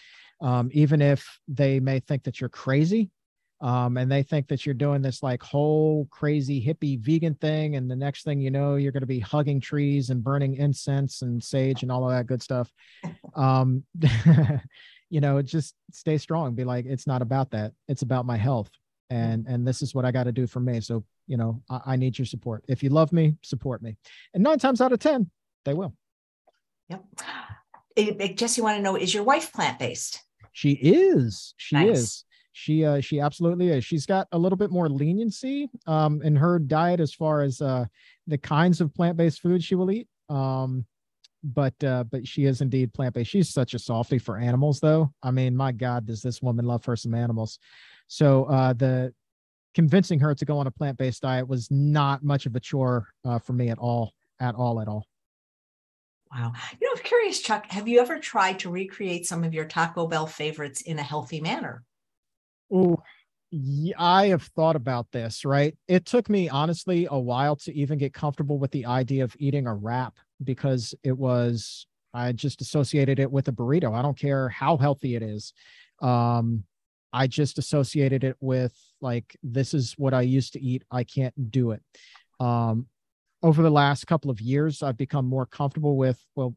Um, 0.40 0.70
even 0.73 1.01
if 1.02 1.39
they 1.47 1.81
may 1.81 2.01
think 2.01 2.24
that 2.24 2.40
you're 2.40 2.48
crazy, 2.48 3.11
um, 3.62 3.99
and 3.99 4.11
they 4.11 4.23
think 4.23 4.49
that 4.49 4.65
you're 4.65 4.74
doing 4.74 5.03
this 5.03 5.23
like 5.23 5.43
whole 5.43 6.07
crazy 6.11 6.65
hippie 6.65 6.99
vegan 6.99 7.35
thing 7.35 7.77
and 7.77 7.91
the 7.91 7.97
next 7.97 8.24
thing 8.24 8.41
you 8.41 8.51
know 8.51 8.77
you're 8.77 8.93
going 8.93 9.03
to 9.03 9.07
be 9.07 9.20
hugging 9.20 9.61
trees 9.61 10.11
and 10.11 10.24
burning 10.24 10.57
incense 10.57 11.23
and 11.23 11.43
sage 11.43 11.82
and 11.82 11.93
all 11.93 12.05
of 12.05 12.11
that 12.11 12.27
good 12.27 12.43
stuff. 12.43 12.73
Um, 13.35 13.85
you 15.11 15.20
know 15.20 15.43
just 15.43 15.74
stay 15.91 16.16
strong 16.16 16.55
be 16.55 16.65
like 16.65 16.87
it's 16.87 17.07
not 17.07 17.23
about 17.23 17.51
that. 17.51 17.73
It's 17.89 18.03
about 18.03 18.24
my 18.24 18.37
health 18.37 18.70
and 19.11 19.47
and 19.47 19.66
this 19.66 19.82
is 19.82 19.93
what 19.93 20.05
i 20.05 20.12
got 20.12 20.24
to 20.24 20.32
do 20.32 20.47
for 20.47 20.61
me. 20.61 20.81
So 20.81 21.05
you 21.27 21.37
know 21.37 21.62
I, 21.69 21.81
I 21.87 21.97
need 21.97 22.19
your 22.19 22.27
support. 22.27 22.65
If 22.66 22.82
you 22.82 22.89
love 22.89 23.12
me 23.12 23.37
support 23.43 23.82
me. 23.82 23.97
And 24.32 24.43
nine 24.43 24.59
times 24.59 24.81
out 24.81 24.93
of 24.93 25.01
ten 25.01 25.31
they 25.66 25.74
will. 25.74 25.95
Yep. 26.89 27.05
Jesse 28.37 28.62
want 28.62 28.78
to 28.78 28.82
know 28.82 28.97
is 28.97 29.12
your 29.12 29.23
wife 29.23 29.53
plant-based? 29.53 30.23
She 30.53 30.73
is. 30.73 31.55
She 31.59 31.74
nice. 31.77 31.99
is 31.99 32.24
she 32.53 32.85
uh, 32.85 33.01
she 33.01 33.21
absolutely 33.21 33.69
is. 33.69 33.85
She's 33.85 34.07
got 34.07 34.27
a 34.33 34.39
little 34.39 34.57
bit 34.57 34.71
more 34.71 34.89
leniency 34.89 35.69
um, 35.87 36.21
in 36.23 36.37
her 36.37 36.59
diet 36.59 37.01
as 37.01 37.15
far 37.15 37.43
as 37.43 37.61
uh, 37.61 37.87
the 38.27 38.39
kinds 38.39 38.81
of 38.81 38.95
plant 38.95 39.17
based 39.17 39.41
food 39.41 39.63
she 39.63 39.75
will 39.75 39.91
eat. 39.91 40.09
Um, 40.29 40.85
but 41.43 41.83
uh, 41.83 42.05
but 42.05 42.27
she 42.27 42.45
is 42.45 42.61
indeed 42.61 42.93
plant 42.93 43.15
based. 43.15 43.31
She's 43.31 43.51
such 43.51 43.75
a 43.75 43.79
softy 43.79 44.19
for 44.19 44.37
animals, 44.37 44.81
though. 44.81 45.13
I 45.23 45.31
mean, 45.31 45.57
my 45.57 45.73
God, 45.73 46.07
does 46.07 46.23
this 46.23 46.43
woman 46.43 46.67
love 46.67 46.85
her 46.85 46.97
some 46.97 47.15
animals? 47.15 47.59
So 48.09 48.45
uh, 48.45 48.73
the 48.73 49.15
convincing 49.75 50.19
her 50.21 50.35
to 50.35 50.45
go 50.45 50.59
on 50.59 50.67
a 50.67 50.71
plant 50.71 50.99
based 50.99 51.23
diet 51.23 51.49
was 51.49 51.71
not 51.71 52.25
much 52.25 52.47
of 52.47 52.57
a 52.57 52.61
chore 52.61 53.09
uh, 53.25 53.39
for 53.39 53.53
me 53.53 53.71
at 53.71 53.79
all, 53.79 54.13
at 54.41 54.55
all, 54.55 54.81
at 54.81 54.89
all. 54.89 55.07
Wow. 56.33 56.53
You 56.81 56.87
know, 56.87 56.97
I'm 56.97 57.03
curious, 57.03 57.41
Chuck, 57.41 57.67
have 57.71 57.89
you 57.89 58.01
ever 58.01 58.19
tried 58.19 58.61
to 58.61 58.71
recreate 58.71 59.27
some 59.27 59.43
of 59.43 59.53
your 59.53 59.65
Taco 59.65 60.07
Bell 60.07 60.27
favorites 60.27 60.81
in 60.83 60.99
a 60.99 61.03
healthy 61.03 61.41
manner? 61.41 61.83
Oh, 62.73 62.99
I 63.99 64.29
have 64.29 64.45
thought 64.45 64.77
about 64.77 65.11
this, 65.11 65.45
right? 65.45 65.77
It 65.89 66.07
took 66.07 66.29
me 66.29 66.49
honestly 66.49 67.09
a 67.11 67.19
while 67.19 67.57
to 67.57 67.75
even 67.75 67.99
get 67.99 68.15
comfortable 68.15 68.59
with 68.59 68.71
the 68.71 68.87
idea 68.87 69.25
of 69.25 69.35
eating 69.39 69.67
a 69.67 69.75
wrap 69.75 70.15
because 70.45 70.95
it 71.03 71.17
was, 71.17 71.87
I 72.15 72.33
just 72.33 72.61
associated 72.61 73.19
it 73.19 73.31
with 73.31 73.49
a 73.49 73.53
burrito. 73.53 73.93
I 73.93 74.03
don't 74.03 74.19
care 74.19 74.49
how 74.49 74.77
healthy 74.77 75.17
it 75.17 75.23
is. 75.23 75.53
Um, 76.01 76.65
I 77.13 77.27
just 77.27 77.59
associated 77.59 78.23
it 78.23 78.37
with 78.41 78.73
like, 79.01 79.37
this 79.43 79.75
is 79.75 79.95
what 79.99 80.15
I 80.15 80.23
used 80.23 80.53
to 80.53 80.63
eat. 80.63 80.85
I 80.91 81.03
can't 81.03 81.51
do 81.51 81.73
it. 81.73 81.83
Um, 82.39 82.87
over 83.43 83.63
the 83.63 83.71
last 83.71 84.07
couple 84.07 84.31
of 84.31 84.41
years, 84.41 84.83
I've 84.83 84.97
become 84.97 85.27
more 85.27 85.47
comfortable 85.47 85.97
with, 85.97 86.25
well, 86.37 86.55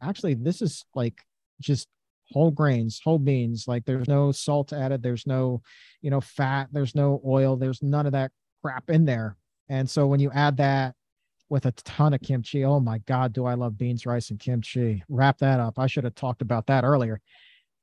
actually, 0.00 0.34
this 0.34 0.62
is 0.62 0.86
like 0.94 1.20
just 1.60 1.86
whole 2.32 2.50
grains, 2.50 3.00
whole 3.02 3.18
beans. 3.18 3.66
Like 3.66 3.84
there's 3.84 4.08
no 4.08 4.32
salt 4.32 4.72
added, 4.72 5.02
there's 5.02 5.26
no, 5.26 5.62
you 6.02 6.10
know, 6.10 6.20
fat, 6.20 6.68
there's 6.72 6.94
no 6.94 7.20
oil, 7.26 7.56
there's 7.56 7.82
none 7.82 8.06
of 8.06 8.12
that 8.12 8.30
crap 8.62 8.90
in 8.90 9.04
there. 9.04 9.36
And 9.68 9.88
so 9.88 10.06
when 10.06 10.20
you 10.20 10.30
add 10.32 10.56
that 10.58 10.94
with 11.48 11.66
a 11.66 11.72
ton 11.72 12.14
of 12.14 12.20
kimchi, 12.20 12.64
oh 12.64 12.80
my 12.80 12.98
God, 12.98 13.32
do 13.32 13.46
I 13.46 13.54
love 13.54 13.76
beans, 13.76 14.06
rice, 14.06 14.30
and 14.30 14.38
kimchi? 14.38 15.02
Wrap 15.08 15.38
that 15.38 15.60
up. 15.60 15.78
I 15.78 15.86
should 15.86 16.04
have 16.04 16.14
talked 16.14 16.42
about 16.42 16.66
that 16.66 16.84
earlier. 16.84 17.20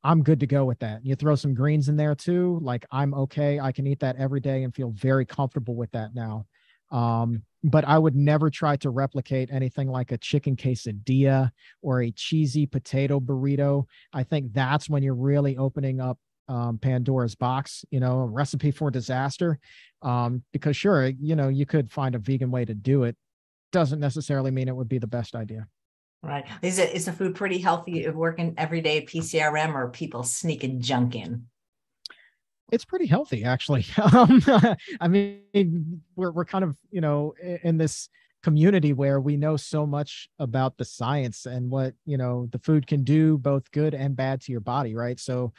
I'm 0.04 0.24
good 0.24 0.40
to 0.40 0.48
go 0.48 0.64
with 0.64 0.80
that. 0.80 1.06
You 1.06 1.16
throw 1.16 1.36
some 1.36 1.54
greens 1.54 1.90
in 1.90 1.98
there 1.98 2.16
too. 2.16 2.60
Like 2.62 2.86
I'm 2.92 3.14
okay. 3.14 3.60
I 3.60 3.72
can 3.72 3.88
eat 3.88 4.00
that 4.00 4.16
every 4.18 4.40
day 4.40 4.64
and 4.64 4.74
feel 4.74 4.92
very 4.92 5.26
comfortable 5.26 5.76
with 5.76 5.92
that 5.92 6.16
now. 6.16 6.46
Um, 6.92 7.44
but 7.64 7.86
I 7.86 7.98
would 7.98 8.16
never 8.16 8.50
try 8.50 8.78
to 8.78 8.90
replicate 8.90 9.50
anything 9.52 9.90
like 9.90 10.12
a 10.12 10.18
chicken 10.18 10.56
quesadilla 10.56 11.52
or 11.82 12.02
a 12.02 12.12
cheesy 12.12 12.66
potato 12.66 13.20
burrito. 13.20 13.86
I 14.14 14.24
think 14.24 14.54
that's 14.54 14.90
when 14.90 15.04
you're 15.04 15.16
really 15.16 15.58
opening 15.58 16.00
up 16.00 16.18
um, 16.48 16.78
Pandora's 16.78 17.36
box, 17.36 17.84
you 17.92 18.00
know, 18.00 18.22
a 18.22 18.26
recipe 18.26 18.72
for 18.72 18.90
disaster. 18.90 19.60
Um, 20.02 20.44
because 20.54 20.78
sure, 20.78 21.08
you 21.08 21.36
know, 21.36 21.50
you 21.50 21.66
could 21.66 21.92
find 21.92 22.16
a 22.16 22.20
vegan 22.20 22.52
way 22.52 22.64
to 22.64 22.74
do 22.74 23.04
it. 23.04 23.18
Doesn't 23.72 24.00
necessarily 24.00 24.52
mean 24.52 24.68
it 24.68 24.76
would 24.76 24.88
be 24.88 25.00
the 25.00 25.08
best 25.08 25.36
idea. 25.36 25.68
Right. 26.24 26.46
Is 26.62 26.80
it 26.80 26.94
is 26.94 27.06
the 27.06 27.14
food 27.14 27.36
pretty 27.36 27.60
healthy 27.60 28.10
working 28.10 28.56
every 28.58 28.82
day 28.82 29.06
PCRM 29.06 29.76
or 29.76 29.90
people 29.90 30.24
sneaking 30.24 30.82
junk 30.82 31.16
in? 31.16 31.48
It's 32.72 32.86
pretty 32.86 33.06
healthy 33.06 33.44
actually. 33.44 33.86
Um, 34.14 34.42
i 35.02 35.08
mean 35.08 36.02
we're, 36.16 36.32
we're 36.32 36.46
kind 36.46 36.64
of 36.64 36.78
you 36.92 37.02
know 37.02 37.34
in 37.64 37.78
this 37.78 38.10
community 38.44 38.94
where 38.94 39.20
we 39.20 39.36
know 39.36 39.58
so 39.58 39.86
much 39.86 40.30
about 40.40 40.78
the 40.78 40.86
science 40.86 41.46
and 41.46 41.70
what 41.70 41.94
you 42.06 42.18
know 42.18 42.48
the 42.52 42.60
food 42.60 42.88
can 42.88 43.04
do 43.04 43.38
both 43.38 43.70
good 43.72 43.94
and 43.94 44.16
bad 44.16 44.42
to 44.42 44.52
your 44.52 44.62
body 44.62 44.96
right? 44.96 45.20
So 45.20 45.54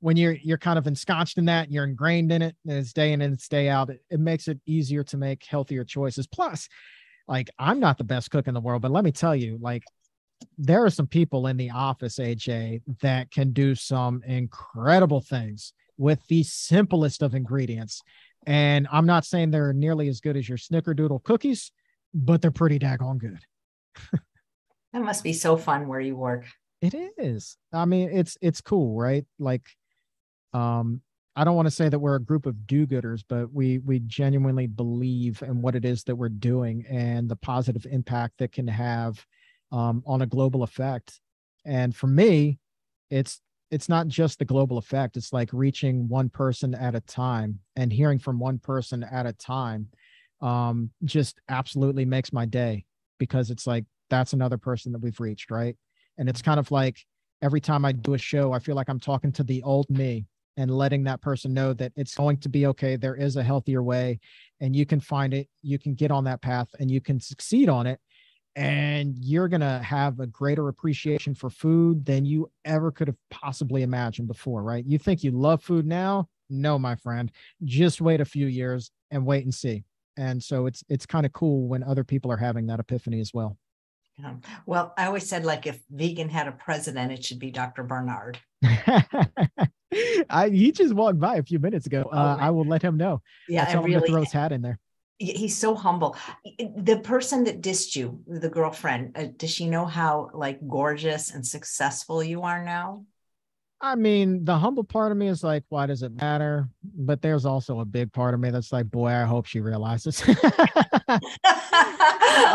when 0.00 0.16
you're 0.16 0.32
you're 0.42 0.58
kind 0.58 0.78
of 0.78 0.86
ensconced 0.86 1.38
in 1.38 1.46
that 1.46 1.70
you're 1.70 1.84
ingrained 1.84 2.32
in 2.32 2.42
it 2.42 2.56
and 2.66 2.76
it's 2.78 2.92
day 2.92 3.12
in 3.12 3.22
and 3.22 3.34
it's 3.34 3.48
day 3.48 3.68
out 3.68 3.90
it, 3.90 4.00
it 4.10 4.20
makes 4.20 4.48
it 4.48 4.60
easier 4.66 5.02
to 5.04 5.16
make 5.16 5.44
healthier 5.44 5.84
choices. 5.84 6.26
Plus 6.26 6.68
like 7.28 7.50
i'm 7.58 7.80
not 7.80 7.98
the 7.98 8.04
best 8.04 8.30
cook 8.30 8.48
in 8.48 8.54
the 8.54 8.60
world 8.60 8.82
but 8.82 8.90
let 8.90 9.04
me 9.04 9.12
tell 9.12 9.34
you 9.34 9.58
like 9.60 9.82
there 10.58 10.84
are 10.84 10.90
some 10.90 11.06
people 11.06 11.46
in 11.46 11.56
the 11.56 11.70
office 11.70 12.18
aj 12.18 12.82
that 13.00 13.30
can 13.30 13.52
do 13.52 13.74
some 13.74 14.22
incredible 14.26 15.20
things 15.20 15.72
with 15.96 16.26
the 16.28 16.42
simplest 16.42 17.22
of 17.22 17.34
ingredients. 17.34 18.02
And 18.46 18.86
I'm 18.90 19.06
not 19.06 19.24
saying 19.24 19.50
they're 19.50 19.72
nearly 19.72 20.08
as 20.08 20.20
good 20.20 20.36
as 20.36 20.48
your 20.48 20.58
snickerdoodle 20.58 21.22
cookies, 21.22 21.72
but 22.12 22.42
they're 22.42 22.50
pretty 22.50 22.78
daggone 22.78 23.18
good. 23.18 23.40
that 24.92 25.02
must 25.02 25.24
be 25.24 25.32
so 25.32 25.56
fun 25.56 25.88
where 25.88 26.00
you 26.00 26.16
work. 26.16 26.44
It 26.80 26.94
is. 27.16 27.56
I 27.72 27.86
mean, 27.86 28.10
it's 28.10 28.36
it's 28.42 28.60
cool, 28.60 28.94
right? 28.98 29.24
Like, 29.38 29.66
um, 30.52 31.00
I 31.34 31.44
don't 31.44 31.56
want 31.56 31.66
to 31.66 31.74
say 31.74 31.88
that 31.88 31.98
we're 31.98 32.16
a 32.16 32.22
group 32.22 32.44
of 32.44 32.66
do-gooders, 32.66 33.24
but 33.26 33.50
we 33.52 33.78
we 33.78 34.00
genuinely 34.00 34.66
believe 34.66 35.42
in 35.42 35.62
what 35.62 35.76
it 35.76 35.84
is 35.84 36.04
that 36.04 36.16
we're 36.16 36.28
doing 36.28 36.84
and 36.88 37.28
the 37.28 37.36
positive 37.36 37.86
impact 37.90 38.34
that 38.38 38.52
can 38.52 38.68
have 38.68 39.24
um, 39.72 40.02
on 40.06 40.20
a 40.22 40.26
global 40.26 40.62
effect. 40.62 41.20
And 41.64 41.96
for 41.96 42.06
me, 42.06 42.58
it's 43.10 43.40
it's 43.70 43.88
not 43.88 44.08
just 44.08 44.38
the 44.38 44.44
global 44.44 44.78
effect. 44.78 45.16
It's 45.16 45.32
like 45.32 45.50
reaching 45.52 46.08
one 46.08 46.28
person 46.28 46.74
at 46.74 46.94
a 46.94 47.00
time 47.00 47.60
and 47.76 47.92
hearing 47.92 48.18
from 48.18 48.38
one 48.38 48.58
person 48.58 49.02
at 49.02 49.26
a 49.26 49.32
time. 49.32 49.88
Um, 50.40 50.90
just 51.04 51.40
absolutely 51.48 52.04
makes 52.04 52.32
my 52.32 52.44
day 52.44 52.84
because 53.18 53.50
it's 53.50 53.66
like 53.66 53.84
that's 54.10 54.32
another 54.32 54.58
person 54.58 54.92
that 54.92 55.00
we've 55.00 55.18
reached, 55.20 55.50
right? 55.50 55.76
And 56.18 56.28
it's 56.28 56.42
kind 56.42 56.60
of 56.60 56.70
like 56.70 56.98
every 57.42 57.60
time 57.60 57.84
I 57.84 57.92
do 57.92 58.14
a 58.14 58.18
show, 58.18 58.52
I 58.52 58.58
feel 58.58 58.74
like 58.74 58.88
I'm 58.88 59.00
talking 59.00 59.32
to 59.32 59.42
the 59.42 59.62
old 59.62 59.88
me 59.90 60.26
and 60.56 60.70
letting 60.70 61.04
that 61.04 61.20
person 61.20 61.52
know 61.52 61.72
that 61.74 61.92
it's 61.96 62.14
going 62.14 62.38
to 62.38 62.48
be 62.48 62.66
okay. 62.66 62.96
There 62.96 63.16
is 63.16 63.36
a 63.36 63.42
healthier 63.42 63.82
way 63.82 64.20
and 64.60 64.74
you 64.74 64.86
can 64.86 65.00
find 65.00 65.34
it, 65.34 65.48
you 65.62 65.78
can 65.78 65.94
get 65.94 66.10
on 66.10 66.24
that 66.24 66.42
path 66.42 66.68
and 66.78 66.90
you 66.90 67.00
can 67.00 67.20
succeed 67.20 67.68
on 67.68 67.86
it. 67.86 67.98
And 68.56 69.18
you're 69.18 69.48
going 69.48 69.62
to 69.62 69.80
have 69.84 70.20
a 70.20 70.26
greater 70.26 70.68
appreciation 70.68 71.34
for 71.34 71.50
food 71.50 72.04
than 72.04 72.24
you 72.24 72.50
ever 72.64 72.92
could 72.92 73.08
have 73.08 73.16
possibly 73.30 73.82
imagined 73.82 74.28
before, 74.28 74.62
right? 74.62 74.84
You 74.86 74.98
think 74.98 75.24
you 75.24 75.32
love 75.32 75.62
food 75.62 75.86
now? 75.86 76.28
No, 76.48 76.78
my 76.78 76.94
friend. 76.94 77.32
Just 77.64 78.00
wait 78.00 78.20
a 78.20 78.24
few 78.24 78.46
years 78.46 78.90
and 79.10 79.26
wait 79.26 79.44
and 79.44 79.52
see. 79.52 79.84
And 80.16 80.42
so 80.42 80.66
it's 80.66 80.84
it's 80.88 81.06
kind 81.06 81.26
of 81.26 81.32
cool 81.32 81.66
when 81.66 81.82
other 81.82 82.04
people 82.04 82.30
are 82.30 82.36
having 82.36 82.66
that 82.66 82.78
epiphany 82.78 83.20
as 83.20 83.32
well. 83.34 83.58
Yeah. 84.18 84.34
Well, 84.64 84.94
I 84.96 85.06
always 85.06 85.28
said 85.28 85.44
like 85.44 85.66
if 85.66 85.82
vegan 85.90 86.28
had 86.28 86.46
a 86.46 86.52
president, 86.52 87.10
it 87.10 87.24
should 87.24 87.40
be 87.40 87.50
Dr. 87.50 87.82
Barnard. 87.82 88.38
I 90.30 90.48
he 90.50 90.70
just 90.72 90.94
walked 90.94 91.18
by 91.18 91.36
a 91.36 91.42
few 91.42 91.58
minutes 91.58 91.86
ago. 91.86 92.08
Oh, 92.12 92.16
uh, 92.16 92.36
I 92.38 92.50
will 92.50 92.64
let 92.64 92.82
him 92.82 92.96
know. 92.96 93.22
Yeah, 93.48 93.66
I 93.68 93.72
really 93.82 94.08
throw 94.08 94.20
his 94.20 94.32
hat 94.32 94.52
in 94.52 94.62
there. 94.62 94.78
He's 95.18 95.56
so 95.56 95.74
humble. 95.74 96.16
The 96.58 97.00
person 97.02 97.44
that 97.44 97.60
dissed 97.60 97.94
you, 97.94 98.20
the 98.26 98.48
girlfriend, 98.48 99.16
uh, 99.16 99.26
does 99.36 99.50
she 99.50 99.68
know 99.68 99.86
how 99.86 100.30
like 100.34 100.58
gorgeous 100.66 101.32
and 101.32 101.46
successful 101.46 102.22
you 102.22 102.42
are 102.42 102.64
now? 102.64 103.04
I 103.80 103.96
mean, 103.96 104.46
the 104.46 104.56
humble 104.56 104.82
part 104.82 105.12
of 105.12 105.18
me 105.18 105.28
is 105.28 105.44
like, 105.44 105.62
why 105.68 105.84
does 105.84 106.02
it 106.02 106.12
matter? 106.14 106.70
But 106.82 107.20
there's 107.20 107.44
also 107.44 107.80
a 107.80 107.84
big 107.84 108.12
part 108.14 108.32
of 108.32 108.40
me 108.40 108.50
that's 108.50 108.72
like, 108.72 108.90
boy, 108.90 109.08
I 109.08 109.24
hope 109.24 109.44
she 109.44 109.60
realizes. 109.60 110.22
well, 110.26 110.40
I 111.06 111.20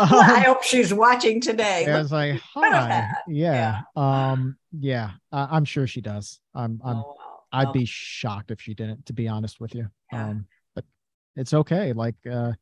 um, 0.00 0.42
hope 0.42 0.64
she's 0.64 0.92
watching 0.92 1.40
today. 1.40 1.86
I 1.86 1.98
was 1.98 2.10
like, 2.10 2.40
hi, 2.54 3.12
yeah, 3.28 3.80
yeah, 3.96 4.30
um, 4.32 4.56
yeah. 4.72 5.12
Uh, 5.30 5.46
I'm 5.50 5.64
sure 5.64 5.86
she 5.86 6.00
does. 6.00 6.40
I'm, 6.52 6.80
I'm, 6.84 6.96
oh, 6.96 7.14
wow. 7.16 7.40
I'd 7.52 7.72
be 7.72 7.84
shocked 7.84 8.50
if 8.50 8.60
she 8.60 8.74
didn't, 8.74 9.06
to 9.06 9.12
be 9.12 9.28
honest 9.28 9.60
with 9.60 9.72
you. 9.74 9.88
Yeah. 10.12 10.30
Um, 10.30 10.46
it's 11.36 11.54
okay. 11.54 11.92
Like, 11.92 12.16
uh, 12.30 12.52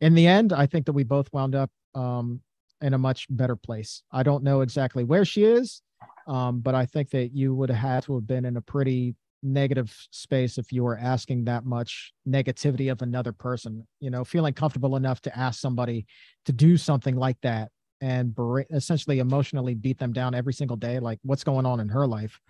in 0.00 0.14
the 0.14 0.26
end, 0.26 0.52
I 0.52 0.66
think 0.66 0.86
that 0.86 0.92
we 0.92 1.04
both 1.04 1.32
wound 1.32 1.54
up, 1.54 1.70
um, 1.94 2.40
in 2.80 2.94
a 2.94 2.98
much 2.98 3.26
better 3.30 3.56
place. 3.56 4.02
I 4.12 4.22
don't 4.22 4.44
know 4.44 4.60
exactly 4.60 5.04
where 5.04 5.24
she 5.24 5.44
is. 5.44 5.82
Um, 6.26 6.60
but 6.60 6.74
I 6.74 6.86
think 6.86 7.10
that 7.10 7.34
you 7.34 7.54
would 7.54 7.70
have 7.70 7.78
had 7.78 8.02
to 8.04 8.14
have 8.14 8.26
been 8.26 8.44
in 8.44 8.56
a 8.56 8.60
pretty 8.60 9.14
negative 9.42 9.94
space 10.10 10.56
if 10.56 10.72
you 10.72 10.82
were 10.82 10.98
asking 10.98 11.44
that 11.44 11.64
much 11.66 12.12
negativity 12.26 12.90
of 12.90 13.02
another 13.02 13.32
person, 13.32 13.86
you 14.00 14.10
know, 14.10 14.24
feeling 14.24 14.54
comfortable 14.54 14.96
enough 14.96 15.20
to 15.22 15.38
ask 15.38 15.60
somebody 15.60 16.06
to 16.46 16.52
do 16.52 16.76
something 16.76 17.16
like 17.16 17.36
that 17.42 17.70
and 18.00 18.34
essentially 18.72 19.18
emotionally 19.18 19.74
beat 19.74 19.98
them 19.98 20.12
down 20.12 20.34
every 20.34 20.52
single 20.52 20.76
day, 20.76 20.98
like 20.98 21.18
what's 21.22 21.44
going 21.44 21.66
on 21.66 21.80
in 21.80 21.88
her 21.88 22.06
life, 22.06 22.40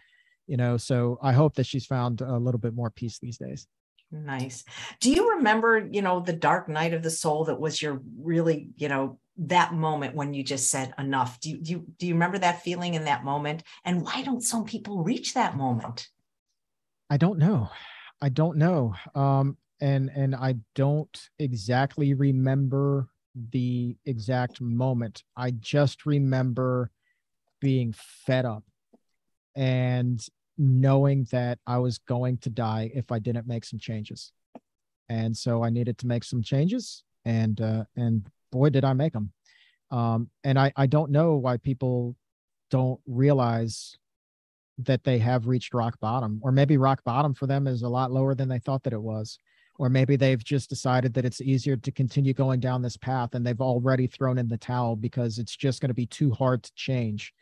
you 0.46 0.56
know. 0.56 0.76
So 0.76 1.18
I 1.20 1.32
hope 1.32 1.54
that 1.56 1.66
she's 1.66 1.86
found 1.86 2.20
a 2.20 2.36
little 2.36 2.60
bit 2.60 2.74
more 2.74 2.90
peace 2.90 3.18
these 3.18 3.38
days. 3.38 3.66
Nice. 4.14 4.64
Do 5.00 5.10
you 5.10 5.36
remember, 5.36 5.88
you 5.90 6.02
know, 6.02 6.20
the 6.20 6.32
dark 6.32 6.68
night 6.68 6.94
of 6.94 7.02
the 7.02 7.10
soul 7.10 7.44
that 7.44 7.58
was 7.58 7.82
your 7.82 8.00
really, 8.18 8.70
you 8.76 8.88
know, 8.88 9.18
that 9.36 9.74
moment 9.74 10.14
when 10.14 10.32
you 10.32 10.44
just 10.44 10.70
said 10.70 10.94
enough 10.96 11.40
do 11.40 11.50
you, 11.50 11.56
do 11.58 11.72
you 11.72 11.84
do 11.98 12.06
you 12.06 12.14
remember 12.14 12.38
that 12.38 12.62
feeling 12.62 12.94
in 12.94 13.04
that 13.06 13.24
moment? 13.24 13.64
And 13.84 14.02
why 14.02 14.22
don't 14.22 14.40
some 14.40 14.64
people 14.64 15.02
reach 15.02 15.34
that 15.34 15.56
moment? 15.56 16.08
I 17.10 17.16
don't 17.16 17.38
know. 17.40 17.68
I 18.22 18.28
don't 18.28 18.56
know. 18.56 18.94
Um 19.14 19.56
and 19.80 20.08
and 20.14 20.36
i 20.36 20.54
don't 20.76 21.30
exactly 21.40 22.14
remember 22.14 23.08
the 23.50 23.96
exact 24.06 24.60
moment. 24.60 25.24
I 25.36 25.50
just 25.50 26.06
remember 26.06 26.90
being 27.60 27.92
fed 27.96 28.44
up. 28.44 28.62
And 29.56 30.24
knowing 30.58 31.26
that 31.30 31.58
i 31.66 31.78
was 31.78 31.98
going 31.98 32.36
to 32.38 32.50
die 32.50 32.90
if 32.94 33.10
i 33.10 33.18
didn't 33.18 33.46
make 33.46 33.64
some 33.64 33.78
changes 33.78 34.32
and 35.08 35.36
so 35.36 35.62
i 35.62 35.70
needed 35.70 35.98
to 35.98 36.06
make 36.06 36.24
some 36.24 36.42
changes 36.42 37.02
and 37.24 37.60
uh 37.60 37.84
and 37.96 38.30
boy, 38.54 38.70
did 38.70 38.84
I 38.84 38.92
make 38.94 39.12
them. 39.12 39.32
Um, 39.90 40.30
and 40.44 40.58
I, 40.58 40.72
I 40.76 40.86
don't 40.86 41.10
know 41.10 41.34
why 41.34 41.58
people 41.58 42.16
don't 42.70 43.00
realize 43.06 43.96
that 44.78 45.04
they 45.04 45.18
have 45.18 45.46
reached 45.46 45.74
rock 45.74 45.98
bottom, 46.00 46.40
or 46.42 46.52
maybe 46.52 46.78
rock 46.78 47.02
bottom 47.04 47.34
for 47.34 47.46
them 47.46 47.66
is 47.66 47.82
a 47.82 47.88
lot 47.88 48.12
lower 48.12 48.34
than 48.34 48.48
they 48.48 48.60
thought 48.60 48.84
that 48.84 48.92
it 48.92 49.02
was. 49.02 49.38
Or 49.76 49.88
maybe 49.88 50.14
they've 50.14 50.42
just 50.42 50.70
decided 50.70 51.14
that 51.14 51.24
it's 51.24 51.40
easier 51.40 51.76
to 51.76 51.90
continue 51.90 52.32
going 52.32 52.60
down 52.60 52.80
this 52.80 52.96
path 52.96 53.34
and 53.34 53.44
they've 53.44 53.60
already 53.60 54.06
thrown 54.06 54.38
in 54.38 54.48
the 54.48 54.56
towel 54.56 54.94
because 54.94 55.38
it's 55.38 55.56
just 55.56 55.80
going 55.80 55.88
to 55.88 55.94
be 55.94 56.06
too 56.06 56.30
hard 56.30 56.62
to 56.62 56.72
change. 56.76 57.34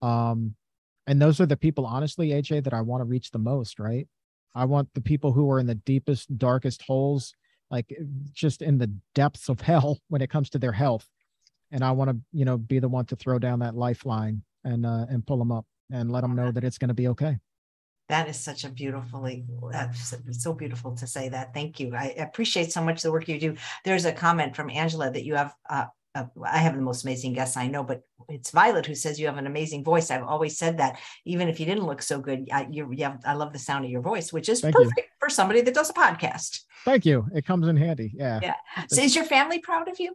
Um, 0.00 0.54
and 1.06 1.20
those 1.20 1.40
are 1.40 1.46
the 1.46 1.56
people, 1.56 1.86
honestly, 1.86 2.30
AJ, 2.30 2.64
that 2.64 2.74
I 2.74 2.80
want 2.80 3.00
to 3.00 3.04
reach 3.04 3.30
the 3.30 3.38
most, 3.38 3.78
right? 3.78 4.08
I 4.54 4.64
want 4.64 4.88
the 4.94 5.00
people 5.00 5.32
who 5.32 5.50
are 5.50 5.58
in 5.58 5.66
the 5.66 5.74
deepest, 5.74 6.38
darkest 6.38 6.82
holes 6.82 7.34
like 7.70 7.92
just 8.32 8.62
in 8.62 8.78
the 8.78 8.92
depths 9.14 9.48
of 9.48 9.60
hell 9.70 10.00
when 10.08 10.22
it 10.22 10.30
comes 10.30 10.50
to 10.50 10.58
their 10.58 10.72
health. 10.72 11.08
And 11.70 11.82
i 11.82 11.90
want 11.90 12.10
to 12.10 12.16
you 12.32 12.44
know 12.44 12.56
be 12.56 12.78
the 12.78 12.88
one 12.88 13.04
to 13.06 13.16
throw 13.16 13.38
down 13.38 13.58
that 13.58 13.74
lifeline 13.74 14.42
and 14.62 14.86
uh, 14.86 15.06
and 15.08 15.26
pull 15.26 15.38
them 15.38 15.50
up 15.50 15.66
and 15.90 16.10
let 16.10 16.20
them 16.20 16.36
know 16.36 16.52
that 16.52 16.62
it's 16.62 16.78
going 16.78 16.88
to 16.88 16.94
be 16.94 17.08
okay. 17.08 17.38
That 18.08 18.28
is 18.28 18.38
such 18.38 18.64
a 18.64 18.68
beautifully 18.68 19.44
that's 19.72 20.14
so 20.30 20.52
beautiful 20.52 20.94
to 20.96 21.06
say 21.06 21.30
that. 21.30 21.52
Thank 21.52 21.80
you. 21.80 21.94
I 21.96 22.14
appreciate 22.18 22.70
so 22.70 22.84
much 22.84 23.02
the 23.02 23.10
work 23.10 23.28
you 23.28 23.40
do. 23.40 23.56
There's 23.84 24.04
a 24.04 24.12
comment 24.12 24.54
from 24.54 24.70
angela 24.70 25.10
that 25.10 25.24
you 25.24 25.34
have 25.34 25.54
uh, 25.68 25.86
uh, 26.14 26.24
I 26.44 26.58
have 26.58 26.76
the 26.76 26.82
most 26.82 27.04
amazing 27.04 27.32
guests 27.32 27.56
I 27.56 27.66
know, 27.66 27.82
but 27.82 28.02
it's 28.28 28.50
Violet 28.50 28.86
who 28.86 28.94
says 28.94 29.18
you 29.18 29.26
have 29.26 29.36
an 29.36 29.46
amazing 29.46 29.82
voice. 29.82 30.10
I've 30.10 30.22
always 30.22 30.56
said 30.56 30.78
that, 30.78 30.98
even 31.24 31.48
if 31.48 31.58
you 31.58 31.66
didn't 31.66 31.86
look 31.86 32.02
so 32.02 32.20
good, 32.20 32.48
I, 32.52 32.68
you, 32.70 32.88
you 32.92 33.04
have, 33.04 33.20
I 33.26 33.34
love 33.34 33.52
the 33.52 33.58
sound 33.58 33.84
of 33.84 33.90
your 33.90 34.02
voice, 34.02 34.32
which 34.32 34.48
is 34.48 34.60
Thank 34.60 34.74
perfect 34.74 34.98
you. 34.98 35.04
for 35.18 35.28
somebody 35.28 35.60
that 35.62 35.74
does 35.74 35.90
a 35.90 35.92
podcast. 35.92 36.60
Thank 36.84 37.04
you. 37.04 37.26
It 37.34 37.44
comes 37.44 37.66
in 37.66 37.76
handy. 37.76 38.12
Yeah. 38.14 38.40
Yeah. 38.42 38.54
So, 38.88 39.02
is 39.02 39.16
your 39.16 39.24
family 39.24 39.58
proud 39.58 39.88
of 39.88 39.98
you? 39.98 40.14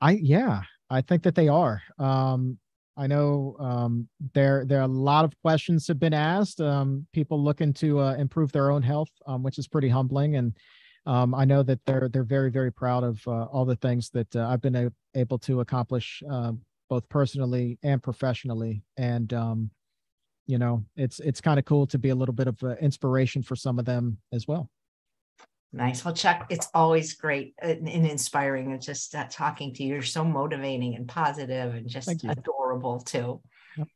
I 0.00 0.12
yeah, 0.12 0.62
I 0.90 1.02
think 1.02 1.22
that 1.22 1.34
they 1.34 1.48
are. 1.48 1.82
Um, 1.98 2.58
I 2.96 3.06
know 3.06 3.56
um, 3.60 4.08
there 4.34 4.64
there 4.64 4.80
are 4.80 4.84
a 4.84 4.88
lot 4.88 5.24
of 5.24 5.34
questions 5.42 5.86
have 5.88 6.00
been 6.00 6.12
asked. 6.12 6.60
Um, 6.60 7.06
people 7.12 7.42
looking 7.42 7.72
to 7.74 8.00
uh, 8.00 8.14
improve 8.14 8.52
their 8.52 8.70
own 8.70 8.82
health, 8.82 9.10
um, 9.26 9.42
which 9.42 9.58
is 9.58 9.68
pretty 9.68 9.88
humbling 9.88 10.36
and 10.36 10.54
um, 11.06 11.34
I 11.34 11.44
know 11.44 11.62
that 11.62 11.80
they're 11.84 12.08
they're 12.08 12.22
very 12.22 12.50
very 12.50 12.72
proud 12.72 13.04
of 13.04 13.20
uh, 13.26 13.44
all 13.44 13.64
the 13.64 13.76
things 13.76 14.10
that 14.10 14.34
uh, 14.36 14.46
I've 14.48 14.60
been 14.60 14.76
a- 14.76 14.92
able 15.14 15.38
to 15.40 15.60
accomplish 15.60 16.22
uh, 16.30 16.52
both 16.88 17.08
personally 17.08 17.78
and 17.82 18.02
professionally, 18.02 18.82
and 18.96 19.32
um, 19.32 19.70
you 20.46 20.58
know 20.58 20.84
it's 20.96 21.18
it's 21.20 21.40
kind 21.40 21.58
of 21.58 21.64
cool 21.64 21.86
to 21.88 21.98
be 21.98 22.10
a 22.10 22.14
little 22.14 22.34
bit 22.34 22.46
of 22.46 22.62
inspiration 22.80 23.42
for 23.42 23.56
some 23.56 23.78
of 23.78 23.84
them 23.84 24.18
as 24.32 24.46
well. 24.46 24.70
Nice. 25.74 26.04
Well, 26.04 26.12
Chuck, 26.12 26.46
it's 26.50 26.68
always 26.74 27.14
great 27.14 27.54
and, 27.62 27.88
inspiring. 27.88 28.72
And 28.72 28.82
just 28.82 29.14
uh, 29.14 29.26
talking 29.30 29.72
to 29.74 29.82
you. 29.82 29.94
You're 29.94 30.02
so 30.02 30.22
motivating 30.22 30.96
and 30.96 31.08
positive 31.08 31.74
and 31.74 31.88
just 31.88 32.10
adorable 32.24 33.00
too. 33.00 33.40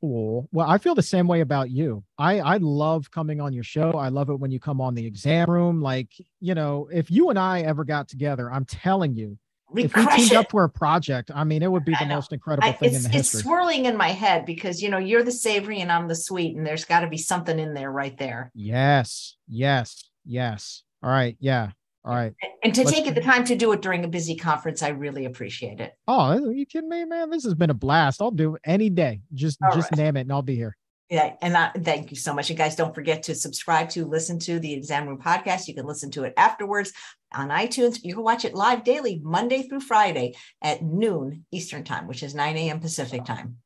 Cool. 0.01 0.49
Well, 0.53 0.69
I 0.69 0.79
feel 0.79 0.95
the 0.95 1.03
same 1.03 1.27
way 1.27 1.41
about 1.41 1.71
you. 1.71 2.03
I 2.19 2.41
I 2.41 2.57
love 2.59 3.11
coming 3.11 3.41
on 3.41 3.53
your 3.53 3.65
show. 3.65 3.93
I 3.93 4.09
love 4.09 4.31
it 4.31 4.41
when 4.41 4.51
you 4.51 4.61
come 4.61 4.81
on 4.81 4.95
the 4.95 5.07
exam 5.07 5.51
room. 5.51 5.83
Like, 5.83 6.11
you 6.41 6.55
know, 6.55 6.89
if 6.93 7.11
you 7.11 7.31
and 7.31 7.39
I 7.39 7.61
ever 7.63 7.85
got 7.85 8.09
together, 8.09 8.51
I'm 8.51 8.65
telling 8.65 9.15
you, 9.15 9.39
we 9.71 9.85
if 9.85 9.97
we 9.97 10.07
teamed 10.07 10.33
it. 10.33 10.37
up 10.37 10.51
for 10.51 10.65
a 10.65 10.69
project, 10.69 11.31
I 11.35 11.45
mean, 11.45 11.63
it 11.63 11.71
would 11.71 11.85
be 11.85 11.95
the 11.99 12.07
most 12.07 12.33
incredible 12.33 12.69
I, 12.69 12.73
thing 12.73 12.95
in 12.95 13.03
the 13.03 13.09
history. 13.09 13.39
It's 13.39 13.47
swirling 13.47 13.87
in 13.87 13.97
my 13.97 14.09
head 14.09 14.47
because 14.47 14.83
you 14.83 14.89
know 14.89 14.99
you're 14.99 15.25
the 15.25 15.33
savory 15.33 15.81
and 15.81 15.91
I'm 15.91 16.09
the 16.09 16.15
sweet, 16.15 16.57
and 16.57 16.67
there's 16.67 16.85
got 16.85 17.01
to 17.01 17.09
be 17.09 17.19
something 17.19 17.59
in 17.59 17.75
there 17.75 17.91
right 17.91 18.17
there. 18.17 18.51
Yes, 18.55 19.37
yes, 19.49 20.09
yes. 20.25 20.83
All 21.03 21.11
right, 21.11 21.37
yeah. 21.41 21.71
All 22.07 22.15
right. 22.15 22.33
And 22.63 22.73
to 22.73 22.85
Let's, 22.85 22.93
take 22.93 23.13
the 23.13 23.21
time 23.21 23.45
to 23.47 23.57
do 23.57 23.73
it 23.73 23.83
during 23.83 24.05
a 24.05 24.09
busy 24.09 24.37
conference, 24.37 24.81
I 24.81 24.91
really 24.91 25.25
appreciate 25.25 25.81
it. 25.81 25.93
Oh, 26.07 26.21
are 26.21 26.53
you 26.53 26.65
kidding 26.65 26.89
me, 26.89 27.05
man? 27.05 27.31
This 27.31 27.43
has 27.43 27.55
been 27.55 27.71
a 27.71 27.75
blast. 27.75 28.23
I'll 28.23 28.31
do 28.31 28.55
it 28.55 28.63
any 28.65 28.91
day. 28.91 29.23
Just 29.35 29.59
All 29.61 29.73
just 29.75 29.91
right. 29.91 29.99
name 29.99 30.17
it 30.17 30.21
and 30.23 30.33
I'll 30.33 30.41
be 30.43 30.55
here. 30.55 30.77
Yeah, 31.11 31.35
and 31.43 31.57
I, 31.57 31.71
thank 31.71 32.11
you 32.11 32.17
so 32.17 32.33
much. 32.33 32.51
And 32.51 32.59
guys, 32.59 32.77
don't 32.77 32.95
forget 32.95 33.25
to 33.25 33.35
subscribe 33.35 33.91
to 33.91 34.07
listen 34.07 34.39
to 34.41 34.59
the 34.59 34.73
Exam 34.73 35.09
Room 35.09 35.19
podcast. 35.19 35.69
You 35.69 35.75
can 35.75 35.87
listen 35.87 36.11
to 36.13 36.25
it 36.25 36.35
afterwards 36.37 36.93
on 37.33 37.49
iTunes. 37.49 38.01
You 38.03 38.15
can 38.15 38.25
watch 38.25 38.45
it 38.45 38.55
live 38.55 38.85
daily, 38.85 39.21
Monday 39.23 39.63
through 39.63 39.81
Friday 39.81 40.35
at 40.63 40.83
noon 40.83 41.45
Eastern 41.53 41.85
time, 41.85 42.07
which 42.09 42.23
is 42.23 42.35
9 42.35 42.57
a.m. 42.57 42.81
Pacific 42.81 43.25
time. 43.25 43.59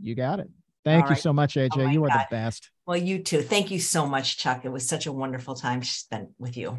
You 0.00 0.14
got 0.14 0.40
it. 0.40 0.50
Thank 0.84 1.04
All 1.04 1.10
you 1.10 1.14
right. 1.14 1.22
so 1.22 1.32
much, 1.32 1.54
AJ. 1.54 1.78
Oh 1.78 1.86
you 1.88 2.04
are 2.04 2.08
God. 2.08 2.26
the 2.28 2.36
best. 2.36 2.70
Well, 2.86 2.96
you 2.96 3.22
too. 3.22 3.40
Thank 3.40 3.70
you 3.70 3.78
so 3.80 4.06
much, 4.06 4.36
Chuck. 4.36 4.64
It 4.64 4.72
was 4.72 4.86
such 4.86 5.06
a 5.06 5.12
wonderful 5.12 5.54
time 5.54 5.82
spent 5.82 6.30
with 6.38 6.56
you. 6.56 6.78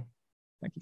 Thank 0.62 0.74
you. 0.76 0.82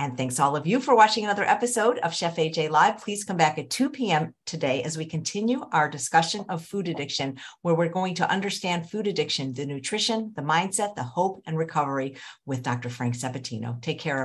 And 0.00 0.16
thanks 0.16 0.40
all 0.40 0.56
of 0.56 0.66
you 0.66 0.80
for 0.80 0.96
watching 0.96 1.24
another 1.24 1.44
episode 1.44 1.98
of 1.98 2.14
Chef 2.14 2.36
AJ 2.36 2.70
Live. 2.70 3.02
Please 3.02 3.22
come 3.22 3.36
back 3.36 3.58
at 3.58 3.68
2 3.68 3.90
p.m. 3.90 4.32
today 4.46 4.82
as 4.82 4.96
we 4.96 5.04
continue 5.04 5.62
our 5.72 5.90
discussion 5.90 6.46
of 6.48 6.64
food 6.64 6.88
addiction, 6.88 7.38
where 7.60 7.74
we're 7.74 7.90
going 7.90 8.14
to 8.14 8.30
understand 8.30 8.88
food 8.88 9.06
addiction, 9.06 9.52
the 9.52 9.66
nutrition, 9.66 10.32
the 10.34 10.40
mindset, 10.40 10.94
the 10.94 11.02
hope, 11.02 11.42
and 11.44 11.58
recovery 11.58 12.16
with 12.46 12.62
Dr. 12.62 12.88
Frank 12.88 13.14
Sabatino. 13.14 13.78
Take 13.82 14.00
care. 14.00 14.18